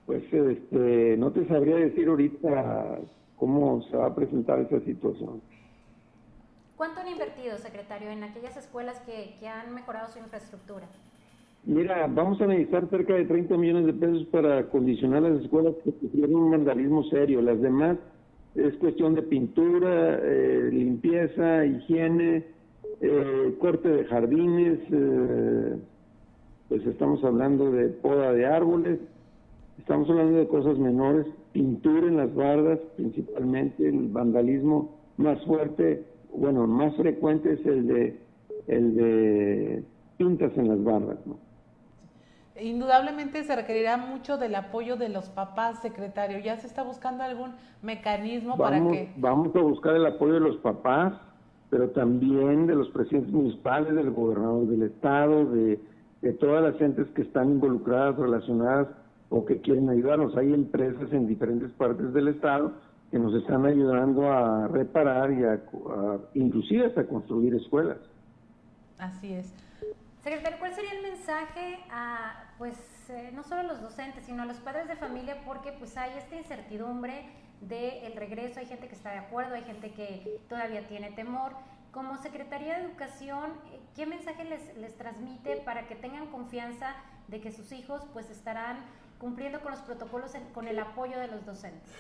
Pues 0.06 0.24
este, 0.32 1.16
no 1.18 1.32
te 1.32 1.48
sabría 1.48 1.76
decir 1.76 2.08
ahorita 2.08 3.00
cómo 3.38 3.82
se 3.84 3.98
va 3.98 4.08
a 4.08 4.16
presentar 4.16 4.60
esa 4.60 4.80
situación. 4.82 5.42
¿Cuánto 6.76 7.02
han 7.02 7.08
invertido, 7.10 7.58
secretario, 7.58 8.10
en 8.10 8.24
aquellas 8.24 8.58
escuelas 8.58 9.00
que, 9.02 9.36
que 9.40 9.48
han 9.48 9.74
mejorado 9.74 10.12
su 10.12 10.20
infraestructura? 10.20 10.88
Mira, 11.64 12.08
vamos 12.08 12.42
a 12.42 12.48
necesitar 12.48 12.90
cerca 12.90 13.14
de 13.14 13.26
30 13.26 13.56
millones 13.56 13.86
de 13.86 13.94
pesos 13.94 14.26
para 14.32 14.58
acondicionar 14.58 15.22
las 15.22 15.44
escuelas 15.44 15.76
que 15.84 15.92
sufrieron 15.92 16.36
un 16.36 16.52
vandalismo 16.52 17.04
serio. 17.04 17.40
Las 17.42 17.62
demás 17.62 17.98
es 18.56 18.76
cuestión 18.78 19.14
de 19.14 19.22
pintura, 19.22 20.20
eh, 20.24 20.70
limpieza, 20.72 21.64
higiene, 21.66 22.46
eh, 23.00 23.56
corte 23.60 23.90
de 23.90 24.06
jardines, 24.06 24.80
eh, 24.92 25.78
pues 26.68 26.86
estamos 26.86 27.24
hablando 27.24 27.72
de 27.72 27.90
poda 27.90 28.34
de 28.34 28.46
árboles, 28.46 29.00
estamos 29.78 30.10
hablando 30.10 30.38
de 30.38 30.48
cosas 30.48 30.78
menores, 30.78 31.28
pintura 31.52 32.08
en 32.08 32.18
las 32.18 32.34
bardas, 32.34 32.80
principalmente 32.96 33.88
el 33.88 34.08
vandalismo 34.10 34.98
más 35.18 35.44
fuerte, 35.46 36.06
bueno, 36.34 36.68
más 36.68 36.96
frecuente 36.96 37.54
es 37.54 37.66
el 37.66 37.88
de 37.88 38.22
el 38.68 38.96
de 38.96 39.84
pintas 40.18 40.56
en 40.56 40.70
las 40.70 40.84
bardas, 40.84 41.18
¿no? 41.26 41.38
Indudablemente 42.60 43.44
se 43.44 43.56
requerirá 43.56 43.98
mucho 43.98 44.38
del 44.38 44.54
apoyo 44.54 44.96
de 44.96 45.10
los 45.10 45.30
papás, 45.30 45.82
secretario. 45.82 46.38
¿Ya 46.40 46.58
se 46.58 46.68
está 46.68 46.84
buscando 46.84 47.24
algún 47.24 47.54
mecanismo 47.82 48.56
para 48.56 48.78
que...? 48.78 49.12
Vamos 49.18 49.56
a 49.56 49.62
buscar 49.62 49.96
el 49.96 50.06
apoyo 50.06 50.34
de 50.34 50.42
los 50.42 50.58
papás, 50.58 51.14
pero 51.72 51.90
también 51.90 52.68
de 52.68 52.76
los 52.76 52.90
presidentes 52.90 53.32
municipales, 53.34 53.96
del 53.96 54.12
gobernador 54.12 54.68
del 54.68 54.84
estado, 54.84 55.46
de, 55.46 55.80
de 56.22 56.34
todas 56.34 56.64
las 56.64 56.78
gentes 56.78 57.08
que 57.16 57.24
están 57.24 57.50
involucradas, 57.50 58.18
relacionadas 58.18 58.88
o 59.32 59.46
que 59.46 59.60
quieren 59.62 59.90
ayudarnos. 59.90 60.36
Hay 60.38 60.54
empresas 60.54 61.12
en 61.12 61.26
diferentes 61.26 61.72
partes 61.72 62.14
del 62.14 62.28
estado 62.28 62.74
que 63.10 63.18
nos 63.18 63.34
están 63.34 63.66
ayudando 63.66 64.32
a 64.32 64.68
reparar 64.68 65.32
y 65.32 65.44
a, 65.44 65.60
inclusive 66.34 66.86
hasta 66.86 67.08
construir 67.08 67.56
escuelas. 67.56 67.98
Así 69.00 69.34
es. 69.34 69.54
Secretario, 70.22 70.60
¿cuál 70.60 70.74
sería 70.76 70.92
el 70.92 71.02
mensaje 71.02 71.80
a, 71.92 72.54
pues, 72.58 73.10
eh, 73.10 73.32
no 73.34 73.44
solo 73.44 73.62
a 73.62 73.64
los 73.64 73.82
docentes, 73.82 74.24
sino 74.26 74.44
a 74.44 74.46
los 74.46 74.58
padres 74.58 74.88
de 74.88 74.96
familia? 74.96 75.42
Porque, 75.46 75.72
pues, 75.72 75.98
hay 75.98 76.12
esta 76.18 76.36
incertidumbre 76.36 77.26
del 77.62 78.14
regreso, 78.16 78.60
hay 78.60 78.68
gente 78.68 78.88
que 78.88 78.96
está 78.96 79.12
de 79.12 79.20
acuerdo, 79.20 79.56
hay 79.56 79.64
gente 79.64 79.92
que 79.92 80.40
todavía 80.48 80.88
tiene 80.88 81.12
temor. 81.12 81.54
Como 81.92 82.18
Secretaría 82.18 82.78
de 82.78 82.86
Educación, 82.86 83.52
¿qué 83.96 84.06
mensaje 84.06 84.46
les, 84.46 84.78
les 84.78 84.96
transmite 84.96 85.58
para 85.66 85.88
que 85.88 85.96
tengan 85.96 86.28
confianza 86.28 86.96
de 87.28 87.42
que 87.42 87.52
sus 87.52 87.72
hijos, 87.72 88.06
pues, 88.14 88.30
estarán 88.30 88.78
cumpliendo 89.22 89.60
con 89.60 89.72
los 89.72 89.82
protocolos 89.82 90.36
con 90.52 90.68
el 90.68 90.80
apoyo 90.80 91.18
de 91.20 91.28
los 91.28 91.46
docentes? 91.46 91.94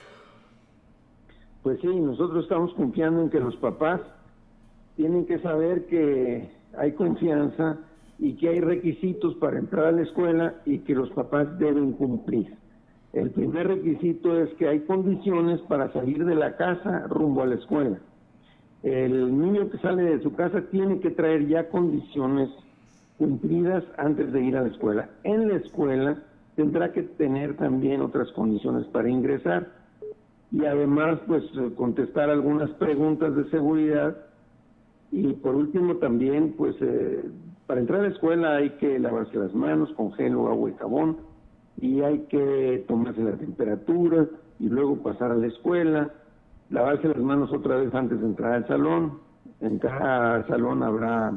Pues 1.61 1.79
sí, 1.79 1.87
nosotros 1.87 2.43
estamos 2.43 2.73
confiando 2.73 3.21
en 3.21 3.29
que 3.29 3.39
los 3.39 3.55
papás 3.57 4.01
tienen 4.95 5.27
que 5.27 5.37
saber 5.39 5.85
que 5.85 6.51
hay 6.75 6.93
confianza 6.93 7.77
y 8.17 8.33
que 8.33 8.49
hay 8.49 8.59
requisitos 8.59 9.35
para 9.35 9.59
entrar 9.59 9.85
a 9.85 9.91
la 9.91 10.01
escuela 10.01 10.55
y 10.65 10.79
que 10.79 10.95
los 10.95 11.11
papás 11.11 11.59
deben 11.59 11.93
cumplir. 11.93 12.55
El 13.13 13.29
primer 13.29 13.67
requisito 13.67 14.41
es 14.41 14.51
que 14.55 14.67
hay 14.67 14.79
condiciones 14.81 15.61
para 15.61 15.93
salir 15.93 16.25
de 16.25 16.33
la 16.33 16.55
casa 16.55 17.05
rumbo 17.07 17.43
a 17.43 17.45
la 17.45 17.55
escuela. 17.55 17.99
El 18.81 19.39
niño 19.39 19.69
que 19.69 19.77
sale 19.77 20.03
de 20.03 20.23
su 20.23 20.33
casa 20.33 20.61
tiene 20.71 20.99
que 20.99 21.11
traer 21.11 21.47
ya 21.47 21.69
condiciones 21.69 22.49
cumplidas 23.19 23.83
antes 23.97 24.31
de 24.33 24.41
ir 24.41 24.57
a 24.57 24.61
la 24.61 24.69
escuela. 24.69 25.09
En 25.23 25.49
la 25.49 25.57
escuela 25.57 26.17
tendrá 26.55 26.91
que 26.91 27.03
tener 27.03 27.55
también 27.57 28.01
otras 28.01 28.31
condiciones 28.33 28.85
para 28.87 29.09
ingresar 29.09 29.67
y 30.51 30.65
además 30.65 31.19
pues 31.27 31.43
contestar 31.75 32.29
algunas 32.29 32.69
preguntas 32.71 33.35
de 33.35 33.49
seguridad. 33.49 34.17
Y 35.11 35.33
por 35.33 35.55
último 35.55 35.97
también 35.97 36.53
pues 36.57 36.75
eh, 36.81 37.23
para 37.67 37.81
entrar 37.81 38.01
a 38.01 38.03
la 38.03 38.09
escuela 38.09 38.55
hay 38.57 38.71
que 38.71 38.99
lavarse 38.99 39.37
las 39.37 39.53
manos 39.53 39.91
con 39.93 40.11
gel 40.13 40.35
o 40.35 40.49
agua 40.49 40.69
y 40.69 40.73
jabón 40.73 41.17
y 41.79 42.01
hay 42.01 42.19
que 42.29 42.83
tomarse 42.87 43.21
la 43.23 43.37
temperatura 43.37 44.27
y 44.59 44.69
luego 44.69 45.01
pasar 45.01 45.31
a 45.31 45.35
la 45.35 45.47
escuela, 45.47 46.11
lavarse 46.69 47.07
las 47.07 47.17
manos 47.17 47.51
otra 47.51 47.77
vez 47.77 47.93
antes 47.93 48.19
de 48.19 48.27
entrar 48.27 48.53
al 48.53 48.67
salón, 48.67 49.19
entrar 49.59 50.01
al 50.03 50.47
salón 50.47 50.83
habrá 50.83 51.33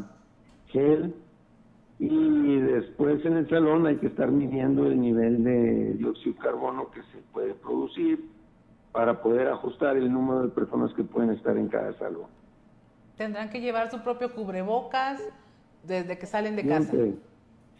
gel 0.66 1.14
y 2.10 2.60
después 2.60 3.24
en 3.24 3.36
el 3.38 3.48
salón 3.48 3.86
hay 3.86 3.96
que 3.96 4.06
estar 4.06 4.30
midiendo 4.30 4.86
el 4.86 5.00
nivel 5.00 5.44
de 5.44 5.94
dióxido 5.94 6.34
de 6.34 6.40
carbono 6.40 6.90
que 6.90 7.02
se 7.02 7.18
puede 7.32 7.54
producir 7.54 8.24
para 8.92 9.20
poder 9.20 9.48
ajustar 9.48 9.96
el 9.96 10.12
número 10.12 10.42
de 10.42 10.48
personas 10.48 10.94
que 10.94 11.02
pueden 11.02 11.30
estar 11.30 11.56
en 11.56 11.68
cada 11.68 11.92
salón. 11.98 12.26
¿Tendrán 13.16 13.50
que 13.50 13.60
llevar 13.60 13.90
su 13.90 14.02
propio 14.02 14.32
cubrebocas 14.32 15.20
desde 15.82 16.16
que 16.18 16.26
salen 16.26 16.56
de 16.56 16.66
casa? 16.66 16.92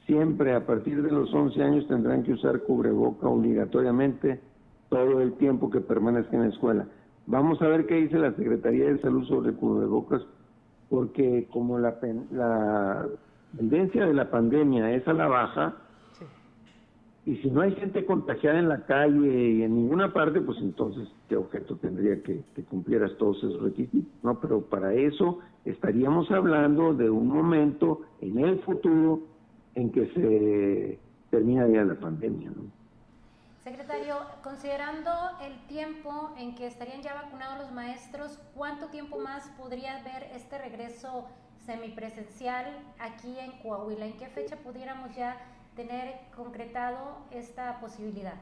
Siempre, 0.07 0.55
a 0.55 0.67
partir 0.67 1.03
de 1.03 1.11
los 1.11 1.33
11 1.33 1.63
años 1.63 1.89
tendrán 1.89 2.25
que 2.25 2.33
usar 2.33 2.61
cubreboca 2.63 3.27
obligatoriamente 3.27 4.41
todo 4.91 5.21
el 5.21 5.35
tiempo 5.35 5.71
que 5.71 5.81
permanezcan 5.81 6.41
en 6.41 6.49
la 6.49 6.55
escuela. 6.55 6.87
Vamos 7.27 7.63
a 7.63 7.69
ver 7.69 7.87
qué 7.87 7.95
dice 7.95 8.19
la 8.19 8.35
Secretaría 8.35 8.87
de 8.87 9.01
Salud 9.01 9.27
sobre 9.27 9.55
cubrebocas, 9.55 10.23
porque 10.91 11.49
como 11.51 11.79
la, 11.79 11.97
la 12.31 13.07
tendencia 13.57 14.07
de 14.07 14.15
la 14.15 14.31
pandemia 14.31 14.93
es 14.93 15.07
a 15.09 15.13
la 15.13 15.27
baja, 15.27 15.77
y 17.27 17.37
si 17.37 17.51
no 17.51 17.63
hay 17.63 17.75
gente 17.77 18.05
contagiada 18.05 18.59
en 18.59 18.69
la 18.69 18.85
calle 18.85 19.51
y 19.51 19.63
en 19.63 19.75
ninguna 19.75 20.13
parte, 20.13 20.43
pues 20.43 20.59
entonces, 20.61 21.09
¿qué 21.27 21.37
objeto 21.37 21.77
tendría 21.77 22.23
que, 22.23 22.43
que 22.55 22.65
cumplieras 22.65 23.17
todos 23.17 23.39
esos 23.39 23.63
requisitos? 23.63 24.13
No, 24.23 24.39
pero 24.41 24.61
para 24.61 24.93
eso 24.93 25.39
estaríamos 25.65 26.31
hablando 26.31 26.93
de 26.93 27.09
un 27.09 27.29
momento 27.29 28.03
en 28.21 28.39
el 28.41 28.61
futuro 28.61 29.23
en 29.75 29.91
que 29.91 30.07
se 30.13 30.99
terminaría 31.31 31.85
la 31.85 31.95
pandemia, 31.95 32.51
¿no? 32.51 32.65
Secretario, 33.61 34.17
considerando 34.43 35.11
el 35.43 35.59
tiempo 35.67 36.35
en 36.39 36.55
que 36.55 36.67
estarían 36.67 37.01
ya 37.01 37.15
vacunados 37.15 37.61
los 37.61 37.73
maestros, 37.73 38.39
¿cuánto 38.55 38.89
tiempo 38.89 39.19
más 39.19 39.49
podría 39.57 40.01
haber 40.01 40.25
este 40.35 40.59
regreso 40.59 41.25
semipresencial 41.65 42.67
aquí 42.99 43.39
en 43.39 43.53
Coahuila? 43.63 44.07
¿En 44.07 44.17
qué 44.19 44.27
fecha 44.27 44.57
pudiéramos 44.57 45.15
ya 45.17 45.37
tener 45.77 46.15
concretado 46.37 47.19
esta 47.31 47.81
posibilidad? 47.81 48.35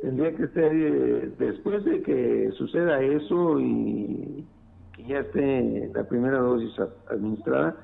Tendría 0.00 0.34
que 0.36 0.48
ser 0.48 0.72
eh, 0.72 1.32
después 1.38 1.84
de 1.84 2.02
que 2.02 2.50
suceda 2.56 3.00
eso 3.00 3.60
y 3.60 4.46
que 4.92 5.04
ya 5.04 5.20
esté 5.20 5.90
la 5.94 6.04
primera 6.04 6.38
dosis 6.38 6.74
administrada, 7.10 7.76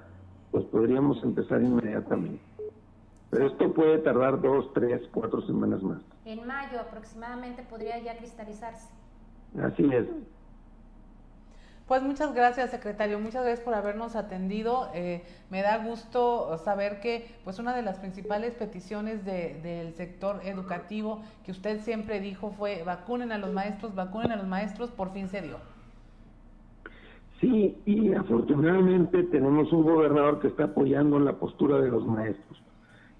pues 0.50 0.64
podríamos 0.66 1.22
empezar 1.22 1.62
inmediatamente. 1.62 2.42
Pero 3.30 3.46
esto 3.46 3.72
puede 3.72 3.98
tardar 3.98 4.40
dos, 4.40 4.72
tres, 4.74 5.00
cuatro 5.12 5.40
semanas 5.46 5.82
más. 5.82 6.02
En 6.24 6.44
mayo 6.46 6.80
aproximadamente 6.80 7.62
podría 7.62 7.98
ya 8.00 8.16
cristalizarse. 8.18 8.88
Así 9.62 9.84
es. 9.92 10.06
Pues 11.90 12.04
muchas 12.04 12.32
gracias, 12.36 12.70
secretario. 12.70 13.18
Muchas 13.18 13.42
gracias 13.42 13.64
por 13.64 13.74
habernos 13.74 14.14
atendido. 14.14 14.90
Eh, 14.94 15.24
me 15.50 15.60
da 15.60 15.84
gusto 15.84 16.56
saber 16.58 17.00
que, 17.00 17.26
pues, 17.42 17.58
una 17.58 17.74
de 17.74 17.82
las 17.82 17.98
principales 17.98 18.54
peticiones 18.54 19.24
del 19.24 19.92
sector 19.94 20.40
educativo 20.44 21.20
que 21.44 21.50
usted 21.50 21.80
siempre 21.80 22.20
dijo 22.20 22.52
fue 22.52 22.84
vacunen 22.84 23.32
a 23.32 23.38
los 23.38 23.52
maestros, 23.52 23.96
vacunen 23.96 24.30
a 24.30 24.36
los 24.36 24.46
maestros, 24.46 24.92
por 24.92 25.12
fin 25.12 25.26
se 25.26 25.42
dio. 25.42 25.56
Sí, 27.40 27.76
y 27.84 28.14
afortunadamente 28.14 29.24
tenemos 29.24 29.72
un 29.72 29.82
gobernador 29.82 30.38
que 30.38 30.46
está 30.46 30.66
apoyando 30.66 31.18
la 31.18 31.32
postura 31.40 31.80
de 31.80 31.88
los 31.88 32.06
maestros. 32.06 32.62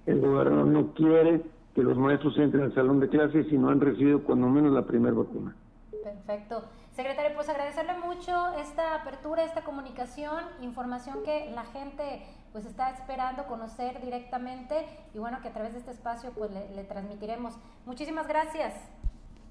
El 0.07 0.21
gobernador 0.21 0.69
no 0.69 0.95
quiere 0.95 1.43
que 1.75 1.83
los 1.83 1.99
maestros 1.99 2.39
entren 2.39 2.63
al 2.63 2.75
salón 2.77 3.01
de 3.01 3.09
clases 3.09 3.49
si 3.49 3.59
no 3.59 3.71
han 3.71 3.81
recibido 3.81 4.23
cuando 4.23 4.47
menos 4.47 4.73
la 4.73 4.87
primera 4.87 5.17
vacuna. 5.17 5.57
Perfecto. 6.05 6.63
Secretario, 7.01 7.31
pues 7.35 7.49
agradecerle 7.49 7.95
mucho 7.95 8.31
esta 8.61 8.95
apertura, 8.95 9.43
esta 9.43 9.65
comunicación, 9.65 10.45
información 10.61 11.23
que 11.25 11.51
la 11.55 11.65
gente 11.65 12.27
pues 12.53 12.67
está 12.67 12.91
esperando 12.91 13.45
conocer 13.45 14.03
directamente 14.03 14.75
y 15.15 15.19
bueno, 15.19 15.39
que 15.41 15.49
a 15.49 15.53
través 15.55 15.73
de 15.73 15.79
este 15.79 15.93
espacio 15.93 16.31
pues 16.37 16.51
le, 16.51 16.85
transmitiremos. 16.85 17.59
Muchísimas 17.87 18.29
gracias. 18.29 18.75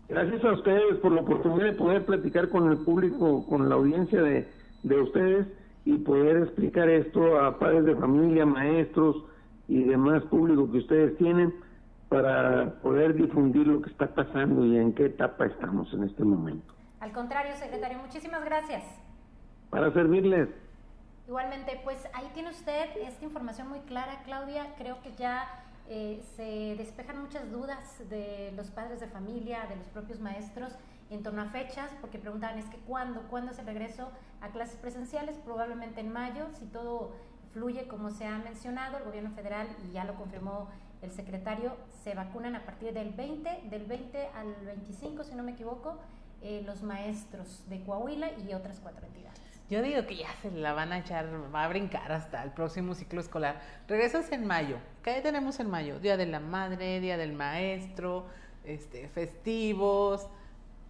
Gracias 0.07 0.45
a 0.45 0.51
ustedes 0.51 0.97
por 0.97 1.11
la 1.11 1.21
oportunidad 1.21 1.65
de 1.65 1.71
poder 1.71 2.05
platicar 2.05 2.49
con 2.49 2.69
el 2.69 2.77
público, 2.77 3.43
con 3.47 3.67
la 3.67 3.73
audiencia 3.73 4.21
de, 4.21 4.47
de 4.83 5.01
ustedes 5.01 5.47
y 5.85 5.97
poder 5.97 6.43
explicar 6.43 6.87
esto 6.87 7.39
a 7.39 7.57
padres 7.57 7.83
de 7.85 7.95
familia, 7.95 8.45
maestros 8.45 9.23
y 9.67 9.85
demás 9.85 10.21
público 10.25 10.71
que 10.71 10.77
ustedes 10.77 11.17
tienen 11.17 11.51
para 12.09 12.75
poder 12.83 13.15
difundir 13.15 13.65
lo 13.65 13.81
que 13.81 13.89
está 13.89 14.05
pasando 14.13 14.63
y 14.67 14.77
en 14.77 14.93
qué 14.93 15.07
etapa 15.07 15.47
estamos 15.47 15.91
en 15.95 16.03
este 16.03 16.23
momento. 16.23 16.78
Al 16.99 17.13
contrario, 17.13 17.55
secretario, 17.55 17.97
muchísimas 17.99 18.43
gracias. 18.43 18.83
Para 19.69 19.91
servirles. 19.91 20.49
Igualmente, 21.27 21.79
pues 21.83 22.07
ahí 22.13 22.29
tiene 22.33 22.49
usted 22.49 22.89
esta 22.97 23.23
información 23.23 23.69
muy 23.69 23.79
clara, 23.81 24.21
Claudia. 24.25 24.73
Creo 24.77 25.01
que 25.01 25.13
ya 25.13 25.47
eh, 25.87 26.21
se 26.35 26.75
despejan 26.75 27.21
muchas 27.21 27.51
dudas 27.51 27.97
de 28.09 28.51
los 28.55 28.71
padres 28.71 28.99
de 28.99 29.07
familia, 29.07 29.65
de 29.69 29.75
los 29.75 29.87
propios 29.87 30.19
maestros 30.19 30.73
en 31.09 31.23
torno 31.23 31.41
a 31.41 31.45
fechas, 31.45 31.91
porque 32.01 32.19
preguntaban 32.19 32.59
es 32.59 32.65
que 32.65 32.77
cuándo, 32.77 33.21
cuándo 33.29 33.51
es 33.51 33.59
el 33.59 33.65
regreso 33.65 34.11
a 34.41 34.49
clases 34.49 34.75
presenciales, 34.75 35.37
probablemente 35.37 36.01
en 36.01 36.11
mayo, 36.11 36.47
si 36.59 36.65
todo 36.65 37.15
fluye 37.53 37.87
como 37.87 38.11
se 38.11 38.25
ha 38.25 38.37
mencionado, 38.37 38.97
el 38.97 39.03
gobierno 39.05 39.31
federal, 39.31 39.67
y 39.87 39.91
ya 39.91 40.03
lo 40.03 40.15
confirmó 40.15 40.69
el 41.01 41.11
secretario, 41.11 41.75
se 42.03 42.13
vacunan 42.13 42.55
a 42.55 42.65
partir 42.65 42.93
del 42.93 43.11
20, 43.11 43.63
del 43.69 43.85
20 43.85 44.27
al 44.35 44.53
25, 44.65 45.23
si 45.23 45.33
no 45.33 45.43
me 45.43 45.53
equivoco, 45.53 45.97
eh, 46.41 46.63
los 46.65 46.81
maestros 46.83 47.63
de 47.69 47.81
Coahuila 47.83 48.31
y 48.47 48.53
otras 48.53 48.79
cuatro 48.79 49.05
entidades. 49.05 49.39
Yo 49.69 49.83
digo 49.83 50.05
que 50.07 50.15
ya 50.15 50.33
se 50.41 50.49
la 50.49 50.73
van 50.73 50.91
a 50.91 50.97
echar, 50.97 51.27
va 51.53 51.63
a 51.63 51.67
brincar 51.67 52.11
hasta 52.11 52.41
el 52.43 52.51
próximo 52.51 52.95
ciclo 52.95 53.21
escolar. 53.21 53.61
Regresas 53.87 54.31
en 54.31 54.47
mayo. 54.47 54.77
¿Qué 55.03 55.21
tenemos 55.21 55.59
en 55.59 55.69
mayo? 55.69 55.99
Día 55.99 56.17
de 56.17 56.25
la 56.25 56.39
Madre, 56.39 56.99
Día 56.99 57.17
del 57.17 57.33
Maestro, 57.33 58.25
este, 58.63 59.07
festivos, 59.09 60.27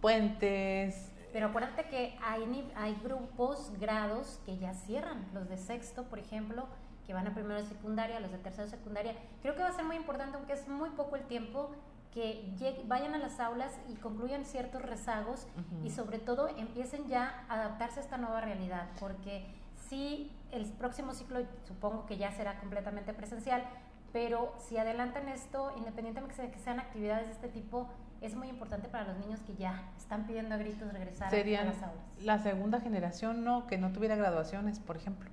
puentes. 0.00 1.12
Pero 1.32 1.48
acuérdate 1.48 1.84
que 1.90 2.16
hay, 2.22 2.72
hay 2.74 2.96
grupos, 3.04 3.70
grados 3.78 4.40
que 4.46 4.56
ya 4.56 4.72
cierran. 4.72 5.26
Los 5.34 5.48
de 5.50 5.58
sexto, 5.58 6.04
por 6.04 6.18
ejemplo, 6.18 6.66
que 7.06 7.12
van 7.12 7.26
a 7.26 7.34
primero 7.34 7.60
de 7.60 7.68
secundaria, 7.68 8.18
los 8.18 8.32
de 8.32 8.38
tercero 8.38 8.64
de 8.64 8.70
secundaria. 8.70 9.14
Creo 9.42 9.54
que 9.54 9.62
va 9.62 9.68
a 9.68 9.72
ser 9.72 9.84
muy 9.84 9.96
importante, 9.96 10.36
aunque 10.36 10.54
es 10.54 10.66
muy 10.68 10.90
poco 10.90 11.16
el 11.16 11.24
tiempo, 11.24 11.70
que 12.12 12.52
vayan 12.86 13.14
a 13.14 13.18
las 13.18 13.38
aulas 13.38 13.78
y 13.88 13.94
concluyan 13.94 14.44
ciertos 14.44 14.82
rezagos 14.82 15.46
y 15.84 15.90
sobre 15.90 16.18
todo 16.18 16.48
empiecen 16.48 17.06
ya 17.06 17.44
a 17.48 17.54
adaptarse 17.54 18.00
a 18.00 18.02
esta 18.02 18.16
nueva 18.16 18.40
realidad, 18.40 18.88
porque 18.98 19.46
si 19.88 20.32
el 20.50 20.66
próximo 20.66 21.14
ciclo 21.14 21.40
supongo 21.66 22.06
que 22.06 22.16
ya 22.16 22.32
será 22.32 22.58
completamente 22.58 23.12
presencial, 23.12 23.64
pero 24.12 24.52
si 24.58 24.76
adelantan 24.76 25.28
esto, 25.28 25.72
independientemente 25.76 26.42
de 26.42 26.50
que 26.50 26.58
sean 26.58 26.80
actividades 26.80 27.26
de 27.26 27.32
este 27.32 27.48
tipo, 27.48 27.88
es 28.20 28.34
muy 28.34 28.48
importante 28.48 28.88
para 28.88 29.04
los 29.04 29.16
niños 29.18 29.40
que 29.40 29.54
ya 29.54 29.84
están 29.96 30.26
pidiendo 30.26 30.54
a 30.54 30.58
gritos 30.58 30.92
regresar 30.92 31.32
a 31.32 31.64
las 31.64 31.82
aulas. 31.82 31.94
La 32.20 32.38
segunda 32.38 32.80
generación, 32.80 33.44
no, 33.44 33.66
que 33.66 33.78
no 33.78 33.92
tuviera 33.92 34.16
graduaciones, 34.16 34.78
por 34.80 34.96
ejemplo. 34.96 35.30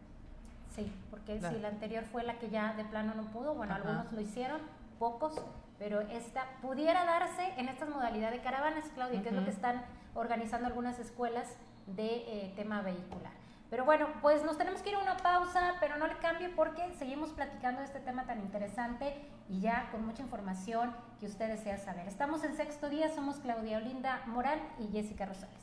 Sí, 0.75 0.91
porque 1.09 1.41
si 1.41 1.59
la 1.59 1.69
anterior 1.69 2.03
fue 2.03 2.23
la 2.23 2.37
que 2.37 2.49
ya 2.49 2.73
de 2.75 2.85
plano 2.85 3.15
no 3.15 3.23
pudo, 3.23 3.55
bueno, 3.55 3.73
algunos 3.73 4.11
lo 4.13 4.21
hicieron, 4.21 4.61
pocos, 4.99 5.33
pero 5.79 6.01
esta 6.01 6.45
pudiera 6.61 7.05
darse 7.05 7.53
en 7.57 7.69
estas 7.69 7.89
modalidades 7.89 8.39
de 8.39 8.43
caravanas, 8.43 8.85
Claudia, 8.95 9.21
que 9.21 9.29
es 9.29 9.35
lo 9.35 9.43
que 9.43 9.51
están 9.51 9.83
organizando 10.15 10.67
algunas 10.67 10.99
escuelas 10.99 11.47
de 11.85 12.07
eh, 12.07 12.53
tema 12.55 12.81
vehicular. 12.81 13.31
Pero 13.69 13.83
bueno, 13.83 14.07
pues 14.21 14.43
nos 14.43 14.57
tenemos 14.57 14.81
que 14.81 14.91
ir 14.91 14.95
a 14.95 14.99
una 14.99 15.17
pausa, 15.17 15.73
pero 15.81 15.97
no 15.97 16.07
le 16.07 16.17
cambie 16.17 16.49
porque 16.49 16.81
seguimos 16.97 17.31
platicando 17.31 17.81
de 17.81 17.85
este 17.85 17.99
tema 17.99 18.25
tan 18.25 18.39
interesante 18.39 19.13
y 19.49 19.59
ya 19.59 19.89
con 19.91 20.05
mucha 20.05 20.23
información 20.23 20.95
que 21.19 21.25
usted 21.25 21.49
desea 21.49 21.77
saber. 21.77 22.07
Estamos 22.07 22.43
en 22.45 22.55
sexto 22.55 22.89
día, 22.89 23.13
somos 23.13 23.37
Claudia 23.37 23.77
Olinda 23.77 24.21
Moral 24.25 24.59
y 24.79 24.87
Jessica 24.91 25.25
Rosales. 25.25 25.53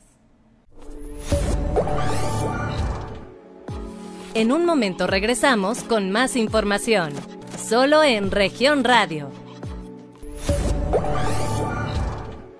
En 4.35 4.51
un 4.51 4.65
momento 4.65 5.07
regresamos 5.07 5.83
con 5.83 6.11
más 6.11 6.35
información, 6.35 7.13
solo 7.57 8.03
en 8.03 8.29
región 8.29 8.83
radio 8.83 9.31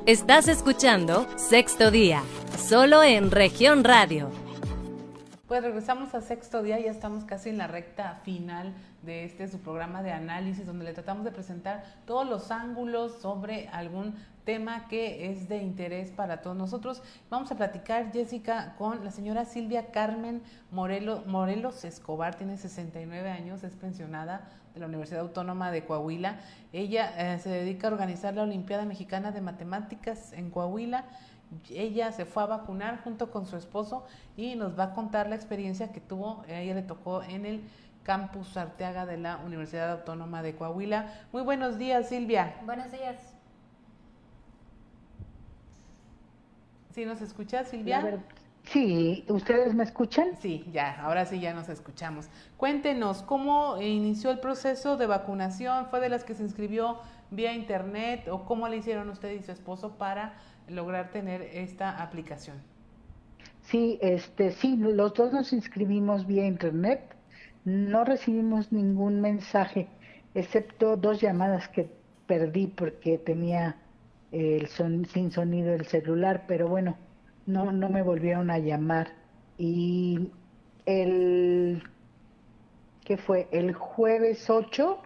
Estás 0.05 0.47
escuchando 0.47 1.25
Sexto 1.35 1.89
Día, 1.89 2.21
solo 2.59 3.01
en 3.01 3.31
región 3.31 3.83
radio. 3.83 4.29
Pues 5.47 5.63
regresamos 5.63 6.13
a 6.13 6.21
sexto 6.21 6.61
día, 6.61 6.79
ya 6.79 6.91
estamos 6.91 7.23
casi 7.23 7.49
en 7.49 7.57
la 7.57 7.65
recta 7.65 8.21
final 8.23 8.75
de 9.01 9.25
este 9.25 9.47
su 9.47 9.57
programa 9.61 10.03
de 10.03 10.11
análisis 10.11 10.63
donde 10.63 10.85
le 10.85 10.93
tratamos 10.93 11.25
de 11.25 11.31
presentar 11.31 11.83
todos 12.05 12.29
los 12.29 12.51
ángulos 12.51 13.19
sobre 13.19 13.67
algún 13.69 14.13
tema 14.43 14.87
que 14.89 15.31
es 15.31 15.49
de 15.49 15.57
interés 15.57 16.11
para 16.11 16.43
todos 16.43 16.55
nosotros. 16.55 17.01
Vamos 17.31 17.51
a 17.51 17.57
platicar, 17.57 18.11
Jessica, 18.13 18.75
con 18.77 19.03
la 19.03 19.09
señora 19.09 19.45
Silvia 19.45 19.87
Carmen 19.91 20.43
Morelos, 20.69 21.25
Morelos 21.25 21.83
Escobar, 21.83 22.35
tiene 22.35 22.57
69 22.57 23.27
años, 23.31 23.63
es 23.63 23.73
pensionada 23.75 24.51
de 24.75 24.81
la 24.81 24.87
Universidad 24.87 25.21
Autónoma 25.21 25.71
de 25.71 25.85
Coahuila. 25.85 26.35
Ella 26.73 27.13
eh, 27.17 27.39
se 27.39 27.49
dedica 27.49 27.87
a 27.87 27.91
organizar 27.91 28.35
la 28.35 28.43
Olimpiada 28.43 28.85
Mexicana 28.85 29.31
de 29.31 29.41
Matemáticas 29.41 30.33
en 30.33 30.51
Coahuila. 30.51 31.05
Ella 31.69 32.11
se 32.11 32.25
fue 32.25 32.43
a 32.43 32.47
vacunar 32.47 33.01
junto 33.03 33.31
con 33.31 33.45
su 33.45 33.55
esposo 33.55 34.05
y 34.35 34.55
nos 34.55 34.77
va 34.77 34.85
a 34.85 34.93
contar 34.93 35.29
la 35.29 35.35
experiencia 35.35 35.91
que 35.91 36.01
tuvo, 36.01 36.43
a 36.49 36.59
ella 36.59 36.75
le 36.75 36.81
tocó 36.81 37.23
en 37.23 37.45
el 37.45 37.61
campus 38.03 38.57
Arteaga 38.57 39.05
de 39.05 39.17
la 39.17 39.37
Universidad 39.37 39.91
Autónoma 39.91 40.43
de 40.43 40.55
Coahuila. 40.55 41.11
Muy 41.31 41.43
buenos 41.43 41.77
días, 41.77 42.09
Silvia. 42.09 42.55
Buenos 42.65 42.91
días. 42.91 43.15
¿Sí 46.91 47.05
nos 47.05 47.21
escuchas, 47.21 47.69
Silvia? 47.69 48.21
Sí, 48.65 49.25
¿ustedes 49.29 49.73
me 49.75 49.83
escuchan? 49.83 50.35
Sí, 50.39 50.65
ya, 50.71 50.99
ahora 51.01 51.25
sí 51.25 51.39
ya 51.39 51.53
nos 51.53 51.69
escuchamos. 51.69 52.29
Cuéntenos, 52.57 53.21
¿cómo 53.21 53.81
inició 53.81 54.31
el 54.31 54.39
proceso 54.39 54.97
de 54.97 55.07
vacunación? 55.07 55.87
¿Fue 55.87 55.99
de 55.99 56.09
las 56.09 56.23
que 56.23 56.33
se 56.33 56.43
inscribió 56.43 56.99
vía 57.31 57.53
internet 57.53 58.27
o 58.29 58.45
cómo 58.45 58.67
le 58.67 58.77
hicieron 58.77 59.09
usted 59.09 59.31
y 59.31 59.43
su 59.43 59.51
esposo 59.51 59.97
para 59.97 60.33
lograr 60.67 61.11
tener 61.11 61.41
esta 61.41 62.01
aplicación? 62.01 62.57
Sí, 63.61 63.99
este, 64.01 64.51
sí, 64.51 64.77
los 64.77 65.13
dos 65.13 65.31
nos 65.33 65.53
inscribimos 65.53 66.25
vía 66.27 66.45
internet. 66.45 67.15
No 67.65 68.03
recibimos 68.03 68.71
ningún 68.71 69.21
mensaje, 69.21 69.87
excepto 70.33 70.97
dos 70.97 71.21
llamadas 71.21 71.67
que 71.69 71.89
perdí 72.27 72.67
porque 72.67 73.17
tenía 73.17 73.77
el 74.31 74.67
son, 74.67 75.05
sin 75.05 75.31
sonido 75.31 75.73
el 75.73 75.85
celular, 75.85 76.45
pero 76.47 76.67
bueno, 76.67 76.97
no, 77.45 77.71
no 77.71 77.89
me 77.89 78.01
volvieron 78.01 78.49
a 78.49 78.59
llamar. 78.59 79.09
Y 79.57 80.31
el, 80.85 81.83
¿qué 83.03 83.17
fue? 83.17 83.47
El 83.51 83.73
jueves 83.73 84.49
8 84.49 84.99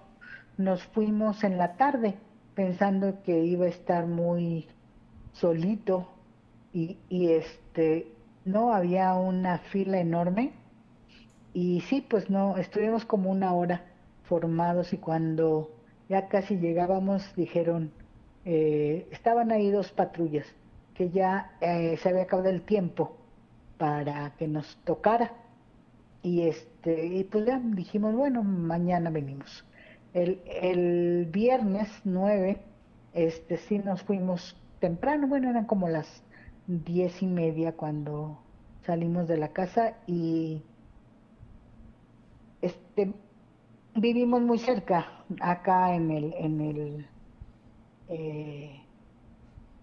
nos 0.57 0.83
fuimos 0.83 1.43
en 1.43 1.57
la 1.57 1.75
tarde 1.77 2.15
pensando 2.55 3.21
que 3.23 3.45
iba 3.45 3.65
a 3.65 3.69
estar 3.69 4.05
muy 4.05 4.67
solito 5.33 6.09
y, 6.73 6.97
y 7.07 7.31
este, 7.31 8.11
no, 8.45 8.73
había 8.73 9.13
una 9.13 9.59
fila 9.59 9.99
enorme 9.99 10.51
y 11.53 11.81
sí, 11.81 12.05
pues 12.07 12.29
no, 12.29 12.57
estuvimos 12.57 13.05
como 13.05 13.31
una 13.31 13.53
hora 13.53 13.85
formados 14.23 14.93
y 14.93 14.97
cuando 14.97 15.71
ya 16.07 16.27
casi 16.27 16.57
llegábamos 16.57 17.35
dijeron, 17.35 17.91
eh, 18.45 19.07
estaban 19.11 19.51
ahí 19.51 19.71
dos 19.71 19.91
patrullas 19.91 20.45
que 20.99 21.09
ya 21.11 21.53
eh, 21.61 21.95
se 22.03 22.09
había 22.09 22.23
acabado 22.23 22.49
el 22.49 22.61
tiempo 22.63 23.15
para 23.77 24.35
que 24.35 24.49
nos 24.49 24.75
tocara. 24.83 25.31
Y 26.21 26.41
este, 26.41 27.05
y 27.05 27.23
pues 27.23 27.45
ya 27.45 27.57
dijimos, 27.63 28.13
bueno, 28.13 28.43
mañana 28.43 29.09
venimos. 29.09 29.63
El, 30.13 30.41
el 30.45 31.29
viernes 31.31 31.87
9, 32.03 32.57
este 33.13 33.55
sí 33.55 33.79
nos 33.79 34.03
fuimos 34.03 34.57
temprano, 34.81 35.27
bueno, 35.27 35.49
eran 35.49 35.63
como 35.63 35.87
las 35.87 36.21
diez 36.67 37.21
y 37.21 37.27
media 37.27 37.71
cuando 37.77 38.37
salimos 38.85 39.25
de 39.29 39.37
la 39.37 39.53
casa 39.53 39.93
y 40.05 40.63
este 42.61 43.13
vivimos 43.95 44.41
muy 44.41 44.59
cerca, 44.59 45.23
acá 45.39 45.95
en 45.95 46.11
el, 46.11 46.33
en 46.33 46.59
el 46.59 47.07
eh, 48.09 48.81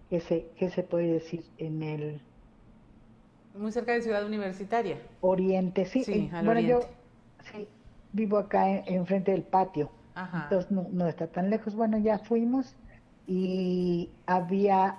¿qué 0.09 0.19
se, 0.19 0.49
qué 0.57 0.69
se 0.69 0.83
puede 0.83 1.13
decir? 1.13 1.43
En 1.57 1.83
el... 1.83 2.21
Muy 3.55 3.71
cerca 3.71 3.93
de 3.93 4.01
Ciudad 4.01 4.25
Universitaria. 4.25 4.97
Oriente, 5.21 5.85
sí. 5.85 6.03
sí 6.03 6.29
eh, 6.31 6.41
bueno, 6.43 6.59
yo 6.59 6.81
sí, 7.51 7.67
vivo 8.13 8.37
acá 8.37 8.69
enfrente 8.69 9.31
del 9.31 9.43
patio. 9.43 9.89
Entonces 10.33 10.71
no, 10.71 11.07
está 11.07 11.27
tan 11.27 11.49
lejos. 11.49 11.75
Bueno, 11.75 11.97
ya 11.99 12.17
fuimos 12.19 12.75
y 13.27 14.09
había 14.25 14.97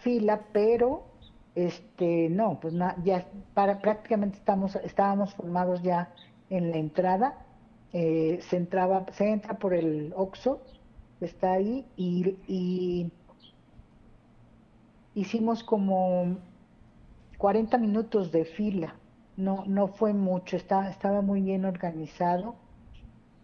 fila, 0.00 0.42
pero 0.52 1.06
este 1.54 2.28
no, 2.28 2.60
pues 2.60 2.74
ya 3.02 3.26
para 3.54 3.80
prácticamente 3.80 4.36
estamos 4.36 4.76
estábamos 4.76 5.34
formados 5.34 5.82
ya 5.82 6.12
en 6.50 6.70
la 6.70 6.76
entrada. 6.76 7.38
Eh, 7.92 8.38
se 8.42 8.56
entraba, 8.56 9.06
se 9.12 9.30
entra 9.30 9.58
por 9.58 9.72
el 9.72 10.12
Oxo, 10.14 10.60
está 11.20 11.52
ahí 11.52 11.86
y, 11.96 12.36
y 12.46 13.10
hicimos 15.14 15.64
como 15.64 16.36
40 17.38 17.78
minutos 17.78 18.32
de 18.32 18.44
fila, 18.44 18.94
no, 19.36 19.64
no 19.66 19.88
fue 19.88 20.12
mucho, 20.12 20.56
estaba 20.56 21.22
muy 21.22 21.40
bien 21.42 21.64
organizado. 21.64 22.56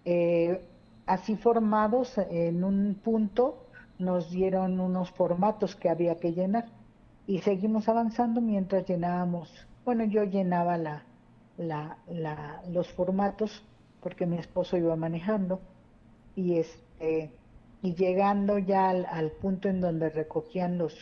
Eh, 0.05 0.61
así 1.07 1.37
formados 1.37 2.19
en 2.19 2.63
un 2.65 2.95
punto 3.03 3.67
nos 3.99 4.31
dieron 4.31 4.79
unos 4.81 5.11
formatos 5.11 5.75
que 5.77 5.89
había 5.89 6.17
que 6.17 6.33
llenar. 6.33 6.67
Y 7.27 7.41
seguimos 7.41 7.89
avanzando 7.89 8.41
mientras 8.41 8.87
llenábamos, 8.87 9.51
bueno, 9.85 10.05
yo 10.05 10.25
llenaba 10.25 10.77
la, 10.77 11.05
la, 11.57 11.99
la, 12.07 12.63
los 12.71 12.89
formatos 12.93 13.65
porque 14.01 14.27
mi 14.27 14.37
esposo 14.39 14.77
iba 14.77 14.95
manejando. 14.97 15.61
Y 16.37 16.59
este 16.59 17.33
y 17.83 17.95
llegando 17.95 18.59
ya 18.59 18.89
al, 18.91 19.07
al 19.07 19.31
punto 19.33 19.69
en 19.69 19.81
donde 19.81 20.11
recogían 20.11 20.79
los 20.79 20.95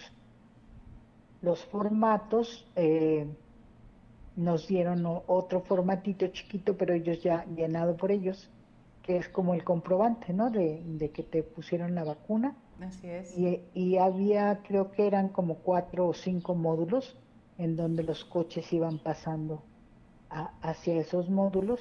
los 1.45 1.65
formatos 1.67 2.67
eh, 2.75 3.27
nos 4.37 4.67
dieron 4.67 5.05
otro 5.27 5.61
formatito 5.61 6.27
chiquito, 6.29 6.77
pero 6.77 6.95
ellos 6.95 7.23
ya 7.23 7.45
llenado 7.55 7.97
por 7.97 8.11
ellos, 8.11 8.51
que 9.03 9.19
es 9.19 9.29
como 9.29 9.55
el 9.55 9.63
comprobante, 9.63 10.33
¿no? 10.33 10.51
De, 10.51 11.11
que 11.15 11.23
te 11.23 11.43
pusieron 11.43 11.95
la 11.95 12.05
vacuna. 12.05 12.57
Así 12.81 13.09
es. 13.09 13.37
Y, 13.37 13.99
había, 13.99 14.63
creo 14.67 14.91
que 14.91 15.07
eran 15.07 15.29
como 15.29 15.57
cuatro 15.57 16.09
o 16.09 16.15
cinco 16.15 16.55
módulos 16.55 17.17
en 17.59 17.77
donde 17.77 18.03
los 18.03 18.25
coches 18.25 18.73
iban 18.73 18.99
pasando 18.99 19.63
hacia 20.63 20.97
esos 20.97 21.31
módulos 21.31 21.81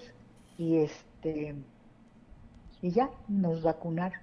y 0.60 0.78
este 0.78 1.56
y 2.84 2.92
ya 2.92 3.10
nos 3.28 3.64
vacunaron. 3.64 4.20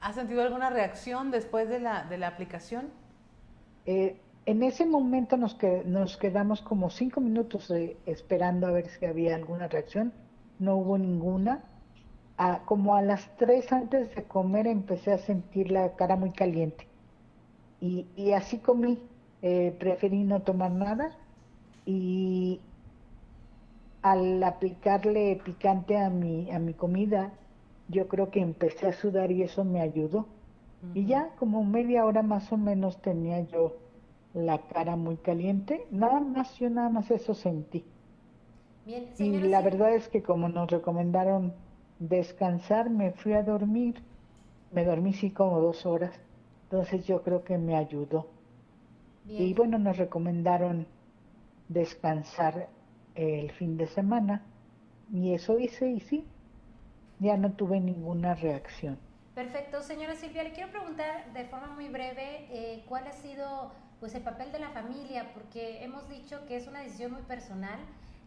¿Ha 0.00 0.12
sentido 0.14 0.42
alguna 0.42 0.70
reacción 0.70 1.30
después 1.30 1.68
de 1.68 1.80
la, 1.80 2.04
de 2.04 2.16
la 2.16 2.28
aplicación? 2.28 2.88
Eh, 3.84 4.16
en 4.50 4.64
ese 4.64 4.84
momento 4.84 5.36
nos, 5.36 5.54
que, 5.54 5.84
nos 5.86 6.16
quedamos 6.16 6.60
como 6.60 6.90
cinco 6.90 7.20
minutos 7.20 7.72
esperando 8.04 8.66
a 8.66 8.72
ver 8.72 8.88
si 8.88 9.06
había 9.06 9.36
alguna 9.36 9.68
reacción. 9.68 10.12
No 10.58 10.74
hubo 10.76 10.98
ninguna. 10.98 11.62
como 12.64 12.96
a 12.96 13.02
las 13.02 13.30
tres 13.36 13.72
antes 13.72 14.12
de 14.16 14.24
comer 14.24 14.66
empecé 14.66 15.12
a 15.12 15.18
sentir 15.18 15.70
la 15.70 15.94
cara 15.94 16.16
muy 16.16 16.32
caliente. 16.32 16.88
Y, 17.80 18.06
y 18.16 18.32
así 18.32 18.58
comí. 18.58 18.98
Eh, 19.42 19.72
preferí 19.78 20.24
no 20.24 20.42
tomar 20.42 20.72
nada. 20.72 21.16
Y 21.86 22.60
al 24.02 24.42
aplicarle 24.42 25.40
picante 25.44 25.96
a 25.96 26.10
mi, 26.10 26.50
a 26.50 26.58
mi 26.58 26.74
comida, 26.74 27.32
yo 27.88 28.08
creo 28.08 28.30
que 28.32 28.40
empecé 28.40 28.88
a 28.88 28.92
sudar 28.92 29.30
y 29.30 29.42
eso 29.42 29.64
me 29.64 29.80
ayudó. 29.80 30.26
Y 30.92 31.06
ya 31.06 31.28
como 31.38 31.62
media 31.62 32.04
hora 32.04 32.22
más 32.22 32.50
o 32.52 32.56
menos 32.56 33.00
tenía 33.00 33.42
yo 33.42 33.76
la 34.34 34.58
cara 34.68 34.96
muy 34.96 35.16
caliente, 35.16 35.86
nada 35.90 36.20
más, 36.20 36.56
yo 36.58 36.70
nada 36.70 36.88
más 36.88 37.10
eso 37.10 37.34
sentí. 37.34 37.84
y 38.86 39.38
la 39.40 39.60
verdad 39.60 39.94
es 39.94 40.08
que 40.08 40.22
como 40.22 40.48
nos 40.48 40.70
recomendaron 40.70 41.52
descansar, 41.98 42.90
me 42.90 43.12
fui 43.12 43.34
a 43.34 43.42
dormir, 43.42 44.02
me 44.72 44.84
dormí 44.84 45.12
sí 45.12 45.30
como 45.30 45.60
dos 45.60 45.84
horas, 45.86 46.18
entonces 46.64 47.06
yo 47.06 47.22
creo 47.22 47.44
que 47.44 47.58
me 47.58 47.76
ayudó. 47.76 48.28
Y 49.26 49.54
bueno, 49.54 49.78
nos 49.78 49.96
recomendaron 49.96 50.86
descansar 51.68 52.68
el 53.14 53.52
fin 53.52 53.76
de 53.76 53.86
semana 53.86 54.42
y 55.12 55.34
eso 55.34 55.58
hice 55.58 55.88
y 55.88 56.00
sí, 56.00 56.24
ya 57.18 57.36
no 57.36 57.52
tuve 57.52 57.80
ninguna 57.80 58.34
reacción. 58.34 58.98
Perfecto, 59.34 59.82
señora 59.82 60.16
Silvia, 60.16 60.42
le 60.42 60.52
quiero 60.52 60.70
preguntar 60.70 61.32
de 61.32 61.44
forma 61.44 61.68
muy 61.68 61.88
breve 61.88 62.46
eh, 62.50 62.84
cuál 62.88 63.06
ha 63.06 63.12
sido 63.12 63.72
pues 64.00 64.14
el 64.14 64.22
papel 64.22 64.50
de 64.50 64.58
la 64.58 64.70
familia, 64.70 65.30
porque 65.34 65.84
hemos 65.84 66.08
dicho 66.08 66.46
que 66.46 66.56
es 66.56 66.66
una 66.66 66.80
decisión 66.80 67.12
muy 67.12 67.22
personal, 67.22 67.78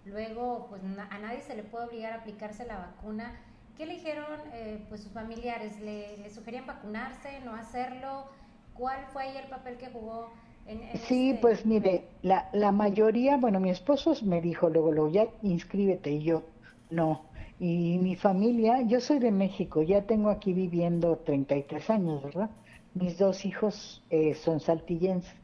luego 0.05 0.67
pues 0.69 0.81
a 0.83 1.19
nadie 1.19 1.41
se 1.41 1.55
le 1.55 1.63
puede 1.63 1.85
obligar 1.85 2.13
a 2.13 2.17
aplicarse 2.17 2.65
la 2.65 2.77
vacuna. 2.77 3.33
¿Qué 3.75 3.87
le 3.87 3.95
dijeron 3.95 4.39
eh, 4.53 4.85
pues 4.87 5.01
sus 5.01 5.11
familiares? 5.11 5.79
¿Le, 5.81 6.29
sugerían 6.29 6.67
vacunarse, 6.67 7.39
no 7.43 7.55
hacerlo? 7.55 8.27
¿Cuál 8.75 9.03
fue 9.11 9.23
ahí 9.23 9.37
el 9.37 9.49
papel 9.49 9.77
que 9.77 9.87
jugó? 9.87 10.29
En, 10.67 10.79
sí, 10.99 11.31
este 11.31 11.41
pues 11.41 11.65
mire, 11.65 12.05
la, 12.21 12.49
la 12.53 12.71
mayoría, 12.71 13.37
bueno, 13.37 13.59
mi 13.59 13.71
esposo 13.71 14.13
me 14.23 14.41
dijo 14.41 14.69
luego, 14.69 14.91
luego, 14.91 15.09
ya 15.09 15.27
inscríbete 15.41 16.11
y 16.11 16.23
yo, 16.23 16.43
no, 16.89 17.23
y 17.59 17.97
mi 17.99 18.15
familia, 18.15 18.81
yo 18.81 19.01
soy 19.01 19.19
de 19.19 19.31
México, 19.31 19.81
ya 19.81 20.03
tengo 20.03 20.29
aquí 20.29 20.53
viviendo 20.53 21.17
33 21.17 21.89
años, 21.89 22.23
¿verdad? 22.23 22.49
Mis 22.93 23.17
dos 23.17 23.43
hijos 23.45 24.03
eh, 24.09 24.35
son 24.35 24.59
saltillenses. 24.59 25.42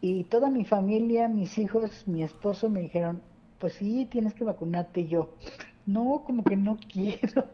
Y 0.00 0.24
toda 0.24 0.50
mi 0.50 0.64
familia, 0.64 1.28
mis 1.28 1.58
hijos, 1.58 2.06
mi 2.06 2.22
esposo 2.22 2.68
me 2.70 2.80
dijeron, 2.80 3.20
pues 3.58 3.74
sí, 3.74 4.06
tienes 4.10 4.34
que 4.34 4.44
vacunarte. 4.44 5.00
Y 5.00 5.08
yo, 5.08 5.30
no, 5.86 6.22
como 6.24 6.44
que 6.44 6.56
no 6.56 6.78
quiero. 6.92 7.46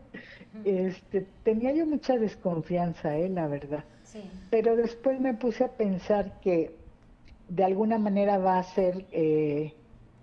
Este, 0.65 1.27
tenía 1.43 1.73
yo 1.73 1.87
mucha 1.87 2.17
desconfianza, 2.17 3.17
eh, 3.17 3.29
la 3.29 3.47
verdad. 3.49 3.85
Sí. 4.05 4.23
Pero 4.51 4.77
después 4.77 5.21
me 5.21 5.35
puse 5.35 5.65
a 5.65 5.73
pensar 5.73 6.41
que 6.41 6.77
de 7.49 7.65
alguna 7.65 7.99
manera 7.99 8.39
va 8.39 8.59
a 8.59 8.63
ser 8.63 9.07
eh, 9.13 9.75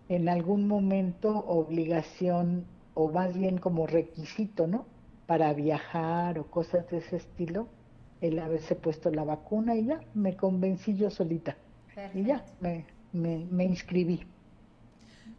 en 0.10 0.30
algún 0.30 0.68
momento 0.68 1.40
obligación 1.48 2.66
o 2.94 3.10
más 3.10 3.38
bien 3.38 3.58
como 3.58 3.88
requisito, 3.88 4.68
¿no? 4.68 4.86
Para 5.26 5.54
viajar 5.54 6.40
o 6.40 6.46
cosas 6.46 6.90
de 6.90 6.98
ese 6.98 7.18
estilo, 7.18 7.68
el 8.22 8.40
haberse 8.40 8.76
puesto 8.76 9.10
la 9.12 9.24
vacuna 9.24 9.76
y 9.76 9.86
ya 9.86 10.02
me 10.14 10.36
convencí 10.36 10.96
yo 10.96 11.10
solita. 11.10 11.56
Y 12.14 12.24
ya 12.24 12.44
me, 12.60 12.86
me, 13.14 13.66
inscribí. 13.66 14.26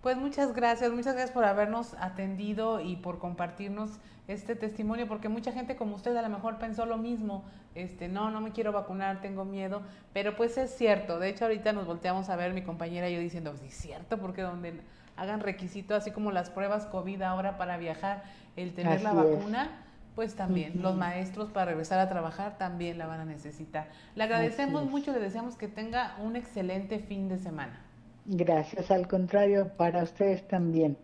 Pues 0.01 0.16
muchas 0.16 0.53
gracias, 0.53 0.91
muchas 0.91 1.15
gracias 1.15 1.31
por 1.31 1.45
habernos 1.45 1.95
atendido 1.99 2.81
y 2.81 2.97
por 2.97 3.19
compartirnos 3.19 3.99
este 4.29 4.57
testimonio, 4.57 5.07
porque 5.09 5.29
mucha 5.29 5.53
gente 5.53 5.77
como 5.77 5.97
usted 5.97 6.16
a 6.16 6.23
lo 6.23 6.29
mejor 6.29 6.59
pensó 6.59 6.87
lo 6.87 6.97
mismo, 6.97 7.45
este, 7.74 8.09
no, 8.09 8.31
no 8.31 8.41
me 8.41 8.53
quiero 8.53 8.73
vacunar, 8.73 9.20
tengo 9.20 9.45
miedo, 9.45 9.83
pero 10.12 10.37
pues 10.37 10.57
es 10.59 10.74
cierto, 10.77 11.19
de 11.19 11.29
hecho 11.29 11.45
ahorita 11.45 11.73
nos 11.73 11.87
volteamos 11.87 12.29
a 12.31 12.37
ver 12.37 12.53
mi 12.53 12.62
compañera 12.62 13.09
y 13.09 13.15
yo 13.15 13.20
diciendo, 13.20 13.55
sí, 13.57 13.66
es 13.66 13.74
cierto, 13.74 14.19
porque 14.19 14.43
donde 14.43 14.81
hagan 15.16 15.41
requisito, 15.41 15.95
así 15.95 16.11
como 16.11 16.31
las 16.31 16.51
pruebas 16.51 16.87
COVID 16.87 17.23
ahora 17.23 17.57
para 17.57 17.77
viajar, 17.77 18.24
el 18.57 18.74
tener 18.74 19.03
la 19.03 19.12
vacuna, 19.12 19.70
pues 20.14 20.34
también 20.34 20.82
los 20.82 20.97
maestros 20.97 21.51
para 21.51 21.66
regresar 21.66 21.98
a 21.98 22.09
trabajar 22.09 22.59
también 22.59 22.98
la 22.98 23.06
van 23.06 23.20
a 23.20 23.24
necesitar. 23.24 23.89
Le 24.14 24.24
agradecemos 24.24 24.84
mucho, 24.84 25.12
le 25.12 25.20
deseamos 25.20 25.56
que 25.56 25.68
tenga 25.68 26.16
un 26.22 26.36
excelente 26.36 26.98
fin 26.98 27.28
de 27.28 27.39
semana. 27.39 27.80
Gracias, 28.26 28.90
al 28.90 29.09
contrario, 29.09 29.72
para 29.76 30.02
ustedes 30.02 30.47
también. 30.47 30.97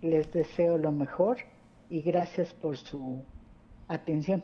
Les 0.00 0.30
deseo 0.32 0.78
lo 0.78 0.92
mejor 0.92 1.38
y 1.88 2.02
gracias 2.02 2.52
por 2.52 2.76
su 2.76 3.24
atención. 3.88 4.42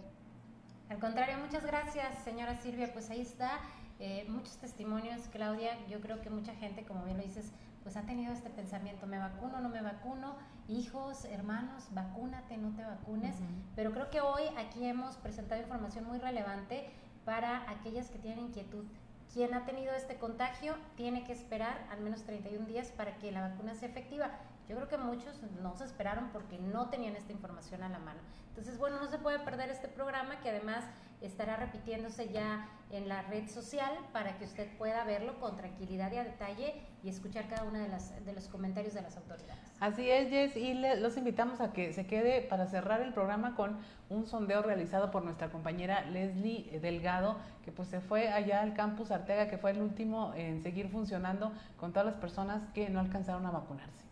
Al 0.89 0.99
contrario, 0.99 1.37
muchas 1.39 1.65
gracias, 1.65 2.23
señora 2.25 2.57
Silvia. 2.57 2.91
Pues 2.93 3.11
ahí 3.11 3.23
está, 3.23 3.61
eh, 3.99 4.25
muchos 4.29 4.57
testimonios, 4.59 5.23
Claudia. 5.33 5.73
Yo 5.89 6.01
creo 6.01 6.21
que 6.21 6.31
mucha 6.31 6.55
gente, 6.55 6.85
como 6.85 7.05
bien 7.05 7.17
lo 7.17 7.23
dices, 7.23 7.53
pues 7.83 7.97
ha 7.97 8.03
tenido 8.03 8.33
este 8.33 8.51
pensamiento, 8.51 9.07
me 9.07 9.19
vacuno, 9.19 9.61
no 9.61 9.69
me 9.69 9.83
vacuno, 9.83 10.37
hijos, 10.69 11.25
hermanos, 11.25 11.89
vacúnate, 11.93 12.57
no 12.57 12.75
te 12.75 12.85
vacunes, 12.85 13.37
pero 13.75 13.93
creo 13.93 14.11
que 14.11 14.21
hoy 14.21 14.43
aquí 14.57 14.87
hemos 14.87 15.17
presentado 15.17 15.61
información 15.61 16.05
muy 16.07 16.19
relevante 16.19 16.91
para 17.25 17.69
aquellas 17.71 18.11
que 18.11 18.19
tienen 18.19 18.47
inquietud. 18.47 18.85
Quien 19.33 19.55
ha 19.55 19.65
tenido 19.65 19.95
este 19.95 20.17
contagio 20.17 20.75
tiene 20.95 21.25
que 21.25 21.33
esperar 21.33 21.87
al 21.91 22.01
menos 22.01 22.23
31 22.25 22.67
días 22.67 22.89
para 22.89 23.17
que 23.19 23.33
la 23.33 23.49
vacuna 23.49 23.75
sea 23.75 23.89
efectiva. 23.89 24.31
Yo 24.69 24.77
creo 24.77 24.89
que 24.89 24.99
muchos 24.99 25.43
no 25.63 25.75
se 25.75 25.85
esperaron 25.85 26.29
porque 26.33 26.59
no 26.59 26.89
tenían 26.91 27.17
esta 27.17 27.33
información 27.33 27.83
a 27.83 27.89
la 27.89 27.99
mano. 27.99 28.21
Entonces, 28.53 28.77
bueno, 28.77 29.01
no 29.01 29.09
se 29.09 29.17
puede 29.17 29.39
perder 29.39 29.71
este 29.71 29.89
programa 29.89 30.39
que 30.41 30.51
además 30.51 30.85
estará 31.23 31.57
repitiéndose 31.57 32.29
ya 32.29 32.69
en 32.91 33.09
la 33.09 33.23
red 33.23 33.49
social 33.49 33.91
para 34.13 34.37
que 34.37 34.45
usted 34.45 34.69
pueda 34.77 35.05
verlo 35.05 35.41
con 35.41 35.57
tranquilidad 35.57 36.13
y 36.13 36.19
a 36.19 36.25
detalle 36.25 36.75
y 37.03 37.09
escuchar 37.09 37.49
cada 37.49 37.65
uno 37.65 37.79
de, 37.79 37.89
las, 37.89 38.25
de 38.27 38.33
los 38.35 38.49
comentarios 38.49 38.93
de 38.93 39.01
las 39.01 39.17
autoridades. 39.17 39.63
Así 39.81 40.11
es, 40.11 40.29
Jess, 40.29 40.57
y 40.57 40.75
los 40.75 41.17
invitamos 41.17 41.63
a 41.63 41.73
que 41.73 41.95
se 41.95 42.07
quede 42.07 42.43
para 42.43 42.67
cerrar 42.67 43.01
el 43.01 43.15
programa 43.15 43.55
con 43.55 43.79
un 44.11 44.27
sondeo 44.27 44.61
realizado 44.61 45.11
por 45.11 45.25
nuestra 45.25 45.49
compañera 45.51 46.03
Leslie 46.03 46.79
Delgado, 46.81 47.39
que 47.65 47.73
pues 47.73 47.89
se 47.89 48.01
fue 48.03 48.29
allá 48.29 48.61
al 48.61 48.75
campus 48.75 49.11
Artega, 49.11 49.49
que 49.49 49.57
fue 49.57 49.71
el 49.71 49.81
último 49.81 50.35
en 50.35 50.63
seguir 50.63 50.91
funcionando 50.91 51.53
con 51.79 51.93
todas 51.93 52.05
las 52.05 52.17
personas 52.17 52.63
que 52.75 52.91
no 52.91 53.01
alcanzaron 53.01 53.47
a 53.47 53.51
vacunarse. 53.51 54.05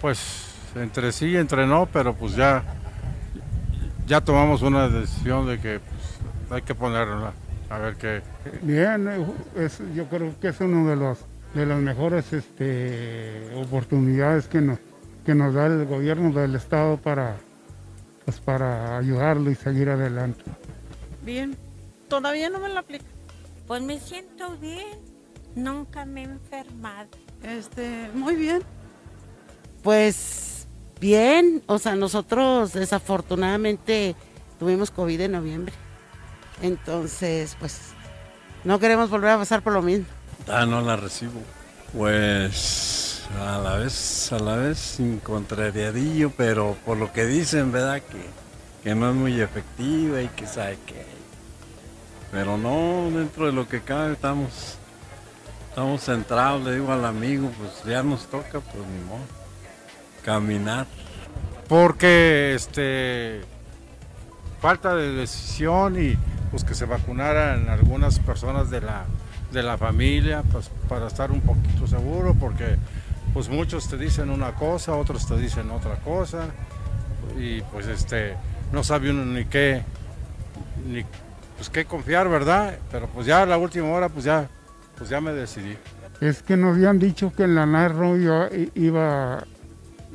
Pues 0.00 0.47
entre 0.76 1.12
sí 1.12 1.26
y 1.26 1.36
entre 1.36 1.66
no, 1.66 1.86
pero 1.86 2.14
pues 2.14 2.34
ya 2.34 2.62
ya 4.06 4.22
tomamos 4.22 4.62
una 4.62 4.88
decisión 4.88 5.46
de 5.46 5.60
que 5.60 5.80
pues, 5.80 6.50
hay 6.50 6.62
que 6.62 6.74
ponerla, 6.74 7.32
a 7.68 7.78
ver 7.78 7.96
qué. 7.96 8.22
Bien, 8.62 9.08
es, 9.54 9.80
yo 9.94 10.06
creo 10.08 10.32
que 10.40 10.48
es 10.48 10.60
uno 10.60 10.88
de 10.88 10.96
los 10.96 11.18
de 11.54 11.66
las 11.66 11.78
mejores 11.78 12.32
este, 12.32 13.54
oportunidades 13.56 14.48
que 14.48 14.60
nos, 14.60 14.78
que 15.24 15.34
nos 15.34 15.54
da 15.54 15.66
el 15.66 15.86
gobierno 15.86 16.32
del 16.38 16.54
estado 16.54 16.96
para, 16.98 17.36
pues, 18.24 18.38
para 18.40 18.98
ayudarlo 18.98 19.50
y 19.50 19.54
seguir 19.54 19.88
adelante. 19.88 20.42
Bien, 21.24 21.56
todavía 22.08 22.50
no 22.50 22.60
me 22.60 22.68
lo 22.68 22.78
aplico. 22.78 23.04
Pues 23.66 23.82
me 23.82 23.98
siento 23.98 24.56
bien, 24.58 24.98
nunca 25.54 26.04
me 26.04 26.22
he 26.22 26.24
enfermado. 26.24 27.08
Este, 27.42 28.10
muy 28.14 28.36
bien. 28.36 28.62
Pues 29.82 30.57
Bien, 31.00 31.62
o 31.66 31.78
sea, 31.78 31.94
nosotros 31.94 32.72
desafortunadamente 32.72 34.16
tuvimos 34.58 34.90
COVID 34.90 35.20
en 35.20 35.32
noviembre. 35.32 35.72
Entonces, 36.60 37.56
pues, 37.60 37.78
no 38.64 38.80
queremos 38.80 39.08
volver 39.08 39.30
a 39.30 39.38
pasar 39.38 39.62
por 39.62 39.74
lo 39.74 39.82
mismo. 39.82 40.06
Ah, 40.48 40.66
no 40.66 40.80
la 40.80 40.96
recibo. 40.96 41.40
Pues, 41.92 43.22
a 43.38 43.58
la 43.58 43.76
vez, 43.76 44.32
a 44.32 44.40
la 44.40 44.56
vez, 44.56 44.78
sin 44.78 45.20
contrariadillo, 45.20 46.30
pero 46.36 46.76
por 46.84 46.96
lo 46.96 47.12
que 47.12 47.26
dicen, 47.26 47.70
¿verdad? 47.70 48.02
Que, 48.02 48.24
que 48.82 48.94
no 48.96 49.10
es 49.10 49.14
muy 49.14 49.40
efectiva 49.40 50.20
y 50.20 50.28
que 50.28 50.46
sabe 50.46 50.78
que... 50.84 51.06
Pero 52.32 52.58
no, 52.58 53.08
dentro 53.16 53.46
de 53.46 53.52
lo 53.52 53.68
que 53.68 53.80
cabe 53.80 54.12
estamos, 54.12 54.76
estamos 55.70 56.02
centrados, 56.02 56.62
le 56.64 56.74
digo 56.74 56.92
al 56.92 57.04
amigo, 57.04 57.50
pues 57.56 57.84
ya 57.86 58.02
nos 58.02 58.26
toca, 58.26 58.60
pues 58.60 58.84
ni 58.86 59.04
modo 59.06 59.37
caminar. 60.28 60.86
Porque 61.68 62.52
este 62.54 63.40
falta 64.60 64.94
de 64.94 65.12
decisión 65.12 66.02
y 66.02 66.18
pues 66.50 66.64
que 66.64 66.74
se 66.74 66.84
vacunaran 66.84 67.70
algunas 67.70 68.18
personas 68.18 68.68
de 68.68 68.82
la 68.82 69.06
de 69.52 69.62
la 69.62 69.78
familia 69.78 70.42
pues, 70.52 70.70
para 70.88 71.06
estar 71.06 71.30
un 71.30 71.40
poquito 71.40 71.86
seguro 71.86 72.34
porque 72.34 72.76
pues 73.32 73.48
muchos 73.48 73.88
te 73.88 73.96
dicen 73.96 74.28
una 74.28 74.52
cosa, 74.52 74.94
otros 74.96 75.26
te 75.26 75.38
dicen 75.38 75.70
otra 75.70 75.96
cosa 75.96 76.48
y 77.38 77.62
pues 77.62 77.86
este 77.86 78.34
no 78.70 78.84
sabe 78.84 79.10
uno 79.10 79.24
ni 79.24 79.46
qué 79.46 79.82
ni 80.90 81.04
pues 81.56 81.70
qué 81.70 81.86
confiar, 81.86 82.28
¿verdad? 82.28 82.76
Pero 82.92 83.06
pues 83.06 83.26
ya 83.26 83.42
a 83.42 83.46
la 83.46 83.56
última 83.56 83.88
hora 83.88 84.10
pues 84.10 84.26
ya 84.26 84.48
pues 84.98 85.08
ya 85.08 85.22
me 85.22 85.32
decidí. 85.32 85.78
Es 86.20 86.42
que 86.42 86.58
nos 86.58 86.76
habían 86.76 86.98
dicho 86.98 87.32
que 87.34 87.44
en 87.44 87.54
la 87.54 87.64
narro 87.64 88.16
iba, 88.18 89.46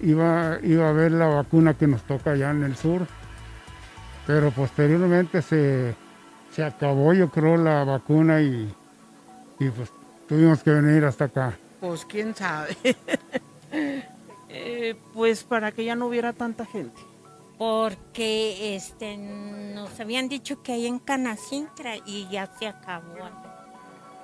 iba, 0.04 0.60
iba, 0.62 0.86
a 0.86 0.90
haber 0.90 1.12
la 1.14 1.28
vacuna 1.28 1.74
que 1.74 1.88
nos 1.88 2.04
toca 2.04 2.32
allá 2.32 2.52
en 2.52 2.64
el 2.64 2.76
sur, 2.76 3.08
pero 4.28 4.52
posteriormente 4.52 5.42
se, 5.42 5.96
se 6.54 6.64
acabó 6.64 7.14
yo 7.14 7.30
creo 7.30 7.58
la 7.58 7.84
vacuna 7.84 8.42
y, 8.42 8.74
y 9.60 9.70
pues 9.70 9.90
tuvimos 10.28 10.62
que 10.62 10.72
venir 10.72 11.06
hasta 11.06 11.26
acá. 11.26 11.58
Pues 11.80 12.06
quién 12.06 12.36
sabe. 12.36 12.76
Eh, 14.56 14.94
pues 15.16 15.44
para 15.44 15.72
que 15.72 15.84
ya 15.84 15.96
no 15.96 16.06
hubiera 16.06 16.32
tanta 16.32 16.64
gente. 16.64 17.02
Porque 17.58 18.76
este 18.76 19.18
nos 19.18 20.00
habían 20.00 20.30
dicho 20.30 20.62
que 20.62 20.74
hay 20.74 20.86
en 20.86 21.00
Canacintra 21.00 21.96
y 22.06 22.28
ya 22.30 22.46
se 22.60 22.68
acabó. 22.68 23.32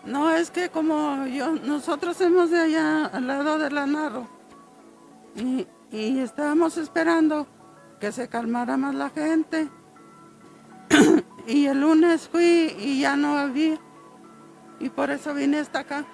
No, 0.06 0.31
es 0.31 0.51
que 0.51 0.69
como 0.69 1.26
yo, 1.26 1.53
nosotros 1.53 2.18
somos 2.18 2.51
de 2.51 2.60
allá 2.60 3.07
al 3.07 3.26
lado 3.26 3.57
de 3.57 3.72
la 3.72 3.88
Narro 3.88 4.39
y, 5.35 5.68
y 5.91 6.19
estábamos 6.19 6.77
esperando 6.77 7.47
que 7.99 8.11
se 8.11 8.27
calmara 8.27 8.77
más 8.77 8.95
la 8.95 9.10
gente. 9.10 9.69
y 11.47 11.65
el 11.65 11.81
lunes 11.81 12.30
fui 12.31 12.76
y 12.80 13.01
ya 13.01 13.15
no 13.15 13.38
había. 13.38 13.77
Y 14.80 14.89
por 14.89 15.11
eso 15.11 15.34
vine 15.34 15.60
hasta 15.60 15.80
acá. 15.80 16.06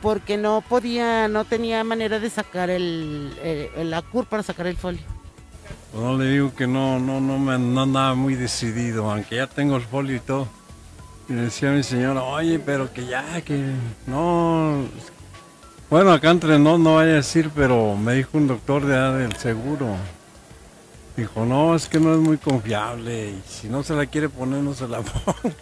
Porque 0.00 0.36
no 0.36 0.62
podía, 0.62 1.28
no 1.28 1.44
tenía 1.44 1.82
manera 1.84 2.18
de 2.18 2.30
sacar 2.30 2.70
el, 2.70 3.90
la 3.90 4.02
CUR 4.02 4.26
para 4.26 4.42
sacar 4.42 4.66
el 4.66 4.76
folio. 4.76 5.02
No 5.94 6.18
le 6.18 6.26
digo 6.26 6.54
que 6.54 6.66
no, 6.66 6.98
no, 6.98 7.20
no 7.20 7.38
me 7.38 7.58
no 7.58 7.82
andaba 7.82 8.14
muy 8.14 8.34
decidido, 8.34 9.10
aunque 9.10 9.36
ya 9.36 9.46
tengo 9.46 9.76
el 9.76 9.82
folio 9.82 10.16
y 10.16 10.20
todo. 10.20 10.48
Y 11.28 11.34
decía 11.34 11.70
mi 11.70 11.82
señora, 11.82 12.22
oye, 12.22 12.58
pero 12.58 12.92
que 12.92 13.06
ya, 13.06 13.40
que 13.42 13.72
no. 14.06 14.84
Bueno, 15.90 16.12
acá 16.12 16.30
entre 16.30 16.58
no, 16.58 16.78
no 16.78 16.96
vaya 16.96 17.12
a 17.12 17.16
decir, 17.16 17.50
pero 17.54 17.96
me 17.96 18.14
dijo 18.14 18.36
un 18.38 18.48
doctor 18.48 18.84
de 18.84 18.96
del 19.18 19.36
seguro. 19.36 19.96
Dijo, 21.16 21.44
no, 21.44 21.76
es 21.76 21.88
que 21.88 22.00
no 22.00 22.12
es 22.14 22.18
muy 22.18 22.38
confiable 22.38 23.30
y 23.30 23.42
si 23.46 23.68
no 23.68 23.82
se 23.84 23.94
la 23.94 24.06
quiere 24.06 24.28
poner, 24.28 24.62
no 24.62 24.74
se 24.74 24.88
la 24.88 25.00
ponga. 25.02 25.54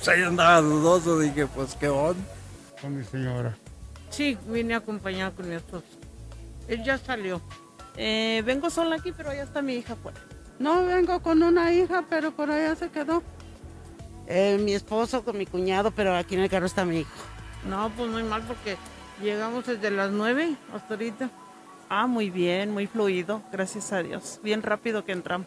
o 0.00 0.04
sea, 0.04 0.16
yo 0.16 0.28
andaba 0.28 0.60
dudoso, 0.60 1.18
dije, 1.20 1.46
pues 1.46 1.76
qué 1.78 1.88
onda. 1.88 2.24
Con 2.80 2.96
mi 2.98 3.04
señora. 3.04 3.56
Sí, 4.10 4.36
vine 4.48 4.74
acompañado 4.74 5.34
con 5.36 5.48
mi 5.48 5.54
esposo. 5.54 5.84
Él 6.66 6.82
ya 6.82 6.98
salió. 6.98 7.40
Eh, 7.96 8.42
vengo 8.44 8.70
sola 8.70 8.96
aquí, 8.96 9.12
pero 9.12 9.30
allá 9.30 9.44
está 9.44 9.62
mi 9.62 9.74
hija 9.74 9.94
fuera. 9.94 10.18
No, 10.58 10.84
vengo 10.84 11.20
con 11.22 11.42
una 11.42 11.72
hija, 11.72 12.04
pero 12.08 12.32
por 12.32 12.50
allá 12.50 12.74
se 12.74 12.90
quedó. 12.90 13.22
Eh, 14.26 14.58
mi 14.60 14.74
esposo 14.74 15.24
con 15.24 15.38
mi 15.38 15.46
cuñado, 15.46 15.92
pero 15.92 16.16
aquí 16.16 16.34
en 16.34 16.40
el 16.42 16.50
carro 16.50 16.66
está 16.66 16.84
mi 16.84 17.00
hijo. 17.00 17.10
No, 17.68 17.90
pues 17.96 18.10
muy 18.10 18.22
mal 18.24 18.42
porque 18.42 18.76
llegamos 19.22 19.66
desde 19.66 19.90
las 19.90 20.10
nueve 20.10 20.56
hasta 20.74 20.94
ahorita. 20.94 21.30
Ah, 21.88 22.06
muy 22.06 22.30
bien, 22.30 22.72
muy 22.72 22.86
fluido, 22.86 23.42
gracias 23.52 23.92
a 23.92 24.02
Dios. 24.02 24.40
Bien 24.42 24.62
rápido 24.62 25.04
que 25.04 25.12
entramos. 25.12 25.46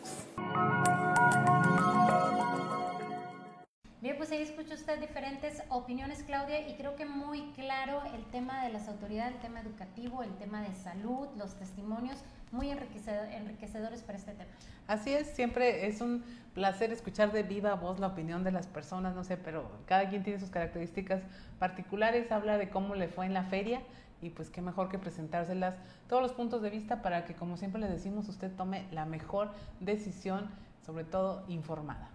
Bien, 4.02 4.15
pues 4.18 4.31
ahí 4.31 4.43
escucha 4.43 4.76
usted 4.76 4.99
diferentes 4.99 5.64
opiniones, 5.69 6.23
Claudia, 6.23 6.68
y 6.68 6.76
creo 6.76 6.95
que 6.95 7.06
muy 7.06 7.52
claro 7.53 8.03
el 8.15 8.23
tema 8.26 8.64
de 8.64 8.72
las 8.72 8.88
autoridades, 8.88 9.34
el 9.34 9.41
tema 9.41 9.61
educativo, 9.61 10.22
el 10.22 10.35
tema 10.38 10.61
de 10.61 10.73
salud, 10.76 11.27
los 11.35 11.56
testimonios, 11.56 12.19
muy 12.51 12.69
enriquecedores 12.69 14.01
para 14.01 14.17
este 14.17 14.31
tema. 14.31 14.51
Así 14.88 15.13
es, 15.13 15.27
siempre 15.27 15.88
es 15.88 16.01
un 16.01 16.23
placer 16.53 16.91
escuchar 16.91 17.31
de 17.31 17.43
viva 17.43 17.73
voz 17.73 17.99
la 17.99 18.07
opinión 18.07 18.43
de 18.43 18.51
las 18.51 18.67
personas, 18.67 19.15
no 19.15 19.23
sé, 19.23 19.35
pero 19.35 19.69
cada 19.88 20.09
quien 20.09 20.23
tiene 20.23 20.39
sus 20.39 20.49
características 20.49 21.22
particulares, 21.59 22.31
habla 22.31 22.57
de 22.57 22.69
cómo 22.69 22.95
le 22.95 23.07
fue 23.07 23.26
en 23.26 23.34
la 23.34 23.43
feria 23.43 23.81
y 24.22 24.30
pues 24.30 24.49
qué 24.49 24.61
mejor 24.61 24.89
que 24.89 24.97
presentárselas 24.97 25.76
todos 26.07 26.22
los 26.22 26.34
puntos 26.34 26.61
de 26.61 26.69
vista 26.69 27.01
para 27.01 27.26
que, 27.26 27.34
como 27.34 27.57
siempre 27.57 27.81
le 27.81 27.88
decimos, 27.88 28.30
usted 28.30 28.51
tome 28.55 28.85
la 28.91 29.05
mejor 29.05 29.51
decisión, 29.80 30.49
sobre 30.85 31.03
todo 31.03 31.43
informada. 31.47 32.09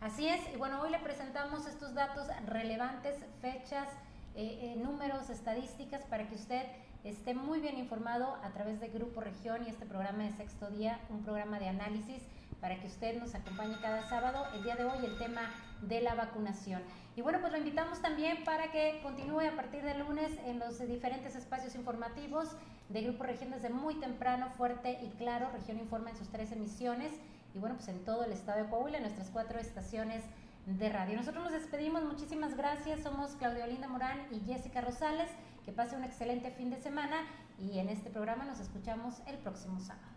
Así 0.00 0.28
es, 0.28 0.40
y 0.54 0.56
bueno, 0.56 0.80
hoy 0.80 0.90
le 0.90 0.98
presentamos 0.98 1.66
estos 1.66 1.94
datos 1.94 2.28
relevantes, 2.46 3.16
fechas, 3.40 3.88
eh, 4.34 4.58
eh, 4.62 4.76
números, 4.76 5.28
estadísticas, 5.28 6.02
para 6.04 6.28
que 6.28 6.34
usted 6.34 6.64
esté 7.04 7.34
muy 7.34 7.60
bien 7.60 7.78
informado 7.78 8.36
a 8.42 8.50
través 8.50 8.80
de 8.80 8.88
Grupo 8.88 9.20
Región 9.20 9.64
y 9.66 9.70
este 9.70 9.86
programa 9.86 10.24
de 10.24 10.32
Sexto 10.32 10.70
Día, 10.70 11.00
un 11.08 11.22
programa 11.22 11.58
de 11.58 11.68
análisis 11.68 12.22
para 12.60 12.78
que 12.78 12.86
usted 12.86 13.18
nos 13.18 13.34
acompañe 13.34 13.76
cada 13.80 14.06
sábado. 14.08 14.44
El 14.54 14.62
día 14.62 14.76
de 14.76 14.84
hoy 14.84 15.04
el 15.04 15.16
tema 15.18 15.40
de 15.80 16.02
la 16.02 16.14
vacunación. 16.14 16.82
Y 17.16 17.22
bueno, 17.22 17.40
pues 17.40 17.52
lo 17.52 17.58
invitamos 17.58 18.02
también 18.02 18.44
para 18.44 18.70
que 18.70 19.00
continúe 19.02 19.40
a 19.40 19.56
partir 19.56 19.82
del 19.82 20.00
lunes 20.00 20.30
en 20.44 20.58
los 20.58 20.78
diferentes 20.86 21.34
espacios 21.36 21.74
informativos 21.74 22.48
de 22.90 23.02
Grupo 23.02 23.24
Región 23.24 23.50
desde 23.50 23.70
muy 23.70 23.94
temprano, 23.94 24.50
fuerte 24.56 24.98
y 25.02 25.08
claro. 25.16 25.48
Región 25.52 25.78
Informa 25.78 26.10
en 26.10 26.16
sus 26.16 26.28
tres 26.28 26.52
emisiones 26.52 27.12
y 27.54 27.58
bueno, 27.58 27.76
pues 27.76 27.88
en 27.88 28.04
todo 28.04 28.24
el 28.24 28.32
estado 28.32 28.62
de 28.62 28.68
Coahuila, 28.68 28.98
en 28.98 29.04
nuestras 29.04 29.30
cuatro 29.30 29.58
estaciones 29.58 30.22
de 30.66 30.88
radio. 30.90 31.16
Nosotros 31.16 31.44
nos 31.44 31.52
despedimos, 31.52 32.04
muchísimas 32.04 32.56
gracias. 32.56 33.00
Somos 33.00 33.30
Claudia 33.36 33.64
Olinda 33.64 33.88
Morán 33.88 34.18
y 34.30 34.40
Jessica 34.40 34.82
Rosales. 34.82 35.30
Que 35.70 35.76
pase 35.76 35.94
un 35.94 36.02
excelente 36.02 36.50
fin 36.50 36.68
de 36.68 36.82
semana 36.82 37.18
y 37.56 37.78
en 37.78 37.90
este 37.90 38.10
programa 38.10 38.44
nos 38.44 38.58
escuchamos 38.58 39.14
el 39.28 39.38
próximo 39.38 39.78
sábado. 39.78 40.08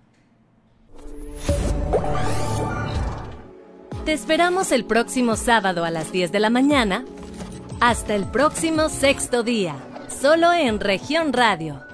Te 4.03 4.13
esperamos 4.13 4.71
el 4.71 4.83
próximo 4.83 5.35
sábado 5.35 5.85
a 5.85 5.91
las 5.91 6.11
10 6.11 6.31
de 6.31 6.39
la 6.39 6.49
mañana. 6.49 7.05
Hasta 7.79 8.15
el 8.15 8.25
próximo 8.25 8.89
sexto 8.89 9.43
día, 9.43 9.75
solo 10.09 10.51
en 10.53 10.79
región 10.79 11.33
radio 11.33 11.92